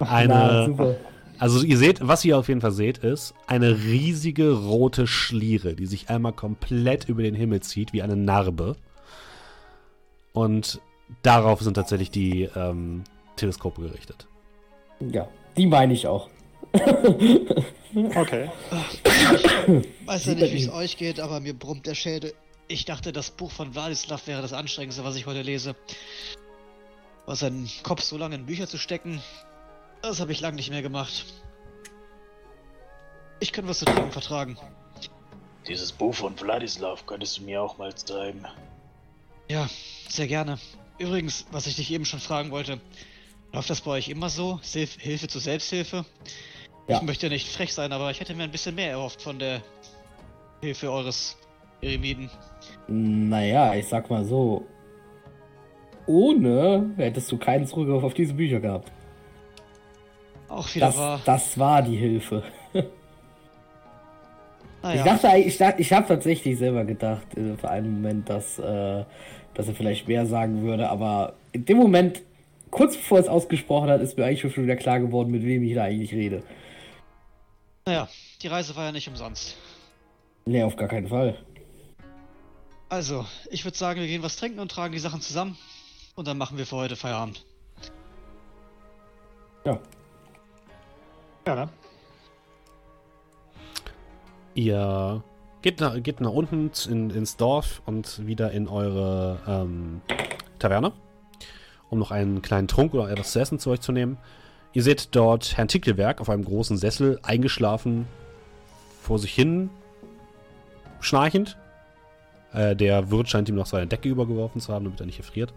eine. 0.01 0.67
super. 0.67 0.97
Also 1.39 1.63
ihr 1.63 1.79
seht, 1.79 2.07
was 2.07 2.25
ihr 2.25 2.37
auf 2.37 2.49
jeden 2.49 2.61
Fall 2.61 2.73
seht, 2.73 2.99
ist 2.99 3.35
eine 3.47 3.85
riesige 3.85 4.53
rote 4.53 5.07
Schliere, 5.07 5.75
die 5.75 5.87
sich 5.87 6.11
einmal 6.11 6.33
komplett 6.33 7.09
über 7.09 7.23
den 7.23 7.35
Himmel 7.35 7.61
zieht, 7.61 7.93
wie 7.93 8.03
eine 8.03 8.17
Narbe. 8.17 8.77
Und 10.33 10.81
darauf 11.23 11.61
sind 11.63 11.75
tatsächlich 11.75 12.11
die 12.11 12.49
ähm, 12.55 13.05
Teleskope 13.37 13.81
gerichtet. 13.81 14.27
Ja, 15.01 15.29
die 15.57 15.67
meine 15.67 15.95
ich 15.95 16.07
auch. 16.07 16.29
Okay. 18.15 18.51
Weiß 20.05 20.27
ja 20.27 20.35
nicht, 20.35 20.53
wie 20.53 20.63
es 20.63 20.73
euch 20.73 20.97
geht, 20.97 21.21
aber 21.21 21.41
mir 21.41 21.55
brummt 21.55 21.87
der 21.87 21.95
Schädel. 21.95 22.33
Ich 22.71 22.85
dachte, 22.85 23.13
das 23.13 23.33
Buch 23.33 23.51
von 23.51 23.73
Vladislav 23.73 24.29
wäre 24.29 24.43
das 24.43 24.53
Anstrengendste, 24.53 25.03
was 25.03 25.17
ich 25.17 25.27
heute 25.27 25.43
lese. 25.43 25.75
Aber 27.27 27.35
seinen 27.35 27.69
Kopf 27.83 28.01
so 28.01 28.17
lange 28.17 28.37
in 28.37 28.47
Bücher 28.47 28.69
zu 28.69 28.79
stecken, 28.79 29.21
das 30.03 30.21
habe 30.21 30.31
ich 30.31 30.41
lang 30.41 30.55
nicht 30.55 30.71
mehr 30.71 30.81
gemacht. 30.81 31.25
Ich 33.41 33.51
kann 33.51 33.67
was 33.67 33.81
zu 33.81 33.87
trinken 33.87 34.13
vertragen. 34.13 34.57
Dieses 35.67 35.91
Buch 35.91 36.15
von 36.15 36.37
Vladislav 36.37 37.07
könntest 37.07 37.39
du 37.39 37.43
mir 37.43 37.61
auch 37.61 37.77
mal 37.77 37.93
zeigen. 37.93 38.47
Ja, 39.49 39.69
sehr 40.09 40.29
gerne. 40.29 40.57
Übrigens, 40.99 41.47
was 41.51 41.67
ich 41.67 41.75
dich 41.75 41.91
eben 41.91 42.05
schon 42.05 42.21
fragen 42.21 42.53
wollte, 42.53 42.81
läuft 43.53 43.69
das 43.69 43.81
bei 43.81 43.91
euch 43.91 44.09
immer 44.09 44.31
so? 44.31 44.61
Hilf 44.63 44.95
Hilfe 45.01 45.27
zur 45.27 45.41
Selbsthilfe? 45.41 46.05
Ja. 46.87 46.99
Ich 46.99 47.03
möchte 47.03 47.31
nicht 47.31 47.49
frech 47.49 47.75
sein, 47.75 47.93
aber 47.93 48.13
ich 48.13 48.21
hätte 48.21 48.33
mir 48.35 48.45
ein 48.45 48.53
bisschen 48.53 48.77
mehr 48.77 48.91
erhofft 48.91 49.23
von 49.23 49.41
der 49.41 49.61
Hilfe 50.61 50.93
eures 50.93 51.37
Eremiten. 51.83 52.31
Naja, 52.91 53.75
ich 53.75 53.87
sag 53.87 54.11
mal 54.11 54.25
so. 54.25 54.65
Ohne 56.07 56.91
hättest 56.97 57.31
du 57.31 57.39
keinen 57.39 57.67
Zugriff 57.67 58.03
auf 58.03 58.15
diese 58.15 58.35
Bücher 58.35 58.59
gehabt. 58.61 58.91
Auch 60.49 60.75
wieder 60.75 60.87
Das, 60.87 60.97
wahr. 60.99 61.21
das 61.25 61.59
war 61.59 61.83
die 61.83 61.97
Hilfe. 61.97 62.43
Ich 64.83 65.03
dachte, 65.03 65.29
ich, 65.37 65.59
dachte, 65.59 65.81
ich 65.83 65.93
habe 65.93 66.09
tatsächlich 66.09 66.59
selber 66.59 66.85
gedacht, 66.85 67.37
äh, 67.37 67.55
für 67.57 67.71
einen 67.71 67.93
Moment, 68.01 68.29
dass, 68.31 68.59
äh, 68.59 69.05
dass 69.55 69.69
er 69.69 69.75
vielleicht 69.75 70.09
mehr 70.09 70.25
sagen 70.27 70.63
würde, 70.63 70.89
aber 70.89 71.35
in 71.53 71.67
dem 71.67 71.77
Moment, 71.77 72.23
kurz 72.71 72.97
bevor 72.97 73.19
er 73.19 73.25
es 73.25 73.29
ausgesprochen 73.29 73.91
hat, 73.91 74.01
ist 74.01 74.17
mir 74.17 74.25
eigentlich 74.25 74.41
schon 74.53 74.65
wieder 74.65 74.77
klar 74.77 74.99
geworden, 74.99 75.31
mit 75.31 75.45
wem 75.45 75.63
ich 75.65 75.75
da 75.75 75.85
eigentlich 75.85 76.15
rede. 76.15 76.43
Naja, 77.87 78.09
die 78.43 78.47
Reise 78.49 78.75
war 78.75 78.87
ja 78.87 78.93
nicht 78.93 79.07
umsonst. 79.07 79.57
Nee, 80.47 80.63
auf 80.63 80.77
gar 80.77 80.89
keinen 80.89 81.09
Fall. 81.09 81.37
Also, 82.91 83.25
ich 83.51 83.65
würde 83.65 83.79
sagen, 83.79 84.01
wir 84.01 84.09
gehen 84.09 84.25
was 84.25 84.37
trinken 84.37 84.59
und 84.59 84.73
tragen 84.73 84.93
die 84.93 84.99
Sachen 84.99 85.21
zusammen. 85.21 85.57
Und 86.17 86.27
dann 86.27 86.37
machen 86.37 86.59
wir 86.59 86.67
für 86.67 86.75
heute 86.77 86.97
Feierabend. 86.97 87.47
Ja. 89.65 89.79
Ja, 91.47 91.55
ne? 91.55 91.69
Ihr 94.55 95.23
geht 95.63 95.79
nach, 95.79 96.03
geht 96.03 96.21
nach 96.21 96.33
unten 96.33 96.73
in, 96.89 97.11
ins 97.11 97.37
Dorf 97.37 97.81
und 97.87 98.27
wieder 98.27 98.51
in 98.51 98.67
eure 98.67 99.41
ähm, 99.47 100.03
Taverne, 100.59 100.93
um 101.91 102.01
noch 102.01 102.11
einen 102.11 102.43
kleinen 102.43 102.67
Trunk 102.67 102.93
oder 102.93 103.09
etwas 103.09 103.31
zu 103.31 103.39
essen 103.39 103.61
zu 103.61 103.71
euch 103.71 103.81
zu 103.81 103.93
nehmen. 103.93 104.19
Ihr 104.73 104.83
seht 104.83 105.15
dort 105.15 105.57
Herrn 105.57 105.69
Tickelberg 105.69 106.21
auf 106.21 106.29
einem 106.29 106.45
großen 106.45 106.77
Sessel 106.77 107.21
eingeschlafen, 107.23 108.09
vor 109.01 109.21
sich 109.21 109.33
hin 109.33 109.71
schnarchend. 111.01 111.57
Äh, 112.53 112.75
der 112.75 113.11
Wirt 113.11 113.29
scheint 113.29 113.49
ihm 113.49 113.55
noch 113.55 113.67
seine 113.67 113.87
Decke 113.87 114.09
übergeworfen 114.09 114.61
zu 114.61 114.73
haben, 114.73 114.85
damit 114.85 115.01
er 115.01 115.07
nicht 115.07 115.19
erfriert. 115.19 115.53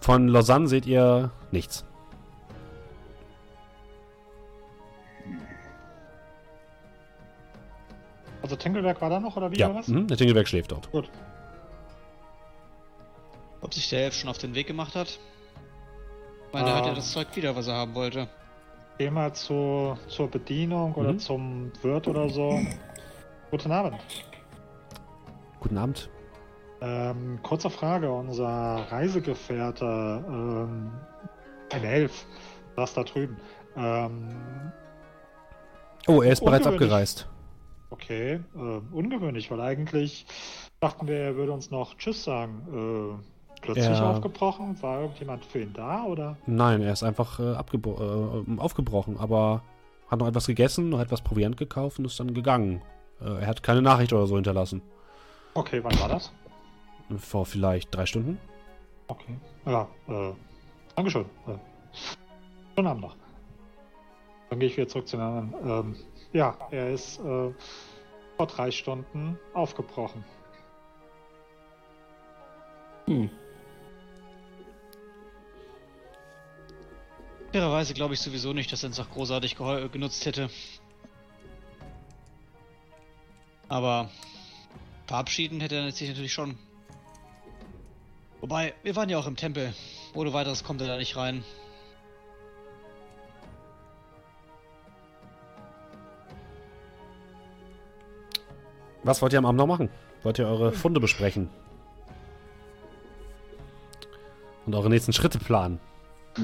Von 0.00 0.28
Lausanne 0.28 0.68
seht 0.68 0.86
ihr 0.86 1.30
nichts. 1.50 1.84
Also 8.42 8.56
Tinkelberg 8.56 9.00
war 9.00 9.10
da 9.10 9.20
noch 9.20 9.36
oder 9.36 9.50
wie 9.52 9.58
Ja, 9.58 9.68
oder 9.68 9.76
was? 9.78 9.88
mhm, 9.88 10.08
der 10.08 10.16
Tickelberg 10.16 10.48
schläft 10.48 10.72
dort. 10.72 10.90
Gut. 10.90 11.08
Ob 13.60 13.72
sich 13.72 13.88
der 13.90 14.04
Elf 14.04 14.14
schon 14.14 14.28
auf 14.28 14.38
den 14.38 14.54
Weg 14.54 14.66
gemacht 14.66 14.96
hat? 14.96 15.08
Ich 16.48 16.52
meine, 16.52 16.70
er 16.70 16.76
hat 16.76 16.86
ja 16.86 16.92
Ah. 16.92 16.96
das 16.96 17.12
Zeug 17.12 17.28
wieder, 17.34 17.54
was 17.54 17.68
er 17.68 17.74
haben 17.74 17.94
wollte. 17.94 18.26
Geh 18.98 19.10
mal 19.10 19.32
zu, 19.32 19.96
zur 20.08 20.28
Bedienung 20.28 20.94
oder 20.94 21.12
Mhm. 21.12 21.18
zum 21.18 21.72
Wirt 21.82 22.08
oder 22.08 22.28
so. 22.28 22.60
Guten 23.50 23.70
Abend. 23.72 23.94
Guten 25.62 25.78
Abend. 25.78 26.10
Ähm, 26.80 27.38
kurze 27.44 27.70
Frage, 27.70 28.10
unser 28.10 28.48
Reisegefährte, 28.90 29.84
ähm, 30.28 30.90
ein 31.72 31.84
Elf, 31.84 32.26
das 32.74 32.94
da 32.94 33.04
drüben. 33.04 33.36
Ähm, 33.76 34.28
Oh, 36.08 36.20
er 36.20 36.32
ist 36.32 36.44
bereits 36.44 36.66
abgereist. 36.66 37.28
okay, 37.90 38.40
äh, 38.56 38.80
ungewöhnlich, 38.90 39.52
weil 39.52 39.60
eigentlich 39.60 40.26
dachten 40.80 41.06
wir, 41.06 41.14
er 41.16 41.36
würde 41.36 41.52
uns 41.52 41.70
noch 41.70 41.96
Tschüss 41.96 42.24
sagen. 42.24 43.20
Äh, 43.22 43.60
plötzlich 43.60 44.00
Ja. 44.00 44.10
aufgebrochen? 44.10 44.82
War 44.82 45.02
irgendjemand 45.02 45.44
für 45.44 45.60
ihn 45.60 45.72
da 45.72 46.02
oder? 46.02 46.36
Nein, 46.46 46.82
er 46.82 46.92
ist 46.92 47.04
einfach 47.04 47.38
äh, 47.38 47.52
äh, 47.52 48.58
aufgebrochen, 48.58 49.16
aber 49.16 49.62
hat 50.08 50.18
noch 50.18 50.26
etwas 50.26 50.48
gegessen, 50.48 50.88
noch 50.88 50.98
etwas 51.00 51.20
Proviant 51.22 51.56
gekauft 51.56 52.00
und 52.00 52.06
ist 52.06 52.18
dann 52.18 52.34
gegangen. 52.34 52.82
Äh, 53.20 53.42
er 53.42 53.46
hat 53.46 53.62
keine 53.62 53.80
Nachricht 53.80 54.12
oder 54.12 54.26
so 54.26 54.34
hinterlassen. 54.34 54.82
Okay, 55.54 55.82
wann 55.84 55.98
war 56.00 56.08
das? 56.08 56.32
Vor 57.18 57.44
vielleicht 57.44 57.94
drei 57.94 58.06
Stunden. 58.06 58.38
Okay. 59.08 59.36
Ja, 59.66 59.88
äh, 60.08 60.32
Dankeschön. 60.96 61.26
Äh, 61.46 61.56
schönen 62.74 62.88
Abend 62.88 63.02
noch. 63.02 63.16
Dann 64.50 64.58
gehe 64.58 64.68
ich 64.68 64.76
wieder 64.76 64.88
zurück 64.88 65.08
zu 65.08 65.16
den 65.16 65.24
anderen. 65.24 65.54
Ähm, 65.68 65.96
ja, 66.32 66.56
er 66.70 66.90
ist 66.90 67.18
äh, 67.18 67.52
vor 68.36 68.46
drei 68.46 68.70
Stunden 68.70 69.38
aufgebrochen. 69.54 70.24
Hm. 73.06 73.30
Fairerweise 77.52 77.92
glaube 77.92 78.14
ich 78.14 78.20
sowieso 78.20 78.54
nicht, 78.54 78.72
dass 78.72 78.82
er 78.82 78.88
uns 78.88 79.00
auch 79.00 79.10
großartig 79.10 79.56
genutzt 79.92 80.24
hätte. 80.24 80.48
Aber 83.68 84.10
verabschieden 85.06 85.60
hätte 85.60 85.76
er 85.76 85.90
sich 85.92 86.08
natürlich 86.08 86.32
schon. 86.32 86.58
Wobei, 88.40 88.74
wir 88.82 88.96
waren 88.96 89.08
ja 89.08 89.18
auch 89.18 89.26
im 89.26 89.36
Tempel. 89.36 89.72
Ohne 90.14 90.32
weiteres 90.32 90.64
kommt 90.64 90.80
er 90.80 90.88
da 90.88 90.96
nicht 90.96 91.16
rein. 91.16 91.44
Was 99.04 99.20
wollt 99.20 99.32
ihr 99.32 99.38
am 99.38 99.46
Abend 99.46 99.58
noch 99.58 99.66
machen? 99.66 99.90
Wollt 100.22 100.38
ihr 100.38 100.46
eure 100.46 100.72
Funde 100.72 101.00
besprechen? 101.00 101.50
Und 104.66 104.74
eure 104.74 104.88
nächsten 104.88 105.12
Schritte 105.12 105.38
planen? 105.38 105.80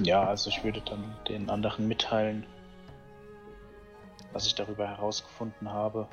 Ja, 0.02 0.24
also 0.24 0.50
ich 0.50 0.62
würde 0.64 0.80
dann 0.82 1.16
den 1.28 1.48
anderen 1.48 1.86
mitteilen, 1.86 2.44
was 4.32 4.46
ich 4.46 4.54
darüber 4.54 4.86
herausgefunden 4.86 5.70
habe. 5.70 6.08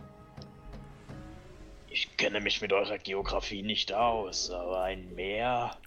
Ich 1.95 2.17
kenne 2.17 2.41
mich 2.41 2.59
mit 2.59 2.73
eurer 2.73 2.97
Geografie 2.97 3.61
nicht 3.61 3.93
aus, 3.93 4.51
aber 4.51 4.81
ein 4.81 5.15
Meer 5.15 5.77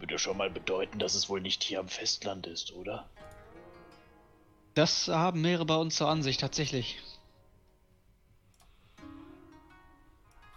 würde 0.00 0.18
schon 0.18 0.36
mal 0.36 0.50
bedeuten, 0.50 0.98
dass 0.98 1.14
es 1.14 1.28
wohl 1.28 1.40
nicht 1.40 1.62
hier 1.62 1.78
am 1.78 1.86
Festland 1.86 2.48
ist, 2.48 2.72
oder? 2.72 3.08
Das 4.74 5.06
haben 5.06 5.40
mehrere 5.40 5.64
bei 5.64 5.76
uns 5.76 5.94
zur 5.94 6.08
Ansicht, 6.08 6.40
tatsächlich. 6.40 7.00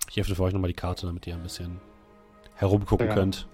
Ich 0.09 0.19
öffne 0.19 0.33
für 0.33 0.41
euch 0.41 0.53
nochmal 0.53 0.69
die 0.69 0.73
Karte, 0.73 1.05
damit 1.05 1.27
ihr 1.27 1.35
ein 1.35 1.43
bisschen 1.43 1.79
herumgucken 2.55 3.05
Ja. 3.05 3.13
könnt. 3.13 3.47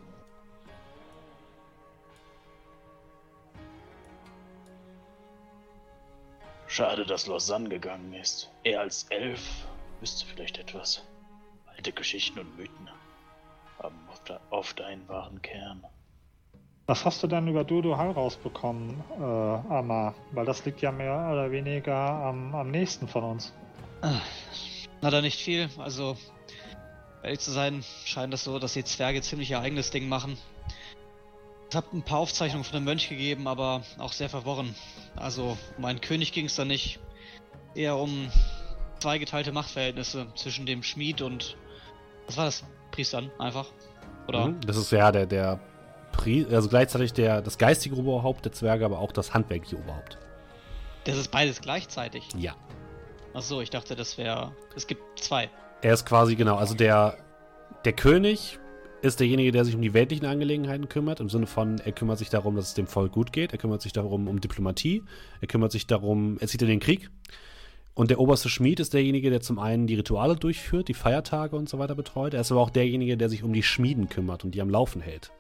Schade, 6.68 7.06
dass 7.06 7.28
Lausanne 7.28 7.68
gegangen 7.68 8.14
ist. 8.14 8.50
Er 8.64 8.80
als 8.80 9.04
Elf 9.10 9.42
wüsste 10.00 10.26
vielleicht 10.26 10.58
etwas. 10.58 11.04
Alte 11.78 11.92
Geschichten 11.92 12.40
und 12.40 12.58
Mythen 12.58 12.90
haben 13.82 13.96
oft, 14.10 14.34
oft 14.50 14.82
einen 14.82 15.08
wahren 15.08 15.42
Kern. 15.44 15.86
Was 16.88 17.06
hast 17.06 17.22
du 17.22 17.28
denn 17.28 17.48
über 17.48 17.64
Dudu 17.64 17.98
Hall 17.98 18.12
rausbekommen, 18.12 19.04
äh, 19.20 19.24
Amma? 19.24 20.16
Weil 20.32 20.46
das 20.46 20.66
liegt 20.66 20.82
ja 20.82 20.92
mehr 20.92 21.30
oder 21.32 21.52
weniger 21.52 21.96
am, 21.96 22.56
am 22.56 22.72
nächsten 22.72 23.08
von 23.08 23.24
uns. 23.24 23.54
Na 25.02 25.12
da 25.12 25.22
nicht 25.22 25.40
viel, 25.40 25.70
also 25.78 26.18
ehrlich 27.22 27.40
zu 27.40 27.52
sein, 27.52 27.84
scheint 28.06 28.34
es 28.34 28.44
so, 28.44 28.58
dass 28.58 28.74
die 28.74 28.84
Zwerge 28.84 29.22
ziemlich 29.22 29.52
ihr 29.52 29.60
eigenes 29.60 29.92
Ding 29.92 30.10
machen. 30.10 30.38
Es 31.70 31.76
hat 31.76 31.94
ein 31.94 32.02
paar 32.02 32.20
Aufzeichnungen 32.20 32.64
von 32.64 32.74
dem 32.74 32.86
Mönch 32.86 33.10
gegeben, 33.10 33.48
aber 33.48 33.84
auch 34.00 34.14
sehr 34.14 34.30
verworren. 34.30 34.74
Also 35.16 35.58
um 35.78 35.86
einen 35.86 36.02
König 36.02 36.32
ging 36.32 36.46
es 36.46 36.56
da 36.56 36.66
nicht. 36.66 37.00
Eher 37.76 37.98
um 37.98 38.32
zweigeteilte 39.00 39.52
Machtverhältnisse 39.52 40.28
zwischen 40.36 40.66
dem 40.66 40.82
Schmied 40.82 41.22
und 41.22 41.56
was 42.28 42.38
war 42.38 42.46
das? 42.46 42.64
Priestern 42.92 43.32
einfach. 43.40 43.68
Oder? 44.28 44.48
Mhm. 44.48 44.62
Das 44.62 44.78
ist 44.78 44.92
ja 44.92 45.12
der, 45.12 45.26
der 45.26 45.60
Pri 46.12 46.46
also 46.52 46.70
gleichzeitig 46.70 47.14
der, 47.14 47.42
das 47.42 47.58
geistige 47.58 47.96
Oberhaupt 47.96 48.46
der 48.46 48.52
Zwerge, 48.52 48.86
aber 48.86 49.00
auch 49.00 49.12
das 49.12 49.34
handwerkliche 49.34 49.78
Oberhaupt. 49.78 50.18
Das 51.06 51.18
ist 51.18 51.32
beides 51.32 51.62
gleichzeitig. 51.62 52.28
Ja. 52.38 52.56
Ach 53.34 53.42
so, 53.42 53.62
ich 53.62 53.70
dachte, 53.70 53.96
das 53.96 54.18
wäre. 54.18 54.52
Es 54.76 54.88
gibt 54.88 55.20
zwei. 55.20 55.50
Er 55.82 55.94
ist 55.94 56.06
quasi, 56.06 56.36
genau, 56.36 56.56
also 56.56 56.74
der, 56.74 57.18
der 57.86 57.94
König 57.94 58.60
ist 59.02 59.20
derjenige, 59.20 59.52
der 59.52 59.64
sich 59.64 59.76
um 59.76 59.82
die 59.82 59.94
weltlichen 59.94 60.26
Angelegenheiten 60.26 60.90
kümmert, 60.90 61.20
im 61.20 61.30
Sinne 61.30 61.46
von, 61.46 61.80
er 61.80 61.92
kümmert 61.92 62.18
sich 62.18 62.30
darum, 62.30 62.56
dass 62.56 62.70
es 62.70 62.74
dem 62.74 62.88
Volk 62.88 63.12
gut 63.12 63.32
geht, 63.32 63.52
er 63.52 63.60
kümmert 63.60 63.82
sich 63.82 63.94
darum 63.94 64.28
um 64.28 64.42
Diplomatie, 64.42 65.04
er 65.40 65.48
kümmert 65.48 65.72
sich 65.72 65.86
darum, 65.86 66.38
er 66.40 66.48
zieht 66.48 66.64
in 66.64 66.68
den 66.68 66.80
Krieg. 66.80 67.12
Und 67.98 68.12
der 68.12 68.20
oberste 68.20 68.48
Schmied 68.48 68.80
ist 68.80 68.94
derjenige, 68.94 69.32
der 69.32 69.42
zum 69.42 69.58
einen 69.58 69.88
die 69.88 69.96
Rituale 69.96 70.36
durchführt, 70.36 70.88
die 70.88 70.94
Feiertage 70.94 71.56
und 71.56 71.68
so 71.68 71.80
weiter 71.80 71.96
betreut. 71.96 72.36
Er 72.36 72.42
ist 72.42 72.52
aber 72.52 72.62
auch 72.62 72.70
derjenige, 72.70 73.18
der 73.18 73.28
sich 73.28 73.42
um 73.42 73.54
die 73.54 73.64
Schmieden 73.64 74.08
kümmert 74.08 74.44
und 74.44 74.52
die 74.52 74.62
am 74.62 74.70
Laufen 74.70 75.02
hält. 75.02 75.32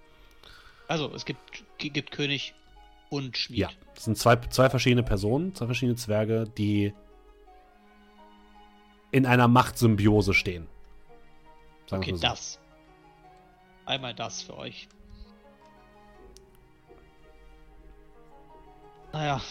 Also, 0.87 1.13
es 1.13 1.25
gibt, 1.25 1.39
gibt 1.77 2.09
König 2.09 2.55
und 3.11 3.37
Schmied. 3.37 3.59
Ja, 3.59 3.69
das 3.93 4.05
sind 4.05 4.17
zwei, 4.17 4.37
zwei 4.37 4.71
verschiedene 4.71 5.03
Personen, 5.03 5.53
zwei 5.53 5.67
verschiedene 5.67 5.97
Zwerge, 5.97 6.45
die 6.57 6.95
in 9.11 9.27
einer 9.27 9.47
Machtsymbiose 9.47 10.33
stehen. 10.33 10.65
Sagen 11.85 12.01
Okay, 12.01 12.15
so. 12.15 12.21
das. 12.23 12.59
Einmal 13.85 14.15
das 14.15 14.41
für 14.41 14.57
euch. 14.57 14.87
Naja. 19.13 19.41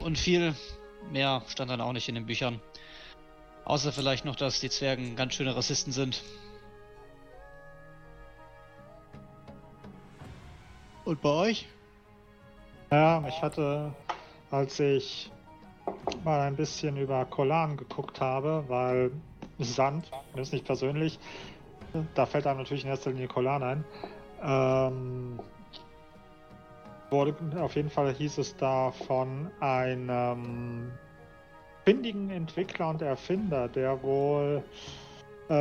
Und 0.00 0.18
viel 0.18 0.56
mehr 1.12 1.42
stand 1.48 1.70
dann 1.70 1.80
auch 1.80 1.92
nicht 1.92 2.08
in 2.08 2.14
den 2.14 2.26
Büchern. 2.26 2.60
Außer 3.64 3.92
vielleicht 3.92 4.24
noch, 4.24 4.36
dass 4.36 4.60
die 4.60 4.70
Zwergen 4.70 5.16
ganz 5.16 5.34
schöne 5.34 5.54
Rassisten 5.54 5.92
sind. 5.92 6.22
Und 11.04 11.20
bei 11.22 11.30
euch? 11.30 11.66
Ja, 12.90 13.26
ich 13.26 13.42
hatte, 13.42 13.94
als 14.50 14.78
ich 14.80 15.30
mal 16.24 16.40
ein 16.40 16.56
bisschen 16.56 16.96
über 16.96 17.24
Kolan 17.26 17.76
geguckt 17.76 18.20
habe, 18.20 18.64
weil 18.68 19.10
Sand, 19.58 20.10
mir 20.34 20.42
ist 20.42 20.52
nicht 20.52 20.64
persönlich, 20.64 21.18
da 22.14 22.26
fällt 22.26 22.46
einem 22.46 22.58
natürlich 22.58 22.84
in 22.84 22.90
erster 22.90 23.10
Linie 23.10 23.28
Kolan 23.28 23.62
ein. 23.62 23.84
Ähm, 24.42 25.40
wurde, 27.10 27.34
auf 27.60 27.74
jeden 27.76 27.90
Fall 27.90 28.12
hieß 28.12 28.38
es 28.38 28.56
da 28.56 28.90
von 28.90 29.50
einem 29.60 30.92
findigen 31.84 32.30
Entwickler 32.30 32.90
und 32.90 33.02
Erfinder, 33.02 33.68
der 33.68 34.02
wohl 34.02 34.62
äh, 35.48 35.52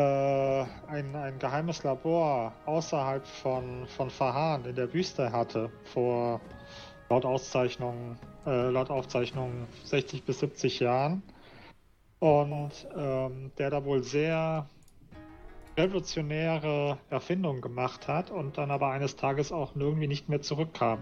ein, 0.87 1.15
ein 1.15 1.39
geheimes 1.39 1.83
Labor 1.83 2.51
außerhalb 2.65 3.25
von, 3.25 3.87
von 3.87 4.09
Fahan 4.09 4.65
in 4.65 4.75
der 4.75 4.93
Wüste 4.93 5.31
hatte, 5.31 5.69
vor 5.85 6.41
laut 7.09 7.23
Auszeichnungen, 7.23 8.19
äh, 8.45 8.69
laut 8.69 8.89
Aufzeichnungen 8.89 9.67
60 9.85 10.23
bis 10.23 10.39
70 10.39 10.81
Jahren. 10.81 11.23
Und 12.19 12.87
ähm, 12.97 13.51
der 13.57 13.69
da 13.69 13.85
wohl 13.85 14.03
sehr 14.03 14.67
revolutionäre 15.77 16.97
Erfindungen 17.11 17.61
gemacht 17.61 18.07
hat 18.07 18.31
und 18.31 18.57
dann 18.57 18.71
aber 18.71 18.89
eines 18.89 19.15
Tages 19.15 19.51
auch 19.51 19.75
irgendwie 19.75 20.07
nicht 20.07 20.27
mehr 20.27 20.41
zurückkam 20.41 20.99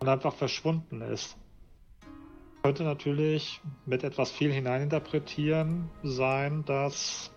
und 0.00 0.08
einfach 0.08 0.34
verschwunden 0.34 1.02
ist. 1.02 1.36
Könnte 2.62 2.84
natürlich 2.84 3.60
mit 3.86 4.02
etwas 4.02 4.30
viel 4.30 4.52
hineininterpretieren 4.52 5.90
sein, 6.02 6.64
dass 6.64 7.30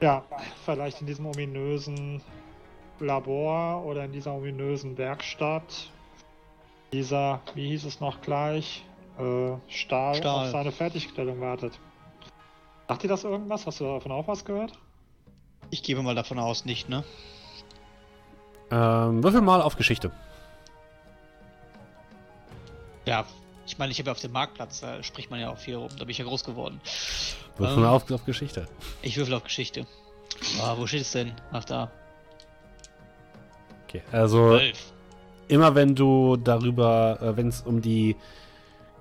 ja, 0.00 0.24
vielleicht 0.64 1.00
in 1.00 1.06
diesem 1.06 1.26
ominösen 1.26 2.20
Labor 3.00 3.84
oder 3.84 4.04
in 4.04 4.12
dieser 4.12 4.32
ominösen 4.32 4.96
Werkstatt 4.96 5.90
dieser, 6.92 7.40
wie 7.54 7.68
hieß 7.68 7.84
es 7.84 8.00
noch 8.00 8.20
gleich, 8.20 8.84
äh, 9.18 9.50
Stahl, 9.68 10.14
Stahl. 10.14 10.46
auf 10.46 10.50
seine 10.50 10.72
Fertigstellung 10.72 11.40
wartet. 11.40 11.78
Sagt 12.88 13.02
dir 13.02 13.08
das 13.08 13.24
irgendwas? 13.24 13.66
Hast 13.66 13.80
du 13.80 13.84
davon 13.84 14.12
auch 14.12 14.26
was 14.26 14.44
gehört? 14.44 14.72
Ich 15.70 15.82
gebe 15.82 16.02
mal 16.02 16.14
davon 16.14 16.38
aus, 16.38 16.64
nicht, 16.64 16.88
ne? 16.88 17.04
Ähm, 18.70 19.22
würfel 19.22 19.42
mal 19.42 19.60
auf 19.60 19.76
Geschichte. 19.76 20.12
Ja, 23.08 23.24
ich 23.66 23.78
meine, 23.78 23.90
ich 23.90 23.98
habe 23.98 24.08
ja 24.08 24.12
auf 24.12 24.20
dem 24.20 24.32
Marktplatz, 24.32 24.80
da 24.80 25.02
spricht 25.02 25.30
man 25.30 25.40
ja 25.40 25.48
auch 25.48 25.56
viel 25.56 25.76
rum, 25.76 25.88
da 25.96 26.04
bin 26.04 26.10
ich 26.10 26.18
ja 26.18 26.26
groß 26.26 26.44
geworden. 26.44 26.78
Würfel 27.56 27.76
Ähm. 27.76 27.82
mal 27.82 27.88
auf, 27.88 28.10
auf 28.10 28.26
Geschichte. 28.26 28.68
Ich 29.00 29.16
würfel 29.16 29.32
auf 29.32 29.44
Geschichte. 29.44 29.86
Ah, 30.60 30.74
wo 30.76 30.86
steht 30.86 31.00
es 31.00 31.12
denn? 31.12 31.32
Ach 31.50 31.64
da. 31.64 31.90
Okay, 33.86 34.02
also 34.12 34.58
Zwölf. 34.58 34.92
immer 35.48 35.74
wenn 35.74 35.94
du 35.94 36.36
darüber, 36.36 37.18
äh, 37.22 37.34
wenn 37.38 37.48
es 37.48 37.62
um 37.62 37.80
die, 37.80 38.14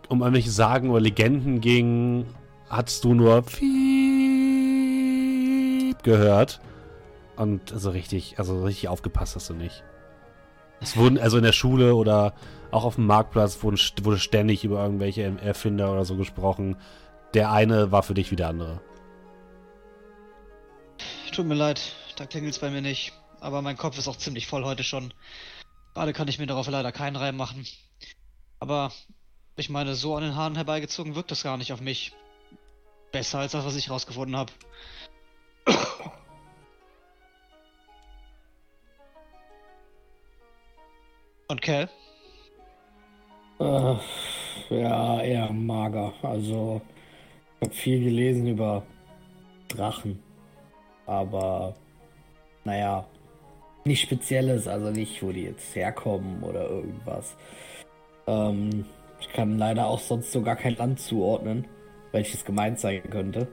um 0.07 0.21
irgendwelche 0.21 0.51
Sagen 0.51 0.89
oder 0.89 1.01
Legenden 1.01 1.59
ging, 1.59 2.27
hattest 2.69 3.03
du 3.03 3.13
nur 3.13 3.41
Piep 3.41 3.67
gehört. 6.03 6.61
Und 7.35 7.73
also 7.73 7.89
richtig, 7.89 8.39
also 8.39 8.63
richtig 8.63 8.87
aufgepasst 8.87 9.35
hast 9.35 9.49
du 9.49 9.53
nicht. 9.53 9.83
Es 10.79 10.95
wurden, 10.95 11.17
also 11.19 11.35
in 11.37 11.43
der 11.43 11.51
Schule 11.51 11.93
oder 11.95 12.33
auch 12.71 12.83
auf 12.83 12.95
dem 12.95 13.05
Marktplatz 13.05 13.61
wurden, 13.63 13.79
wurde 14.01 14.19
ständig 14.19 14.63
über 14.63 14.83
irgendwelche 14.83 15.23
Erfinder 15.41 15.91
oder 15.91 16.05
so 16.05 16.15
gesprochen. 16.15 16.77
Der 17.33 17.51
eine 17.51 17.91
war 17.91 18.03
für 18.03 18.13
dich 18.13 18.31
wie 18.31 18.35
der 18.35 18.49
andere. 18.49 18.81
Tut 21.31 21.45
mir 21.45 21.55
leid, 21.55 21.93
da 22.15 22.25
klingelt's 22.25 22.59
bei 22.59 22.69
mir 22.69 22.81
nicht. 22.81 23.13
Aber 23.39 23.61
mein 23.61 23.77
Kopf 23.77 23.97
ist 23.97 24.07
auch 24.07 24.17
ziemlich 24.17 24.47
voll 24.47 24.63
heute 24.63 24.83
schon. 24.83 25.13
Gerade 25.93 26.13
kann 26.13 26.27
ich 26.27 26.39
mir 26.39 26.47
darauf 26.47 26.67
leider 26.67 26.91
keinen 26.91 27.15
Reim 27.15 27.37
machen. 27.37 27.65
Aber 28.59 28.91
ich 29.55 29.69
meine, 29.69 29.93
so 29.95 30.15
an 30.15 30.23
den 30.23 30.35
Haaren 30.35 30.55
herbeigezogen 30.55 31.15
wirkt 31.15 31.31
das 31.31 31.43
gar 31.43 31.57
nicht 31.57 31.73
auf 31.73 31.81
mich. 31.81 32.13
Besser 33.11 33.39
als 33.39 33.51
das, 33.51 33.65
was 33.65 33.75
ich 33.75 33.89
rausgefunden 33.89 34.35
habe. 34.35 34.51
Und 41.47 41.61
Cal? 41.61 41.89
Äh, 43.59 43.95
ja, 44.69 45.21
eher 45.21 45.51
mager. 45.51 46.13
Also, 46.21 46.81
ich 47.59 47.67
habe 47.67 47.75
viel 47.75 48.03
gelesen 48.03 48.47
über 48.47 48.83
Drachen. 49.69 50.21
Aber, 51.05 51.75
naja, 52.63 53.05
nicht 53.85 54.01
Spezielles, 54.01 54.67
also 54.67 54.91
nicht, 54.91 55.23
wo 55.23 55.31
die 55.31 55.43
jetzt 55.43 55.75
herkommen 55.75 56.43
oder 56.43 56.69
irgendwas. 56.69 57.35
Ähm, 58.27 58.85
ich 59.19 59.29
kann 59.29 59.57
leider 59.57 59.87
auch 59.87 59.99
sonst 59.99 60.31
so 60.31 60.41
gar 60.41 60.55
kein 60.55 60.75
Land 60.75 60.99
zuordnen, 60.99 61.65
welches 62.11 62.45
gemeint 62.45 62.79
sein 62.79 63.01
könnte. 63.09 63.47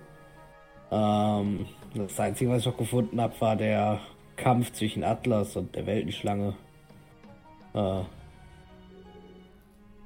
Ähm, 0.91 1.67
das 1.95 2.19
Einzige, 2.21 2.51
was 2.51 2.61
ich 2.61 2.67
noch 2.67 2.77
gefunden 2.77 3.21
habe, 3.21 3.41
war 3.41 3.57
der 3.57 4.01
Kampf 4.37 4.73
zwischen 4.73 5.05
Atlas 5.05 5.57
und 5.57 5.75
der 5.75 5.87
Weltenschlange. 5.87 6.55
Äh, 7.73 8.03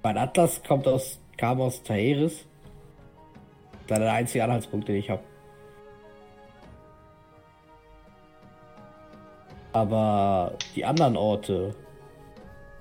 mein 0.02 0.16
Atlas 0.16 0.62
kommt 0.62 0.86
aus, 0.86 1.20
kam 1.36 1.60
aus 1.60 1.82
Taeris. 1.82 2.44
Das 3.86 3.98
ist 3.98 4.04
der 4.04 4.12
einzige 4.12 4.44
Anhaltspunkt, 4.44 4.88
den 4.88 4.96
ich 4.96 5.10
habe. 5.10 5.22
Aber 9.72 10.54
die 10.74 10.84
anderen 10.84 11.16
Orte, 11.16 11.74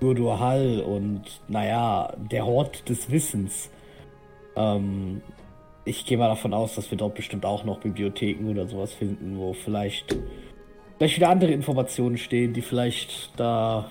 Durduhal 0.00 0.80
und, 0.80 1.22
naja, 1.48 2.12
der 2.16 2.46
Hort 2.46 2.88
des 2.88 3.10
Wissens. 3.10 3.70
Ähm, 4.56 5.22
ich 5.84 6.04
gehe 6.04 6.18
mal 6.18 6.28
davon 6.28 6.54
aus, 6.54 6.74
dass 6.74 6.90
wir 6.90 6.98
dort 6.98 7.14
bestimmt 7.14 7.44
auch 7.44 7.64
noch 7.64 7.80
Bibliotheken 7.80 8.48
oder 8.50 8.68
sowas 8.68 8.92
finden, 8.92 9.38
wo 9.38 9.54
vielleicht, 9.54 10.16
vielleicht 10.98 11.16
wieder 11.16 11.30
andere 11.30 11.52
Informationen 11.52 12.18
stehen, 12.18 12.52
die 12.52 12.62
vielleicht 12.62 13.32
da 13.38 13.90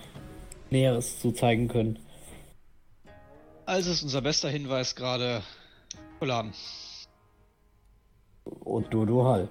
Näheres 0.69 1.19
zu 1.19 1.31
zeigen 1.31 1.67
können. 1.67 1.99
Also 3.67 3.91
ist 3.91 4.01
unser 4.01 4.21
bester 4.21 4.47
Hinweis 4.47 4.95
gerade 4.95 5.43
Polan. 6.19 6.53
Und 8.63 8.93
Durduhal. 8.93 9.49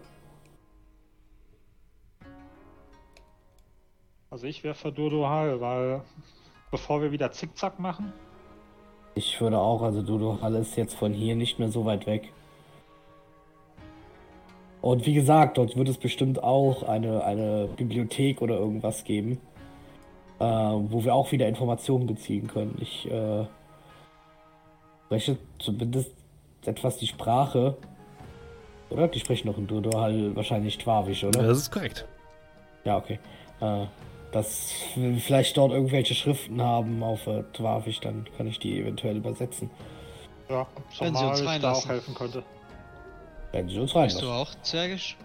Also 4.30 4.47
ich 4.47 4.64
wäre 4.64 4.74
für 4.74 4.90
Dodo-Hall, 4.90 5.60
weil 5.60 6.01
bevor 6.70 7.02
wir 7.02 7.12
wieder 7.12 7.30
Zickzack 7.30 7.78
machen, 7.78 8.14
Ich 9.14 9.38
würde 9.38 9.59
auch, 9.59 9.82
also 9.82 10.01
Durduhal 10.01 10.55
ist 10.55 10.76
jetzt 10.76 10.94
von 10.94 11.12
hier 11.12 11.36
nicht 11.36 11.59
mehr 11.59 11.70
so 11.70 11.84
weit 11.84 12.06
weg. 12.06 12.32
Und 14.80 15.05
wie 15.05 15.12
gesagt, 15.12 15.59
dort 15.59 15.76
wird 15.76 15.88
es 15.88 15.98
bestimmt 15.98 16.43
auch 16.43 16.82
eine, 16.84 17.22
eine 17.22 17.68
Bibliothek 17.76 18.40
oder 18.40 18.56
irgendwas 18.56 19.05
geben, 19.05 19.40
äh, 20.38 20.44
wo 20.44 21.05
wir 21.05 21.14
auch 21.14 21.32
wieder 21.32 21.47
Informationen 21.47 22.06
beziehen 22.06 22.47
können. 22.47 22.78
Ich 22.80 23.10
äh, 23.10 23.47
spreche 25.07 25.39
zumindest 25.59 26.11
etwas 26.65 26.99
die 26.99 27.07
Sprache. 27.07 27.77
Oder? 28.91 29.09
Die 29.09 29.20
sprechen 29.20 29.49
noch 29.49 29.59
in 29.59 29.66
Durduhal 29.66 30.35
wahrscheinlich 30.37 30.78
Twavisch, 30.78 31.24
oder? 31.24 31.43
Das 31.43 31.59
ist 31.59 31.70
korrekt. 31.70 32.07
Ja, 32.85 32.97
okay. 32.99 33.19
Äh, 33.61 33.87
dass 34.33 34.73
wir 34.95 35.16
vielleicht 35.19 35.57
dort 35.57 35.73
irgendwelche 35.73 36.15
Schriften 36.15 36.61
haben 36.61 37.03
auf 37.03 37.27
äh, 37.27 37.43
Twavisch, 37.53 38.01
dann 38.01 38.27
kann 38.37 38.47
ich 38.47 38.59
die 38.59 38.78
eventuell 38.81 39.16
übersetzen. 39.16 39.70
ja, 40.49 40.66
Wenn 41.01 41.15
sie 41.15 41.24
uns 41.24 41.39
ich 41.41 41.45
da 41.45 41.51
reinlassen. 41.53 41.85
auch 41.85 41.93
helfen 41.93 42.15
könnte. 42.15 42.43
Wenn 43.53 43.69
sie 43.69 43.78
uns 43.81 43.93
Bist 43.95 44.20
du 44.20 44.27
reinlassen. 44.27 44.28
auch 44.28 44.62
Zwergisch? 44.62 45.16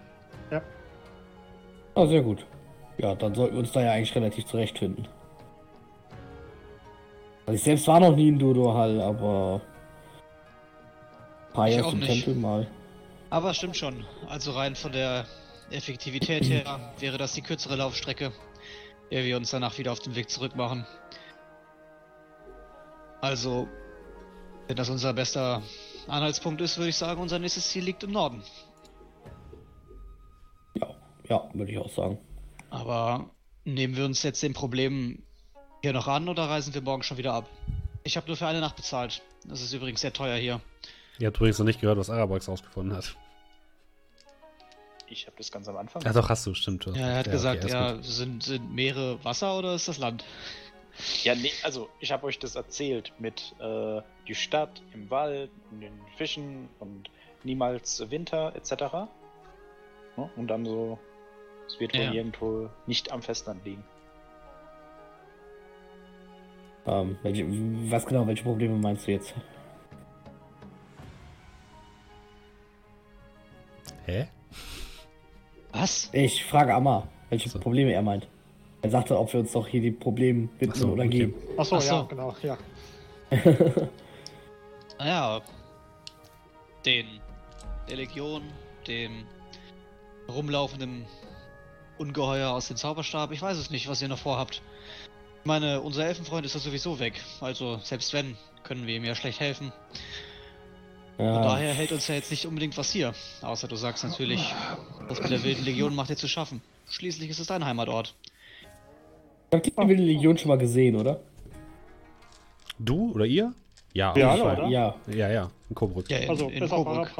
Ah, 1.94 2.06
sehr 2.06 2.22
gut. 2.22 2.46
Ja, 2.96 3.14
dann 3.14 3.34
sollten 3.34 3.52
wir 3.54 3.60
uns 3.60 3.72
da 3.72 3.82
ja 3.82 3.92
eigentlich 3.92 4.14
relativ 4.14 4.46
zurechtfinden. 4.46 5.06
Also 7.44 7.54
ich 7.56 7.62
selbst 7.62 7.86
war 7.86 8.00
noch 8.00 8.16
nie 8.16 8.28
in 8.28 8.38
Dodo-Hall, 8.38 8.98
aber 9.00 9.60
Im 11.54 11.98
nicht. 11.98 12.24
Tempel 12.24 12.34
mal. 12.34 12.66
Aber 13.30 13.54
stimmt 13.54 13.76
schon. 13.76 14.04
Also 14.28 14.52
rein 14.52 14.74
von 14.74 14.92
der 14.92 15.26
Effektivität 15.70 16.44
her 16.44 16.92
wäre 16.98 17.18
das 17.18 17.32
die 17.32 17.42
kürzere 17.42 17.76
Laufstrecke, 17.76 18.32
ehe 19.10 19.24
wir 19.24 19.36
uns 19.36 19.50
danach 19.50 19.76
wieder 19.78 19.92
auf 19.92 20.00
den 20.00 20.14
Weg 20.14 20.30
zurück 20.30 20.54
machen. 20.56 20.86
Also, 23.20 23.68
wenn 24.66 24.76
das 24.76 24.90
unser 24.90 25.12
bester 25.12 25.62
Anhaltspunkt 26.08 26.60
ist, 26.60 26.76
würde 26.76 26.90
ich 26.90 26.96
sagen, 26.96 27.20
unser 27.20 27.38
nächstes 27.38 27.68
Ziel 27.68 27.84
liegt 27.84 28.02
im 28.02 28.10
Norden. 28.10 28.42
Ja, 30.74 30.88
ja, 31.28 31.48
würde 31.54 31.70
ich 31.70 31.78
auch 31.78 31.90
sagen. 31.90 32.18
Aber 32.70 33.30
nehmen 33.64 33.96
wir 33.96 34.04
uns 34.04 34.22
jetzt 34.22 34.42
dem 34.42 34.54
Problem 34.54 35.22
hier 35.82 35.92
noch 35.92 36.08
an 36.08 36.28
oder 36.28 36.48
reisen 36.48 36.74
wir 36.74 36.80
morgen 36.80 37.02
schon 37.02 37.18
wieder 37.18 37.34
ab? 37.34 37.48
Ich 38.04 38.16
habe 38.16 38.26
nur 38.26 38.36
für 38.36 38.46
eine 38.46 38.60
Nacht 38.60 38.76
bezahlt. 38.76 39.22
Das 39.46 39.62
ist 39.62 39.72
übrigens 39.72 40.00
sehr 40.00 40.12
teuer 40.12 40.36
hier. 40.36 40.60
Ihr 41.18 41.26
habt 41.26 41.36
übrigens 41.36 41.58
noch 41.58 41.66
nicht 41.66 41.80
gehört, 41.80 41.98
was 41.98 42.10
Arabax 42.10 42.48
rausgefunden 42.48 42.96
hat. 42.96 43.16
Ich 45.08 45.26
habe 45.26 45.36
das 45.36 45.52
ganz 45.52 45.68
am 45.68 45.76
Anfang. 45.76 46.02
Ja, 46.02 46.12
doch, 46.12 46.30
hast 46.30 46.46
du, 46.46 46.54
stimmt. 46.54 46.86
hast 46.86 46.96
Ja, 46.96 47.06
er 47.08 47.18
hat 47.18 47.30
gesagt, 47.30 47.64
okay, 47.64 47.72
ja, 47.72 48.02
sind, 48.02 48.42
sind 48.42 48.74
Meere 48.74 49.22
Wasser 49.24 49.58
oder 49.58 49.74
ist 49.74 49.86
das 49.88 49.98
Land? 49.98 50.24
Ja, 51.22 51.34
nee, 51.34 51.50
also 51.62 51.88
ich 52.00 52.12
habe 52.12 52.26
euch 52.26 52.38
das 52.38 52.54
erzählt 52.56 53.12
mit 53.18 53.54
äh, 53.60 54.00
die 54.26 54.34
Stadt 54.34 54.82
im 54.94 55.10
Wald, 55.10 55.50
und 55.70 55.80
den 55.80 55.92
Fischen 56.16 56.68
und 56.78 57.10
niemals 57.44 58.10
Winter 58.10 58.54
etc. 58.56 58.72
Ja, 60.16 60.30
und 60.36 60.48
dann 60.48 60.64
so, 60.64 60.98
es 61.66 61.78
wird 61.78 61.94
wohl 61.94 62.04
Ja. 62.04 62.12
irgendwo 62.12 62.70
nicht 62.86 63.12
am 63.12 63.22
Festland 63.22 63.64
liegen. 63.64 63.84
Ähm, 66.86 67.16
welche, 67.22 67.46
was 67.90 68.06
genau, 68.06 68.26
welche 68.26 68.42
Probleme 68.42 68.76
meinst 68.76 69.06
du 69.06 69.12
jetzt? 69.12 69.34
Hä? 74.06 74.26
Was? 75.72 76.10
Ich 76.12 76.44
frage 76.44 76.74
Amma, 76.74 77.08
welche 77.30 77.48
So. 77.48 77.58
Probleme 77.58 77.92
er 77.92 78.02
meint. 78.02 78.26
Er 78.82 78.90
sagte, 78.90 79.18
ob 79.18 79.32
wir 79.32 79.40
uns 79.40 79.52
doch 79.52 79.66
hier 79.66 79.80
die 79.80 79.92
Probleme 79.92 80.48
widmen 80.58 80.76
so, 80.76 80.88
oder 80.88 81.04
okay. 81.04 81.18
gehen. 81.18 81.34
Achso, 81.56 81.76
Ach 81.76 81.80
so. 81.80 81.94
ja, 81.94 82.02
genau, 82.02 82.36
ja. 82.42 82.58
Naja, 84.98 85.40
den 86.84 87.06
der 87.88 87.96
Legion, 87.96 88.42
dem 88.86 89.24
rumlaufenden 90.28 91.06
Ungeheuer 91.98 92.50
aus 92.50 92.68
dem 92.68 92.76
Zauberstab. 92.76 93.32
Ich 93.32 93.42
weiß 93.42 93.56
es 93.58 93.70
nicht, 93.70 93.88
was 93.88 94.02
ihr 94.02 94.08
noch 94.08 94.18
vorhabt. 94.18 94.62
Ich 95.40 95.46
meine, 95.46 95.80
unser 95.80 96.06
Elfenfreund 96.06 96.46
ist 96.46 96.54
ja 96.54 96.60
sowieso 96.60 96.98
weg. 96.98 97.20
Also, 97.40 97.78
selbst 97.78 98.12
wenn, 98.12 98.36
können 98.62 98.86
wir 98.86 98.96
ihm 98.96 99.04
ja 99.04 99.14
schlecht 99.14 99.40
helfen. 99.40 99.72
Von 101.16 101.26
Ja, 101.26 101.42
daher 101.42 101.74
hält 101.74 101.92
uns 101.92 102.08
ja 102.08 102.14
jetzt 102.14 102.30
nicht 102.30 102.46
unbedingt 102.46 102.76
was 102.76 102.90
hier. 102.90 103.12
Außer 103.42 103.68
du 103.68 103.76
sagst 103.76 104.02
natürlich, 104.04 104.54
das 105.08 105.20
mit 105.22 105.30
der 105.30 105.42
wilden 105.44 105.64
Legion 105.64 105.94
macht 105.94 106.10
dir 106.10 106.16
zu 106.16 106.28
schaffen. 106.28 106.62
Schließlich 106.88 107.30
ist 107.30 107.38
es 107.38 107.46
dein 107.46 107.64
Heimatort. 107.64 108.14
ich 109.50 109.56
hab 109.56 109.62
die 109.62 109.76
wilde 109.88 110.02
Legion 110.02 110.36
schon 110.38 110.48
mal 110.48 110.58
gesehen, 110.58 110.96
oder? 110.96 111.20
Du 112.78 113.12
oder 113.12 113.24
ihr? 113.26 113.52
Ja, 113.94 114.16
Ja, 114.16 114.30
alle, 114.30 114.44
oder? 114.44 114.66
Ja. 114.68 114.94
Ja, 115.14 115.30
ja, 115.30 115.50
in 115.68 115.74
Coburg. 115.74 116.10
Ja, 116.10 116.18
in, 116.18 116.30
Also, 116.30 116.48
in 116.48 116.60
bis 116.60 116.72
auf 116.72 116.84
Coburg. 116.84 117.10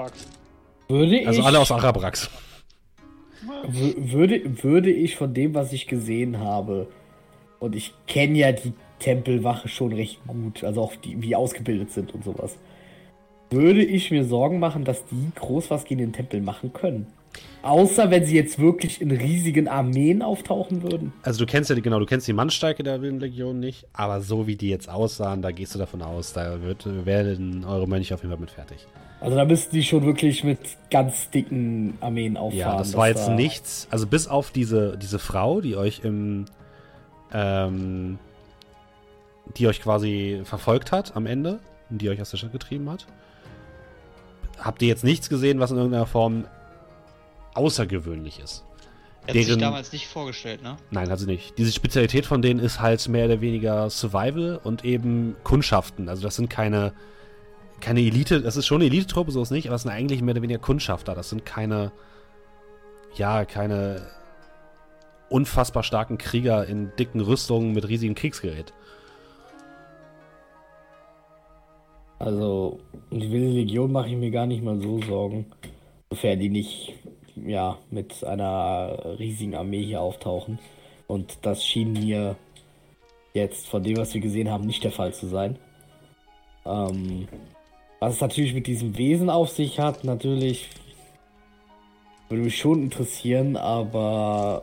Würde 0.89 1.19
ich, 1.21 1.27
Also 1.27 1.43
alle 1.43 1.59
aus 1.61 1.71
Arabrax. 1.71 2.31
wü- 3.47 4.13
würde, 4.13 4.63
würde 4.65 4.91
ich 4.91 5.17
von 5.17 5.33
dem, 5.35 5.55
was 5.55 5.73
ich 5.73 5.87
gesehen 5.87 6.39
habe, 6.39 6.89
und 7.61 7.77
ich 7.77 7.93
kenne 8.07 8.39
ja 8.39 8.53
die 8.53 8.73
Tempelwache 8.99 9.69
schon 9.69 9.93
recht 9.93 10.19
gut, 10.27 10.65
also 10.65 10.81
auch 10.83 10.97
die, 10.97 11.21
wie 11.23 11.37
ausgebildet 11.37 11.93
sind 11.93 12.13
und 12.15 12.25
sowas, 12.25 12.57
würde 13.53 13.85
ich 13.85 14.11
mir 14.11 14.25
Sorgen 14.25 14.59
machen, 14.59 14.85
dass 14.85 15.05
die 15.07 15.31
groß 15.35 15.71
was 15.71 15.85
gegen 15.85 16.01
den 16.01 16.13
Tempel 16.13 16.41
machen 16.41 16.73
können. 16.73 17.07
Außer 17.63 18.11
wenn 18.11 18.27
sie 18.27 18.35
jetzt 18.35 18.59
wirklich 18.59 19.01
in 19.01 19.11
riesigen 19.11 19.69
Armeen 19.69 20.21
auftauchen 20.21 20.83
würden. 20.83 21.13
Also 21.23 21.39
du 21.39 21.47
kennst 21.51 21.71
ja 21.71 21.77
die, 21.77 21.83
genau, 21.83 21.99
du 22.01 22.07
kennst 22.07 22.27
die 22.27 22.33
Mannsteige 22.33 22.83
der 22.83 23.01
Wilden 23.01 23.21
Legion 23.21 23.61
nicht, 23.61 23.87
aber 23.93 24.21
so 24.21 24.47
wie 24.47 24.57
die 24.57 24.69
jetzt 24.69 24.89
aussahen, 24.91 25.43
da 25.43 25.53
gehst 25.53 25.75
du 25.75 25.79
davon 25.79 26.03
aus, 26.03 26.33
da 26.33 26.61
wird, 26.61 26.87
werden 27.07 27.65
eure 27.65 27.87
Mönche 27.87 28.15
auf 28.15 28.23
jeden 28.23 28.33
Fall 28.33 28.41
mit 28.41 28.51
fertig. 28.51 28.87
Also 29.21 29.37
da 29.37 29.45
müssten 29.45 29.77
die 29.77 29.85
schon 29.85 30.05
wirklich 30.05 30.43
mit 30.43 30.59
ganz 30.91 31.31
dicken 31.31 31.95
Armeen 32.01 32.37
auffahren. 32.37 32.59
Ja, 32.59 32.77
das 32.79 32.97
war 32.97 33.07
jetzt 33.09 33.29
da- 33.29 33.35
nichts, 33.35 33.87
also 33.91 34.09
bis 34.09 34.27
auf 34.27 34.51
diese, 34.51 34.99
diese 34.99 35.21
Frau, 35.21 35.61
die 35.61 35.77
euch 35.77 36.01
im, 36.03 36.47
ähm, 37.33 38.19
die 39.57 39.69
euch 39.69 39.81
quasi 39.81 40.41
verfolgt 40.45 40.91
hat 40.93 41.15
am 41.17 41.27
Ende, 41.27 41.61
und 41.91 42.03
die 42.03 42.09
euch 42.11 42.21
aus 42.21 42.31
der 42.31 42.39
Stadt 42.39 42.53
getrieben 42.53 42.91
hat, 42.91 43.07
habt 44.63 44.81
ihr 44.83 44.89
jetzt 44.89 45.05
nichts 45.05 45.29
gesehen, 45.29 45.61
was 45.61 45.71
in 45.71 45.77
irgendeiner 45.77 46.07
Form 46.07 46.47
außergewöhnlich 47.55 48.41
ist. 48.41 48.65
Er 49.25 49.29
hat 49.29 49.35
sich 49.35 49.47
Deren- 49.47 49.61
damals 49.61 49.93
nicht 49.93 50.09
vorgestellt, 50.09 50.63
ne? 50.63 50.77
Nein, 50.91 51.11
hat 51.11 51.19
sie 51.19 51.27
nicht. 51.27 51.57
Diese 51.59 51.71
Spezialität 51.71 52.27
von 52.27 52.43
denen 52.43 52.59
ist 52.61 52.81
halt 52.81 53.07
mehr 53.09 53.27
oder 53.27 53.41
weniger 53.41 53.89
Survival 53.91 54.59
und 54.65 54.85
eben 54.85 55.37
Kundschaften. 55.45 56.09
Also 56.09 56.23
das 56.23 56.35
sind 56.37 56.51
keine, 56.51 56.93
keine 57.81 58.01
Elite, 58.01 58.41
das 58.41 58.57
ist 58.57 58.67
schon 58.67 58.79
eine 58.81 58.87
Elite-Truppe, 58.87 59.31
so 59.31 59.43
ist 59.43 59.51
nicht, 59.51 59.69
aber 59.69 59.77
es 59.77 59.83
sind 59.83 59.93
eigentlich 59.93 60.23
mehr 60.23 60.35
oder 60.35 60.43
weniger 60.43 60.59
Kundschafter. 60.59 61.15
Das 61.15 61.29
sind 61.29 61.45
keine, 61.45 61.93
ja, 63.15 63.45
keine 63.45 64.09
unfassbar 65.29 65.83
starken 65.83 66.19
Krieger 66.19 66.67
in 66.67 66.91
dicken 66.99 67.21
Rüstungen 67.21 67.73
mit 67.73 67.87
riesigem 67.89 68.15
Kriegsgerät. 68.15 68.73
Also, 72.23 72.79
um 73.11 73.19
die 73.19 73.33
wilde 73.33 73.49
Legion 73.49 73.91
mache 73.91 74.11
ich 74.11 74.17
mir 74.17 74.31
gar 74.31 74.47
nicht 74.47 74.63
mal 74.63 74.81
so 74.81 75.03
Sorgen. 75.03 75.47
Sofern 76.09 76.39
die 76.39 76.51
nicht, 76.51 76.95
ja, 77.35 77.79
mit 77.91 78.23
einer 78.23 79.19
riesigen 79.19 79.57
Armee 79.57 79.83
hier 79.83 80.01
auftauchen. 80.01 80.61
Und 81.09 81.39
das 81.43 81.67
schien 81.67 81.95
mir 81.95 82.37
jetzt 83.35 83.67
von 83.67 83.83
dem, 83.83 83.97
was 83.97 84.15
wir 84.15 84.21
gesehen 84.21 84.49
haben, 84.49 84.67
nicht 84.67 84.85
der 84.85 84.93
Fall 84.93 85.13
zu 85.13 85.27
sein. 85.27 85.59
Ähm, 86.65 87.27
was 87.99 88.15
es 88.15 88.21
natürlich 88.21 88.55
mit 88.55 88.69
diesem 88.69 88.97
Wesen 88.97 89.29
auf 89.29 89.49
sich 89.49 89.81
hat, 89.81 90.05
natürlich 90.05 90.69
würde 92.29 92.45
mich 92.45 92.57
schon 92.57 92.85
interessieren, 92.85 93.57
aber 93.57 94.63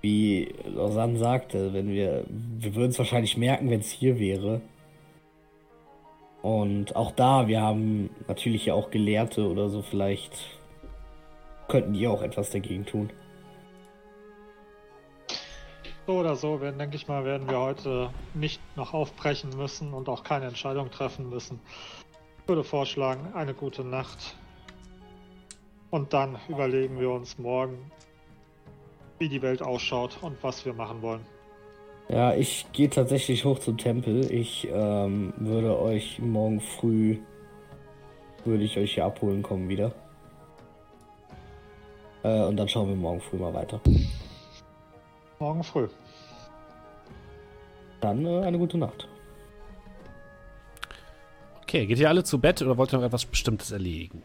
wie 0.00 0.48
Lausanne 0.74 1.18
sagte, 1.18 1.72
wenn 1.72 1.88
wir, 1.88 2.24
wir 2.28 2.74
würden 2.74 2.90
es 2.90 2.98
wahrscheinlich 2.98 3.36
merken, 3.36 3.70
wenn 3.70 3.80
es 3.80 3.92
hier 3.92 4.18
wäre. 4.18 4.60
Und 6.46 6.94
auch 6.94 7.10
da, 7.10 7.48
wir 7.48 7.60
haben 7.60 8.08
natürlich 8.28 8.66
ja 8.66 8.74
auch 8.74 8.92
Gelehrte 8.92 9.50
oder 9.50 9.68
so, 9.68 9.82
vielleicht 9.82 10.60
könnten 11.66 11.92
die 11.92 12.06
auch 12.06 12.22
etwas 12.22 12.50
dagegen 12.50 12.86
tun. 12.86 13.10
So 16.06 16.20
oder 16.20 16.36
so, 16.36 16.60
werden, 16.60 16.78
denke 16.78 16.94
ich 16.94 17.08
mal, 17.08 17.24
werden 17.24 17.50
wir 17.50 17.58
heute 17.58 18.10
nicht 18.34 18.60
noch 18.76 18.94
aufbrechen 18.94 19.50
müssen 19.56 19.92
und 19.92 20.08
auch 20.08 20.22
keine 20.22 20.46
Entscheidung 20.46 20.88
treffen 20.92 21.30
müssen. 21.30 21.58
Ich 22.42 22.48
würde 22.48 22.62
vorschlagen, 22.62 23.32
eine 23.34 23.52
gute 23.52 23.82
Nacht. 23.82 24.36
Und 25.90 26.12
dann 26.12 26.38
überlegen 26.48 27.00
wir 27.00 27.10
uns 27.10 27.38
morgen, 27.38 27.90
wie 29.18 29.28
die 29.28 29.42
Welt 29.42 29.62
ausschaut 29.62 30.16
und 30.22 30.40
was 30.44 30.64
wir 30.64 30.74
machen 30.74 31.02
wollen. 31.02 31.26
Ja, 32.08 32.34
ich 32.34 32.66
gehe 32.72 32.88
tatsächlich 32.88 33.44
hoch 33.44 33.58
zum 33.58 33.78
Tempel. 33.78 34.30
Ich 34.30 34.68
ähm, 34.70 35.34
würde 35.38 35.78
euch 35.80 36.20
morgen 36.20 36.60
früh, 36.60 37.18
würde 38.44 38.62
ich 38.62 38.78
euch 38.78 38.94
hier 38.94 39.04
abholen 39.04 39.42
kommen 39.42 39.68
wieder. 39.68 39.92
Äh, 42.22 42.44
und 42.44 42.56
dann 42.56 42.68
schauen 42.68 42.88
wir 42.88 42.96
morgen 42.96 43.20
früh 43.20 43.36
mal 43.36 43.52
weiter. 43.54 43.80
Morgen 45.40 45.64
früh. 45.64 45.88
Dann 48.00 48.24
äh, 48.24 48.40
eine 48.42 48.58
gute 48.58 48.78
Nacht. 48.78 49.08
Okay, 51.62 51.86
geht 51.86 51.98
ihr 51.98 52.08
alle 52.08 52.22
zu 52.22 52.40
Bett 52.40 52.62
oder 52.62 52.76
wollt 52.78 52.92
ihr 52.92 52.98
noch 52.98 53.06
etwas 53.06 53.24
Bestimmtes 53.24 53.72
erledigen? 53.72 54.22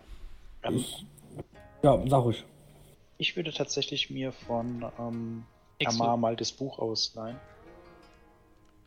Ich, 0.70 1.04
ja, 1.82 2.00
sag 2.08 2.24
ruhig. 2.24 2.46
ich 3.18 3.36
würde 3.36 3.52
tatsächlich 3.52 4.12
mir 4.12 4.32
von 4.32 4.86
ähm, 5.00 5.44
Exo. 5.80 6.04
Amar 6.04 6.18
mal 6.18 6.36
das 6.36 6.52
Buch 6.52 6.78
ausleihen. 6.78 7.38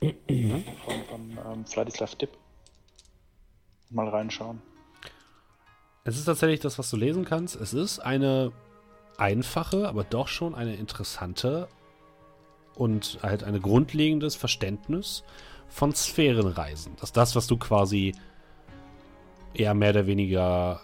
Von 0.00 1.04
von 1.08 1.38
ähm, 1.52 1.66
Vladislav 1.66 2.14
Dipp. 2.16 2.30
Mal 3.90 4.08
reinschauen. 4.08 4.60
Es 6.04 6.18
ist 6.18 6.26
tatsächlich 6.26 6.60
das, 6.60 6.78
was 6.78 6.90
du 6.90 6.96
lesen 6.96 7.24
kannst. 7.24 7.56
Es 7.56 7.72
ist 7.72 7.98
eine 8.00 8.52
einfache, 9.16 9.88
aber 9.88 10.04
doch 10.04 10.28
schon 10.28 10.54
eine 10.54 10.74
interessante 10.74 11.68
und 12.74 13.18
halt 13.22 13.44
ein 13.44 13.60
grundlegendes 13.62 14.34
Verständnis 14.34 15.24
von 15.68 15.94
Sphärenreisen. 15.94 16.96
Das 16.96 17.10
ist 17.10 17.16
das, 17.16 17.36
was 17.36 17.46
du 17.46 17.56
quasi 17.56 18.14
eher 19.54 19.74
mehr 19.74 19.90
oder 19.90 20.06
weniger 20.06 20.82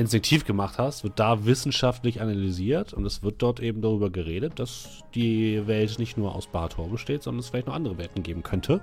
instinktiv 0.00 0.44
gemacht 0.44 0.78
hast, 0.78 1.04
wird 1.04 1.18
da 1.18 1.44
wissenschaftlich 1.44 2.20
analysiert 2.20 2.92
und 2.92 3.04
es 3.04 3.22
wird 3.22 3.42
dort 3.42 3.60
eben 3.60 3.82
darüber 3.82 4.10
geredet, 4.10 4.58
dass 4.58 5.02
die 5.14 5.66
Welt 5.66 5.98
nicht 5.98 6.16
nur 6.16 6.34
aus 6.34 6.46
Barator 6.46 6.88
besteht, 6.88 7.22
sondern 7.22 7.40
es 7.40 7.50
vielleicht 7.50 7.66
noch 7.66 7.74
andere 7.74 7.98
Welten 7.98 8.22
geben 8.22 8.42
könnte. 8.42 8.80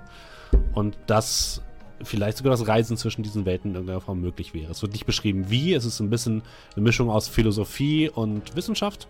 Und 0.72 0.96
dass 1.06 1.62
vielleicht 2.02 2.38
sogar 2.38 2.52
das 2.52 2.66
Reisen 2.68 2.96
zwischen 2.96 3.22
diesen 3.22 3.44
Welten 3.44 3.70
in 3.70 3.74
irgendeiner 3.74 4.00
Form 4.00 4.20
möglich 4.20 4.54
wäre. 4.54 4.70
Es 4.70 4.80
wird 4.82 4.92
nicht 4.92 5.06
beschrieben, 5.06 5.50
wie. 5.50 5.74
Es 5.74 5.84
ist 5.84 5.98
ein 6.00 6.10
bisschen 6.10 6.42
eine 6.74 6.84
Mischung 6.84 7.10
aus 7.10 7.28
Philosophie 7.28 8.08
und 8.08 8.54
Wissenschaft. 8.54 9.08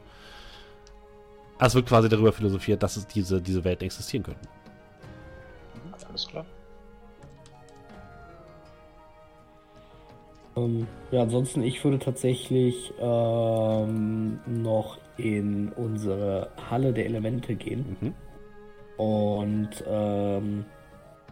Es 1.60 1.74
wird 1.74 1.86
quasi 1.86 2.08
darüber 2.08 2.32
philosophiert, 2.32 2.82
dass 2.82 2.96
es 2.96 3.06
diese, 3.06 3.42
diese 3.42 3.64
Welten 3.64 3.84
existieren 3.84 4.22
könnten. 4.22 4.48
Alles 6.08 6.26
klar. 6.26 6.46
Ähm, 10.64 10.86
ja, 11.10 11.22
ansonsten, 11.22 11.62
ich 11.62 11.82
würde 11.84 11.98
tatsächlich 11.98 12.92
ähm, 13.00 14.40
noch 14.46 14.98
in 15.16 15.72
unsere 15.72 16.50
Halle 16.70 16.92
der 16.92 17.06
Elemente 17.06 17.54
gehen. 17.54 17.96
Mhm. 18.00 18.14
Und 18.96 19.84
ähm, 19.88 20.64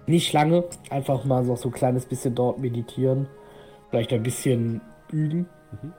nicht 0.07 0.32
lange, 0.32 0.65
einfach 0.90 1.24
mal 1.24 1.44
so, 1.44 1.57
so 1.57 1.69
ein 1.69 1.73
kleines 1.73 2.07
bisschen 2.07 2.35
dort 2.35 2.59
meditieren. 2.59 3.27
Vielleicht 3.90 4.12
ein 4.12 4.23
bisschen 4.23 4.81
üben. 5.11 5.48
Mhm. 5.82 5.93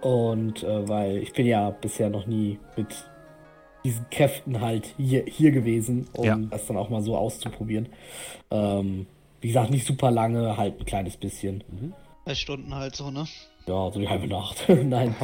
Und 0.00 0.62
äh, 0.62 0.88
weil 0.88 1.16
ich 1.18 1.32
bin 1.32 1.46
ja 1.46 1.70
bisher 1.70 2.10
noch 2.10 2.26
nie 2.26 2.58
mit 2.76 2.88
diesen 3.84 4.08
Kräften 4.10 4.60
halt 4.60 4.94
hier, 4.96 5.24
hier 5.26 5.50
gewesen, 5.50 6.08
um 6.14 6.24
Ja. 6.24 6.36
das 6.36 6.66
dann 6.66 6.76
auch 6.76 6.88
mal 6.88 7.02
so 7.02 7.16
auszuprobieren. 7.16 7.88
Ähm, 8.50 9.06
wie 9.40 9.48
gesagt, 9.48 9.70
nicht 9.70 9.86
super 9.86 10.10
lange, 10.10 10.56
halt 10.56 10.80
ein 10.80 10.86
kleines 10.86 11.18
bisschen. 11.18 11.62
Drei 12.24 12.34
Stunden 12.34 12.74
halt 12.74 12.96
so, 12.96 13.10
ne? 13.10 13.26
Ja, 13.66 13.90
so 13.90 13.98
die 13.98 14.08
halbe 14.08 14.26
Nacht. 14.26 14.66
Nein. 14.68 15.14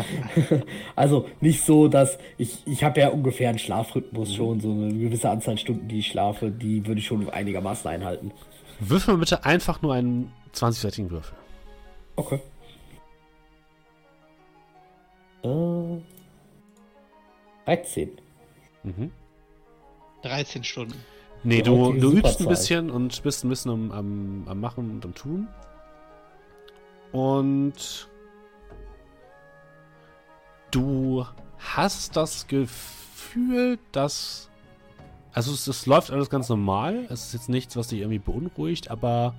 also 0.97 1.29
nicht 1.41 1.65
so, 1.65 1.89
dass 1.89 2.19
ich, 2.39 2.67
ich 2.67 2.85
habe 2.85 3.01
ja 3.01 3.09
ungefähr 3.09 3.49
einen 3.49 3.59
Schlafrhythmus 3.59 4.35
schon, 4.35 4.61
so 4.61 4.71
eine 4.71 4.93
gewisse 4.93 5.31
Anzahl 5.31 5.59
Stunden, 5.59 5.89
die 5.89 6.01
ich 6.01 6.09
schlafe, 6.09 6.51
die 6.51 6.87
würde 6.87 7.01
ich 7.01 7.07
schon 7.07 7.29
einigermaßen 7.29 7.91
einhalten. 7.91 8.33
Würfel 8.81 9.17
bitte 9.19 9.45
einfach 9.45 9.83
nur 9.83 9.95
einen 9.95 10.33
20-seitigen 10.55 11.11
Würfel. 11.11 11.37
Okay. 12.17 12.41
Äh, 15.43 16.01
13. 17.67 18.11
Mhm. 18.83 19.11
13 20.23 20.65
Stunden. 20.65 20.95
Nee, 21.43 21.63
du, 21.63 21.93
du 21.95 22.13
übst 22.13 22.41
ein 22.41 22.49
bisschen 22.49 22.91
und 22.91 23.23
bist 23.23 23.45
ein 23.45 23.49
bisschen 23.49 23.71
am, 23.71 23.91
am, 23.93 24.45
am 24.47 24.61
Machen 24.61 24.91
und 24.91 25.05
am 25.05 25.15
Tun. 25.15 25.49
Und 27.13 28.09
du 30.71 31.27
hast 31.59 32.17
das 32.17 32.47
Gefühl, 32.47 33.79
dass. 33.93 34.49
Also 35.33 35.53
es, 35.53 35.67
es 35.69 35.87
läuft 35.87 36.11
alles 36.11 36.29
ganz 36.29 36.49
normal. 36.49 37.07
Es 37.09 37.27
ist 37.27 37.35
jetzt 37.35 37.49
nichts, 37.49 37.77
was 37.77 37.89
dich 37.89 38.01
irgendwie 38.01 38.19
beunruhigt, 38.19 38.91
aber 38.91 39.35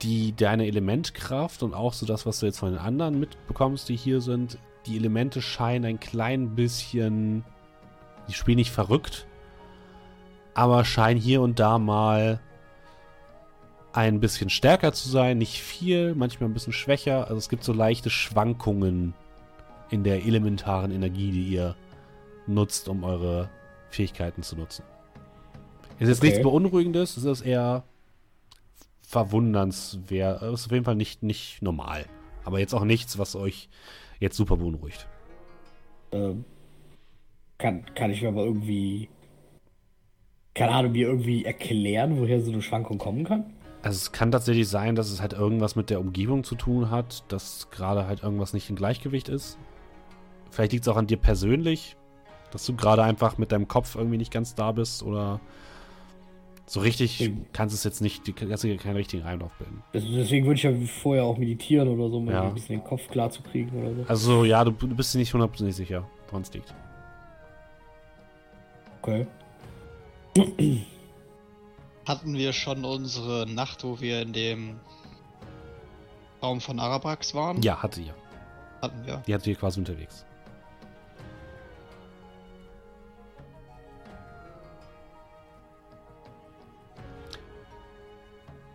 die, 0.00 0.34
deine 0.34 0.66
Elementkraft 0.66 1.62
und 1.62 1.74
auch 1.74 1.92
so 1.92 2.06
das, 2.06 2.26
was 2.26 2.40
du 2.40 2.46
jetzt 2.46 2.58
von 2.58 2.70
den 2.70 2.78
anderen 2.78 3.20
mitbekommst, 3.20 3.88
die 3.88 3.96
hier 3.96 4.20
sind, 4.20 4.58
die 4.86 4.96
Elemente 4.96 5.42
scheinen 5.42 5.84
ein 5.84 6.00
klein 6.00 6.54
bisschen. 6.54 7.44
Die 8.28 8.32
spielen 8.32 8.56
nicht 8.56 8.70
verrückt, 8.70 9.26
aber 10.54 10.84
scheinen 10.84 11.20
hier 11.20 11.42
und 11.42 11.58
da 11.60 11.78
mal 11.78 12.40
ein 13.92 14.20
bisschen 14.20 14.48
stärker 14.50 14.92
zu 14.92 15.08
sein, 15.08 15.38
nicht 15.38 15.60
viel, 15.62 16.14
manchmal 16.14 16.48
ein 16.48 16.54
bisschen 16.54 16.72
schwächer. 16.72 17.24
Also 17.24 17.36
es 17.36 17.48
gibt 17.48 17.64
so 17.64 17.72
leichte 17.72 18.10
Schwankungen 18.10 19.14
in 19.90 20.04
der 20.04 20.24
elementaren 20.24 20.90
Energie, 20.90 21.30
die 21.30 21.44
ihr 21.48 21.76
nutzt, 22.46 22.88
um 22.88 23.04
eure 23.04 23.50
Fähigkeiten 23.90 24.42
zu 24.42 24.56
nutzen. 24.56 24.84
Es 25.98 26.08
ist 26.08 26.18
Okay. 26.18 26.28
nichts 26.28 26.42
Beunruhigendes, 26.42 27.16
es 27.16 27.24
ist 27.24 27.42
eher 27.42 27.84
verwundernswert. 29.02 30.42
Es 30.42 30.60
ist 30.60 30.66
auf 30.66 30.72
jeden 30.72 30.84
Fall 30.84 30.96
nicht, 30.96 31.22
nicht 31.22 31.60
normal. 31.60 32.06
Aber 32.44 32.58
jetzt 32.58 32.74
auch 32.74 32.84
nichts, 32.84 33.18
was 33.18 33.36
euch 33.36 33.68
jetzt 34.18 34.36
super 34.36 34.56
beunruhigt. 34.56 35.06
Ähm, 36.12 36.44
kann, 37.58 37.84
kann 37.94 38.10
ich 38.10 38.22
mir 38.22 38.28
aber 38.28 38.44
irgendwie, 38.44 39.08
keine 40.54 40.72
Ahnung, 40.72 40.92
mir 40.92 41.06
irgendwie 41.08 41.44
erklären, 41.44 42.18
woher 42.18 42.40
so 42.40 42.50
eine 42.50 42.62
Schwankung 42.62 42.98
kommen 42.98 43.24
kann? 43.24 43.52
Also 43.82 43.96
es 43.96 44.12
kann 44.12 44.30
tatsächlich 44.30 44.68
sein, 44.68 44.94
dass 44.94 45.10
es 45.10 45.20
halt 45.20 45.32
irgendwas 45.32 45.74
mit 45.74 45.90
der 45.90 45.98
Umgebung 46.00 46.44
zu 46.44 46.54
tun 46.54 46.90
hat, 46.90 47.24
dass 47.28 47.68
gerade 47.70 48.06
halt 48.06 48.22
irgendwas 48.22 48.52
nicht 48.52 48.70
im 48.70 48.76
Gleichgewicht 48.76 49.28
ist. 49.28 49.58
Vielleicht 50.50 50.72
liegt 50.72 50.84
es 50.84 50.88
auch 50.88 50.96
an 50.96 51.08
dir 51.08 51.16
persönlich, 51.16 51.96
dass 52.52 52.64
du 52.64 52.76
gerade 52.76 53.02
einfach 53.02 53.38
mit 53.38 53.50
deinem 53.50 53.66
Kopf 53.66 53.96
irgendwie 53.96 54.18
nicht 54.18 54.30
ganz 54.32 54.54
da 54.54 54.70
bist 54.72 55.02
oder 55.02 55.40
so 56.64 56.78
richtig 56.80 57.32
kannst 57.52 57.74
es 57.74 57.82
jetzt 57.82 58.00
nicht, 58.00 58.26
du 58.26 58.32
kannst 58.32 58.62
dir 58.62 58.76
keinen 58.76 58.96
richtigen 58.96 59.24
Einlauf 59.24 59.50
bilden. 59.58 59.82
Das, 59.92 60.04
deswegen 60.04 60.46
würde 60.46 60.56
ich 60.58 60.62
ja 60.62 60.72
vorher 61.02 61.24
auch 61.24 61.36
meditieren 61.36 61.88
oder 61.88 62.08
so, 62.08 62.18
um 62.18 62.30
Ja. 62.30 62.44
ein 62.48 62.54
bisschen 62.54 62.78
den 62.78 62.84
Kopf 62.84 63.08
klar 63.08 63.30
zu 63.30 63.42
kriegen 63.42 63.76
oder 63.82 63.94
so. 63.96 64.04
Also 64.08 64.44
ja, 64.44 64.62
du, 64.64 64.70
du 64.70 64.94
bist 64.94 65.12
dir 65.12 65.18
nicht 65.18 65.34
hundertprozentig 65.34 65.74
sicher, 65.74 66.08
woran 66.28 66.42
es 66.42 66.52
liegt. 66.54 66.72
Okay. 69.02 69.26
Hatten 72.04 72.34
wir 72.34 72.52
schon 72.52 72.84
unsere 72.84 73.46
Nacht, 73.46 73.84
wo 73.84 74.00
wir 74.00 74.22
in 74.22 74.32
dem 74.32 74.80
Raum 76.42 76.60
von 76.60 76.80
Arabrax 76.80 77.34
waren? 77.34 77.62
Ja, 77.62 77.80
hatte 77.80 78.00
ihr. 78.00 78.14
Hatten 78.80 79.06
wir. 79.06 79.22
Die 79.26 79.34
hatte 79.34 79.50
ihr 79.50 79.56
quasi 79.56 79.78
unterwegs. 79.78 80.24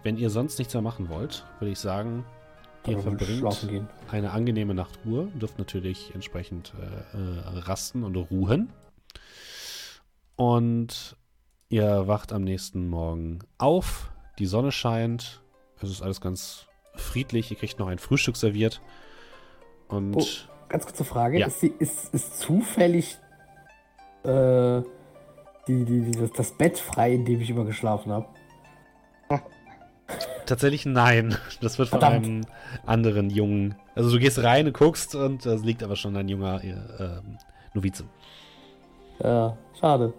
Wenn 0.04 0.18
ihr 0.18 0.30
sonst 0.30 0.58
nichts 0.58 0.74
mehr 0.74 0.82
machen 0.82 1.10
wollt, 1.10 1.44
würde 1.60 1.74
ich 1.74 1.80
sagen, 1.80 2.24
ihr 2.86 2.96
wir 2.96 3.04
verbringt 3.04 3.90
eine 4.10 4.32
angenehme 4.32 4.74
Nachtruhe, 4.74 5.28
dürft 5.36 5.60
natürlich 5.60 6.16
entsprechend 6.16 6.72
äh, 6.80 7.18
äh, 7.18 7.60
rasten 7.60 8.06
und 8.06 8.16
ruhen. 8.16 8.72
Und 10.38 11.17
ihr 11.70 12.08
wacht 12.08 12.32
am 12.34 12.44
nächsten 12.44 12.88
Morgen 12.88 13.40
auf, 13.58 14.12
die 14.40 14.46
Sonne 14.46 14.72
scheint, 14.72 15.42
es 15.82 15.90
ist 15.90 16.02
alles 16.02 16.22
ganz 16.22 16.68
friedlich, 16.96 17.52
ihr 17.52 17.58
kriegt 17.58 17.80
noch 17.80 17.88
ein 17.88 18.00
Frühstück 18.00 18.38
serviert. 18.38 18.82
Und 19.88 20.16
Oh. 20.16 20.26
Ganz 20.70 20.86
kurze 20.86 21.06
Frage. 21.06 21.40
Ja. 21.40 21.48
Ist, 21.48 21.62
die, 21.62 21.74
ist, 21.80 22.14
ist 22.14 22.40
zufällig 22.40 23.18
äh, 24.24 24.82
die, 25.68 25.86
die, 25.86 26.12
das, 26.12 26.32
das 26.34 26.52
Bett 26.52 26.78
frei, 26.78 27.14
in 27.14 27.24
dem 27.24 27.40
ich 27.40 27.50
immer 27.50 27.64
geschlafen 27.64 28.12
habe? 28.12 28.28
tatsächlich 30.46 30.86
nein. 30.86 31.38
Das 31.62 31.80
wird 31.80 31.90
von 31.90 32.00
Verdammt. 32.02 32.26
einem 32.26 32.42
anderen 32.86 33.30
Jungen. 33.30 33.76
Also 33.96 34.12
du 34.12 34.20
gehst 34.20 34.44
rein 34.44 34.68
und 34.68 34.78
guckst 34.78 35.16
und 35.16 35.46
es 35.46 35.64
liegt 35.64 35.84
aber 35.84 35.96
schon 35.96 36.16
ein 36.18 36.28
junger 36.28 36.62
äh, 36.64 36.72
ähm, 37.00 37.38
Novize. 37.74 38.04
Ja, 39.24 39.58
schade. 39.80 40.14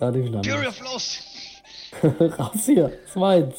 Ja, 0.00 0.10
ich 0.14 0.30
dann. 0.30 0.44
Fury 0.44 0.66
of 0.66 0.80
Loss! 0.80 1.18
Raus 2.38 2.64
hier, 2.66 2.84
das 2.88 2.92
ist 3.10 3.16
meins. 3.16 3.54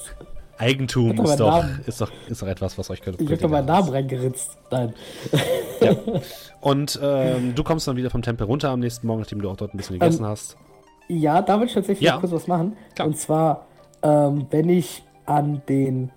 Eigentum 0.57 1.11
ist 1.24 1.40
doch, 1.40 1.64
ist, 1.86 2.02
doch, 2.02 2.11
ist 2.28 2.41
doch 2.41 2.48
etwas, 2.48 2.78
was 2.78 2.90
euch 2.90 3.02
könnte. 3.02 3.24
Ich 3.24 3.30
habe 3.30 3.41
da 3.41 3.48
meinen 3.48 3.66
Namen 3.66 3.90
reingeritzt. 3.90 4.57
Nein. 4.70 4.94
Und 6.61 6.99
ähm, 7.02 7.56
du 7.56 7.64
kommst 7.64 7.88
dann 7.88 7.95
wieder 7.95 8.10
vom 8.10 8.22
Tempel 8.22 8.45
runter 8.45 8.70
am 8.70 8.82
nächsten 8.82 9.07
Morgen, 9.07 9.22
nachdem 9.22 9.41
du 9.41 9.49
auch 9.49 9.56
dort 9.56 9.74
ein 9.74 9.78
bisschen 9.78 9.98
gegessen 9.98 10.26
hast. 10.26 10.57
Ja, 11.07 11.41
da 11.41 11.60
will 11.60 11.68
ich 11.68 11.74
tatsächlich 11.74 12.06
Ja. 12.06 12.18
kurz 12.18 12.34
was 12.34 12.48
machen. 12.48 12.76
Klar. 12.94 13.07
Und 13.07 13.18
zwar, 13.18 13.68
ähm, 14.03 14.48
wenn 14.52 14.68
ich 14.68 15.02
an 15.26 15.61
den 15.70 16.11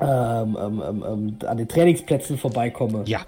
ähm, 0.00 0.56
ähm, 0.58 0.82
ähm, 0.82 1.04
ähm, 1.06 1.38
an 1.46 1.56
den 1.58 1.68
Trainingsplätzen 1.68 2.38
vorbeikomme. 2.38 3.04
Ja. 3.06 3.20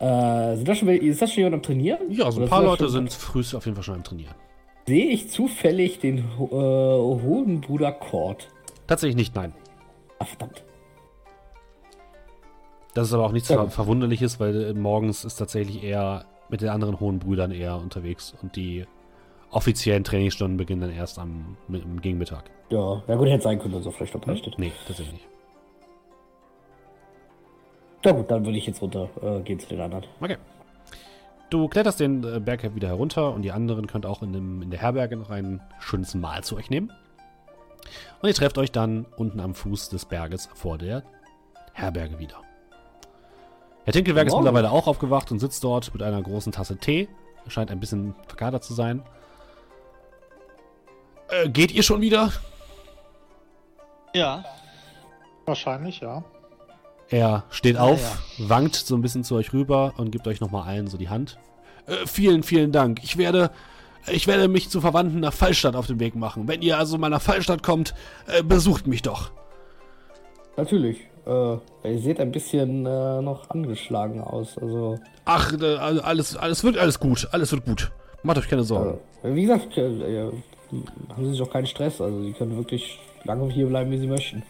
Äh, 0.00 0.56
sind 0.56 0.68
das 0.68 0.78
schon, 0.78 0.88
ist 0.88 1.22
das 1.22 1.30
schon 1.30 1.44
jemand 1.44 1.54
am 1.54 1.62
Trainieren? 1.62 2.10
Ja, 2.10 2.30
so 2.30 2.38
ein 2.40 2.42
Oder 2.42 2.50
paar 2.50 2.62
Leute 2.64 2.88
sind 2.88 3.12
früh 3.12 3.40
auf 3.54 3.64
jeden 3.64 3.76
Fall 3.76 3.84
schon 3.84 3.94
am 3.94 4.04
Trainieren. 4.04 4.34
Sehe 4.86 5.06
ich 5.06 5.30
zufällig 5.30 6.00
den 6.00 6.18
äh, 6.18 6.22
hohen 6.50 7.60
Bruder 7.60 7.92
Cord. 7.92 8.48
Tatsächlich 8.86 9.16
nicht, 9.16 9.34
nein. 9.34 9.52
Ah, 10.18 10.24
verdammt. 10.24 10.64
Das 12.94 13.08
ist 13.08 13.14
aber 13.14 13.24
auch 13.24 13.32
nichts 13.32 13.48
Ja. 13.48 13.66
Verwunderliches, 13.68 14.40
weil 14.40 14.70
äh, 14.70 14.74
morgens 14.74 15.24
ist 15.24 15.36
tatsächlich 15.36 15.82
eher 15.82 16.26
mit 16.48 16.60
den 16.60 16.68
anderen 16.68 17.00
hohen 17.00 17.18
Brüdern 17.18 17.50
eher 17.50 17.76
unterwegs 17.76 18.34
und 18.42 18.56
die 18.56 18.84
offiziellen 19.50 20.04
Trainingsstunden 20.04 20.56
beginnen 20.56 20.80
dann 20.82 20.92
erst 20.92 21.18
am, 21.18 21.56
im 21.68 22.00
Gegenmittag. 22.00 22.44
Ja, 22.70 23.02
ja 23.06 23.14
gut, 23.16 23.28
hätte 23.28 23.44
sein 23.44 23.58
können, 23.58 23.74
dass 23.74 23.86
er 23.86 23.92
vielleicht 23.92 24.14
unterrichtet. 24.14 24.58
Nee, 24.58 24.72
tatsächlich 24.86 25.14
nicht. 25.14 25.28
Ja 28.04 28.12
gut, 28.12 28.30
dann 28.30 28.44
würde 28.44 28.58
ich 28.58 28.66
jetzt 28.66 28.82
runter 28.82 29.08
äh, 29.22 29.40
gehen 29.42 29.60
zu 29.60 29.68
den 29.68 29.80
anderen. 29.80 30.04
Okay. 30.20 30.36
Du 31.52 31.68
kletterst 31.68 32.00
den 32.00 32.24
äh, 32.24 32.40
Berg 32.40 32.74
wieder 32.74 32.88
herunter 32.88 33.34
und 33.34 33.42
die 33.42 33.52
anderen 33.52 33.86
könnt 33.86 34.06
auch 34.06 34.22
in, 34.22 34.32
dem, 34.32 34.62
in 34.62 34.70
der 34.70 34.80
Herberge 34.80 35.16
noch 35.16 35.28
ein 35.28 35.60
schönes 35.80 36.14
Mahl 36.14 36.42
zu 36.42 36.56
euch 36.56 36.70
nehmen. 36.70 36.90
Und 38.22 38.28
ihr 38.28 38.34
trefft 38.34 38.56
euch 38.56 38.72
dann 38.72 39.04
unten 39.18 39.38
am 39.38 39.54
Fuß 39.54 39.90
des 39.90 40.06
Berges 40.06 40.48
vor 40.54 40.78
der 40.78 41.02
Herberge 41.74 42.18
wieder. 42.18 42.36
Herr 43.84 43.92
Tinkelberg 43.92 44.28
ist 44.28 44.34
mittlerweile 44.34 44.70
auch 44.70 44.86
aufgewacht 44.86 45.30
und 45.30 45.40
sitzt 45.40 45.62
dort 45.62 45.92
mit 45.92 46.02
einer 46.02 46.22
großen 46.22 46.52
Tasse 46.52 46.78
Tee. 46.78 47.06
Er 47.44 47.50
scheint 47.50 47.70
ein 47.70 47.80
bisschen 47.80 48.14
verkatert 48.26 48.64
zu 48.64 48.72
sein. 48.72 49.02
Äh, 51.28 51.50
geht 51.50 51.70
ihr 51.70 51.82
schon 51.82 52.00
wieder? 52.00 52.32
Ja. 54.14 54.42
Wahrscheinlich, 55.44 56.00
ja. 56.00 56.24
Er 57.12 57.44
steht 57.50 57.76
Ja, 57.76 57.82
auf, 57.82 58.22
wankt 58.38 58.74
so 58.74 58.96
ein 58.96 59.02
bisschen 59.02 59.22
zu 59.22 59.36
euch 59.36 59.52
rüber 59.52 59.92
und 59.98 60.10
gibt 60.10 60.26
euch 60.26 60.40
nochmal 60.40 60.66
allen 60.66 60.86
so 60.88 60.96
die 60.96 61.08
Hand. 61.10 61.38
Äh, 61.86 62.06
vielen, 62.06 62.42
vielen 62.42 62.72
Dank. 62.72 63.00
Ich 63.04 63.16
werde, 63.18 63.50
ich 64.10 64.26
werde 64.26 64.48
mich 64.48 64.70
zu 64.70 64.80
Verwandten 64.80 65.20
nach 65.20 65.32
Fallstadt 65.34 65.76
auf 65.76 65.86
den 65.86 66.00
Weg 66.00 66.14
machen. 66.16 66.48
Wenn 66.48 66.62
ihr 66.62 66.78
also 66.78 66.96
mal 66.98 67.10
nach 67.10 67.20
Fallstadt 67.22 67.62
kommt, 67.62 67.94
äh, 68.26 68.42
besucht 68.42 68.86
mich 68.86 69.02
doch. 69.02 69.30
Natürlich. 70.56 70.98
Äh, 71.26 71.56
ihr 71.92 71.98
seht 72.00 72.18
ein 72.18 72.32
bisschen 72.32 72.84
äh, 72.86 73.20
noch 73.22 73.48
angeschlagen 73.50 74.20
aus. 74.20 74.56
Also, 74.58 74.98
Ach, 75.24 75.52
äh, 75.60 75.76
alles, 75.76 76.36
alles 76.36 76.64
wird 76.64 76.78
alles 76.78 76.98
gut. 76.98 77.28
Alles 77.32 77.52
wird 77.52 77.64
gut. 77.64 77.92
Macht 78.22 78.38
euch 78.38 78.48
keine 78.48 78.64
Sorgen. 78.64 78.98
äh, 79.22 79.34
wie 79.34 79.42
gesagt, 79.42 79.76
haben 79.76 80.42
Sie 81.24 81.30
sich 81.30 81.42
auch 81.42 81.50
keinen 81.50 81.66
Stress. 81.66 82.00
Also, 82.00 82.22
Sie 82.22 82.32
können 82.32 82.56
wirklich 82.56 82.98
lange 83.24 83.52
hier 83.52 83.66
bleiben, 83.66 83.90
wie 83.90 83.98
Sie 83.98 84.06
möchten. 84.06 84.42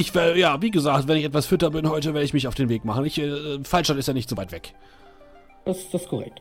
Ich 0.00 0.14
werde, 0.14 0.38
ja, 0.38 0.62
wie 0.62 0.70
gesagt, 0.70 1.08
wenn 1.08 1.18
ich 1.18 1.24
etwas 1.24 1.44
fitter 1.44 1.68
bin 1.68 1.86
heute, 1.86 2.14
werde 2.14 2.24
ich 2.24 2.32
mich 2.32 2.48
auf 2.48 2.54
den 2.54 2.70
Weg 2.70 2.86
machen. 2.86 3.04
Ich, 3.04 3.18
äh, 3.18 3.62
Fallstadt 3.62 3.98
ist 3.98 4.08
ja 4.08 4.14
nicht 4.14 4.30
so 4.30 4.36
weit 4.38 4.50
weg. 4.50 4.72
Das, 5.66 5.90
das 5.90 6.00
ist 6.00 6.08
korrekt. 6.08 6.40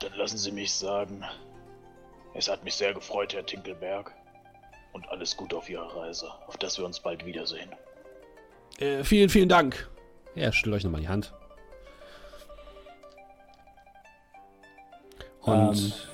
Dann 0.00 0.14
lassen 0.14 0.38
Sie 0.38 0.50
mich 0.52 0.72
sagen, 0.72 1.22
es 2.32 2.48
hat 2.48 2.64
mich 2.64 2.76
sehr 2.76 2.94
gefreut, 2.94 3.34
Herr 3.34 3.44
Tinkelberg. 3.44 4.10
Und 4.94 5.06
alles 5.10 5.36
Gute 5.36 5.58
auf 5.58 5.68
Ihrer 5.68 5.94
Reise, 5.94 6.30
auf 6.46 6.56
dass 6.56 6.78
wir 6.78 6.86
uns 6.86 6.98
bald 6.98 7.26
wiedersehen. 7.26 7.68
Äh, 8.78 9.04
vielen, 9.04 9.28
vielen 9.28 9.50
Dank. 9.50 9.90
Ja, 10.34 10.50
schüttelt 10.50 10.76
euch 10.76 10.84
nochmal 10.84 11.02
die 11.02 11.08
Hand. 11.08 11.34
Ähm, 15.46 15.68
Und. 15.68 15.76
Ähm 15.76 16.13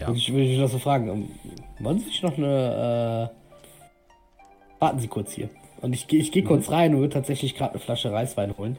ja. 0.00 0.12
Ich 0.12 0.32
will 0.32 0.42
ich 0.42 0.58
noch 0.58 0.68
so 0.68 0.78
fragen, 0.78 1.08
ähm, 1.08 1.30
wollen 1.78 1.98
Sie 1.98 2.06
sich 2.06 2.22
noch 2.22 2.36
eine. 2.36 3.30
Äh, 3.30 4.80
warten 4.80 4.98
Sie 4.98 5.08
kurz 5.08 5.32
hier. 5.32 5.50
Und 5.80 5.92
ich, 5.92 6.10
ich 6.12 6.32
gehe 6.32 6.44
kurz 6.44 6.70
rein 6.70 6.94
und 6.94 7.00
würde 7.00 7.14
tatsächlich 7.14 7.54
gerade 7.54 7.72
eine 7.72 7.80
Flasche 7.80 8.12
Reiswein 8.12 8.56
holen. 8.56 8.78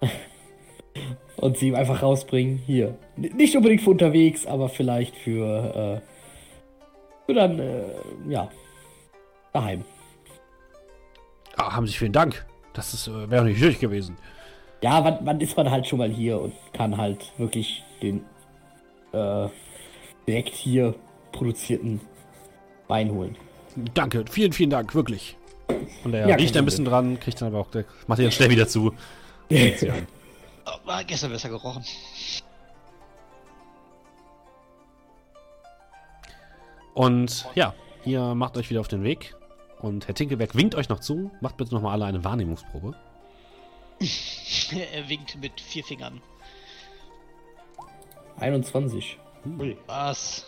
und 1.36 1.56
sie 1.56 1.68
ihm 1.68 1.74
einfach 1.74 2.02
rausbringen. 2.02 2.58
Hier. 2.58 2.96
Nicht 3.16 3.56
unbedingt 3.56 3.82
für 3.82 3.90
unterwegs, 3.90 4.46
aber 4.46 4.68
vielleicht 4.68 5.16
für. 5.16 6.00
Äh, 6.00 7.26
für 7.26 7.34
dann, 7.34 7.58
äh, 7.58 7.84
ja. 8.28 8.50
Daheim. 9.52 9.84
Ah, 11.56 11.74
haben 11.74 11.86
Sie 11.86 11.92
vielen 11.92 12.12
Dank. 12.12 12.46
Das 12.72 12.94
ist, 12.94 13.08
äh, 13.08 13.30
wäre 13.30 13.44
nicht 13.44 13.60
nötig 13.60 13.80
gewesen. 13.80 14.16
Ja, 14.82 15.04
wann, 15.04 15.18
wann 15.22 15.40
ist 15.40 15.56
man 15.56 15.70
halt 15.70 15.86
schon 15.86 15.98
mal 15.98 16.08
hier 16.08 16.40
und 16.40 16.54
kann 16.72 16.96
halt 16.96 17.32
wirklich 17.38 17.82
den 18.02 18.24
äh, 19.12 19.48
direkt 20.26 20.54
hier 20.54 20.94
produzierten 21.32 22.00
Wein 22.88 23.10
holen. 23.10 23.36
Danke, 23.94 24.24
vielen, 24.28 24.52
vielen 24.52 24.70
Dank, 24.70 24.94
wirklich. 24.94 25.36
Und 26.04 26.14
er 26.14 26.28
Ja, 26.28 26.36
riecht 26.36 26.56
ein 26.56 26.64
bisschen 26.64 26.84
dran, 26.84 27.20
kriegt 27.20 27.40
dann 27.40 27.48
aber 27.48 27.60
auch, 27.60 27.70
der 27.70 27.84
macht 28.06 28.18
ihn 28.18 28.24
dann 28.24 28.32
schnell 28.32 28.50
wieder 28.50 28.66
zu. 28.66 28.92
Oh, 29.50 29.54
war 30.84 31.04
gestern 31.04 31.30
besser 31.30 31.48
gerochen. 31.48 31.84
Und 36.94 37.46
ja, 37.54 37.74
ihr 38.04 38.34
macht 38.34 38.56
euch 38.56 38.70
wieder 38.70 38.80
auf 38.80 38.88
den 38.88 39.04
Weg. 39.04 39.34
Und 39.80 40.06
Herr 40.06 40.14
Tinkelberg 40.14 40.54
winkt 40.54 40.74
euch 40.74 40.88
noch 40.88 41.00
zu. 41.00 41.30
Macht 41.40 41.56
bitte 41.56 41.74
nochmal 41.74 41.92
alle 41.92 42.04
eine 42.06 42.24
Wahrnehmungsprobe. 42.24 42.94
er 44.92 45.08
winkt 45.08 45.40
mit 45.40 45.60
vier 45.60 45.84
Fingern. 45.84 46.20
21. 48.40 49.18
Ui. 49.58 49.76
Was? 49.86 50.46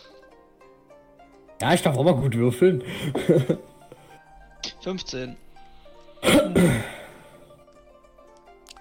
Ja, 1.61 1.73
ich 1.73 1.81
darf 1.81 1.97
auch 1.97 2.03
mal 2.03 2.15
gut 2.15 2.35
würfeln. 2.35 2.83
15. 4.81 5.37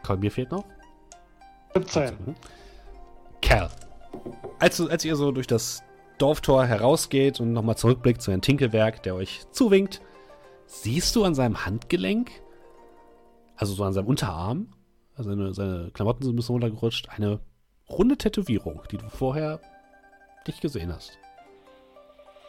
Kolbier 0.02 0.30
fehlt 0.30 0.50
noch. 0.50 0.64
17. 1.74 2.14
Mhm. 2.26 2.34
Kerl. 3.40 3.70
Als, 4.58 4.80
als 4.80 5.04
ihr 5.04 5.16
so 5.16 5.32
durch 5.32 5.46
das 5.46 5.82
Dorftor 6.18 6.66
herausgeht 6.66 7.40
und 7.40 7.52
nochmal 7.52 7.76
zurückblickt 7.76 8.20
zu 8.22 8.30
Herrn 8.30 8.42
Tinkelberg, 8.42 9.02
der 9.02 9.14
euch 9.14 9.42
zuwinkt, 9.50 10.02
siehst 10.66 11.16
du 11.16 11.24
an 11.24 11.34
seinem 11.34 11.64
Handgelenk, 11.64 12.30
also 13.56 13.74
so 13.74 13.84
an 13.84 13.92
seinem 13.92 14.06
Unterarm, 14.06 14.72
also 15.14 15.30
seine, 15.30 15.54
seine 15.54 15.90
Klamotten 15.92 16.22
sind 16.22 16.34
ein 16.34 16.36
bisschen 16.36 16.54
runtergerutscht, 16.54 17.08
eine 17.08 17.40
runde 17.88 18.16
Tätowierung, 18.16 18.82
die 18.90 18.96
du 18.98 19.08
vorher 19.08 19.60
nicht 20.46 20.60
gesehen 20.60 20.92
hast. 20.92 21.18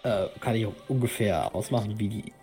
Äh, 0.04 0.28
kann 0.40 0.56
ich 0.56 0.66
auch 0.66 0.74
ungefähr 0.88 1.54
ausmachen, 1.56 1.98
wie 2.00 2.10
die. 2.10 2.34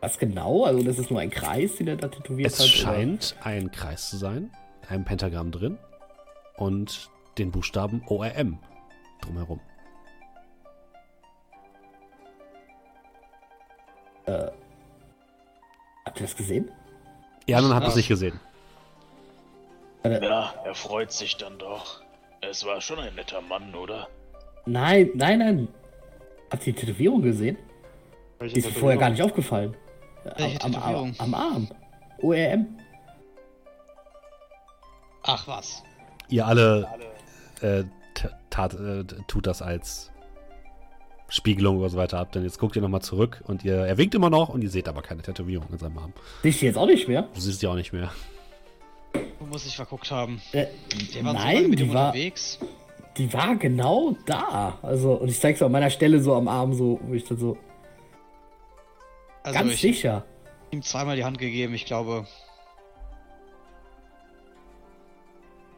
Was 0.00 0.18
genau? 0.18 0.64
Also, 0.64 0.82
das 0.82 0.98
ist 0.98 1.10
nur 1.10 1.20
ein 1.20 1.30
Kreis, 1.30 1.76
den 1.76 1.88
er 1.88 1.96
da 1.96 2.08
tätowiert 2.08 2.52
Es 2.52 2.60
hat? 2.60 2.66
scheint 2.66 3.36
ein 3.42 3.70
Kreis 3.72 4.10
zu 4.10 4.16
sein, 4.18 4.50
ein 4.88 5.04
Pentagramm 5.04 5.50
drin 5.50 5.78
und 6.56 7.10
den 7.38 7.50
Buchstaben 7.50 8.02
ORM 8.06 8.58
drumherum. 9.22 9.60
Oder? 14.26 14.52
Habt 16.04 16.20
ihr 16.20 16.26
das 16.26 16.36
gesehen? 16.36 16.70
Ja, 17.46 17.60
man 17.60 17.74
hat 17.74 17.84
Ah. 17.84 17.88
es 17.88 17.96
nicht 17.96 18.08
gesehen. 18.08 18.38
Ja, 20.04 20.52
er 20.64 20.74
freut 20.74 21.12
sich 21.12 21.36
dann 21.38 21.58
doch. 21.58 22.02
Es 22.50 22.64
war 22.64 22.80
schon 22.80 22.98
ein 22.98 23.14
netter 23.14 23.40
Mann, 23.40 23.74
oder? 23.74 24.08
Nein, 24.66 25.10
nein, 25.14 25.38
nein. 25.38 25.68
Habt 26.50 26.66
ihr 26.66 26.72
die 26.72 26.80
Tätowierung 26.80 27.22
gesehen? 27.22 27.58
Welche 28.38 28.54
Die 28.54 28.60
ist 28.60 28.66
mir 28.66 28.80
vorher 28.80 28.98
gar 28.98 29.10
nicht 29.10 29.22
aufgefallen. 29.22 29.76
Welche 30.36 30.60
am, 30.60 30.66
am, 30.66 30.72
Tätowierung? 30.72 31.14
am 31.18 31.34
Arm. 31.34 31.68
ORM. 32.22 32.66
Ach 35.22 35.46
was. 35.48 35.82
Ihr 36.28 36.46
alle 36.46 36.86
äh, 37.60 37.84
tat, 38.50 38.74
äh, 38.74 39.04
tut 39.26 39.46
das 39.46 39.62
als 39.62 40.10
Spiegelung 41.28 41.78
oder 41.78 41.88
so 41.88 41.96
weiter 41.96 42.18
ab, 42.18 42.32
denn 42.32 42.44
jetzt 42.44 42.58
guckt 42.58 42.76
ihr 42.76 42.82
nochmal 42.82 43.02
zurück 43.02 43.42
und 43.46 43.64
ihr, 43.64 43.76
er 43.76 43.98
winkt 43.98 44.14
immer 44.14 44.30
noch 44.30 44.50
und 44.50 44.62
ihr 44.62 44.70
seht 44.70 44.88
aber 44.88 45.02
keine 45.02 45.22
Tätowierung 45.22 45.68
in 45.72 45.78
seinem 45.78 45.98
Arm. 45.98 46.12
Ich 46.42 46.58
die 46.58 46.66
jetzt 46.66 46.76
auch 46.76 46.86
nicht 46.86 47.08
mehr? 47.08 47.28
Du 47.34 47.40
siehst 47.40 47.62
die 47.62 47.66
auch 47.66 47.74
nicht 47.74 47.92
mehr. 47.92 48.12
Muss 49.54 49.66
ich 49.66 49.76
verguckt 49.76 50.10
haben? 50.10 50.42
Äh, 50.50 50.66
nein, 51.22 51.70
mit 51.70 51.78
die 51.78 51.94
war, 51.94 52.08
unterwegs. 52.08 52.58
die 53.16 53.32
war 53.32 53.54
genau 53.54 54.16
da. 54.26 54.80
Also, 54.82 55.12
und 55.12 55.28
ich 55.28 55.38
zeig's 55.38 55.60
so 55.60 55.66
an 55.66 55.70
meiner 55.70 55.90
Stelle 55.90 56.18
so 56.18 56.34
am 56.34 56.48
Arm, 56.48 56.74
so, 56.74 56.98
wo 57.04 57.14
ich 57.14 57.22
dann 57.22 57.38
so. 57.38 57.56
Also 59.44 59.56
ganz 59.56 59.74
ich 59.74 59.80
sicher. 59.80 60.14
hab 60.16 60.72
ihm 60.72 60.82
zweimal 60.82 61.14
die 61.14 61.22
Hand 61.24 61.38
gegeben. 61.38 61.72
Ich 61.72 61.84
glaube, 61.84 62.26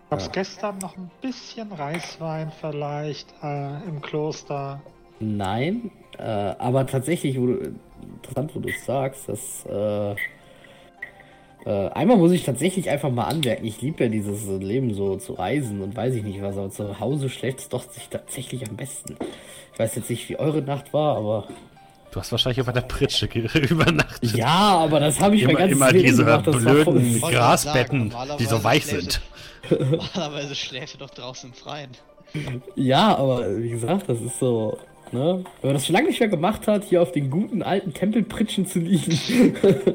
Gab's 0.08 0.24
Ja. 0.24 0.32
gestern 0.32 0.78
noch 0.78 0.96
ein 0.96 1.10
bisschen 1.20 1.70
Reiswein 1.70 2.50
vielleicht 2.58 3.34
äh, 3.42 3.82
im 3.86 4.00
Kloster? 4.00 4.80
Nein, 5.20 5.90
äh, 6.16 6.22
aber 6.22 6.86
tatsächlich, 6.86 7.38
wo 7.38 7.44
du, 7.44 7.74
interessant, 8.00 8.54
wo 8.54 8.60
du 8.60 8.70
es 8.70 8.86
sagst, 8.86 9.28
dass 9.28 9.66
äh, 9.66 10.14
äh, 11.66 11.88
einmal 11.90 12.16
muss 12.16 12.32
ich 12.32 12.44
tatsächlich 12.44 12.88
einfach 12.90 13.10
mal 13.10 13.24
anmerken, 13.24 13.66
ich 13.66 13.80
liebe 13.82 14.04
ja 14.04 14.08
dieses 14.10 14.46
Leben 14.46 14.94
so 14.94 15.16
zu 15.16 15.32
reisen 15.34 15.80
und 15.82 15.96
weiß 15.96 16.14
ich 16.14 16.22
nicht 16.22 16.40
was, 16.40 16.56
aber 16.56 16.70
zu 16.70 17.00
Hause 17.00 17.28
schläft 17.28 17.58
es 17.58 17.68
doch 17.68 17.82
sich 17.90 18.08
tatsächlich 18.08 18.66
am 18.68 18.76
besten. 18.76 19.16
Ich 19.72 19.78
weiß 19.78 19.96
jetzt 19.96 20.08
nicht, 20.10 20.28
wie 20.28 20.38
eure 20.38 20.62
Nacht 20.62 20.92
war, 20.92 21.16
aber 21.16 21.44
Du 22.12 22.20
hast 22.20 22.32
wahrscheinlich 22.32 22.60
auf 22.62 22.68
einer 22.68 22.80
Pritsche 22.80 23.26
übernachtet. 23.68 24.32
ja, 24.36 24.46
aber 24.78 25.00
das 25.00 25.20
habe 25.20 25.34
ich 25.36 25.42
immer 25.42 25.52
mein 25.52 25.58
ganzes 25.68 25.76
immer 25.76 25.92
Leben 25.92 26.04
diese 26.06 26.24
gemacht. 26.24 26.46
Das 26.46 26.64
war 26.64 26.74
voll- 26.76 26.94
blöden 26.94 27.20
Grasbetten, 27.20 28.10
sagen, 28.10 28.30
die 28.38 28.44
so 28.46 28.64
weich 28.64 28.86
sind. 28.86 29.20
normalerweise 29.70 30.54
schläft 30.54 30.94
er 30.94 30.98
doch 31.00 31.10
draußen 31.10 31.50
im 31.50 31.54
Freien. 31.54 31.90
Ja, 32.74 33.16
aber 33.16 33.58
wie 33.58 33.68
gesagt, 33.70 34.08
das 34.08 34.20
ist 34.22 34.38
so, 34.38 34.78
ne? 35.12 35.44
Wenn 35.60 35.68
man 35.68 35.74
das 35.74 35.84
schon 35.86 35.94
lange 35.94 36.08
nicht 36.08 36.20
mehr 36.20 36.28
gemacht 36.28 36.66
hat, 36.68 36.84
hier 36.84 37.02
auf 37.02 37.12
den 37.12 37.28
guten 37.30 37.62
alten 37.62 37.92
Tempelpritschen 37.92 38.66
zu 38.66 38.78
liegen. 38.78 39.54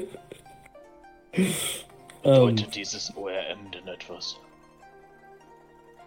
ähm, 1.34 1.54
Bedeutet 2.24 2.76
dieses 2.76 3.16
ORM 3.16 3.72
denn 3.72 3.88
etwas? 3.88 4.38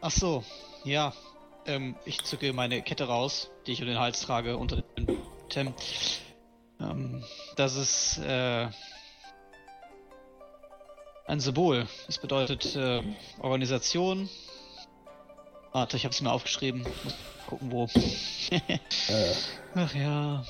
Ach 0.01 0.11
so, 0.11 0.45
ja. 0.85 1.13
Ähm, 1.67 1.97
ich 2.05 2.23
zücke 2.25 2.53
meine 2.53 2.83
Kette 2.83 3.05
raus, 3.05 3.51
die 3.67 3.73
ich 3.73 3.81
um 3.81 3.87
den 3.87 3.99
Hals 3.99 4.21
trage 4.21 4.59
unter 4.59 4.83
dem 4.83 5.19
Tem. 5.49 5.75
Ähm, 6.79 7.25
das 7.57 7.77
ist 7.77 8.19
äh, 8.19 8.69
ein 11.27 11.41
Symbol. 11.41 11.87
Es 12.07 12.19
bedeutet 12.19 12.77
äh, 12.77 13.03
Organisation. 13.41 14.29
Warte, 15.73 15.97
ich 15.97 16.05
habe 16.05 16.13
es 16.13 16.21
mir 16.21 16.31
aufgeschrieben. 16.31 16.83
Muss 16.83 17.15
gucken 17.47 17.73
wo. 17.73 17.89
äh, 18.51 18.61
Ach 19.75 19.95
ja. 19.95 20.45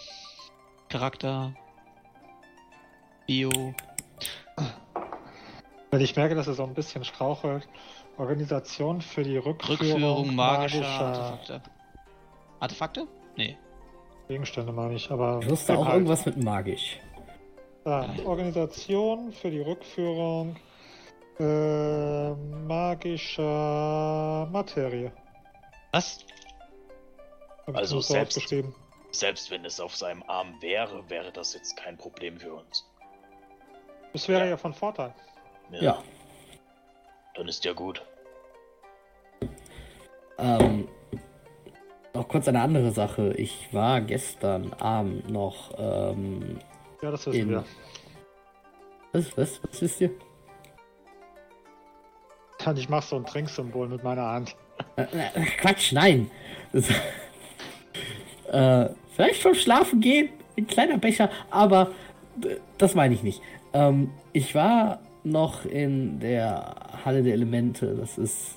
Charakter. 0.89 1.55
Bio. 3.27 3.75
Wenn 5.95 6.01
ich 6.01 6.16
merke, 6.16 6.35
dass 6.35 6.49
er 6.49 6.55
so 6.55 6.65
ein 6.65 6.75
bisschen 6.75 7.05
strauchelt. 7.05 7.69
Organisation 8.19 9.01
für 9.01 9.23
die 9.23 9.37
Rückführung, 9.37 9.79
Rückführung 9.79 10.35
magischer 10.35 10.81
magischer 10.81 11.07
Artefakte. 11.07 11.62
Artefakte? 12.59 13.07
Nee. 13.37 13.57
Gegenstände, 14.27 14.73
meine 14.73 14.95
ich. 14.95 15.09
Aber 15.12 15.39
ich 15.41 15.49
wusste 15.49 15.75
auch 15.75 15.83
Inhalt. 15.83 15.95
irgendwas 15.95 16.27
mit 16.27 16.43
magisch. 16.43 16.99
Ja, 17.85 18.09
Organisation 18.25 19.31
für 19.31 19.53
die 19.53 19.61
Rückführung 19.61 20.57
äh, 21.39 22.31
magischer 22.66 24.49
Materie. 24.51 25.12
Was? 25.93 26.27
Hab 27.69 27.77
Also 27.77 28.01
selbst-. 28.01 28.53
Selbst 29.12 29.49
wenn 29.53 29.65
es 29.65 29.79
auf 29.79 29.95
seinem 29.95 30.25
Arm 30.25 30.57
wäre, 30.61 31.09
wäre 31.09 31.31
das 31.31 31.55
jetzt 31.55 31.77
kein 31.77 31.97
Problem 31.97 32.41
für 32.41 32.53
uns. 32.53 32.85
Das 34.12 34.27
wäre 34.27 34.49
ja 34.49 34.57
von 34.57 34.75
Vorteil. 34.75 35.15
Ja. 35.70 36.03
Dann 37.35 37.49
ist 37.49 37.65
ja 37.65 37.73
gut. 37.73 38.03
Ähm, 40.39 40.89
noch 42.15 42.28
kurz 42.28 42.49
eine 42.49 42.61
andere 42.61 42.91
Sache. 42.93 43.35
Ich 43.36 43.69
war 43.73 44.01
gestern 44.01 44.73
Abend 44.74 45.31
noch, 45.31 45.73
ähm, 45.78 46.59
Ja, 47.03 47.11
das 47.11 47.27
wissen 47.27 47.39
Eben. 47.39 47.51
wir. 47.51 47.65
was, 49.12 49.36
was, 49.36 49.61
was 49.62 49.82
wisst 49.82 50.01
ihr? 50.01 50.11
Ich 52.77 52.89
mache 52.89 53.07
so 53.07 53.16
ein 53.16 53.27
Trinksymbol 53.27 53.89
mit 53.89 54.03
meiner 54.03 54.24
Hand. 54.24 54.57
Äh, 54.97 55.03
äh, 55.03 55.45
Quatsch, 55.59 55.93
nein. 55.93 56.31
Das, 56.73 56.89
äh, 58.51 58.89
vielleicht 59.15 59.43
vom 59.43 59.55
Schlafen 59.55 60.01
gehen, 60.01 60.31
ein 60.57 60.66
kleiner 60.66 60.97
Becher, 60.99 61.31
aber 61.51 61.91
äh, 62.43 62.57
das 62.78 62.95
meine 62.95 63.15
ich 63.15 63.23
nicht. 63.23 63.43
Ähm, 63.74 64.12
ich 64.32 64.55
war 64.55 65.01
noch 65.25 65.65
in 65.65 66.21
der 66.21 66.75
Halle 67.05 67.23
der 67.23 67.35
Elemente. 67.35 67.95
Das 67.95 68.19
ist 68.19 68.57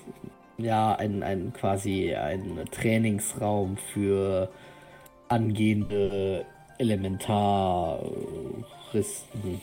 ja 0.58 0.94
ein, 0.94 1.22
ein 1.22 1.52
quasi 1.52 2.14
ein 2.14 2.64
Trainingsraum 2.70 3.76
für 3.92 4.48
angehende 5.28 6.44
Elementaristen. 6.78 9.62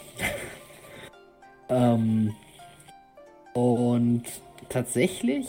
ähm, 1.70 2.34
und 3.54 4.24
tatsächlich 4.70 5.48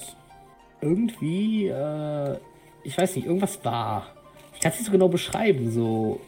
irgendwie, 0.80 1.68
äh, 1.68 2.38
ich 2.84 2.96
weiß 2.96 3.16
nicht, 3.16 3.26
irgendwas 3.26 3.64
war. 3.64 4.08
Ich 4.54 4.60
kann 4.60 4.72
es 4.72 4.78
nicht 4.78 4.86
so 4.86 4.92
genau 4.92 5.08
beschreiben, 5.08 5.70
so 5.70 6.20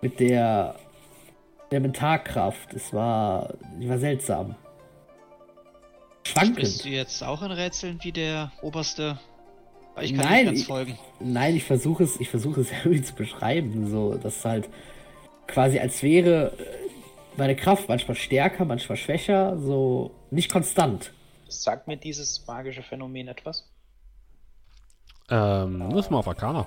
mit 0.00 0.18
der 0.20 0.76
Elementarkraft. 1.72 2.74
Es 2.74 2.92
war, 2.92 3.54
die 3.80 3.88
war 3.88 3.98
seltsam. 3.98 4.54
Schwankend. 6.24 6.56
Bist 6.56 6.84
du 6.84 6.88
jetzt 6.88 7.22
auch 7.24 7.42
in 7.42 7.50
Rätseln 7.50 7.98
wie 8.02 8.12
der 8.12 8.52
Oberste? 8.62 9.18
Ich 10.00 10.14
kann 10.14 10.24
nein, 10.24 10.46
nicht 10.46 10.54
ganz 10.54 10.62
folgen. 10.64 10.92
Ich, 10.92 11.26
nein, 11.26 11.56
ich 11.56 11.64
versuche 11.64 12.04
es, 12.04 12.20
ich 12.20 12.28
versuche 12.28 12.60
es 12.60 12.70
irgendwie 12.84 13.02
zu 13.02 13.14
beschreiben, 13.14 13.90
so, 13.90 14.14
dass 14.14 14.44
halt 14.44 14.68
quasi 15.46 15.78
als 15.78 16.02
wäre 16.02 16.52
äh, 16.58 16.90
meine 17.36 17.56
Kraft 17.56 17.88
manchmal 17.88 18.16
stärker, 18.16 18.64
manchmal 18.64 18.96
schwächer, 18.96 19.58
so 19.58 20.12
nicht 20.30 20.50
konstant. 20.50 21.12
Sagt 21.48 21.88
mir 21.88 21.96
dieses 21.96 22.46
magische 22.46 22.82
Phänomen 22.82 23.28
etwas? 23.28 23.68
Ähm, 25.28 25.78
muss 25.78 26.10
mal 26.10 26.18
auf 26.18 26.28
Arcana. 26.28 26.66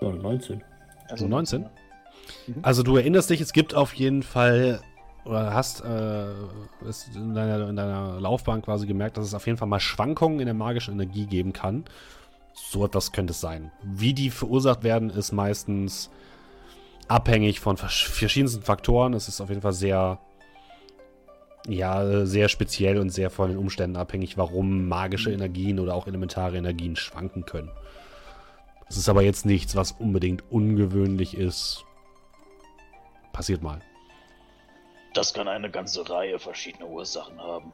Ja, 0.00 0.10
19. 0.10 0.62
Also 1.08 1.26
19? 1.26 1.62
Mhm. 1.62 1.68
Also 2.62 2.82
du 2.82 2.96
erinnerst 2.96 3.30
dich, 3.30 3.40
es 3.40 3.52
gibt 3.52 3.74
auf 3.74 3.94
jeden 3.94 4.22
Fall 4.22 4.80
oder 5.24 5.52
hast 5.52 5.84
äh, 5.84 6.30
in, 7.14 7.34
deiner, 7.34 7.68
in 7.68 7.76
deiner 7.76 8.20
Laufbahn 8.20 8.62
quasi 8.62 8.86
gemerkt, 8.86 9.16
dass 9.16 9.26
es 9.26 9.34
auf 9.34 9.46
jeden 9.46 9.58
Fall 9.58 9.68
mal 9.68 9.80
Schwankungen 9.80 10.40
in 10.40 10.46
der 10.46 10.54
magischen 10.54 10.94
Energie 10.94 11.26
geben 11.26 11.52
kann. 11.52 11.84
So 12.54 12.84
etwas 12.84 13.12
könnte 13.12 13.32
es 13.32 13.40
sein. 13.40 13.70
Wie 13.82 14.14
die 14.14 14.30
verursacht 14.30 14.82
werden, 14.82 15.10
ist 15.10 15.32
meistens 15.32 16.10
abhängig 17.08 17.60
von 17.60 17.76
verschiedensten 17.76 18.62
Faktoren. 18.62 19.14
Es 19.14 19.28
ist 19.28 19.40
auf 19.40 19.50
jeden 19.50 19.62
Fall 19.62 19.72
sehr, 19.72 20.18
ja, 21.68 22.24
sehr 22.24 22.48
speziell 22.48 22.98
und 22.98 23.10
sehr 23.10 23.30
von 23.30 23.50
den 23.50 23.58
Umständen 23.58 23.96
abhängig, 23.96 24.38
warum 24.38 24.88
magische 24.88 25.32
Energien 25.32 25.78
oder 25.80 25.94
auch 25.94 26.06
elementare 26.06 26.56
Energien 26.56 26.96
schwanken 26.96 27.44
können. 27.44 27.70
Es 28.90 28.96
ist 28.96 29.08
aber 29.08 29.22
jetzt 29.22 29.46
nichts, 29.46 29.76
was 29.76 29.92
unbedingt 29.92 30.50
ungewöhnlich 30.50 31.34
ist. 31.34 31.84
Passiert 33.32 33.62
mal. 33.62 33.80
Das 35.14 35.32
kann 35.32 35.46
eine 35.46 35.70
ganze 35.70 36.10
Reihe 36.10 36.40
verschiedener 36.40 36.88
Ursachen 36.88 37.40
haben. 37.40 37.72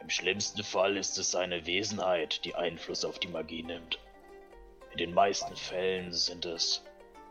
Im 0.00 0.08
schlimmsten 0.08 0.62
Fall 0.62 0.96
ist 0.96 1.18
es 1.18 1.32
seine 1.32 1.66
Wesenheit, 1.66 2.44
die 2.44 2.54
Einfluss 2.54 3.04
auf 3.04 3.18
die 3.18 3.26
Magie 3.26 3.64
nimmt. 3.64 3.98
In 4.92 4.98
den 4.98 5.14
meisten 5.14 5.56
Fällen 5.56 6.12
sind 6.12 6.46
es 6.46 6.84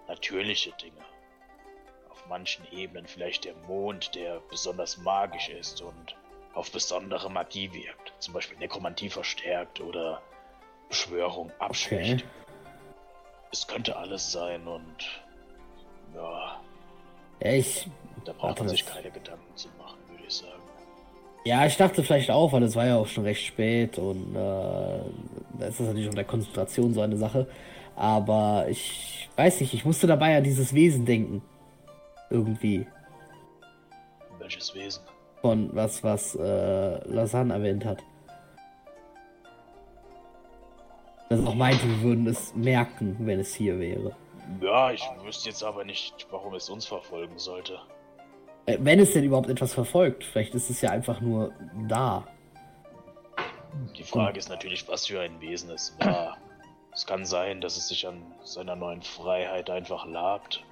natürliche 0.10 0.72
Dinge. 0.82 1.06
Auf 2.10 2.26
manchen 2.28 2.66
Ebenen 2.74 3.08
vielleicht 3.08 3.46
der 3.46 3.56
Mond, 3.66 4.14
der 4.14 4.42
besonders 4.50 4.98
magisch 4.98 5.48
ist 5.48 5.82
und 5.82 6.18
auf 6.54 6.70
besondere 6.72 7.32
Magie 7.32 7.72
wirkt. 7.72 8.14
Zum 8.20 8.34
Beispiel 8.34 8.58
Nekromantie 8.58 9.10
verstärkt 9.10 9.80
oder 9.80 10.22
Beschwörung 10.90 11.50
abschwächt. 11.60 12.26
Okay. 12.26 12.49
Es 13.52 13.68
könnte 13.68 13.96
alles 13.96 14.32
sein 14.32 14.68
und 14.68 15.24
ja. 16.16 16.62
Ich. 17.40 17.88
Da 18.26 18.34
braucht 18.34 18.60
man 18.60 18.70
sich 18.70 18.86
keine 18.86 19.10
Gedanken 19.10 19.56
zu 19.56 19.70
machen, 19.78 19.98
würde 20.10 20.24
ich 20.28 20.34
sagen. 20.34 20.52
Ja, 21.46 21.66
ich 21.66 21.78
dachte 21.78 22.04
vielleicht 22.04 22.30
auch, 22.30 22.52
weil 22.52 22.64
es 22.64 22.76
war 22.76 22.86
ja 22.86 22.98
auch 22.98 23.08
schon 23.08 23.24
recht 23.24 23.46
spät 23.46 23.98
und 23.98 24.36
äh, 24.36 25.00
das 25.58 25.80
ist 25.80 25.80
natürlich 25.80 26.10
auch 26.10 26.14
der 26.14 26.26
Konzentration 26.26 26.94
so 26.94 27.02
eine 27.02 27.18
Sache. 27.18 27.48
Aber 27.96 28.68
ich 28.70 29.30
weiß 29.36 29.62
nicht, 29.62 29.74
ich 29.74 29.86
musste 29.86 30.06
dabei 30.06 30.38
an 30.38 30.44
dieses 30.44 30.74
Wesen 30.74 31.06
denken. 31.06 31.42
Irgendwie. 32.30 32.86
Welches 34.38 34.74
Wesen? 34.76 35.04
Von 35.42 35.70
was, 35.74 36.04
was 36.04 36.36
äh, 36.36 37.08
Lausanne 37.08 37.54
erwähnt 37.54 37.86
hat. 37.86 38.04
Das 41.30 41.46
auch 41.46 41.54
meinte, 41.54 41.88
wir 41.88 42.02
würden 42.02 42.26
es 42.26 42.56
merken, 42.56 43.16
wenn 43.20 43.40
es 43.40 43.54
hier 43.54 43.80
wäre. 43.80 44.16
Ja, 44.62 44.92
ich 44.92 45.04
wüsste 45.24 45.50
jetzt 45.50 45.64
aber 45.64 45.86
nicht, 45.86 46.28
warum 46.32 46.56
es 46.56 46.70
uns 46.70 46.88
verfolgen 46.88 47.38
sollte. 47.38 47.80
Äh, 48.66 48.78
wenn 48.82 49.00
es 49.00 49.14
denn 49.14 49.24
überhaupt 49.24 49.50
etwas 49.50 49.74
verfolgt, 49.74 50.24
vielleicht 50.24 50.56
ist 50.56 50.72
es 50.72 50.82
ja 50.82 50.90
einfach 50.90 51.22
nur 51.22 51.54
da. 51.88 52.28
Die 53.96 54.04
Frage 54.04 54.40
ist 54.40 54.50
natürlich, 54.50 54.88
was 54.88 55.06
für 55.06 55.22
ein 55.22 55.40
Wesen 55.40 55.70
es 55.70 55.96
war. 56.00 56.38
Es 56.92 57.06
kann 57.06 57.24
sein, 57.26 57.62
dass 57.62 57.78
es 57.78 57.88
sich 57.88 58.08
an 58.08 58.22
seiner 58.44 58.76
neuen 58.76 59.04
Freiheit 59.04 59.70
einfach 59.70 60.08
labt. 60.08 60.66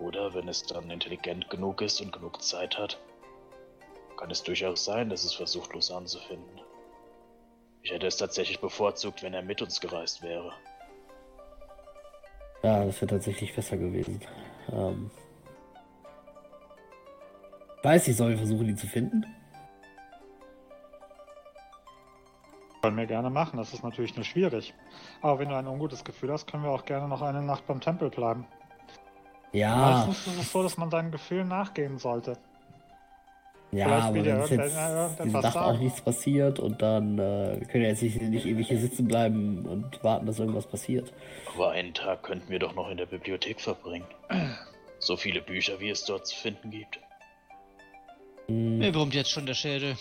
Oder 0.00 0.32
wenn 0.32 0.48
es 0.48 0.64
dann 0.64 0.90
intelligent 0.90 1.50
genug 1.50 1.82
ist 1.82 2.00
und 2.00 2.12
genug 2.12 2.42
Zeit 2.42 2.78
hat, 2.78 2.98
kann 4.16 4.30
es 4.30 4.42
durchaus 4.42 4.84
sein, 4.84 5.10
dass 5.10 5.24
es 5.24 5.34
versucht, 5.34 5.74
Lausanne 5.74 6.06
zu 6.06 6.18
finden. 6.18 6.63
Ich 7.84 7.92
hätte 7.92 8.06
es 8.06 8.16
tatsächlich 8.16 8.60
bevorzugt, 8.60 9.22
wenn 9.22 9.34
er 9.34 9.42
mit 9.42 9.60
uns 9.60 9.78
gereist 9.78 10.22
wäre. 10.22 10.52
Ja, 12.62 12.82
das 12.82 12.96
wäre 12.96 13.10
tatsächlich 13.10 13.54
besser 13.54 13.76
gewesen. 13.76 14.20
Ähm 14.72 15.10
weiß 17.82 18.08
ich, 18.08 18.16
soll 18.16 18.30
wir 18.30 18.38
versuchen, 18.38 18.70
ihn 18.70 18.78
zu 18.78 18.86
finden? 18.86 19.26
Können 22.80 22.96
wir 22.96 23.06
gerne 23.06 23.28
machen, 23.28 23.58
das 23.58 23.74
ist 23.74 23.84
natürlich 23.84 24.16
nur 24.16 24.24
schwierig. 24.24 24.72
Aber 25.20 25.38
wenn 25.38 25.50
du 25.50 25.56
ein 25.56 25.66
ungutes 25.66 26.04
Gefühl 26.04 26.32
hast, 26.32 26.46
können 26.46 26.62
wir 26.62 26.70
auch 26.70 26.86
gerne 26.86 27.06
noch 27.06 27.20
eine 27.20 27.42
Nacht 27.42 27.66
beim 27.66 27.82
Tempel 27.82 28.08
bleiben. 28.08 28.46
Ja. 29.52 29.76
Meistens 30.06 30.26
ist 30.26 30.40
es 30.40 30.52
so, 30.52 30.62
dass 30.62 30.78
man 30.78 30.90
seinen 30.90 31.12
Gefühlen 31.12 31.48
nachgehen 31.48 31.98
sollte. 31.98 32.38
Ja, 33.74 33.86
Vielleicht 33.86 34.06
aber 34.06 34.50
wenn 34.50 34.58
jetzt 34.58 35.24
diese 35.24 35.38
Nacht 35.38 35.56
auch 35.56 35.78
nichts 35.78 36.00
passiert 36.00 36.60
und 36.60 36.80
dann 36.82 37.18
äh, 37.18 37.60
wir 37.60 37.66
können 37.66 37.84
ja 37.84 37.90
jetzt 37.90 38.02
nicht, 38.02 38.20
nicht 38.22 38.46
ewig 38.46 38.68
hier 38.68 38.78
sitzen 38.78 39.08
bleiben 39.08 39.66
und 39.66 40.02
warten, 40.04 40.26
dass 40.26 40.38
irgendwas 40.38 40.66
passiert. 40.66 41.12
Aber 41.54 41.70
einen 41.70 41.92
Tag 41.92 42.22
könnten 42.22 42.48
wir 42.50 42.58
doch 42.58 42.74
noch 42.74 42.90
in 42.90 42.96
der 42.96 43.06
Bibliothek 43.06 43.60
verbringen. 43.60 44.06
So 44.98 45.16
viele 45.16 45.42
Bücher, 45.42 45.80
wie 45.80 45.90
es 45.90 46.04
dort 46.04 46.26
zu 46.26 46.36
finden 46.36 46.70
gibt. 46.70 47.00
Hm. 48.46 48.78
Mir 48.78 48.92
brummt 48.92 49.14
jetzt 49.14 49.30
schon 49.30 49.46
der 49.46 49.54
Schädel. 49.54 49.96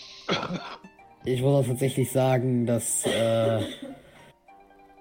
Ich 1.25 1.41
muss 1.41 1.63
auch 1.63 1.67
tatsächlich 1.67 2.11
sagen, 2.11 2.65
dass 2.65 3.05
äh, 3.05 3.61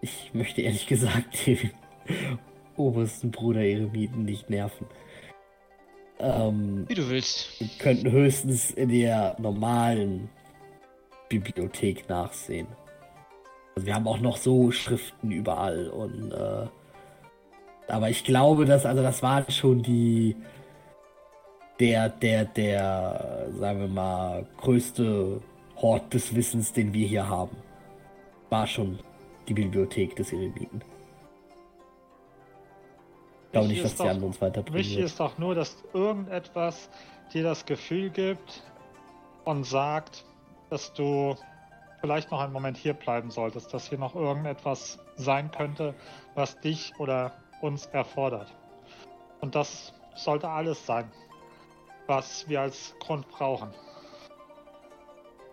ich 0.00 0.32
möchte 0.32 0.62
ehrlich 0.62 0.86
gesagt 0.86 1.46
den 1.46 1.70
obersten 2.76 3.30
Bruder 3.30 3.60
Eremiten 3.60 4.24
nicht 4.24 4.50
nerven. 4.50 4.86
Ähm, 6.18 6.84
Wie 6.88 6.94
du 6.94 7.08
willst. 7.08 7.60
Wir 7.60 7.68
könnten 7.78 8.10
höchstens 8.10 8.70
in 8.70 8.88
der 8.88 9.36
normalen 9.38 10.30
Bibliothek 11.28 12.08
nachsehen. 12.08 12.66
Also 13.74 13.86
wir 13.86 13.94
haben 13.94 14.06
auch 14.06 14.20
noch 14.20 14.36
so 14.36 14.70
Schriften 14.70 15.30
überall 15.30 15.88
und 15.88 16.30
äh, 16.32 16.66
aber 17.88 18.10
ich 18.10 18.24
glaube, 18.24 18.64
dass 18.64 18.86
also 18.86 19.02
das 19.02 19.22
war 19.22 19.50
schon 19.50 19.82
die 19.82 20.36
der 21.80 22.08
der 22.10 22.44
der 22.44 23.48
sagen 23.58 23.80
wir 23.80 23.88
mal 23.88 24.46
größte 24.58 25.40
Hort 25.76 26.14
des 26.14 26.34
Wissens, 26.34 26.72
den 26.72 26.92
wir 26.92 27.06
hier 27.06 27.28
haben. 27.28 27.56
War 28.50 28.66
schon 28.66 28.98
die 29.48 29.54
Bibliothek 29.54 30.14
des 30.16 30.32
Eremiten 30.32 30.82
glaube 33.52 33.68
nicht, 33.68 33.84
dass 33.84 33.94
die 33.94 34.02
anderen 34.02 34.24
uns 34.24 34.40
weiterbringen. 34.40 34.78
Wichtig 34.78 34.98
ist 34.98 35.20
doch 35.20 35.38
nur, 35.38 35.54
dass 35.54 35.76
irgendetwas 35.92 36.88
dir 37.32 37.42
das 37.42 37.64
Gefühl 37.64 38.10
gibt 38.10 38.62
und 39.44 39.64
sagt, 39.64 40.24
dass 40.70 40.92
du 40.92 41.36
vielleicht 42.00 42.30
noch 42.30 42.40
einen 42.40 42.52
Moment 42.52 42.76
hier 42.76 42.94
bleiben 42.94 43.30
solltest, 43.30 43.72
dass 43.72 43.88
hier 43.88 43.98
noch 43.98 44.14
irgendetwas 44.14 44.98
sein 45.16 45.50
könnte, 45.50 45.94
was 46.34 46.58
dich 46.60 46.92
oder 46.98 47.32
uns 47.60 47.86
erfordert. 47.86 48.52
Und 49.40 49.54
das 49.54 49.92
sollte 50.14 50.48
alles 50.48 50.84
sein, 50.84 51.10
was 52.06 52.48
wir 52.48 52.60
als 52.60 52.94
Grund 53.00 53.28
brauchen. 53.28 53.70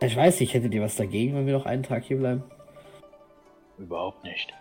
Ich 0.02 0.16
weiß 0.16 0.40
nicht, 0.40 0.54
hättet 0.54 0.74
ihr 0.74 0.82
was 0.82 0.96
dagegen, 0.96 1.36
wenn 1.36 1.46
wir 1.46 1.54
noch 1.54 1.66
einen 1.66 1.84
Tag 1.84 2.04
hier 2.04 2.18
bleiben? 2.18 2.44
Überhaupt 3.78 4.24
nicht. 4.24 4.54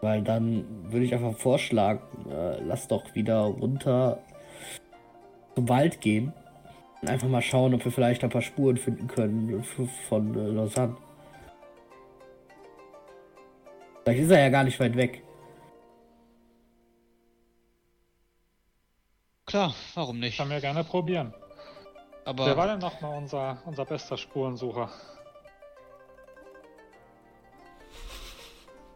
Weil 0.00 0.22
dann 0.22 0.64
würde 0.90 1.04
ich 1.04 1.14
einfach 1.14 1.36
vorschlagen, 1.36 2.00
äh, 2.30 2.60
lass 2.62 2.88
doch 2.88 3.14
wieder 3.14 3.40
runter 3.40 4.18
zum 5.54 5.68
Wald 5.68 6.00
gehen 6.00 6.32
und 7.02 7.08
einfach 7.10 7.28
mal 7.28 7.42
schauen, 7.42 7.74
ob 7.74 7.84
wir 7.84 7.92
vielleicht 7.92 8.24
ein 8.24 8.30
paar 8.30 8.42
Spuren 8.42 8.76
finden 8.76 9.08
können 9.08 9.62
von 10.08 10.34
äh, 10.34 10.48
Lausanne. 10.48 10.96
Vielleicht 14.04 14.22
ist 14.22 14.30
er 14.30 14.40
ja 14.40 14.48
gar 14.48 14.64
nicht 14.64 14.80
weit 14.80 14.96
weg. 14.96 15.22
Klar, 19.46 19.74
warum 19.94 20.20
nicht? 20.20 20.38
Können 20.38 20.50
wir 20.50 20.60
gerne 20.60 20.84
probieren. 20.84 21.34
Aber 22.24 22.46
Wer 22.46 22.56
war 22.56 22.68
denn 22.68 22.78
nochmal 22.78 23.18
unser, 23.18 23.58
unser 23.66 23.84
bester 23.84 24.16
Spurensucher? 24.16 24.88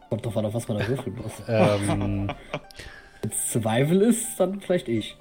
Kommt 0.09 0.25
drauf 0.25 0.37
an, 0.37 0.45
auf 0.45 0.53
was 0.53 0.67
man 0.67 0.77
da 0.77 0.87
würfeln 0.87 1.15
muss. 1.15 1.33
Ähm, 1.47 2.27
Wenn 3.21 3.31
es 3.31 3.51
Survival 3.51 4.01
ist, 4.03 4.39
dann 4.39 4.61
vielleicht 4.61 4.87
ich. 4.87 5.17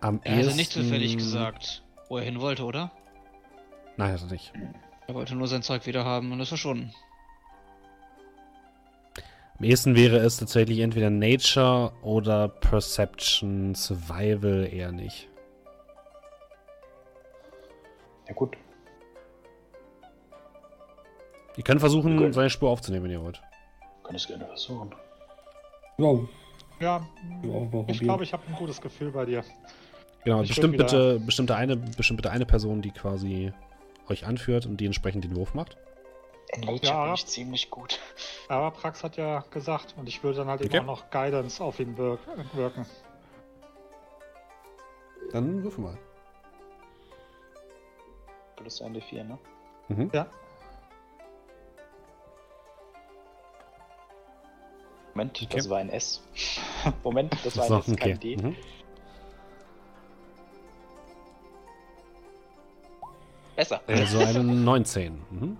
am 0.00 0.20
er 0.24 0.32
hatte 0.32 0.40
ehesten- 0.44 0.56
nicht 0.56 0.72
zufällig 0.72 1.16
gesagt, 1.16 1.82
wo 2.08 2.18
er 2.18 2.24
hin 2.24 2.40
wollte, 2.40 2.64
oder? 2.64 2.90
Nein, 3.96 4.10
also 4.12 4.26
nicht. 4.26 4.52
Er 5.06 5.14
wollte 5.14 5.34
nur 5.36 5.46
sein 5.46 5.62
Zeug 5.62 5.86
wieder 5.86 6.04
haben 6.04 6.32
und 6.32 6.40
ist 6.40 6.48
verschwunden. 6.48 6.92
Am 9.58 9.64
ehesten 9.64 9.94
wäre 9.94 10.16
es 10.16 10.38
tatsächlich 10.38 10.80
entweder 10.80 11.10
Nature 11.10 11.92
oder 12.02 12.48
Perception, 12.48 13.74
Survival 13.74 14.66
eher 14.72 14.90
nicht. 14.90 15.28
Ja 18.26 18.34
gut, 18.34 18.56
Ihr 21.60 21.64
könnt 21.64 21.80
versuchen, 21.80 22.16
Gut. 22.16 22.32
seine 22.32 22.48
Spur 22.48 22.70
aufzunehmen, 22.70 23.04
wenn 23.04 23.10
ihr 23.10 23.22
wollt. 23.22 23.42
kann 24.02 24.14
ich 24.16 24.26
gerne 24.26 24.46
versuchen. 24.46 24.94
Ja, 25.98 26.12
Ja, 26.80 27.06
ja 27.42 27.84
ich 27.86 28.00
glaube, 28.00 28.24
ich 28.24 28.32
habe 28.32 28.42
ein 28.48 28.54
gutes 28.54 28.80
Gefühl 28.80 29.10
bei 29.12 29.26
dir. 29.26 29.44
Genau, 30.24 30.40
Ich 30.40 30.48
bestimmt 30.48 30.78
bitte, 30.78 31.20
bestimmt 31.20 31.50
eine, 31.50 31.76
bestimmt 31.76 32.16
bitte 32.16 32.30
eine 32.30 32.46
Person, 32.46 32.80
die 32.80 32.92
quasi 32.92 33.52
euch 34.08 34.24
anführt 34.26 34.64
und 34.64 34.78
die 34.78 34.86
entsprechend 34.86 35.24
den 35.24 35.36
Wurf 35.36 35.52
macht. 35.52 35.76
In 36.54 36.62
Nature 36.62 36.86
Ja. 36.86 37.04
bin 37.04 37.14
ich 37.16 37.26
ziemlich 37.26 37.68
gut. 37.70 38.00
Aber 38.48 38.70
Prax 38.70 39.04
hat 39.04 39.18
ja 39.18 39.44
gesagt, 39.50 39.94
und 39.98 40.08
ich 40.08 40.22
würde 40.24 40.38
dann 40.38 40.48
halt 40.48 40.64
Okay. 40.64 40.78
eben 40.78 40.88
auch 40.88 41.02
noch 41.02 41.10
Guidance 41.10 41.62
auf 41.62 41.78
ihn 41.78 41.98
wirk 41.98 42.20
wirken. 42.54 42.86
Dann 45.30 45.62
würfel 45.62 45.84
mal. 45.84 45.98
Plus 48.56 48.80
ein 48.80 48.96
D4, 48.96 49.24
ne? 49.24 49.38
Mhm. 49.88 50.10
Ja, 50.14 50.26
Moment, 55.14 55.42
Okay. 55.42 55.56
das 55.56 55.68
war 55.68 55.78
ein 55.78 55.90
S. 55.90 56.22
Moment, 57.04 57.34
das 57.44 57.56
war 57.56 57.64
ein 57.64 57.68
So, 57.82 57.92
S, 57.92 57.96
kein 57.96 58.20
D. 58.20 58.36
Mhm. 58.36 58.56
Besser. 63.56 63.80
Also 63.86 64.18
eine 64.18 64.42
19. 64.44 65.18
Mhm. 65.30 65.56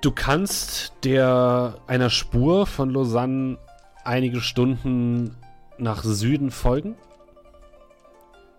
Du 0.00 0.10
kannst 0.10 0.92
der 1.04 1.76
einer 1.86 2.10
Spur 2.10 2.66
von 2.66 2.90
Lausanne 2.90 3.58
einige 4.04 4.40
Stunden 4.40 5.36
nach 5.78 6.02
Süden 6.02 6.50
folgen, 6.50 6.96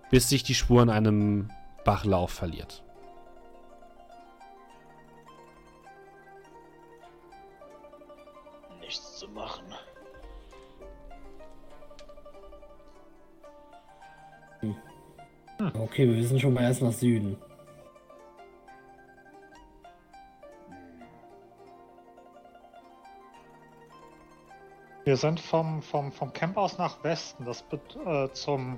bis 0.09 0.29
sich 0.29 0.43
die 0.43 0.55
Spur 0.55 0.81
in 0.83 0.89
einem 0.89 1.49
Bachlauf 1.83 2.31
verliert. 2.31 2.82
Nichts 8.93 9.17
zu 9.17 9.27
machen. 9.29 9.65
Okay, 15.73 16.07
wir 16.07 16.15
wissen 16.17 16.39
schon 16.39 16.53
mal 16.53 16.61
erst 16.61 16.83
nach 16.83 16.91
Süden. 16.91 17.35
wir 25.05 25.17
sind 25.17 25.39
vom, 25.39 25.81
vom, 25.81 26.11
vom 26.11 26.31
Camp 26.31 26.55
aus 26.55 26.77
nach 26.77 27.03
Westen, 27.03 27.45
das 27.45 27.65
äh, 28.05 28.31
zum 28.33 28.77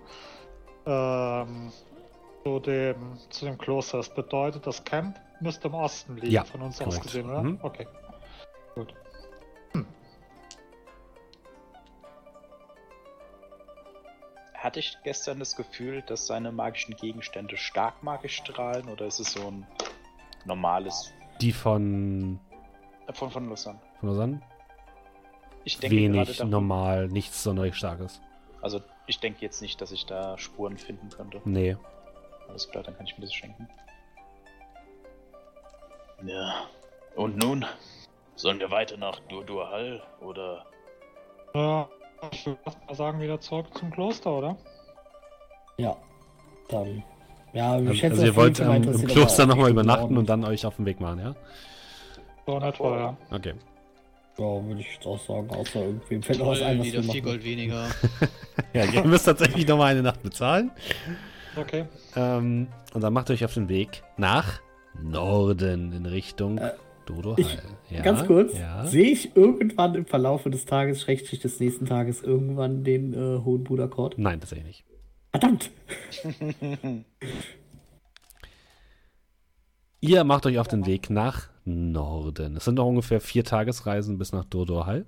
ähm, 0.86 1.72
zu 2.44 2.60
dem 2.60 3.18
zu 3.30 3.46
dem 3.46 3.58
Kloster. 3.58 3.98
Das 3.98 4.14
bedeutet, 4.14 4.66
das 4.66 4.82
Camp 4.86 5.20
müsste 5.42 5.68
im 5.68 5.74
Osten 5.74 6.16
liegen, 6.16 6.32
Ja, 6.32 6.46
von 6.46 6.62
uns 6.62 6.78
korrekt. 6.78 7.00
aus 7.00 7.04
gesehen, 7.04 7.30
oder? 7.30 7.44
Mhm. 7.44 7.60
Okay. 7.62 7.86
Gut. 8.76 8.94
Hatte 14.66 14.80
ich 14.80 14.98
gestern 15.04 15.38
das 15.38 15.56
Gefühl, 15.56 16.02
dass 16.02 16.26
seine 16.26 16.52
magischen 16.52 16.96
Gegenstände 16.96 17.56
stark 17.56 18.02
magisch 18.02 18.38
strahlen 18.38 18.90
oder 18.90 19.06
ist 19.06 19.20
es 19.20 19.34
so 19.34 19.48
ein 19.52 19.68
normales 20.46 21.14
Die 21.40 21.52
von, 21.52 22.40
von, 23.14 23.30
von 23.30 23.48
Lausanne? 23.48 23.80
von 24.00 24.10
Lausanne? 24.10 24.42
Ich 25.66 25.78
denke 25.78 25.96
Wenig, 25.96 26.38
daran- 26.38 26.50
normal, 26.50 27.08
nichts 27.10 27.44
sonderlich 27.44 27.76
Starkes. 27.76 28.20
Also 28.64 28.82
ich 29.06 29.20
denke 29.20 29.42
jetzt 29.42 29.62
nicht, 29.62 29.80
dass 29.82 29.92
ich 29.92 30.08
da 30.08 30.36
Spuren 30.40 30.80
finden 30.80 31.10
könnte. 31.10 31.42
Nee. 31.46 31.78
Alles 32.50 32.68
klar, 32.68 32.84
dann 32.84 32.98
kann 32.98 33.06
ich 33.06 33.16
mir 33.20 33.26
das 33.26 33.36
schenken. 33.36 33.68
Ja. 36.26 36.66
Und 37.16 37.38
nun? 37.38 37.66
Sollen 38.36 38.60
wir 38.60 38.72
weiter 38.72 38.98
nach 38.98 39.20
Durdurhall 39.30 40.02
oder 40.22 40.66
Ja, 41.54 41.88
ich 42.32 42.46
würde 42.46 42.60
sagen, 42.94 43.20
wieder 43.20 43.40
zurück 43.40 43.68
zum 43.78 43.92
Kloster, 43.92 44.32
oder? 44.32 44.58
Ja, 45.78 45.96
dann. 46.70 47.04
Ja, 47.54 47.80
ich 47.80 47.88
Also, 47.88 47.94
schätze, 47.94 48.14
also 48.14 48.26
ihr 48.26 48.36
wollt 48.36 48.60
ähm, 48.60 48.84
im 48.84 49.08
Kloster 49.08 49.46
nochmal 49.46 49.70
übernachten 49.72 50.18
und 50.18 50.28
dann 50.28 50.44
euch 50.44 50.66
auf 50.66 50.76
den 50.76 50.86
Weg 50.86 51.00
machen, 51.00 51.20
ja? 51.20 51.36
So 52.46 52.58
in 52.58 52.64
etwa, 52.64 52.98
ja. 52.98 53.18
Okay. 53.32 53.54
Ja, 54.38 54.44
würde 54.66 54.82
ich 54.82 54.94
jetzt 54.94 55.06
auch 55.08 55.20
sagen, 55.20 55.50
außer 55.50 55.80
irgendwem 55.80 56.22
fällt 56.22 56.40
noch 56.40 56.48
was 56.48 56.62
ein, 56.62 56.80
was 56.80 56.88
wieder 56.88 57.04
wir 57.04 57.12
vier 57.12 57.22
machen. 57.22 57.32
Gold 57.32 57.44
weniger. 57.44 57.88
Ja, 58.74 58.84
ihr 58.84 59.06
müsst 59.06 59.26
tatsächlich 59.26 59.66
nochmal 59.68 59.92
eine 59.92 60.02
Nacht 60.02 60.22
bezahlen. 60.22 60.70
Okay. 61.56 61.86
Ähm, 62.18 62.68
und 62.94 63.02
dann 63.02 63.14
macht 63.14 63.30
ihr 63.30 63.34
euch 63.34 63.46
auf 63.46 63.54
den 63.54 63.70
Weg 63.70 64.04
nach 64.18 64.60
Norden 65.02 65.94
in 65.94 66.06
Richtung 66.06 66.58
Äh, 66.58 66.72
Dodo 67.06 67.36
ich- 67.38 67.58
Hall. 67.58 67.64
Ja, 67.90 68.02
Ganz 68.02 68.26
kurz, 68.26 68.58
Ja. 68.58 68.86
sehe 68.88 69.12
ich 69.12 69.36
irgendwann 69.36 69.96
im 69.96 70.06
Verlaufe 70.06 70.50
des 70.50 70.66
Tages, 70.66 71.02
schrägstrich 71.02 71.40
des 71.40 71.60
nächsten 71.60 71.86
Tages, 71.86 72.22
irgendwann 72.24 72.84
den 72.84 73.14
äh, 73.14 73.40
Hohen 73.44 73.64
Bruder 73.64 73.88
Kord? 73.88 74.18
Nein, 74.18 74.40
tatsächlich 74.40 74.66
nicht. 74.68 74.86
Verdammt! 75.32 75.70
Ihr 80.02 80.24
macht 80.24 80.46
euch 80.46 80.60
auf 80.60 80.68
den 80.68 80.86
Weg 80.86 81.10
nach 81.10 81.50
Norden. 81.64 82.58
Es 82.58 82.66
sind 82.66 82.76
noch 82.76 82.86
ungefähr 82.86 83.20
vier 83.22 83.44
Tagesreisen 83.44 84.18
bis 84.18 84.32
nach 84.34 84.46
Dodo 84.46 84.86
Hall. 84.86 85.06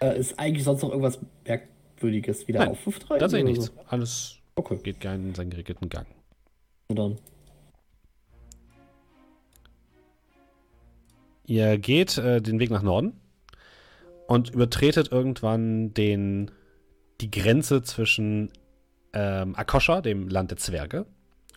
Äh, 0.00 0.18
ist 0.18 0.38
eigentlich 0.38 0.64
sonst 0.64 0.82
noch 0.82 0.90
irgendwas 0.90 1.20
Merkwürdiges 1.46 2.48
wieder 2.48 2.60
Nein, 2.60 2.68
aufgetreiben? 2.70 3.20
Tatsächlich 3.20 3.58
nichts. 3.58 3.72
Alles 3.86 4.30
So? 4.30 4.40
Okay, 4.56 4.78
geht 4.82 5.00
gerne 5.00 5.28
in 5.28 5.34
seinen 5.34 5.50
geregelten 5.50 5.88
Gang. 5.88 6.06
so 6.88 6.94
dann. 6.94 7.18
Ihr 11.44 11.78
geht 11.78 12.18
äh, 12.18 12.40
den 12.40 12.60
Weg 12.60 12.70
nach 12.70 12.82
Norden 12.82 13.20
und 14.26 14.50
übertretet 14.50 15.10
irgendwann 15.10 15.92
den, 15.94 16.50
die 17.20 17.30
Grenze 17.30 17.82
zwischen 17.82 18.50
ähm, 19.12 19.54
Akosha, 19.56 20.00
dem 20.00 20.28
Land 20.28 20.50
der 20.50 20.58
Zwerge, 20.58 21.06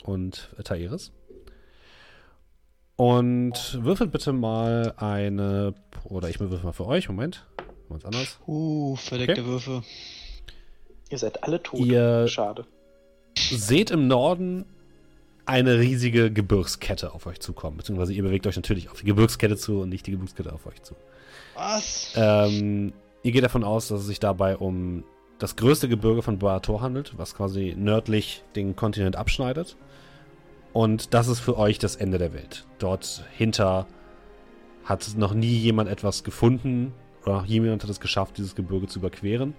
und 0.04 0.50
Taeris. 0.64 1.12
Und 2.96 3.80
würfelt 3.84 4.12
bitte 4.12 4.34
mal 4.34 4.94
eine, 4.98 5.74
oder 6.04 6.30
ich 6.30 6.40
würfel 6.40 6.60
mal 6.64 6.74
für 6.74 6.86
euch, 6.86 7.10
Moment, 7.10 7.46
ganz 7.90 8.06
anders. 8.06 8.40
Uh, 8.48 8.96
verdeckte 8.96 9.42
Okay. 9.42 9.46
Würfe. 9.46 9.84
Ihr 11.10 11.18
seid 11.18 11.44
alle 11.44 11.62
tot. 11.62 11.80
Ihr 11.80 12.28
Schade. 12.28 12.66
seht 13.36 13.92
im 13.92 14.08
Norden 14.08 14.66
eine 15.46 15.80
riesige 15.80 16.32
Gebirgskette 16.32 17.14
auf 17.14 17.26
euch 17.26 17.40
zukommen, 17.40 17.78
beziehungsweise 17.78 18.14
ihr 18.14 18.24
bewegt 18.24 18.48
euch 18.48 18.56
natürlich 18.56 18.90
auf 18.90 19.00
die 19.00 19.06
Gebirgskette 19.06 19.58
zu 19.58 19.82
und 19.82 19.90
nicht 19.90 20.08
die 20.08 20.12
Gebirgskette 20.12 20.54
auf 20.54 20.66
euch 20.66 20.82
zu. 20.82 20.96
Was? 21.56 22.14
Ähm, 22.16 22.94
ihr 23.24 23.32
geht 23.32 23.44
davon 23.44 23.64
aus, 23.64 23.90
dass 23.90 24.02
es 24.02 24.08
sich 24.08 24.20
dabei 24.20 24.58
um 24.58 25.04
das 25.40 25.56
größte 25.56 25.90
Gebirge 25.90 26.22
von 26.22 26.40
Boator 26.40 26.82
handelt, 26.82 27.14
was 27.18 27.36
quasi 27.36 27.76
nördlich 27.78 28.44
den 28.56 28.76
Kontinent 28.76 29.16
abschneidet. 29.16 29.76
Und 30.72 31.14
das 31.14 31.28
ist 31.28 31.40
für 31.40 31.58
euch 31.58 31.78
das 31.80 31.96
Ende 31.96 32.18
der 32.18 32.34
Welt. 32.34 32.66
Dort 32.80 33.26
hinter 33.36 33.86
hat 34.86 35.08
noch 35.18 35.34
nie 35.34 35.56
jemand 35.56 35.90
etwas 35.90 36.24
gefunden 36.24 36.94
oder 37.24 37.34
noch 37.36 37.46
jemand 37.46 37.84
hat 37.84 37.90
es 37.90 38.00
geschafft, 38.00 38.38
dieses 38.38 38.56
Gebirge 38.56 38.88
zu 38.88 39.00
überqueren. 39.00 39.54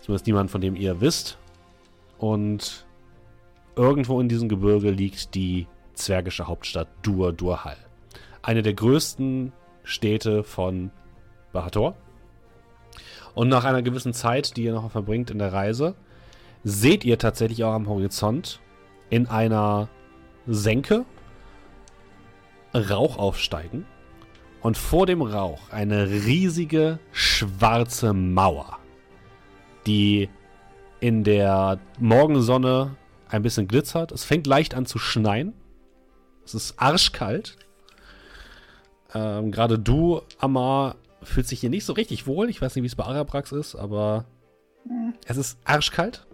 Zumindest 0.00 0.26
niemand, 0.26 0.50
von 0.50 0.60
dem 0.60 0.76
ihr 0.76 1.00
wisst. 1.00 1.38
Und 2.18 2.83
irgendwo 3.76 4.20
in 4.20 4.28
diesem 4.28 4.48
Gebirge 4.48 4.90
liegt 4.90 5.34
die 5.34 5.66
zwergische 5.94 6.46
Hauptstadt 6.46 6.88
Dur 7.02 7.32
Durhal. 7.32 7.76
eine 8.42 8.62
der 8.62 8.74
größten 8.74 9.52
Städte 9.84 10.44
von 10.44 10.90
Bahator. 11.52 11.96
Und 13.34 13.48
nach 13.48 13.64
einer 13.64 13.82
gewissen 13.82 14.12
Zeit, 14.12 14.56
die 14.56 14.64
ihr 14.64 14.74
noch 14.74 14.90
verbringt 14.90 15.30
in 15.30 15.38
der 15.38 15.52
Reise, 15.52 15.94
seht 16.62 17.04
ihr 17.04 17.18
tatsächlich 17.18 17.64
auch 17.64 17.72
am 17.72 17.88
Horizont 17.88 18.60
in 19.10 19.26
einer 19.28 19.88
Senke 20.46 21.04
Rauch 22.74 23.18
aufsteigen 23.18 23.86
und 24.60 24.76
vor 24.76 25.06
dem 25.06 25.22
Rauch 25.22 25.70
eine 25.70 26.10
riesige 26.10 26.98
schwarze 27.12 28.12
Mauer, 28.12 28.78
die 29.86 30.28
in 31.00 31.22
der 31.22 31.78
Morgensonne 31.98 32.96
ein 33.28 33.42
bisschen 33.42 33.68
glitzert. 33.68 34.12
Es 34.12 34.24
fängt 34.24 34.46
leicht 34.46 34.74
an 34.74 34.86
zu 34.86 34.98
schneien. 34.98 35.54
Es 36.44 36.54
ist 36.54 36.78
arschkalt. 36.78 37.56
Ähm, 39.14 39.50
Gerade 39.50 39.78
du, 39.78 40.20
Amar, 40.38 40.96
fühlt 41.22 41.46
sich 41.46 41.60
hier 41.60 41.70
nicht 41.70 41.84
so 41.84 41.92
richtig 41.92 42.26
wohl. 42.26 42.50
Ich 42.50 42.60
weiß 42.60 42.74
nicht, 42.74 42.82
wie 42.82 42.88
es 42.88 42.96
bei 42.96 43.04
Arabrax 43.04 43.52
ist, 43.52 43.74
aber 43.74 44.26
es 45.26 45.36
ist 45.36 45.58
arschkalt. 45.64 46.26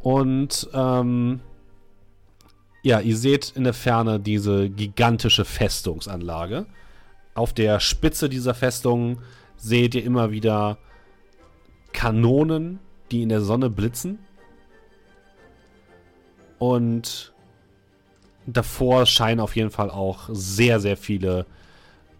Und 0.00 0.68
ähm, 0.72 1.40
ja, 2.82 3.00
ihr 3.00 3.16
seht 3.16 3.52
in 3.54 3.64
der 3.64 3.74
Ferne 3.74 4.18
diese 4.18 4.68
gigantische 4.68 5.44
Festungsanlage. 5.44 6.66
Auf 7.34 7.52
der 7.52 7.78
Spitze 7.80 8.28
dieser 8.28 8.54
Festung 8.54 9.18
seht 9.56 9.94
ihr 9.94 10.04
immer 10.04 10.32
wieder 10.32 10.78
Kanonen, 11.92 12.80
die 13.10 13.22
in 13.22 13.28
der 13.28 13.42
Sonne 13.42 13.70
blitzen. 13.70 14.18
Und 16.62 17.32
davor 18.46 19.04
scheinen 19.04 19.40
auf 19.40 19.56
jeden 19.56 19.72
Fall 19.72 19.90
auch 19.90 20.28
sehr, 20.30 20.78
sehr 20.78 20.96
viele 20.96 21.44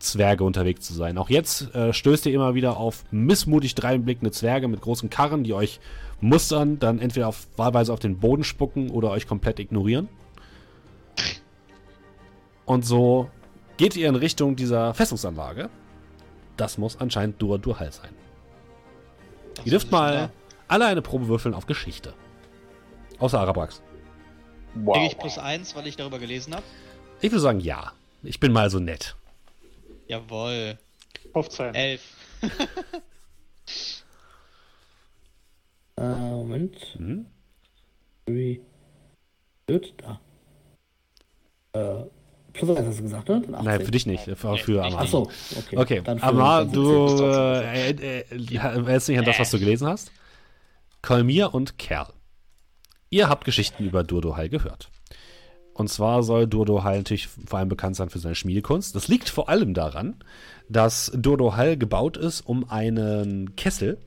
Zwerge 0.00 0.42
unterwegs 0.42 0.84
zu 0.84 0.94
sein. 0.94 1.16
Auch 1.16 1.30
jetzt 1.30 1.72
äh, 1.76 1.92
stößt 1.92 2.26
ihr 2.26 2.34
immer 2.34 2.56
wieder 2.56 2.76
auf 2.76 3.04
missmutig 3.12 3.76
dreinblickende 3.76 4.32
Zwerge 4.32 4.66
mit 4.66 4.80
großen 4.80 5.10
Karren, 5.10 5.44
die 5.44 5.54
euch 5.54 5.78
mustern, 6.20 6.80
dann 6.80 6.98
entweder 6.98 7.28
auf, 7.28 7.46
wahlweise 7.56 7.92
auf 7.92 8.00
den 8.00 8.18
Boden 8.18 8.42
spucken 8.42 8.90
oder 8.90 9.12
euch 9.12 9.28
komplett 9.28 9.60
ignorieren. 9.60 10.08
Und 12.64 12.84
so 12.84 13.30
geht 13.76 13.94
ihr 13.94 14.08
in 14.08 14.16
Richtung 14.16 14.56
dieser 14.56 14.92
Festungsanlage. 14.92 15.70
Das 16.56 16.78
muss 16.78 17.00
anscheinend 17.00 17.40
Dur 17.40 17.60
Durhal 17.60 17.92
sein. 17.92 18.10
Das 19.54 19.66
Ihr 19.66 19.70
dürft 19.70 19.92
mal 19.92 20.12
klar. 20.12 20.30
alle 20.66 20.86
eine 20.86 21.00
Probe 21.00 21.28
würfeln 21.28 21.54
auf 21.54 21.66
Geschichte. 21.66 22.12
Außer 23.20 23.38
Arabrax. 23.38 23.82
Wow. 24.74 24.96
Krieg 24.96 25.12
ich 25.12 25.18
plus 25.18 25.38
eins, 25.38 25.74
weil 25.76 25.86
ich 25.86 25.96
darüber 25.96 26.18
gelesen 26.18 26.54
habe? 26.54 26.64
Ich 27.20 27.30
würde 27.30 27.40
sagen, 27.40 27.60
ja. 27.60 27.92
Ich 28.22 28.40
bin 28.40 28.52
mal 28.52 28.70
so 28.70 28.78
nett. 28.78 29.16
Jawohl. 30.08 30.78
15. 31.32 31.74
Elf. 31.74 32.02
Äh, 35.96 36.08
Moment. 36.08 36.76
Hm? 36.96 37.26
Wie? 38.26 38.60
Gut, 39.68 39.92
da. 39.98 40.20
Äh, 41.74 42.04
plus 42.52 42.70
eins 42.76 42.86
hast 42.88 42.98
du 42.98 43.02
gesagt, 43.02 43.28
ne? 43.28 43.40
Dann 43.42 43.54
18. 43.54 43.64
Nein, 43.66 43.80
für 43.84 43.90
dich 43.90 44.06
nicht. 44.06 44.24
Für, 44.24 44.56
für 44.56 44.84
Amar. 44.84 45.02
Achso, 45.02 45.30
okay. 45.56 45.76
Okay, 45.76 46.00
Dann 46.02 46.18
für- 46.18 46.24
Amar, 46.24 46.64
du 46.64 47.08
17. 47.08 47.26
äh, 47.26 47.90
äh, 47.90 48.20
äh, 48.20 48.56
erinnerst 48.56 49.08
dich 49.08 49.18
an 49.18 49.24
das, 49.24 49.38
was 49.38 49.50
du 49.50 49.58
gelesen 49.58 49.86
hast? 49.86 50.10
Kolmir 51.02 51.52
und 51.54 51.78
Kerl. 51.78 52.08
Ihr 53.12 53.28
habt 53.28 53.44
Geschichten 53.44 53.84
über 53.84 54.04
Durdohal 54.04 54.48
gehört. 54.48 54.90
Und 55.74 55.88
zwar 55.88 56.22
soll 56.22 56.46
Durdohal 56.46 56.96
natürlich 56.96 57.28
vor 57.28 57.58
allem 57.58 57.68
bekannt 57.68 57.94
sein 57.94 58.08
für 58.08 58.18
seine 58.18 58.34
Schmiedekunst. 58.34 58.96
Das 58.96 59.06
liegt 59.06 59.28
vor 59.28 59.50
allem 59.50 59.74
daran, 59.74 60.16
dass 60.70 61.12
Durdohal 61.14 61.76
gebaut 61.76 62.16
ist, 62.16 62.40
um 62.40 62.70
einen 62.70 63.54
Kessel 63.54 63.98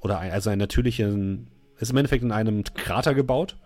oder 0.00 0.20
ein, 0.20 0.30
also 0.30 0.48
einen 0.48 0.60
natürlichen, 0.60 1.48
ist 1.80 1.90
im 1.90 1.96
Endeffekt 1.96 2.22
in 2.22 2.30
einem 2.30 2.62
Krater 2.62 3.14
gebaut, 3.14 3.56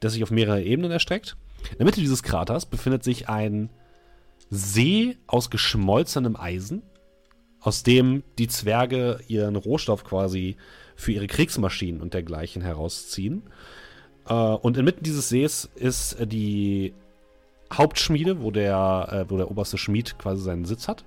der 0.00 0.08
sich 0.08 0.22
auf 0.22 0.30
mehrere 0.30 0.62
Ebenen 0.62 0.90
erstreckt. 0.90 1.36
In 1.72 1.76
der 1.76 1.84
Mitte 1.84 2.00
dieses 2.00 2.22
Kraters 2.22 2.64
befindet 2.64 3.04
sich 3.04 3.28
ein 3.28 3.68
See 4.48 5.18
aus 5.26 5.50
geschmolzenem 5.50 6.34
Eisen, 6.34 6.82
aus 7.60 7.82
dem 7.82 8.22
die 8.38 8.48
Zwerge 8.48 9.20
ihren 9.28 9.56
Rohstoff 9.56 10.02
quasi 10.02 10.56
für 10.96 11.12
ihre 11.12 11.26
Kriegsmaschinen 11.26 12.00
und 12.00 12.14
dergleichen 12.14 12.62
herausziehen. 12.62 13.42
Äh, 14.30 14.34
und 14.34 14.78
inmitten 14.78 15.02
dieses 15.02 15.28
Sees 15.28 15.68
ist 15.74 16.14
äh, 16.14 16.26
die 16.26 16.94
Hauptschmiede, 17.72 18.40
wo 18.40 18.50
der, 18.50 19.08
äh, 19.26 19.30
wo 19.30 19.36
der 19.36 19.50
oberste 19.50 19.76
Schmied 19.76 20.18
quasi 20.18 20.42
seinen 20.42 20.64
Sitz 20.64 20.88
hat. 20.88 21.04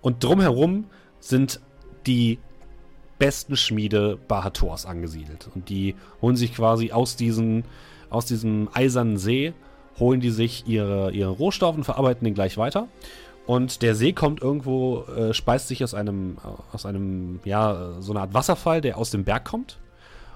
Und 0.00 0.22
drumherum 0.22 0.84
sind 1.18 1.60
die 2.06 2.38
besten 3.18 3.56
Schmiede 3.56 4.18
Bahators 4.28 4.86
angesiedelt. 4.86 5.48
Und 5.54 5.68
die 5.68 5.94
holen 6.20 6.36
sich 6.36 6.54
quasi 6.54 6.92
aus, 6.92 7.16
diesen, 7.16 7.64
aus 8.10 8.26
diesem 8.26 8.68
eisernen 8.74 9.16
See, 9.16 9.54
holen 9.98 10.20
die 10.20 10.30
sich 10.30 10.66
ihre, 10.66 11.12
ihre 11.12 11.30
Rohstoffe 11.30 11.76
und 11.76 11.84
verarbeiten 11.84 12.24
den 12.24 12.34
gleich 12.34 12.58
weiter. 12.58 12.88
Und 13.46 13.82
der 13.82 13.94
See 13.94 14.12
kommt 14.12 14.42
irgendwo, 14.42 15.04
äh, 15.04 15.32
speist 15.32 15.68
sich 15.68 15.84
aus 15.84 15.94
einem, 15.94 16.38
aus 16.72 16.84
einem, 16.86 17.40
ja, 17.44 18.00
so 18.00 18.12
eine 18.12 18.20
Art 18.20 18.34
Wasserfall, 18.34 18.80
der 18.80 18.98
aus 18.98 19.10
dem 19.10 19.24
Berg 19.24 19.44
kommt. 19.44 19.78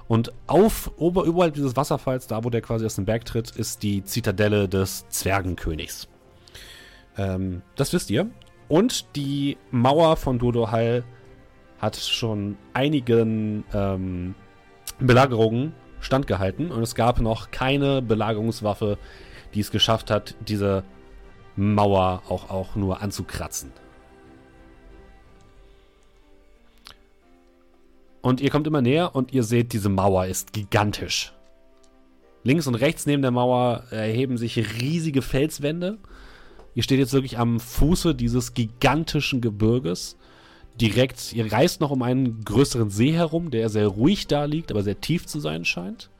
Und 0.08 0.32
auf, 0.46 0.90
ober, 0.96 1.28
oberhalb 1.28 1.54
dieses 1.54 1.76
Wasserfalls, 1.76 2.26
da 2.26 2.42
wo 2.42 2.50
der 2.50 2.62
quasi 2.62 2.86
aus 2.86 2.96
dem 2.96 3.04
Berg 3.04 3.26
tritt, 3.26 3.50
ist 3.50 3.82
die 3.82 4.02
Zitadelle 4.02 4.68
des 4.68 5.06
Zwergenkönigs. 5.10 6.08
Ähm, 7.18 7.62
das 7.76 7.92
wisst 7.92 8.10
ihr. 8.10 8.30
Und 8.68 9.14
die 9.16 9.58
Mauer 9.70 10.16
von 10.16 10.38
Dodohal 10.38 11.04
hat 11.78 11.96
schon 11.96 12.56
einigen 12.72 13.64
ähm, 13.72 14.34
Belagerungen 14.98 15.74
standgehalten. 16.00 16.70
Und 16.70 16.82
es 16.82 16.94
gab 16.94 17.20
noch 17.20 17.50
keine 17.50 18.00
Belagerungswaffe, 18.02 18.98
die 19.54 19.60
es 19.60 19.70
geschafft 19.70 20.10
hat, 20.10 20.34
diese 20.40 20.84
Mauer 21.56 22.22
auch, 22.28 22.50
auch 22.50 22.76
nur 22.76 23.02
anzukratzen. 23.02 23.72
Und 28.20 28.40
ihr 28.40 28.50
kommt 28.50 28.66
immer 28.66 28.82
näher 28.82 29.14
und 29.14 29.32
ihr 29.32 29.42
seht, 29.42 29.72
diese 29.72 29.88
Mauer 29.88 30.26
ist 30.26 30.52
gigantisch. 30.52 31.32
Links 32.42 32.66
und 32.66 32.74
rechts 32.74 33.06
neben 33.06 33.22
der 33.22 33.30
Mauer 33.30 33.84
erheben 33.90 34.36
sich 34.38 34.56
riesige 34.80 35.22
Felswände. 35.22 35.98
Ihr 36.74 36.82
steht 36.82 36.98
jetzt 36.98 37.12
wirklich 37.12 37.38
am 37.38 37.60
Fuße 37.60 38.14
dieses 38.14 38.54
gigantischen 38.54 39.40
Gebirges. 39.40 40.16
Direkt, 40.80 41.32
ihr 41.32 41.52
reist 41.52 41.80
noch 41.80 41.90
um 41.90 42.02
einen 42.02 42.44
größeren 42.44 42.90
See 42.90 43.12
herum, 43.12 43.50
der 43.50 43.68
sehr 43.68 43.88
ruhig 43.88 44.28
da 44.28 44.44
liegt, 44.44 44.70
aber 44.70 44.82
sehr 44.82 45.00
tief 45.00 45.26
zu 45.26 45.40
sein 45.40 45.64
scheint. 45.64 46.10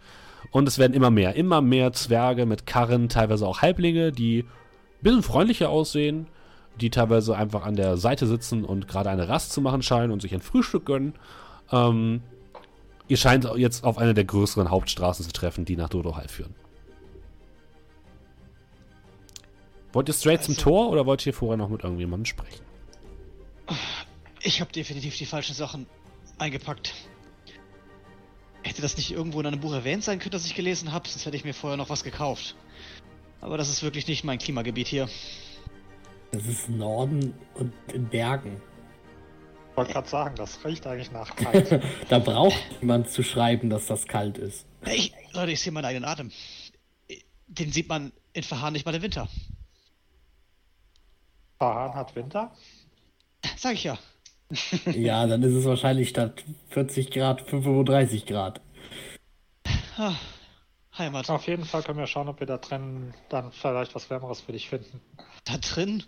Und 0.51 0.67
es 0.67 0.79
werden 0.79 0.95
immer 0.95 1.11
mehr, 1.11 1.35
immer 1.37 1.61
mehr 1.61 1.93
Zwerge 1.93 2.47
mit 2.47 2.67
Karren, 2.67 3.09
teilweise 3.09 3.47
auch 3.47 3.63
Halblinge, 3.63 4.13
die 4.13 4.41
ein 4.41 5.03
bisschen 5.03 5.23
freundlicher 5.23 5.71
aussehen, 5.71 6.27
die 6.81 6.91
teilweise 6.91 7.37
einfach 7.37 7.65
an 7.65 7.77
der 7.77 7.97
Seite 7.97 8.27
sitzen 8.27 8.65
und 8.65 8.89
gerade 8.89 9.11
eine 9.11 9.29
Rast 9.29 9.53
zu 9.53 9.61
machen 9.61 9.83
scheinen 9.83 10.13
und 10.13 10.23
sich 10.23 10.35
ein 10.35 10.41
Frühstück 10.41 10.87
gönnen. 10.87 11.15
Ähm, 11.73 12.23
ihr 13.09 13.17
scheint 13.17 13.45
jetzt 13.57 13.85
auf 13.85 13.99
einer 13.99 14.15
der 14.15 14.25
größeren 14.25 14.71
Hauptstraßen 14.71 15.25
zu 15.25 15.33
treffen, 15.33 15.65
die 15.65 15.77
nach 15.77 15.89
Dodohal 15.89 16.29
führen. 16.29 16.55
Wollt 19.93 20.09
ihr 20.09 20.15
straight 20.15 20.43
zum 20.45 20.53
Also- 20.55 20.63
Tor 20.63 20.91
oder 20.91 21.07
wollt 21.07 21.25
ihr 21.27 21.33
vorher 21.35 21.57
noch 21.57 21.69
mit 21.69 21.83
irgendjemandem 21.83 22.27
sprechen? 22.27 22.65
Ich 24.43 24.61
habe 24.61 24.71
definitiv 24.73 25.17
die 25.17 25.27
falschen 25.27 25.55
Sachen 25.55 25.87
eingepackt. 26.39 26.95
Hätte 28.63 28.83
das 28.83 28.97
nicht 28.97 29.11
irgendwo 29.11 29.41
in 29.41 29.47
einem 29.47 29.61
Buch 29.61 29.73
erwähnt 29.73 30.05
sein 30.05 30.19
können, 30.19 30.33
das 30.33 30.45
ich 30.47 30.55
gelesen 30.55 30.93
habe, 30.93 31.09
sonst 31.09 31.25
hätte 31.27 31.37
ich 31.37 31.45
mir 31.45 31.55
vorher 31.55 31.77
noch 31.77 31.89
was 31.91 32.05
gekauft. 32.05 32.55
Aber 33.41 33.57
das 33.57 33.69
ist 33.69 33.83
wirklich 33.83 34.07
nicht 34.07 34.25
mein 34.25 34.39
Klimagebiet 34.39 34.89
hier. 34.89 35.09
Das 36.33 36.45
ist 36.47 36.69
Norden 36.69 37.35
und 37.55 37.73
in 37.93 38.07
Bergen. 38.09 38.61
Ich 39.79 39.81
wollte 39.81 39.93
gerade 39.93 40.09
sagen, 40.09 40.35
das 40.35 40.65
riecht 40.65 40.85
eigentlich 40.89 41.13
nach 41.13 41.37
kalt. 41.37 41.81
da 42.09 42.19
braucht 42.19 42.59
jemand 42.81 43.11
zu 43.11 43.23
schreiben, 43.23 43.71
dass 43.71 43.87
das 43.87 44.09
kalt 44.09 44.37
ist. 44.37 44.67
Ich, 44.85 45.13
Leute, 45.33 45.53
ich 45.53 45.61
sehe 45.61 45.73
meinen 45.73 45.85
eigenen 45.85 46.05
Atem. 46.05 46.33
Den 47.47 47.71
sieht 47.71 47.89
man 47.89 48.11
in 48.33 48.43
Verharren 48.43 48.73
nicht 48.73 48.85
mal 48.85 48.95
im 48.97 49.03
Winter. 49.03 49.29
Fahan 51.61 51.95
hat 51.95 52.17
Winter. 52.17 52.51
Sag 53.57 53.75
ich 53.75 53.85
ja. 53.85 53.97
Ja, 54.87 55.29
dann 55.29 55.45
ist 55.45 55.55
es 55.55 55.65
wahrscheinlich 55.65 56.09
statt 56.09 56.43
40 56.71 57.13
Grad 57.13 57.43
35 57.43 58.27
Grad. 58.27 58.61
Heimat. 60.99 61.31
Auf 61.31 61.47
jeden 61.47 61.65
Fall 61.65 61.83
können 61.83 61.99
wir 61.99 62.07
schauen, 62.07 62.29
ob 62.29 62.41
wir 62.41 62.47
da 62.47 62.59
drin 62.59 63.15
dann 63.29 63.53
vielleicht 63.53 63.95
was 63.95 64.11
Wärmeres 64.11 64.41
für 64.41 64.53
dich 64.53 64.69
finden. 64.69 65.01
Da 65.45 65.57
drin? 65.59 66.03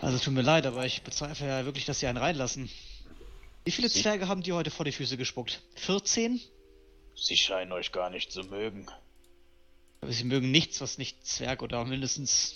Also 0.00 0.18
tut 0.18 0.34
mir 0.34 0.42
leid, 0.42 0.66
aber 0.66 0.84
ich 0.86 1.02
bezweifle 1.02 1.46
ja 1.46 1.64
wirklich, 1.64 1.84
dass 1.84 2.00
sie 2.00 2.06
einen 2.06 2.18
reinlassen. 2.18 2.70
Wie 3.64 3.70
viele 3.70 3.88
Sie- 3.88 4.02
Zwerge 4.02 4.28
haben 4.28 4.42
die 4.42 4.52
heute 4.52 4.70
vor 4.70 4.84
die 4.84 4.92
Füße 4.92 5.16
gespuckt? 5.16 5.60
14? 5.76 6.40
Sie 7.14 7.36
scheinen 7.36 7.72
euch 7.72 7.92
gar 7.92 8.10
nicht 8.10 8.32
zu 8.32 8.42
mögen. 8.44 8.86
Aber 10.00 10.12
sie 10.12 10.24
mögen 10.24 10.50
nichts, 10.50 10.80
was 10.80 10.96
nicht 10.98 11.26
Zwerg 11.26 11.62
oder 11.62 11.84
mindestens 11.84 12.54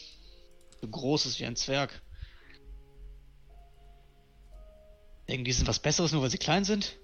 So 0.81 0.89
groß 0.89 1.27
ist 1.27 1.39
wie 1.41 1.45
ein 1.47 1.57
Zwerg. 1.57 2.01
Denken 5.29 5.45
die 5.45 5.53
sind 5.53 5.69
was 5.69 5.79
Besseres, 5.79 6.13
nur 6.13 6.23
weil 6.23 6.31
sie 6.31 6.39
klein 6.39 6.65
sind? 6.65 6.97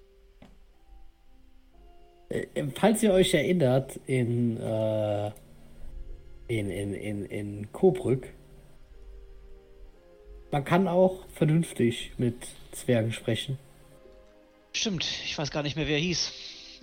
Äh, 2.29 2.45
Falls 2.75 3.01
ihr 3.03 3.11
euch 3.13 3.33
erinnert, 3.33 3.99
in, 4.05 4.57
äh, 4.57 5.31
in, 6.47 6.69
in, 6.69 6.93
in, 6.93 7.25
in 7.25 7.71
Coburg, 7.71 8.27
man 10.51 10.63
kann 10.63 10.87
auch 10.87 11.25
vernünftig 11.33 12.11
mit 12.17 12.35
Zwergen 12.71 13.11
sprechen. 13.11 13.57
Stimmt, 14.73 15.03
ich 15.25 15.37
weiß 15.37 15.51
gar 15.51 15.63
nicht 15.63 15.75
mehr, 15.75 15.87
wer 15.87 15.95
er 15.95 16.01
hieß. 16.01 16.31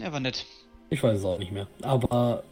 Er 0.00 0.12
war 0.12 0.20
nett. 0.20 0.44
Ich 0.90 1.02
weiß 1.02 1.18
es 1.18 1.24
auch 1.24 1.38
nicht 1.38 1.52
mehr. 1.52 1.66
Aber, 1.82 2.42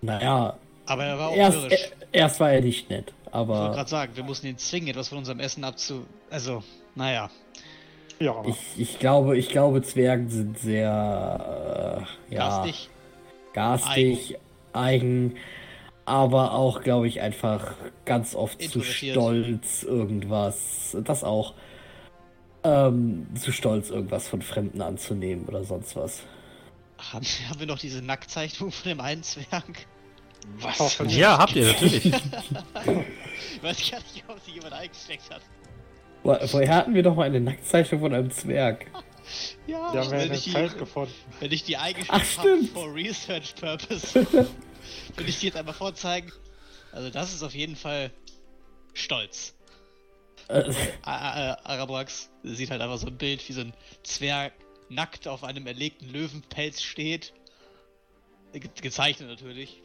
naja, 0.00 0.56
Aber 0.86 1.04
er 1.04 1.18
war 1.18 1.28
auch 1.30 1.36
erst, 1.36 1.58
mürrisch. 1.58 1.90
äh, 2.12 2.18
erst 2.18 2.40
war 2.40 2.52
er 2.52 2.60
nicht 2.60 2.88
nett. 2.88 3.12
Ich 3.26 3.32
wollte 3.34 3.52
Aber 3.52 3.74
gerade 3.74 3.90
sagen, 3.90 4.16
wir 4.16 4.24
mussten 4.24 4.46
ihn 4.46 4.56
zwingen, 4.56 4.88
etwas 4.88 5.08
von 5.08 5.18
unserem 5.18 5.40
Essen 5.40 5.64
abzu... 5.64 6.06
Also, 6.30 6.62
naja. 6.94 7.30
Ja, 8.18 8.42
ich, 8.46 8.80
ich 8.80 8.98
glaube, 8.98 9.36
ich 9.36 9.48
glaube, 9.48 9.82
Zwergen 9.82 10.28
sind 10.30 10.58
sehr, 10.58 12.06
äh, 12.30 12.34
ja, 12.34 12.48
Garstig. 12.48 12.88
garstig, 13.52 14.38
eigen, 14.72 15.36
aber 16.06 16.52
auch, 16.52 16.82
glaube 16.82 17.08
ich, 17.08 17.20
einfach 17.20 17.74
ganz 18.04 18.34
oft 18.34 18.62
zu 18.62 18.82
stolz, 18.82 19.82
irgendwas, 19.82 20.96
das 21.04 21.24
auch, 21.24 21.54
ähm, 22.64 23.26
zu 23.38 23.52
stolz, 23.52 23.90
irgendwas 23.90 24.28
von 24.28 24.40
Fremden 24.40 24.80
anzunehmen 24.80 25.44
oder 25.46 25.64
sonst 25.64 25.94
was. 25.96 26.22
Haben, 26.98 27.24
haben 27.48 27.60
wir 27.60 27.66
noch 27.66 27.78
diese 27.78 28.02
Nacktzeichnung 28.02 28.72
von 28.72 28.88
dem 28.88 29.00
einen 29.00 29.22
Zwerg? 29.22 29.86
Was? 30.60 30.98
Ja, 31.08 31.38
habt 31.38 31.56
ihr 31.56 31.66
natürlich. 31.66 32.12
Ich 33.56 33.62
weiß 33.62 33.90
gar 33.90 33.98
nicht, 34.00 34.24
ob 34.28 34.40
sie 34.44 34.52
jemand 34.52 34.72
eingesteckt 34.72 35.30
hat. 35.30 35.42
Vorher 36.46 36.74
hatten 36.74 36.94
wir 36.94 37.02
doch 37.02 37.14
mal 37.14 37.24
eine 37.24 37.40
Nacktzeichnung 37.40 38.00
von 38.00 38.14
einem 38.14 38.30
Zwerg. 38.30 38.86
Ja, 39.66 39.94
Ja, 39.94 40.04
wir 40.04 40.10
wenn, 40.10 40.20
haben 40.20 40.32
ich 40.32 40.38
ein 40.38 40.42
die, 40.44 40.50
Feld 40.50 40.78
gefunden. 40.78 41.14
wenn 41.40 41.52
ich 41.52 41.64
die 41.64 41.76
eingestellt 41.76 42.38
habe 42.38 42.64
for 42.64 42.94
Research 42.94 43.54
Purpose, 43.56 44.14
will 45.16 45.28
ich 45.28 45.40
die 45.40 45.46
jetzt 45.46 45.56
einmal 45.56 45.74
vorzeigen. 45.74 46.32
Also 46.92 47.10
das 47.10 47.34
ist 47.34 47.42
auf 47.42 47.54
jeden 47.54 47.76
Fall 47.76 48.10
stolz. 48.94 49.54
Äh, 50.48 50.72
Arabrax 51.02 52.30
sieht 52.44 52.70
halt 52.70 52.80
einfach 52.80 52.98
so 52.98 53.08
ein 53.08 53.18
Bild, 53.18 53.46
wie 53.48 53.52
so 53.52 53.62
ein 53.62 53.74
Zwerg 54.04 54.52
nackt 54.88 55.26
auf 55.26 55.42
einem 55.42 55.66
erlegten 55.66 56.08
Löwenpelz 56.12 56.82
steht. 56.82 57.32
Ge 58.52 58.70
gezeichnet 58.80 59.28
natürlich. 59.28 59.82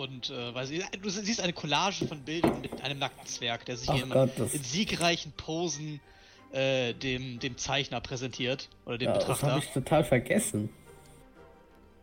Und 0.00 0.30
äh, 0.30 0.54
weiß 0.54 0.70
ich, 0.70 0.82
du 1.02 1.10
siehst 1.10 1.42
eine 1.42 1.52
Collage 1.52 2.06
von 2.06 2.22
Bildern 2.22 2.62
mit 2.62 2.80
einem 2.82 2.98
nackten 2.98 3.26
Zwerg, 3.26 3.66
der 3.66 3.76
sich 3.76 3.90
Ach 3.90 4.00
in, 4.02 4.08
Gott, 4.08 4.30
das- 4.38 4.54
in 4.54 4.62
siegreichen 4.62 5.32
Posen 5.32 6.00
äh, 6.52 6.94
dem, 6.94 7.38
dem 7.38 7.58
Zeichner 7.58 8.00
präsentiert 8.00 8.70
oder 8.86 8.96
dem 8.96 9.08
ja, 9.08 9.12
das 9.14 9.24
Betrachter. 9.26 9.50
habe 9.52 9.60
ich 9.62 9.70
total 9.72 10.04
vergessen. 10.04 10.70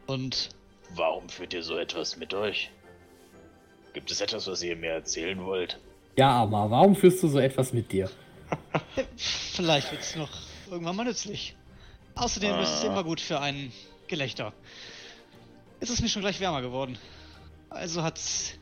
Und 0.06 0.50
Warum 0.92 1.28
führt 1.28 1.54
ihr 1.56 1.64
so 1.64 1.76
etwas 1.78 2.18
mit 2.18 2.34
euch? 2.36 2.70
Gibt 3.94 4.12
es 4.12 4.22
etwas, 4.22 4.46
was 4.46 4.62
ihr 4.62 4.76
mir 4.76 4.92
erzählen 4.92 5.44
wollt? 5.44 5.80
Ja, 6.18 6.30
aber 6.30 6.70
warum 6.70 6.96
führst 6.96 7.24
du 7.24 7.28
so 7.28 7.40
etwas 7.40 7.74
mit 7.74 7.92
dir? 7.92 8.12
vielleicht 9.18 9.92
wird 9.92 10.02
es 10.04 10.16
noch 10.16 10.30
irgendwann 10.70 10.96
mal 10.96 11.04
nützlich. 11.04 11.56
Außerdem 12.14 12.60
ist 12.60 12.70
es 12.76 12.84
Ah. 12.84 12.88
immer 12.88 13.04
gut 13.04 13.20
für 13.20 13.40
ein 13.42 13.72
Gelächter. 14.08 14.54
Jetzt 15.82 15.90
ist 15.90 16.02
mir 16.02 16.10
schon 16.10 16.22
gleich 16.22 16.40
wärmer 16.40 16.62
geworden. 16.62 16.98
Also 17.70 18.04
hat's 18.04 18.54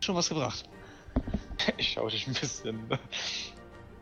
schon 0.00 0.14
was 0.14 0.28
gebracht. 0.28 0.64
Ich 1.78 1.92
schaue 1.92 2.10
dich 2.10 2.26
ein 2.26 2.34
bisschen. 2.34 2.86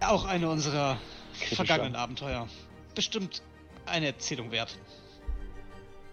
Auch 0.01 0.25
eine 0.25 0.51
unserer 0.51 0.99
Kritisch 1.39 1.55
vergangenen 1.55 1.95
Abenteuer. 1.95 2.49
Bestimmt 2.97 3.43
eine 3.87 4.07
Erzählung 4.07 4.51
wert. 4.51 4.77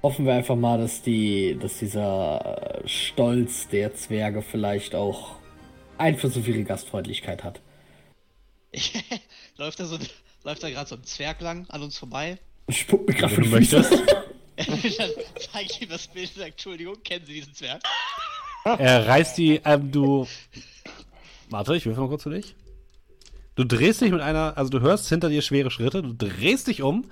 Hoffen 0.03 0.25
wir 0.25 0.33
einfach 0.33 0.55
mal, 0.55 0.77
dass 0.77 1.01
die, 1.01 1.57
dass 1.59 1.79
dieser 1.79 2.83
äh, 2.83 2.87
Stolz 2.87 3.67
der 3.69 3.93
Zwerge 3.95 4.43
vielleicht 4.43 4.93
auch 4.93 5.35
Einfluss 5.97 6.37
auf 6.37 6.47
ihre 6.47 6.63
Gastfreundlichkeit 6.63 7.43
hat. 7.43 7.59
läuft 9.57 9.79
da 9.79 9.85
so 9.85 9.97
läuft 10.43 10.63
da 10.63 10.69
gerade 10.69 10.89
so 10.89 10.95
ein 10.95 11.03
Zwerg 11.03 11.41
lang 11.41 11.69
an 11.69 11.83
uns 11.83 11.97
vorbei? 11.97 12.37
Spuck 12.69 13.07
mir 13.07 13.13
gerade 13.13 13.35
Wenn 13.37 13.43
von 13.43 13.51
du 13.51 13.57
möchtest. 13.57 13.93
Dann 14.67 15.09
zeige 15.51 15.69
ich 15.69 15.81
ihm 15.81 15.89
das 15.89 16.07
Bild 16.07 16.29
und 16.29 16.37
sage, 16.37 16.51
Entschuldigung, 16.51 17.01
kennen 17.03 17.25
Sie 17.25 17.33
diesen 17.33 17.53
Zwerg? 17.53 17.81
Er 18.63 19.07
reißt 19.07 19.37
die, 19.37 19.61
ähm, 19.65 19.91
du. 19.91 20.27
Warte, 21.49 21.75
ich 21.75 21.85
würfel 21.85 22.03
mal 22.03 22.09
kurz 22.09 22.23
für 22.23 22.29
dich. 22.29 22.55
Du 23.55 23.63
drehst 23.63 24.01
dich 24.01 24.11
mit 24.11 24.21
einer, 24.21 24.57
also 24.57 24.69
du 24.69 24.79
hörst 24.79 25.09
hinter 25.09 25.29
dir 25.29 25.41
schwere 25.41 25.71
Schritte, 25.71 26.01
du 26.01 26.13
drehst 26.13 26.67
dich 26.67 26.81
um, 26.81 27.09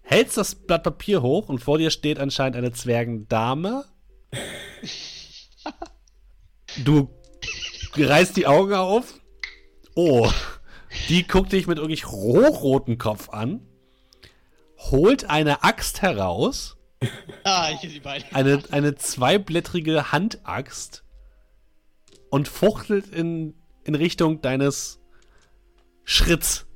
hältst 0.00 0.36
das 0.36 0.54
Blatt 0.54 0.84
Papier 0.84 1.22
hoch 1.22 1.48
und 1.48 1.58
vor 1.58 1.78
dir 1.78 1.90
steht 1.90 2.18
anscheinend 2.18 2.56
eine 2.56 2.72
Zwergendame. 2.72 3.84
Du 6.84 7.10
reißt 7.96 8.36
die 8.36 8.46
Augen 8.46 8.72
auf. 8.72 9.20
Oh. 9.94 10.30
Die 11.08 11.26
guckt 11.26 11.52
dich 11.52 11.66
mit 11.66 11.78
wirklich 11.78 12.06
hochrotem 12.06 12.98
Kopf 12.98 13.28
an, 13.30 13.66
holt 14.78 15.28
eine 15.28 15.62
Axt 15.64 16.02
heraus 16.02 16.76
Ah, 17.44 17.70
ich 17.72 17.80
kenne 17.80 17.92
die 17.92 18.00
beiden. 18.00 18.34
eine, 18.34 18.62
eine 18.70 18.94
zweiblättrige 18.94 20.12
Handaxt 20.12 21.02
und 22.30 22.48
fuchtelt 22.48 23.08
in, 23.08 23.54
in 23.84 23.94
Richtung 23.94 24.40
deines 24.40 25.00
Schritts 26.04 26.66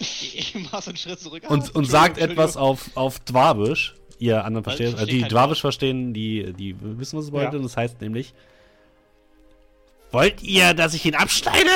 Ich 0.00 0.54
mach 0.70 0.82
so 0.82 0.90
einen 0.90 0.96
Schritt 0.96 1.20
zurück. 1.20 1.44
Und, 1.48 1.74
und 1.74 1.84
sagt 1.84 2.18
etwas 2.18 2.56
auf, 2.56 2.90
auf 2.94 3.20
Dwabisch. 3.20 3.94
Ihr 4.18 4.44
anderen 4.44 4.62
ich 4.62 4.76
versteht, 4.76 4.94
äh, 4.94 4.96
verstehe 4.96 5.22
die 5.22 5.28
Dwabisch 5.28 5.60
verstehen, 5.60 6.14
die, 6.14 6.52
die 6.52 6.76
wissen, 6.80 7.18
was 7.18 7.26
es 7.26 7.30
bedeutet. 7.30 7.54
Ja. 7.54 7.58
Und 7.58 7.64
das 7.64 7.76
heißt 7.76 8.00
nämlich: 8.00 8.34
Wollt 10.12 10.42
ihr, 10.42 10.74
dass 10.74 10.94
ich 10.94 11.04
ihn 11.04 11.14
abschneide? 11.14 11.70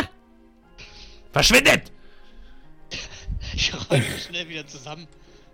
Verschwindet! 1.32 1.93
Ich 3.55 3.73
räume 3.73 4.05
schnell 4.19 4.48
wieder 4.51 4.66
zusammen, 4.66 5.07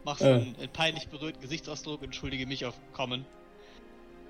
mach 0.05 0.19
so 0.19 0.25
Äh. 0.27 0.35
einen, 0.35 0.57
einen 0.57 0.73
peinlich 0.73 1.09
berührten 1.09 1.41
Gesichtsausdruck, 1.41 2.03
entschuldige 2.03 2.47
mich 2.47 2.65
auf 2.65 2.75
Kommen. 2.93 3.25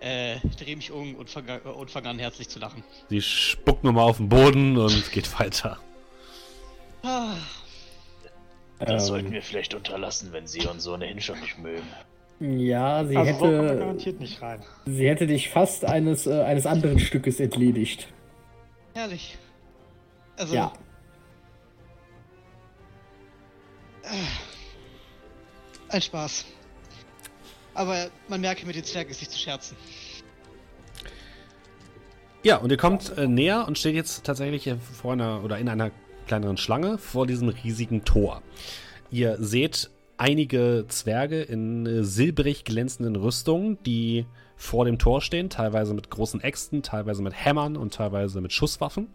Äh, 0.00 0.36
dreh 0.58 0.74
mich 0.74 0.90
um 0.90 1.14
und 1.14 1.30
fange 1.30 1.60
und 1.60 1.90
fang 1.90 2.06
an 2.06 2.18
herzlich 2.18 2.48
zu 2.48 2.58
lachen. 2.58 2.82
Sie 3.08 3.22
spuckt 3.22 3.84
nochmal 3.84 4.08
auf 4.08 4.16
den 4.16 4.28
Boden 4.28 4.76
und 4.76 5.12
geht 5.12 5.38
weiter. 5.38 5.78
Ah, 7.04 7.34
Das 8.80 9.06
sollten 9.06 9.26
Ähm, 9.28 9.32
wir 9.32 9.42
vielleicht 9.42 9.74
unterlassen, 9.74 10.32
wenn 10.32 10.46
sie 10.48 10.66
uns 10.66 10.88
ohnehin 10.88 11.20
schon 11.20 11.38
nicht 11.38 11.56
mögen. 11.58 11.86
ja, 12.40 13.04
sie 13.04 13.16
Also 13.16 13.38
so 13.38 13.46
hätte, 13.46 13.76
garantiert 13.78 14.18
nicht 14.18 14.42
rein. 14.42 14.64
sie 14.86 15.08
hätte 15.08 15.28
dich 15.28 15.50
fast 15.50 15.84
eines, 15.84 16.26
äh, 16.26 16.42
eines 16.42 16.66
anderen 16.66 16.98
Stückes 16.98 17.38
entledigt. 17.38 18.08
herrlich. 18.94 19.38
Also, 20.36 20.54
Ja. 20.54 20.72
Ein 25.92 26.02
Spaß. 26.02 26.44
Aber 27.74 28.08
man 28.28 28.40
merke, 28.40 28.66
mit 28.66 28.76
den 28.76 28.84
Zwergen 28.84 29.10
ist 29.10 29.20
nicht 29.20 29.32
zu 29.32 29.38
scherzen. 29.38 29.76
Ja, 32.42 32.56
und 32.56 32.70
ihr 32.70 32.76
kommt 32.76 33.16
äh, 33.16 33.28
näher 33.28 33.66
und 33.68 33.78
steht 33.78 33.94
jetzt 33.94 34.24
tatsächlich 34.24 34.68
vor 35.00 35.12
einer 35.12 35.44
oder 35.44 35.58
in 35.58 35.68
einer 35.68 35.90
kleineren 36.26 36.56
Schlange 36.56 36.98
vor 36.98 37.26
diesem 37.26 37.48
riesigen 37.48 38.04
Tor. 38.04 38.42
Ihr 39.10 39.36
seht 39.38 39.90
einige 40.16 40.86
Zwerge 40.88 41.42
in 41.42 41.86
äh, 41.86 42.04
silbrig 42.04 42.64
glänzenden 42.64 43.16
Rüstungen, 43.16 43.78
die 43.84 44.26
vor 44.56 44.84
dem 44.84 44.98
Tor 44.98 45.20
stehen, 45.20 45.50
teilweise 45.50 45.94
mit 45.94 46.10
großen 46.10 46.40
Äxten, 46.40 46.82
teilweise 46.82 47.22
mit 47.22 47.34
Hämmern 47.34 47.76
und 47.76 47.94
teilweise 47.94 48.40
mit 48.40 48.52
Schusswaffen, 48.52 49.08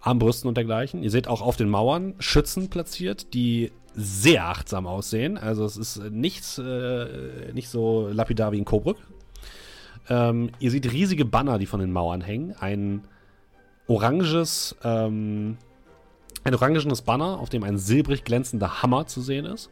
Armbrüsten 0.00 0.48
und 0.48 0.56
dergleichen. 0.56 1.02
Ihr 1.02 1.10
seht 1.10 1.28
auch 1.28 1.42
auf 1.42 1.56
den 1.56 1.68
Mauern 1.68 2.14
Schützen 2.18 2.70
platziert, 2.70 3.34
die 3.34 3.72
sehr 3.94 4.46
achtsam 4.46 4.86
aussehen. 4.86 5.36
Also 5.36 5.64
es 5.64 5.76
ist 5.76 5.96
äh, 5.96 6.10
nichts, 6.10 6.58
äh, 6.58 7.52
nicht 7.52 7.68
so 7.68 8.08
lapidar 8.08 8.52
wie 8.52 8.58
in 8.58 8.64
Coburg, 8.64 8.96
ähm, 10.10 10.50
ihr 10.58 10.70
seht 10.70 10.92
riesige 10.92 11.24
Banner, 11.24 11.58
die 11.58 11.66
von 11.66 11.80
den 11.80 11.92
Mauern 11.92 12.20
hängen. 12.20 12.54
Ein 12.58 13.02
oranges, 13.86 14.76
ähm, 14.82 15.56
ein 16.44 16.54
orangenes 16.54 17.02
Banner, 17.02 17.38
auf 17.38 17.48
dem 17.48 17.62
ein 17.62 17.78
silbrig 17.78 18.24
glänzender 18.24 18.82
Hammer 18.82 19.06
zu 19.06 19.20
sehen 19.20 19.46
ist. 19.46 19.70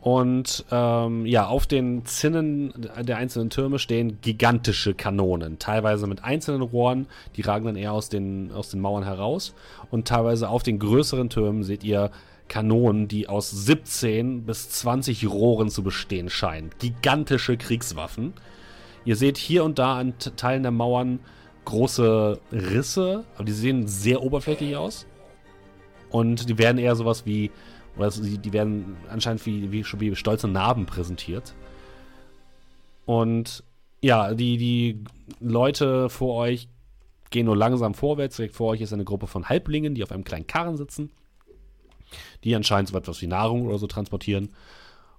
Und 0.00 0.64
ähm, 0.70 1.26
ja, 1.26 1.48
auf 1.48 1.66
den 1.66 2.04
Zinnen 2.06 2.72
der 3.00 3.16
einzelnen 3.16 3.50
Türme 3.50 3.80
stehen 3.80 4.20
gigantische 4.20 4.94
Kanonen, 4.94 5.58
teilweise 5.58 6.06
mit 6.06 6.22
einzelnen 6.22 6.62
Rohren, 6.62 7.08
die 7.34 7.42
ragen 7.42 7.66
dann 7.66 7.74
eher 7.74 7.92
aus 7.92 8.08
den, 8.08 8.52
aus 8.52 8.70
den 8.70 8.80
Mauern 8.80 9.02
heraus. 9.02 9.54
Und 9.90 10.06
teilweise 10.06 10.48
auf 10.48 10.62
den 10.62 10.78
größeren 10.78 11.30
Türmen 11.30 11.64
seht 11.64 11.82
ihr 11.82 12.12
Kanonen, 12.48 13.08
die 13.08 13.28
aus 13.28 13.50
17 13.50 14.44
bis 14.44 14.70
20 14.70 15.26
Rohren 15.28 15.70
zu 15.70 15.82
bestehen 15.82 16.30
scheinen. 16.30 16.70
Gigantische 16.78 17.56
Kriegswaffen. 17.56 18.32
Ihr 19.04 19.16
seht 19.16 19.38
hier 19.38 19.64
und 19.64 19.78
da 19.78 19.98
an 19.98 20.14
Teilen 20.18 20.62
der 20.62 20.72
Mauern 20.72 21.20
große 21.64 22.40
Risse, 22.50 23.24
aber 23.34 23.44
die 23.44 23.52
sehen 23.52 23.86
sehr 23.86 24.22
oberflächlich 24.22 24.76
aus. 24.76 25.06
Und 26.10 26.48
die 26.48 26.58
werden 26.58 26.78
eher 26.78 26.96
sowas 26.96 27.26
wie, 27.26 27.50
oder 27.96 28.10
die, 28.10 28.52
werden 28.52 28.96
anscheinend 29.10 29.44
wie, 29.44 29.70
wie, 29.70 29.84
schon 29.84 30.00
wie 30.00 30.14
stolze 30.16 30.48
Narben 30.48 30.86
präsentiert. 30.86 31.54
Und 33.04 33.64
ja, 34.00 34.34
die, 34.34 34.56
die 34.56 35.04
Leute 35.40 36.08
vor 36.08 36.34
euch 36.36 36.68
gehen 37.30 37.46
nur 37.46 37.56
langsam 37.56 37.94
vorwärts. 37.94 38.36
Direkt 38.36 38.54
vor 38.54 38.68
euch 38.68 38.80
ist 38.80 38.92
eine 38.92 39.04
Gruppe 39.04 39.26
von 39.26 39.48
Halblingen, 39.48 39.94
die 39.94 40.02
auf 40.02 40.12
einem 40.12 40.24
kleinen 40.24 40.46
Karren 40.46 40.76
sitzen, 40.76 41.10
die 42.44 42.54
anscheinend 42.54 42.88
so 42.90 42.96
etwas 42.96 43.20
wie 43.22 43.26
Nahrung 43.26 43.66
oder 43.66 43.78
so 43.78 43.86
transportieren. 43.86 44.54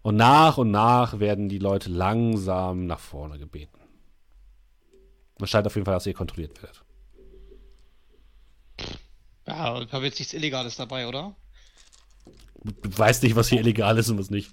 Und 0.02 0.16
nach 0.16 0.58
und 0.58 0.72
nach 0.72 1.20
werden 1.20 1.50
die 1.50 1.60
Leute 1.60 1.90
langsam 1.90 2.86
nach 2.86 3.00
vorne 3.00 3.38
gebeten. 3.38 3.78
Es 5.42 5.50
scheint 5.50 5.68
auf 5.68 5.76
jeden 5.76 5.86
Fall, 5.86 5.94
dass 5.94 6.06
ihr 6.06 6.14
kontrolliert 6.14 6.62
werdet. 6.62 6.84
Ja, 9.48 9.76
und 9.76 9.92
habe 9.92 10.06
jetzt 10.06 10.20
nichts 10.20 10.34
Illegales 10.34 10.76
dabei, 10.76 11.08
oder? 11.08 11.36
Du 12.64 12.98
weißt 12.98 13.24
nicht, 13.24 13.36
was 13.36 13.50
hier 13.50 13.60
illegal 13.60 13.98
ist 13.98 14.10
und 14.10 14.20
was 14.20 14.30
nicht. 14.30 14.52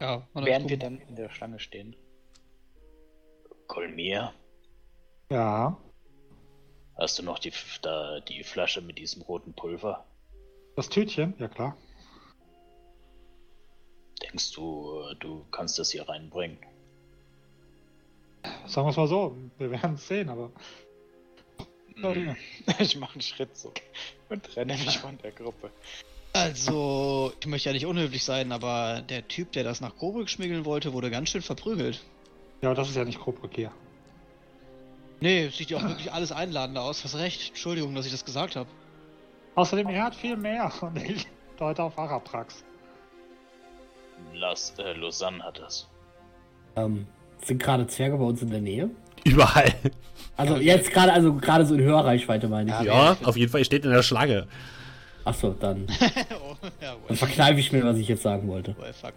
Ja, 0.00 0.28
und 0.34 0.44
Während 0.44 0.68
wir 0.68 0.78
dann 0.78 1.00
in 1.00 1.16
der 1.16 1.30
Schlange 1.30 1.58
stehen. 1.58 1.96
Kolmir, 3.66 4.32
Ja, 5.30 5.76
hast 6.96 7.18
du 7.18 7.22
noch 7.22 7.38
die, 7.38 7.52
da, 7.82 8.20
die 8.20 8.42
Flasche 8.44 8.80
mit 8.80 8.98
diesem 8.98 9.22
roten 9.22 9.52
Pulver? 9.52 10.04
das 10.76 10.90
Tütchen, 10.90 11.34
ja 11.38 11.48
klar. 11.48 11.76
Denkst 14.22 14.52
du, 14.52 15.02
äh, 15.10 15.14
du 15.16 15.44
kannst 15.50 15.78
das 15.78 15.90
hier 15.90 16.08
reinbringen? 16.08 16.58
Sagen 18.66 18.86
wir 18.86 18.90
es 18.90 18.96
mal 18.96 19.08
so, 19.08 19.36
wir 19.58 19.70
werden 19.70 19.94
es 19.94 20.06
sehen, 20.06 20.28
aber. 20.28 20.52
Ich 22.78 22.96
mache 22.98 23.14
einen 23.14 23.22
Schritt 23.22 23.56
zurück 23.56 23.80
und 24.28 24.44
trenne 24.44 24.74
mich 24.74 24.98
von 24.98 25.16
der 25.16 25.32
Gruppe. 25.32 25.70
Also, 26.34 27.32
ich 27.40 27.46
möchte 27.46 27.70
ja 27.70 27.72
nicht 27.72 27.86
unhöflich 27.86 28.22
sein, 28.22 28.52
aber 28.52 29.00
der 29.00 29.26
Typ, 29.26 29.52
der 29.52 29.64
das 29.64 29.80
nach 29.80 29.96
Coburg 29.96 30.28
schmuggeln 30.28 30.66
wollte, 30.66 30.92
wurde 30.92 31.10
ganz 31.10 31.30
schön 31.30 31.40
verprügelt. 31.40 32.04
Ja, 32.60 32.68
aber 32.68 32.74
das 32.74 32.90
ist 32.90 32.96
ja 32.96 33.04
nicht 33.06 33.18
Cobra 33.18 33.46
Gear. 33.46 33.72
Nee, 35.20 35.48
sieht 35.48 35.70
ja 35.70 35.78
auch 35.78 35.82
wirklich 35.82 36.12
alles 36.12 36.30
einladender 36.32 36.82
aus. 36.82 37.02
Hast 37.04 37.16
recht. 37.16 37.48
Entschuldigung, 37.48 37.94
dass 37.94 38.06
ich 38.06 38.12
das 38.12 38.24
gesagt 38.24 38.56
habe. 38.56 38.68
Außerdem, 39.54 39.88
er 39.88 40.04
hat 40.04 40.14
viel 40.14 40.36
mehr 40.36 40.70
und 40.82 40.96
ich 41.02 41.26
deute 41.56 41.82
auf 41.82 41.98
Araprax. 41.98 42.62
Las, 44.34 44.74
äh, 44.78 44.92
Lausanne 44.92 45.42
hat 45.42 45.58
das. 45.58 45.88
Ähm, 46.76 47.06
sind 47.42 47.62
gerade 47.62 47.86
Zwerge 47.86 48.16
bei 48.18 48.24
uns 48.24 48.42
in 48.42 48.50
der 48.50 48.60
Nähe? 48.60 48.90
Überall. 49.24 49.72
Also 50.36 50.54
Okay. 50.56 50.64
jetzt 50.64 50.90
gerade, 50.90 51.12
also 51.12 51.32
gerade 51.34 51.64
so 51.64 51.74
in 51.74 51.80
Hörreichweite 51.82 52.48
meine 52.48 52.70
ich. 52.70 52.86
Ja. 52.86 53.12
Ja, 53.12 53.16
auf 53.24 53.36
jeden 53.36 53.50
Fall, 53.50 53.60
ihr 53.62 53.64
steht 53.64 53.84
in 53.86 53.90
der 53.90 54.02
Schlange. 54.02 54.46
Achso, 55.24 55.50
dann, 55.58 55.86
oh, 55.90 56.54
ja, 56.80 56.94
dann 57.08 57.16
verkneife 57.16 57.58
ich 57.58 57.72
mir, 57.72 57.82
was 57.84 57.96
ich 57.96 58.06
jetzt 58.08 58.22
sagen 58.22 58.46
wollte. 58.48 58.76
well, 58.78 58.92
fuck. 58.92 59.14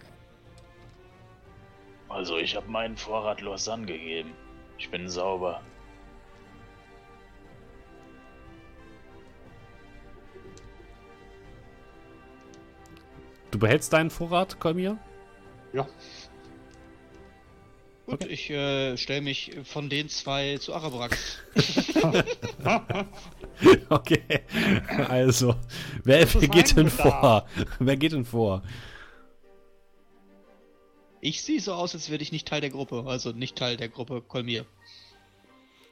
Also, 2.08 2.38
ich 2.38 2.56
habe 2.56 2.68
meinen 2.72 2.98
Vorrat 2.98 3.42
Lausanne 3.42 3.86
gegeben. 3.86 4.32
Ich 4.78 4.90
bin 4.90 5.08
sauber. 5.10 5.62
Du 13.60 13.66
behältst 13.66 13.92
deinen 13.92 14.10
Vorrat, 14.10 14.58
Kolmir? 14.62 14.98
Ja. 15.74 15.86
Gut, 18.06 18.24
ich 18.24 18.50
äh, 18.50 18.96
stelle 18.96 19.20
mich 19.20 19.52
von 19.66 19.90
den 19.90 20.08
zwei 20.08 20.58
zu 20.60 20.74
Arabrax. 20.74 21.40
Okay. 23.90 24.24
Also, 25.10 25.58
wer, 26.06 26.34
wer 26.34 26.48
geht 26.48 26.78
denn 26.78 26.90
vor? 26.90 27.46
Wer 27.80 27.98
geht 27.98 28.14
denn 28.14 28.24
vor? 28.24 28.64
Ich 31.20 31.42
sehe 31.42 31.60
so 31.60 31.74
aus, 31.74 31.94
als 31.94 32.10
wäre 32.10 32.22
ich 32.22 32.32
nicht 32.32 32.48
Teil 32.48 32.62
der 32.62 32.70
Gruppe. 32.70 33.04
Also 33.06 33.34
nicht 33.34 33.58
Teil 33.58 33.76
der 33.76 33.90
Gruppe 33.90 34.22
Kolmir. 34.22 34.66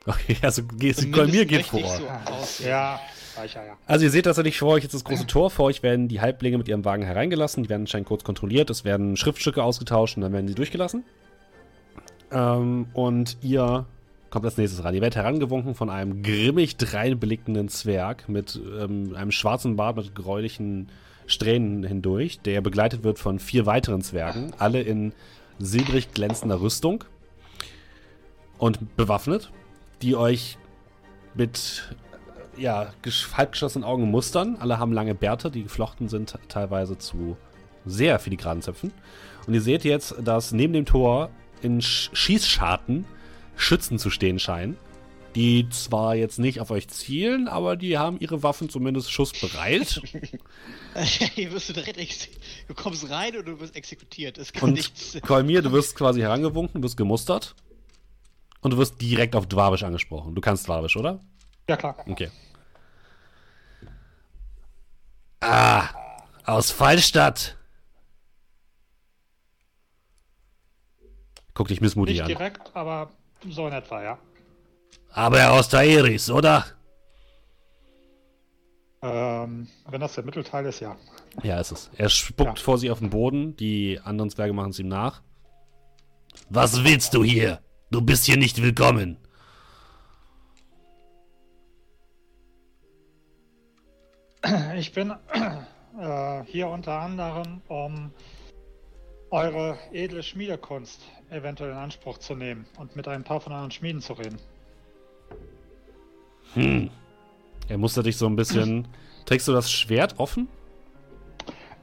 Okay, 0.06 0.38
also 0.42 0.64
Kolmir 1.12 1.46
geht 1.46 1.66
vor. 1.66 1.86
So. 2.48 2.64
Ja, 2.64 3.02
Also 3.86 4.06
ihr 4.06 4.12
seht 4.12 4.26
tatsächlich 4.26 4.60
vor 4.60 4.74
euch 4.74 4.84
jetzt 4.84 4.94
das 4.94 5.04
große 5.04 5.28
Tor. 5.28 5.50
Vor 5.50 5.66
euch 5.66 5.84
werden 5.84 6.08
die 6.08 6.22
Halblinge 6.22 6.58
mit 6.58 6.68
ihrem 6.68 6.86
Wagen 6.86 7.04
hereingelassen. 7.04 7.64
Die 7.64 7.70
werden 7.70 7.84
anscheinend 7.84 8.08
kurz 8.08 8.24
kontrolliert. 8.24 8.70
Es 8.70 8.84
werden 8.84 9.18
Schriftstücke 9.18 9.64
ausgetauscht 9.64 10.18
und 10.18 10.24
dann 10.24 10.34
werden 10.34 10.48
sie 10.48 10.56
durchgelassen. 10.56 11.04
Ähm, 12.32 12.88
und 12.94 13.38
ihr 13.42 13.86
kommt 14.30 14.46
als 14.46 14.58
nächstes 14.58 14.84
ran. 14.84 14.94
Ihr 14.94 15.02
werdet 15.02 15.16
herangewunken 15.16 15.76
von 15.76 15.90
einem 15.90 16.22
grimmig 16.24 16.78
dreinblickenden 16.78 17.70
Zwerg 17.70 18.28
mit 18.28 18.60
ähm, 18.80 19.16
einem 19.16 19.32
schwarzen 19.32 19.76
Bart 19.76 19.98
mit 19.98 20.16
gräulichen 20.16 20.90
Strähnen 21.28 21.84
hindurch, 21.84 22.40
der 22.40 22.62
begleitet 22.62 23.04
wird 23.04 23.20
von 23.20 23.40
vier 23.40 23.66
weiteren 23.66 24.02
Zwergen, 24.02 24.54
alle 24.58 24.82
in 24.82 25.14
silbrig 25.60 26.14
glänzender 26.14 26.62
Rüstung 26.62 27.04
und 28.58 28.96
bewaffnet, 28.96 29.52
die 30.02 30.16
euch 30.16 30.58
mit 31.36 31.96
ja, 32.58 32.94
gesch- 33.04 33.34
halbgeschlossenen 33.34 33.84
Augen 33.84 34.10
mustern. 34.10 34.58
Alle 34.60 34.80
haben 34.80 34.94
lange 34.94 35.16
Bärte, 35.16 35.52
die 35.52 35.64
geflochten 35.64 36.10
sind 36.10 36.38
teilweise 36.50 36.98
zu 36.98 37.38
sehr 37.86 38.20
filigranen 38.20 38.62
Zöpfen. 38.62 38.92
Und 39.46 39.54
ihr 39.54 39.62
seht 39.62 39.84
jetzt, 39.84 40.16
dass 40.24 40.52
neben 40.52 40.74
dem 40.74 40.86
Tor 40.86 41.30
in 41.62 41.82
Sch 41.82 42.10
Schießscharten 42.14 43.06
Schützen 43.56 43.98
zu 43.98 44.10
stehen 44.10 44.38
scheinen, 44.40 44.78
die 45.36 45.68
zwar 45.70 46.16
jetzt 46.16 46.38
nicht 46.40 46.60
auf 46.60 46.70
euch 46.72 46.88
zielen, 46.90 47.48
aber 47.48 47.76
die 47.76 47.98
haben 47.98 48.20
ihre 48.20 48.44
Waffen 48.44 48.70
zumindest 48.70 49.12
schussbereit. 49.12 50.02
Hier 50.96 51.52
wirst 51.52 51.70
du 51.70 51.74
direkt 51.74 52.30
Du 52.68 52.74
kommst 52.74 53.10
rein 53.10 53.38
und 53.38 53.46
du 53.48 53.60
wirst 53.60 53.76
exekutiert. 53.76 54.38
Es 54.38 54.52
kann 54.54 54.70
Und 54.70 54.74
nichts. 54.76 55.18
Kolmir, 55.22 55.62
du 55.62 55.72
wirst 55.72 55.96
quasi 55.96 56.22
herangewunken, 56.22 56.84
wirst 56.84 56.98
gemustert 56.98 57.56
und 58.62 58.72
du 58.72 58.78
wirst 58.78 59.02
direkt 59.02 59.36
auf 59.36 59.48
Dwabisch 59.48 59.84
angesprochen. 59.84 60.36
Du 60.36 60.42
kannst 60.42 60.68
Dwabisch, 60.68 60.98
oder? 60.98 61.20
Ja, 61.70 61.78
klar. 61.78 61.98
Okay. 62.08 62.30
Ah, 65.40 65.90
aus 66.46 66.72
Fallstadt. 66.72 67.58
Guck 71.54 71.68
dich 71.70 71.82
missmutig 71.82 72.14
Nicht 72.16 72.22
an. 72.24 72.28
direkt, 72.28 72.76
aber 72.76 73.12
so 73.50 73.68
in 73.68 73.74
etwa, 73.74 74.04
ja. 74.04 74.18
Aber 75.12 75.52
aus 75.52 75.70
Taeris, 75.70 76.30
oder? 76.30 76.66
Ähm, 79.02 79.68
wenn 79.88 80.02
das 80.02 80.16
der 80.16 80.24
Mittelteil 80.24 80.66
ist, 80.66 80.80
ja. 80.80 80.96
Ja, 81.44 81.60
ist 81.60 81.72
es. 81.72 81.90
Er 81.96 82.10
spuckt 82.10 82.58
Ja. 82.60 82.64
vor 82.64 82.78
sich 82.78 82.90
auf 82.92 83.00
den 83.00 83.10
Boden. 83.10 83.56
Die 83.58 84.00
anderen 84.04 84.30
Zwerge 84.30 84.54
machen 84.54 84.72
es 84.72 84.80
ihm 84.80 84.88
nach. 84.88 85.22
Was 86.50 86.84
willst 86.84 87.14
du 87.14 87.24
hier? 87.24 87.62
Du 87.92 88.02
bist 88.02 88.26
hier 88.26 88.38
nicht 88.38 88.62
willkommen. 88.62 89.18
Ich 94.78 94.94
bin 94.94 95.12
äh, 96.00 96.44
hier 96.46 96.70
unter 96.70 97.00
anderem, 97.00 97.62
um 97.68 98.12
eure 99.30 99.78
edle 99.92 100.24
Schmiedekunst 100.24 101.02
eventuell 101.30 101.72
in 101.72 101.78
Anspruch 101.78 102.18
zu 102.18 102.36
nehmen 102.36 102.66
und 102.78 102.96
mit 102.96 103.08
ein 103.08 103.24
paar 103.24 103.42
von 103.42 103.52
euren 103.54 103.72
Schmieden 103.72 104.02
zu 104.02 104.14
reden. 104.14 104.40
Hm. 106.54 106.90
Er 107.68 107.78
mustert 107.78 108.06
dich 108.06 108.18
so 108.18 108.28
ein 108.28 108.36
bisschen. 108.36 108.88
Trägst 109.26 109.48
du 109.48 109.52
das 109.52 109.70
Schwert 109.70 110.18
offen? 110.20 110.48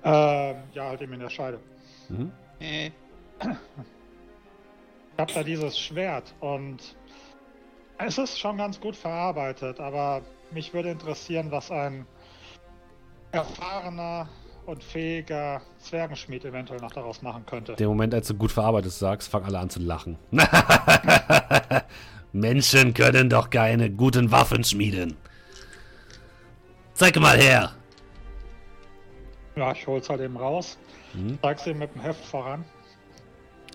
Ähm, 0.02 0.56
ja, 0.72 0.84
halt 0.88 1.02
eben 1.02 1.12
in 1.12 1.20
der 1.20 1.28
Scheide. 1.30 1.60
Mhm. 2.08 2.32
Äh, 2.60 2.90
Ich 3.40 5.18
hab 5.18 5.32
da 5.32 5.42
dieses 5.42 5.78
Schwert 5.78 6.34
und 6.40 6.96
es 7.98 8.18
ist 8.18 8.38
schon 8.38 8.56
ganz 8.56 8.80
gut 8.80 8.96
verarbeitet, 8.96 9.78
aber 9.78 10.22
mich 10.50 10.72
würde 10.74 10.90
interessieren, 10.90 11.50
was 11.50 11.70
ein 11.70 12.06
erfahrener 13.34 14.28
und 14.66 14.82
fähiger 14.82 15.60
Zwergenschmied 15.78 16.44
eventuell 16.44 16.80
noch 16.80 16.92
daraus 16.92 17.22
machen 17.22 17.44
könnte. 17.46 17.74
Der 17.74 17.88
Moment, 17.88 18.14
als 18.14 18.28
du 18.28 18.34
gut 18.34 18.52
verarbeitet 18.52 18.92
sagst, 18.92 19.28
fangen 19.28 19.46
alle 19.46 19.58
an 19.58 19.70
zu 19.70 19.80
lachen. 19.80 20.16
Menschen 22.32 22.94
können 22.94 23.28
doch 23.28 23.50
keine 23.50 23.90
guten 23.90 24.30
Waffen 24.30 24.64
schmieden. 24.64 25.16
Zeig 26.94 27.18
mal 27.20 27.36
her. 27.36 27.72
Ja, 29.56 29.72
ich 29.72 29.86
hol's 29.86 30.08
halt 30.08 30.20
eben 30.20 30.36
raus, 30.36 30.78
Mhm. 31.12 31.38
zeig's 31.42 31.66
ihm 31.66 31.78
mit 31.78 31.94
dem 31.94 32.00
Heft 32.00 32.24
voran. 32.24 32.64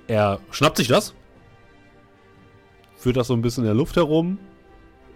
Er 0.08 0.40
schnappt 0.52 0.78
sich 0.78 0.88
das, 0.88 1.14
führt 2.98 3.16
das 3.16 3.28
so 3.28 3.34
ein 3.34 3.42
bisschen 3.42 3.64
in 3.64 3.68
der 3.68 3.76
Luft 3.76 3.96
herum, 3.96 4.40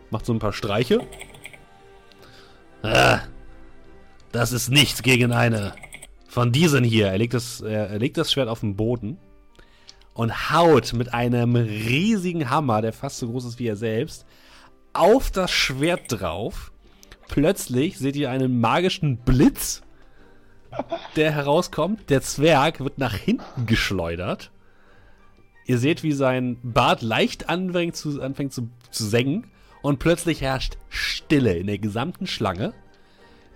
macht 0.09 0.25
so 0.25 0.33
ein 0.33 0.39
paar 0.39 0.53
Streiche. 0.53 1.01
Ah, 2.81 3.21
das 4.33 4.51
ist 4.51 4.69
nichts 4.69 5.03
gegen 5.03 5.31
eine 5.31 5.73
von 6.27 6.51
diesen 6.51 6.83
hier. 6.83 7.07
Er 7.07 7.17
legt 7.17 7.35
das, 7.35 7.61
er, 7.61 7.97
legt 7.99 8.17
das 8.17 8.31
Schwert 8.31 8.49
auf 8.49 8.61
den 8.61 8.75
Boden 8.75 9.17
und 10.13 10.51
haut 10.51 10.93
mit 10.93 11.13
einem 11.13 11.55
riesigen 11.55 12.49
Hammer, 12.49 12.81
der 12.81 12.91
fast 12.91 13.19
so 13.19 13.29
groß 13.29 13.45
ist 13.45 13.59
wie 13.59 13.67
er 13.67 13.75
selbst, 13.75 14.25
auf 14.91 15.31
das 15.31 15.51
Schwert 15.51 16.01
drauf. 16.07 16.71
Plötzlich 17.27 17.99
seht 17.99 18.15
ihr 18.15 18.31
einen 18.31 18.59
magischen 18.59 19.17
Blitz, 19.17 19.83
der 21.15 21.31
herauskommt. 21.31 22.09
Der 22.09 22.21
Zwerg 22.21 22.79
wird 22.79 22.97
nach 22.97 23.15
hinten 23.15 23.67
geschleudert. 23.67 24.51
Ihr 25.65 25.77
seht, 25.77 26.01
wie 26.01 26.11
sein 26.11 26.57
Bart 26.63 27.03
leicht 27.03 27.49
anfängt 27.49 27.95
zu, 27.95 28.21
anfängt 28.21 28.53
zu, 28.53 28.69
zu 28.89 29.05
sengen. 29.05 29.47
Und 29.83 29.99
plötzlich 29.99 30.41
herrscht 30.41 30.77
Stille 30.89 31.53
in 31.53 31.67
der 31.67 31.77
gesamten 31.77 32.25
Schlange. 32.25 32.73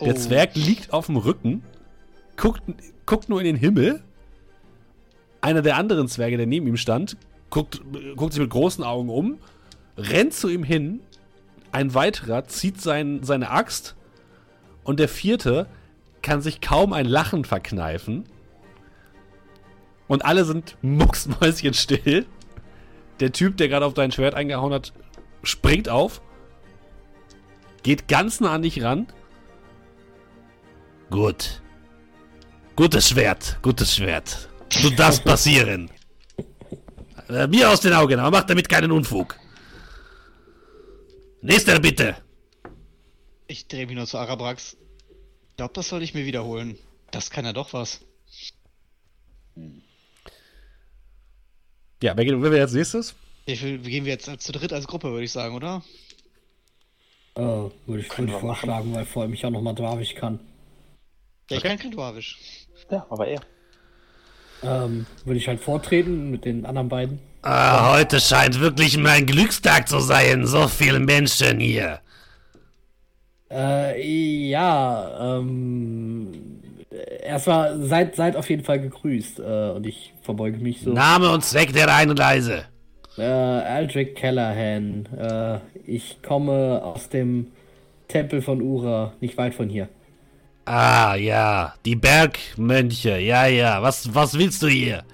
Der 0.02 0.14
Oh. 0.16 0.18
Zwerg 0.18 0.56
liegt 0.56 0.94
auf 0.94 1.08
dem 1.08 1.18
Rücken, 1.18 1.64
guckt, 2.36 2.62
guckt 3.06 3.30
nur 3.30 3.40
in 3.40 3.46
den 3.46 3.56
Himmel. 3.56 4.04
Einer 5.42 5.62
der 5.62 5.78
anderen 5.78 6.08
Zwerge, 6.08 6.38
der 6.38 6.46
neben 6.46 6.68
ihm 6.68 6.78
stand, 6.78 7.18
guckt, 7.50 7.82
guckt 8.16 8.34
sich 8.34 8.42
mit 8.42 8.50
großen 8.50 8.84
Augen 8.84 9.10
um, 9.10 9.40
rennt 9.98 10.34
zu 10.34 10.50
ihm 10.50 10.64
hin. 10.64 11.00
Ein 11.72 11.94
weiterer 11.94 12.46
zieht 12.46 12.82
sein, 12.82 13.24
seine 13.24 13.50
Axt. 13.50 13.96
Und 14.84 15.00
der 15.00 15.10
vierte 15.10 15.68
kann 16.22 16.42
sich 16.42 16.62
kaum 16.62 16.94
ein 16.94 17.06
Lachen 17.06 17.46
verkneifen. 17.46 18.26
Und 20.08 20.26
alle 20.26 20.46
sind 20.46 20.78
mucksmäuschenstill. 20.82 22.26
Der 23.20 23.32
Typ, 23.32 23.58
der 23.58 23.68
gerade 23.68 23.86
auf 23.86 23.94
dein 23.94 24.12
Schwert 24.12 24.36
eingehauen 24.36 24.74
hat, 24.74 24.94
springt 25.44 25.90
auf, 25.90 26.22
geht 27.84 28.08
ganz 28.08 28.40
nah 28.40 28.52
an 28.54 28.62
dich 28.62 28.84
ran. 28.84 29.08
Gut. 31.10 31.62
Gutes 32.76 33.10
Schwert, 33.10 33.58
gutes 33.62 33.96
Schwert. 33.96 34.50
Du 34.82 34.90
darfst 34.92 35.24
passieren. 35.24 35.90
Äh, 37.30 37.48
mir 37.48 37.70
aus 37.70 37.82
den 37.82 37.94
Augen, 37.94 38.20
aber 38.20 38.38
mach 38.38 38.44
damit 38.46 38.70
keinen 38.70 38.92
Unfug. 38.92 39.36
Nächster 41.42 41.80
bitte. 41.80 42.18
Ich 43.48 43.68
drehe 43.68 43.88
mich 43.88 43.96
nur 43.96 44.06
zu 44.06 44.18
Arabrax. 44.18 44.78
Ich 45.50 45.56
glaube, 45.56 45.74
das 45.74 45.90
soll 45.90 46.04
ich 46.04 46.14
mir 46.14 46.26
wiederholen. 46.26 46.78
Das 47.12 47.30
kann 47.30 47.46
ja 47.46 47.54
doch 47.54 47.74
was. 47.74 48.02
Ja, 52.04 52.16
wer 52.16 52.26
geht 52.26 52.36
wer 52.40 52.62
als 52.62 52.74
nächstes? 52.74 53.16
Wie 53.46 53.56
viel 53.56 53.80
gehen 53.80 54.06
wir 54.06 54.14
jetzt 54.14 54.30
zu 54.42 54.52
dritt 54.52 54.74
als 54.74 54.88
Gruppe, 54.88 55.10
würde 55.10 55.24
ich 55.24 55.32
sagen, 55.32 55.56
oder? 55.56 55.84
Äh, 57.36 57.42
würde 57.42 57.72
ich, 58.02 58.10
würde 58.10 58.26
ich 58.26 58.32
machen. 58.32 58.40
vorschlagen, 58.42 58.94
weil 58.94 59.06
vor 59.06 59.24
allem 59.24 59.34
ich 59.34 59.46
auch 59.46 59.50
nochmal 59.50 59.74
Dwarvisch 59.74 60.14
kann. 60.16 60.40
Ja, 61.50 61.58
ich 61.58 61.64
kann 61.64 61.80
kein 61.80 61.92
Dwarvisch. 61.92 62.38
Ja, 62.92 63.06
aber 63.10 63.28
er. 63.28 63.42
Ähm, 64.64 65.06
würde 65.24 65.38
ich 65.38 65.48
halt 65.48 65.60
vortreten 65.60 66.32
mit 66.32 66.46
den 66.46 66.66
anderen 66.66 66.90
beiden. 66.90 67.20
Ah, 67.44 67.94
heute 67.94 68.20
scheint 68.20 68.60
wirklich 68.60 68.98
mein 68.98 69.26
Glückstag 69.26 69.88
zu 69.88 70.00
sein. 70.00 70.46
So 70.46 70.68
viele 70.68 71.00
Menschen 71.00 71.60
hier. 71.60 72.00
Äh, 73.50 74.50
ja, 74.50 75.38
ähm, 75.38 76.62
erstmal 77.24 77.80
seid, 77.86 78.16
seid 78.16 78.36
auf 78.36 78.50
jeden 78.50 78.64
Fall 78.64 78.82
gegrüßt. 78.82 79.40
Äh, 79.40 79.72
und 79.76 79.86
ich 79.86 80.14
verbeuge 80.22 80.58
mich 80.58 80.82
so. 80.82 80.92
Name 80.92 81.32
und 81.32 81.46
Zweck 81.46 81.72
der 81.72 81.94
Einreise. 81.94 82.66
Äh, 83.18 83.24
Aldrich 83.24 84.16
Callahan. 84.16 85.06
Äh, 85.18 85.60
ich 85.86 86.22
komme 86.22 86.82
aus 86.84 87.10
dem 87.10 87.52
Tempel 88.08 88.42
von 88.42 88.62
Ura, 88.62 89.14
nicht 89.22 89.38
weit 89.38 89.56
von 89.56 89.70
hier. 89.70 89.88
Ah, 90.68 91.16
ja, 91.16 91.76
die 91.86 91.96
Bergmönche. 91.96 93.18
Ja, 93.20 93.46
ja. 93.48 93.82
Was, 93.82 94.14
was 94.14 94.38
willst 94.38 94.62
du 94.64 94.68
hier? 94.68 95.06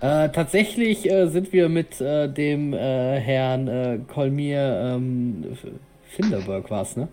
Äh, 0.00 0.30
tatsächlich 0.30 1.10
äh, 1.10 1.28
sind 1.28 1.52
wir 1.52 1.68
mit 1.68 2.00
äh, 2.00 2.28
dem 2.32 2.72
äh, 2.72 3.20
Herrn 3.20 3.68
äh, 3.68 3.98
Kolmir 4.06 4.94
ähm, 4.96 5.58
Finderberg 6.04 6.70
war's, 6.70 6.96
ne? 6.96 7.08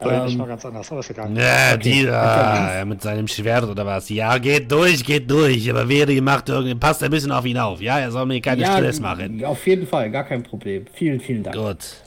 Nicht 0.00 0.34
Ähm, 0.34 0.36
mal 0.36 0.46
ganz 0.48 0.64
anders, 0.64 0.90
aber 0.92 1.00
ist 1.00 1.10
egal. 1.10 1.32
Ja, 1.36 1.76
Okay, 1.76 1.78
die 1.78 2.04
da, 2.04 2.78
ja, 2.78 2.84
mit 2.84 3.02
seinem 3.02 3.28
Schwert 3.28 3.64
oder 3.64 3.86
was. 3.86 4.08
Ja, 4.10 4.38
geht 4.38 4.70
durch, 4.70 5.04
geht 5.04 5.30
durch. 5.30 5.70
Aber 5.70 5.88
wer 5.88 6.06
die 6.06 6.20
macht, 6.20 6.48
irgendwie, 6.50 6.74
passt 6.74 7.02
ein 7.02 7.10
bisschen 7.10 7.32
auf 7.32 7.46
ihn 7.46 7.58
auf. 7.58 7.80
Ja, 7.80 7.98
er 8.00 8.10
soll 8.12 8.26
mir 8.26 8.40
keinen 8.40 8.60
ja, 8.60 8.72
Stress 8.76 9.00
machen. 9.00 9.44
Auf 9.44 9.66
jeden 9.66 9.86
Fall, 9.86 10.10
gar 10.10 10.24
kein 10.24 10.42
Problem. 10.42 10.86
Vielen, 10.92 11.20
vielen 11.20 11.42
Dank. 11.44 11.56
Gut. 11.56 12.04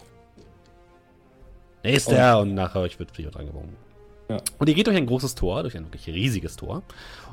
Nächster 1.84 2.40
und 2.42 2.54
nach 2.54 2.76
euch 2.76 3.00
wird 3.00 3.14
Prio 3.14 3.32
dran 3.32 3.48
gewogen. 3.48 3.76
Ja. 4.30 4.38
Und 4.60 4.70
ihr 4.70 4.76
geht 4.76 4.88
durch 4.88 4.98
ein 4.98 5.06
großes 5.08 5.36
Tor, 5.36 5.64
durch 5.64 5.76
ein 5.76 5.86
wirklich 5.86 6.08
riesiges 6.08 6.56
Tor 6.56 6.84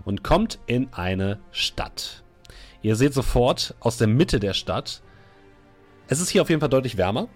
und 0.05 0.23
kommt 0.25 0.59
in 0.67 0.93
eine 0.93 1.39
Stadt. 1.51 2.23
Ihr 2.83 2.97
seht 2.97 3.13
sofort 3.15 3.75
aus 3.81 3.99
der 3.99 4.07
Mitte 4.07 4.41
der 4.41 4.55
Stadt, 4.55 5.03
es 6.09 6.21
ist 6.21 6.31
hier 6.31 6.41
auf 6.43 6.49
jeden 6.49 6.61
Fall 6.61 6.69
deutlich 6.71 6.97
wärmer. 6.97 7.29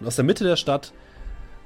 Und 0.00 0.06
aus 0.06 0.16
der 0.16 0.24
Mitte 0.24 0.44
der 0.44 0.56
Stadt 0.56 0.92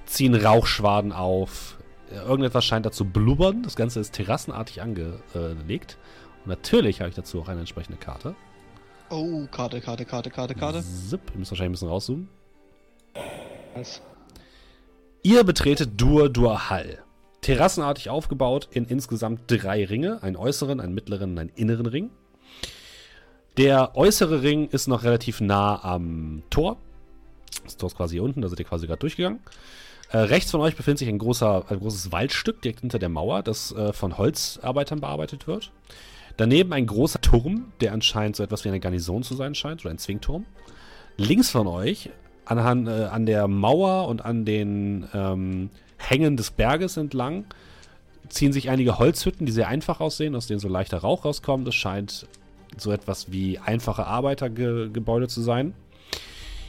ziehen 0.05 0.35
Rauchschwaden 0.35 1.11
auf. 1.13 1.79
Irgendetwas 2.11 2.65
scheint 2.65 2.85
da 2.87 2.93
zu 2.93 3.05
blubbern. 3.07 3.63
Das 3.63 3.77
Ganze 3.77 3.99
ist 4.01 4.13
terrassenartig 4.15 4.83
angelegt. 4.83 5.97
Und 6.45 6.49
natürlich 6.49 7.01
habe 7.01 7.09
ich 7.09 7.17
dazu 7.17 7.41
auch 7.41 7.49
eine 7.49 7.61
entsprechende 7.61 7.99
Karte. 7.99 8.35
Oh, 9.09 9.47
Karte, 9.51 9.81
Karte, 9.81 10.05
Karte, 10.05 10.31
Karte, 10.31 10.55
Karte. 10.55 10.83
Zip, 10.83 11.21
ihr 11.33 11.39
müsst 11.39 11.51
wahrscheinlich 11.51 11.71
ein 11.71 11.73
bisschen 11.73 11.89
rauszoomen. 11.89 12.29
Das- 13.75 14.03
Ihr 15.23 15.43
betretet 15.45 16.01
Dur 16.01 16.29
Dur 16.29 16.69
Hall. 16.71 17.03
Terrassenartig 17.41 18.11
aufgebaut 18.11 18.69
in 18.73 18.85
insgesamt 18.85 19.43
drei 19.47 19.85
Ringe: 19.85 20.23
einen 20.23 20.37
äußeren, 20.37 20.81
einen 20.81 20.95
mittleren 20.95 21.33
und 21.33 21.39
einen 21.39 21.51
inneren 21.51 21.87
Ring. 21.87 22.11
Der 23.57 23.97
äußere 23.97 24.43
Ring 24.43 24.69
ist 24.69 24.87
noch 24.87 25.03
relativ 25.03 25.41
nah 25.41 25.83
am 25.83 26.43
Tor. 26.51 26.79
Das 27.65 27.77
Tor 27.77 27.89
ist 27.89 27.97
quasi 27.97 28.15
hier 28.17 28.23
unten, 28.23 28.41
da 28.41 28.49
seid 28.49 28.61
ihr 28.61 28.65
quasi 28.65 28.87
gerade 28.87 29.01
durchgegangen. 29.01 29.41
Äh, 30.11 30.19
rechts 30.19 30.51
von 30.51 30.61
euch 30.61 30.77
befindet 30.77 30.99
sich 30.99 31.09
ein, 31.09 31.19
großer, 31.19 31.65
ein 31.69 31.79
großes 31.79 32.11
Waldstück 32.11 32.63
direkt 32.63 32.81
hinter 32.81 32.99
der 32.99 33.09
Mauer, 33.09 33.43
das 33.43 33.73
äh, 33.73 33.93
von 33.93 34.19
Holzarbeitern 34.19 35.01
bearbeitet 35.01 35.47
wird. 35.47 35.71
Daneben 36.37 36.73
ein 36.73 36.87
großer 36.87 37.21
Turm, 37.21 37.73
der 37.81 37.93
anscheinend 37.93 38.37
so 38.37 38.43
etwas 38.43 38.65
wie 38.65 38.69
eine 38.69 38.81
Garnison 38.81 39.23
zu 39.23 39.35
sein 39.35 39.55
scheint, 39.55 39.85
oder 39.85 39.91
ein 39.91 39.99
Zwingturm. 39.99 40.47
Links 41.17 41.51
von 41.51 41.67
euch, 41.67 42.11
anhand, 42.45 42.89
äh, 42.89 43.05
an 43.05 43.27
der 43.27 43.47
Mauer 43.47 44.09
und 44.09 44.25
an 44.25 44.45
den 44.45 45.07
ähm, 45.13 45.71
Hängen 46.01 46.37
des 46.37 46.51
Berges 46.51 46.97
entlang, 46.97 47.45
ziehen 48.29 48.53
sich 48.53 48.71
einige 48.71 48.99
Holzhütten, 48.99 49.47
die 49.47 49.53
sehr 49.53 49.69
einfach 49.69 50.01
aussehen, 50.01 50.35
aus 50.35 50.47
denen 50.47 50.61
so 50.61 50.69
leichter 50.69 50.99
Rauch 50.99 51.25
rauskommt. 51.25 51.67
Das 51.67 51.75
scheint 51.75 52.27
so 52.77 52.93
etwas 52.93 53.33
wie 53.33 53.59
einfache 53.59 54.07
Arbeitergebäude 54.07 55.29
zu 55.29 55.43
sein. 55.43 55.75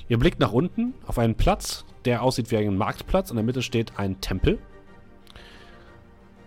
Ihr 0.10 0.18
blickt 0.18 0.40
nach 0.40 0.52
unten 0.52 0.94
auf 1.08 1.18
einen 1.18 1.36
Platz, 1.36 1.86
der 2.06 2.24
aussieht 2.24 2.52
wie 2.52 2.58
ein 2.58 2.78
Marktplatz. 2.78 3.30
In 3.30 3.38
der 3.38 3.46
Mitte 3.46 3.62
steht 3.62 3.98
ein 3.98 4.20
Tempel. 4.20 4.60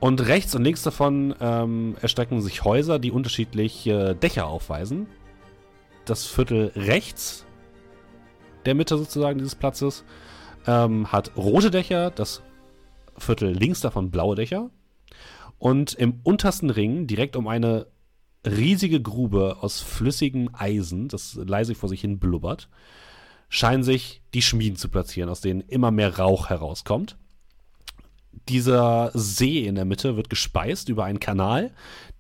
Und 0.01 0.27
rechts 0.27 0.55
und 0.55 0.65
links 0.65 0.83
davon 0.83 1.35
ähm, 1.41 1.97
erstrecken 2.03 2.43
sich 2.43 2.65
Häuser, 2.65 2.99
die 2.99 3.11
unterschiedliche 3.11 4.15
Dächer 4.15 4.47
aufweisen. 4.47 5.07
Das 6.05 6.27
Viertel 6.27 6.73
rechts 6.77 7.47
der 8.67 8.75
Mitte 8.75 8.99
sozusagen 8.99 9.39
dieses 9.39 9.55
Platzes 9.55 10.05
ähm, 10.67 11.11
hat 11.11 11.33
rote 11.37 11.71
Dächer, 11.71 12.11
das 12.11 12.43
Viertel 13.17 13.53
links 13.53 13.81
davon 13.81 14.11
blaue 14.11 14.37
Dächer. 14.37 14.71
Und 15.59 15.95
im 15.95 16.21
untersten 16.23 16.71
Ring, 16.71 17.07
direkt 17.07 17.37
um 17.37 17.49
eine 17.49 17.87
riesige 18.47 19.01
Grube 19.01 19.59
aus 19.61 19.81
flüssigem 19.81 20.51
Eisen, 20.53 21.09
das 21.09 21.35
leise 21.35 21.75
vor 21.75 21.89
sich 21.89 22.01
hin 22.01 22.19
blubbert, 22.19 22.69
scheinen 23.49 23.83
sich 23.83 24.23
die 24.35 24.43
Schmieden 24.43 24.77
zu 24.77 24.89
platzieren, 24.89 25.31
aus 25.31 25.41
denen 25.41 25.61
immer 25.61 25.91
mehr 25.91 26.19
Rauch 26.19 26.51
herauskommt. 26.51 27.17
Dieser 28.49 29.11
See 29.15 29.65
in 29.65 29.77
der 29.77 29.85
Mitte 29.85 30.17
wird 30.17 30.29
gespeist 30.29 30.89
über 30.89 31.05
einen 31.05 31.21
Kanal, 31.21 31.73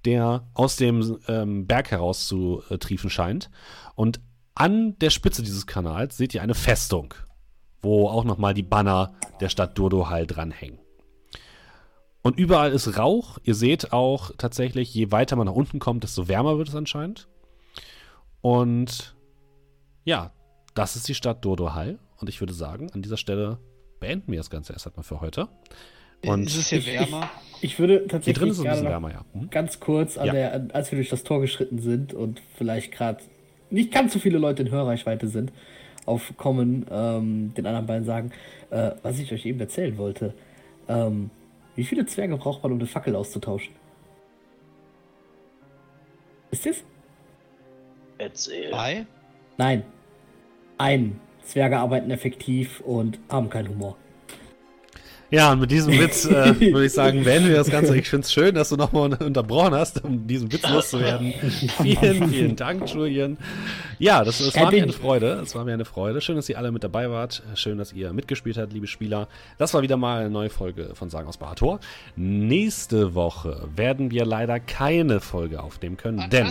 der 0.04 0.46
aus 0.54 0.76
dem 0.76 1.18
ähm, 1.28 1.66
Berg 1.66 1.90
heraus 1.90 2.26
zu 2.26 2.62
äh, 2.70 2.78
triefen 2.78 3.10
scheint. 3.10 3.50
Und 3.94 4.20
an 4.54 4.96
der 5.00 5.10
Spitze 5.10 5.42
dieses 5.42 5.66
Kanals 5.66 6.16
seht 6.16 6.32
ihr 6.34 6.42
eine 6.42 6.54
Festung, 6.54 7.14
wo 7.82 8.08
auch 8.08 8.24
nochmal 8.24 8.54
die 8.54 8.62
Banner 8.62 9.14
der 9.40 9.48
Stadt 9.48 9.76
Durdohal 9.76 10.26
dranhängen. 10.26 10.83
Und 12.24 12.38
überall 12.38 12.72
ist 12.72 12.98
Rauch. 12.98 13.38
Ihr 13.44 13.54
seht 13.54 13.92
auch 13.92 14.30
tatsächlich, 14.38 14.92
je 14.94 15.12
weiter 15.12 15.36
man 15.36 15.46
nach 15.46 15.54
unten 15.54 15.78
kommt, 15.78 16.02
desto 16.04 16.26
wärmer 16.26 16.56
wird 16.56 16.68
es 16.68 16.74
anscheinend. 16.74 17.28
Und 18.40 19.14
ja, 20.04 20.32
das 20.74 20.96
ist 20.96 21.06
die 21.06 21.14
Stadt 21.14 21.44
Durdohal. 21.44 21.98
Und 22.18 22.28
ich 22.30 22.40
würde 22.40 22.54
sagen, 22.54 22.90
an 22.92 23.02
dieser 23.02 23.18
Stelle 23.18 23.58
beenden 24.00 24.32
wir 24.32 24.38
das 24.38 24.48
Ganze 24.48 24.72
erst 24.72 24.86
einmal 24.86 25.02
für 25.04 25.20
heute. 25.20 25.48
Und 26.26 26.46
ist 26.46 26.56
es 26.56 26.68
hier 26.68 26.78
ich- 26.78 26.86
wärmer? 26.86 27.28
Ich 27.60 27.78
würde 27.78 27.98
hier 27.98 28.08
tatsächlich 28.08 28.38
drin 28.38 28.48
ist 28.48 28.58
es 28.58 28.64
ein 28.64 28.70
bisschen 28.70 28.86
wärmer, 28.88 29.10
ja. 29.12 29.24
Mhm. 29.34 29.50
ganz 29.50 29.78
kurz, 29.78 30.16
an 30.16 30.26
Ja. 30.28 30.32
der, 30.32 30.54
an- 30.54 30.70
als 30.70 30.90
wir 30.90 30.96
durch 30.96 31.10
das 31.10 31.24
Tor 31.24 31.40
geschritten 31.42 31.78
sind 31.78 32.14
und 32.14 32.40
vielleicht 32.56 32.92
gerade 32.92 33.22
nicht 33.68 33.92
ganz 33.92 34.14
so 34.14 34.18
viele 34.18 34.38
Leute 34.38 34.62
in 34.62 34.70
Hörreichweite 34.70 35.28
sind, 35.28 35.52
aufkommen, 36.06 36.86
ähm, 36.90 37.52
den 37.54 37.66
anderen 37.66 37.86
beiden 37.86 38.04
sagen, 38.04 38.32
äh, 38.70 38.92
was 39.02 39.18
ich 39.18 39.30
euch 39.32 39.44
eben 39.44 39.60
erzählen 39.60 39.96
wollte. 39.98 40.32
Ähm, 40.88 41.30
wie 41.74 41.84
viele 41.84 42.06
Zwerge 42.06 42.36
braucht 42.36 42.62
man, 42.62 42.72
um 42.72 42.78
eine 42.78 42.86
Fackel 42.86 43.16
auszutauschen? 43.16 43.74
Ist 46.50 46.66
das? 46.66 46.84
Erzähl. 48.18 48.70
Bei? 48.70 49.06
Nein. 49.56 49.82
Ein. 50.78 51.20
Zwerge 51.42 51.78
arbeiten 51.78 52.10
effektiv 52.10 52.80
und 52.80 53.18
haben 53.28 53.50
keinen 53.50 53.68
Humor. 53.68 53.96
Ja, 55.30 55.52
und 55.52 55.60
mit 55.60 55.70
diesem 55.70 55.98
Witz 55.98 56.24
äh, 56.26 56.58
würde 56.72 56.86
ich 56.86 56.92
sagen, 56.92 57.24
beenden 57.24 57.48
wir 57.48 57.56
das 57.56 57.70
Ganze. 57.70 57.96
Ich 57.96 58.08
finde 58.08 58.24
es 58.24 58.32
schön, 58.32 58.54
dass 58.54 58.68
du 58.68 58.76
nochmal 58.76 59.14
unterbrochen 59.14 59.74
hast, 59.74 60.04
um 60.04 60.26
diesen 60.26 60.52
Witz 60.52 60.68
loszuwerden. 60.68 61.34
vielen, 61.82 62.28
vielen 62.28 62.56
Dank, 62.56 62.88
Julian. 62.88 63.38
Ja, 63.98 64.24
das, 64.24 64.38
das 64.38 64.54
war 64.56 64.70
mir 64.70 64.82
eine 64.82 64.92
Freude. 64.92 65.40
Es 65.42 65.54
war 65.54 65.64
mir 65.64 65.74
eine 65.74 65.84
Freude. 65.84 66.20
Schön, 66.20 66.36
dass 66.36 66.48
ihr 66.48 66.58
alle 66.58 66.72
mit 66.72 66.84
dabei 66.84 67.10
wart. 67.10 67.42
Schön, 67.54 67.78
dass 67.78 67.92
ihr 67.92 68.12
mitgespielt 68.12 68.58
habt, 68.58 68.72
liebe 68.72 68.86
Spieler. 68.86 69.28
Das 69.58 69.74
war 69.74 69.82
wieder 69.82 69.96
mal 69.96 70.20
eine 70.20 70.30
neue 70.30 70.50
Folge 70.50 70.90
von 70.94 71.10
Sagen 71.10 71.28
aus 71.28 71.38
Barator. 71.38 71.80
Nächste 72.16 73.14
Woche 73.14 73.68
werden 73.74 74.10
wir 74.10 74.24
leider 74.24 74.60
keine 74.60 75.20
Folge 75.20 75.62
aufnehmen 75.62 75.96
können, 75.96 76.28
denn 76.30 76.48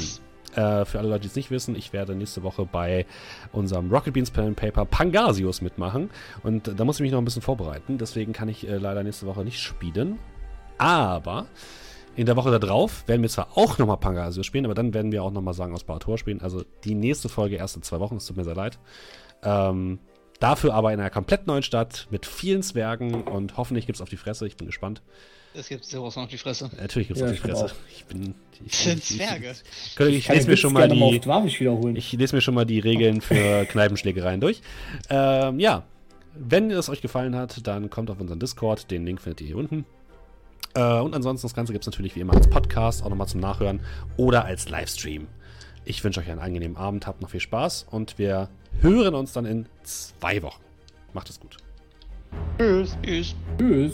äh, 0.55 0.85
für 0.85 0.99
alle 0.99 1.09
Leute, 1.09 1.21
die 1.21 1.27
es 1.27 1.35
nicht 1.35 1.51
wissen, 1.51 1.75
ich 1.75 1.93
werde 1.93 2.15
nächste 2.15 2.43
Woche 2.43 2.65
bei 2.65 3.05
unserem 3.51 3.91
Rocket 3.91 4.13
Beans 4.13 4.31
Pen 4.31 4.55
Paper 4.55 4.85
Pangasius 4.85 5.61
mitmachen. 5.61 6.09
Und 6.43 6.79
da 6.79 6.85
muss 6.85 6.97
ich 6.97 7.01
mich 7.01 7.11
noch 7.11 7.19
ein 7.19 7.25
bisschen 7.25 7.41
vorbereiten. 7.41 7.97
Deswegen 7.97 8.33
kann 8.33 8.49
ich 8.49 8.67
äh, 8.67 8.77
leider 8.77 9.03
nächste 9.03 9.25
Woche 9.25 9.43
nicht 9.43 9.59
spielen. 9.59 10.19
Aber 10.77 11.47
in 12.15 12.25
der 12.25 12.35
Woche 12.35 12.59
darauf 12.59 13.07
werden 13.07 13.21
wir 13.21 13.29
zwar 13.29 13.57
auch 13.57 13.77
nochmal 13.77 13.97
Pangasius 13.97 14.45
spielen, 14.45 14.65
aber 14.65 14.75
dann 14.75 14.93
werden 14.93 15.11
wir 15.11 15.23
auch 15.23 15.31
nochmal 15.31 15.53
Sagen 15.53 15.73
aus 15.73 15.83
Barator 15.83 16.17
spielen. 16.17 16.41
Also 16.41 16.63
die 16.83 16.93
nächste 16.93 17.29
Folge 17.29 17.55
erst 17.55 17.75
in 17.75 17.81
zwei 17.81 17.99
Wochen. 17.99 18.17
Es 18.17 18.25
tut 18.27 18.37
mir 18.37 18.43
sehr 18.43 18.55
leid. 18.55 18.77
Ähm, 19.41 19.99
dafür 20.39 20.73
aber 20.73 20.93
in 20.93 20.99
einer 20.99 21.09
komplett 21.09 21.47
neuen 21.47 21.63
Stadt 21.63 22.07
mit 22.11 22.25
vielen 22.25 22.61
Zwergen 22.61 23.23
und 23.23 23.57
hoffentlich 23.57 23.87
gibt 23.87 23.97
es 23.97 24.01
auf 24.01 24.09
die 24.09 24.17
Fresse. 24.17 24.45
Ich 24.45 24.57
bin 24.57 24.67
gespannt. 24.67 25.01
Es 25.55 25.69
gibt 25.69 25.85
sowas 25.85 26.15
noch 26.15 26.23
auf 26.23 26.29
die 26.29 26.37
Fresse. 26.37 26.69
Natürlich 26.79 27.09
gibt 27.09 27.17
es 27.19 27.21
Ja, 27.21 27.27
auf 27.27 27.33
die 27.33 27.39
Fresse. 27.39 27.65
auch. 27.65 27.71
Ich 27.95 28.05
bin. 28.05 28.33
Ich, 28.65 28.75
sind 28.75 28.97
ich- 28.99 29.17
Zwerge. 29.17 29.51
Ich, 29.51 29.99
ich, 29.99 30.15
ich 30.17 30.25
Kann 30.25 30.35
lese 30.35 30.49
mir 30.49 30.57
schon 30.57 30.73
mal 30.73 30.87
die. 30.89 31.21
Ich 31.95 32.11
lese 32.13 32.35
mir 32.35 32.41
schon 32.41 32.53
mal 32.55 32.65
die 32.65 32.79
Regeln 32.79 33.21
für 33.21 33.65
Kneipenschlägereien 33.69 34.41
durch. 34.41 34.61
Ähm, 35.09 35.59
ja, 35.59 35.83
wenn 36.35 36.71
es 36.71 36.89
euch 36.89 37.01
gefallen 37.01 37.35
hat, 37.35 37.67
dann 37.67 37.89
kommt 37.89 38.09
auf 38.09 38.19
unseren 38.19 38.39
Discord. 38.39 38.89
Den 38.89 39.05
Link 39.05 39.21
findet 39.21 39.41
ihr 39.41 39.47
hier 39.47 39.57
unten. 39.57 39.85
Äh, 40.75 40.99
und 40.99 41.13
ansonsten, 41.13 41.45
das 41.45 41.53
Ganze 41.53 41.71
gibt 41.73 41.83
es 41.83 41.87
natürlich 41.87 42.15
wie 42.15 42.21
immer 42.21 42.33
als 42.33 42.49
Podcast, 42.49 43.03
auch 43.03 43.09
nochmal 43.09 43.27
zum 43.27 43.39
Nachhören 43.41 43.81
oder 44.17 44.45
als 44.45 44.69
Livestream. 44.69 45.27
Ich 45.85 46.03
wünsche 46.03 46.19
euch 46.21 46.31
einen 46.31 46.39
angenehmen 46.39 46.77
Abend, 46.77 47.05
habt 47.05 47.21
noch 47.21 47.29
viel 47.29 47.41
Spaß 47.41 47.87
und 47.91 48.17
wir 48.17 48.49
hören 48.81 49.13
uns 49.13 49.33
dann 49.33 49.45
in 49.45 49.67
zwei 49.83 50.41
Wochen. 50.41 50.61
Macht 51.13 51.29
es 51.29 51.39
gut. 51.39 51.57
Tschüss. 52.57 52.97
Tschüss. 53.03 53.35
Tschüss. 53.59 53.93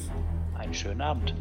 Einen 0.58 0.74
schönen 0.74 1.02
Abend. 1.02 1.34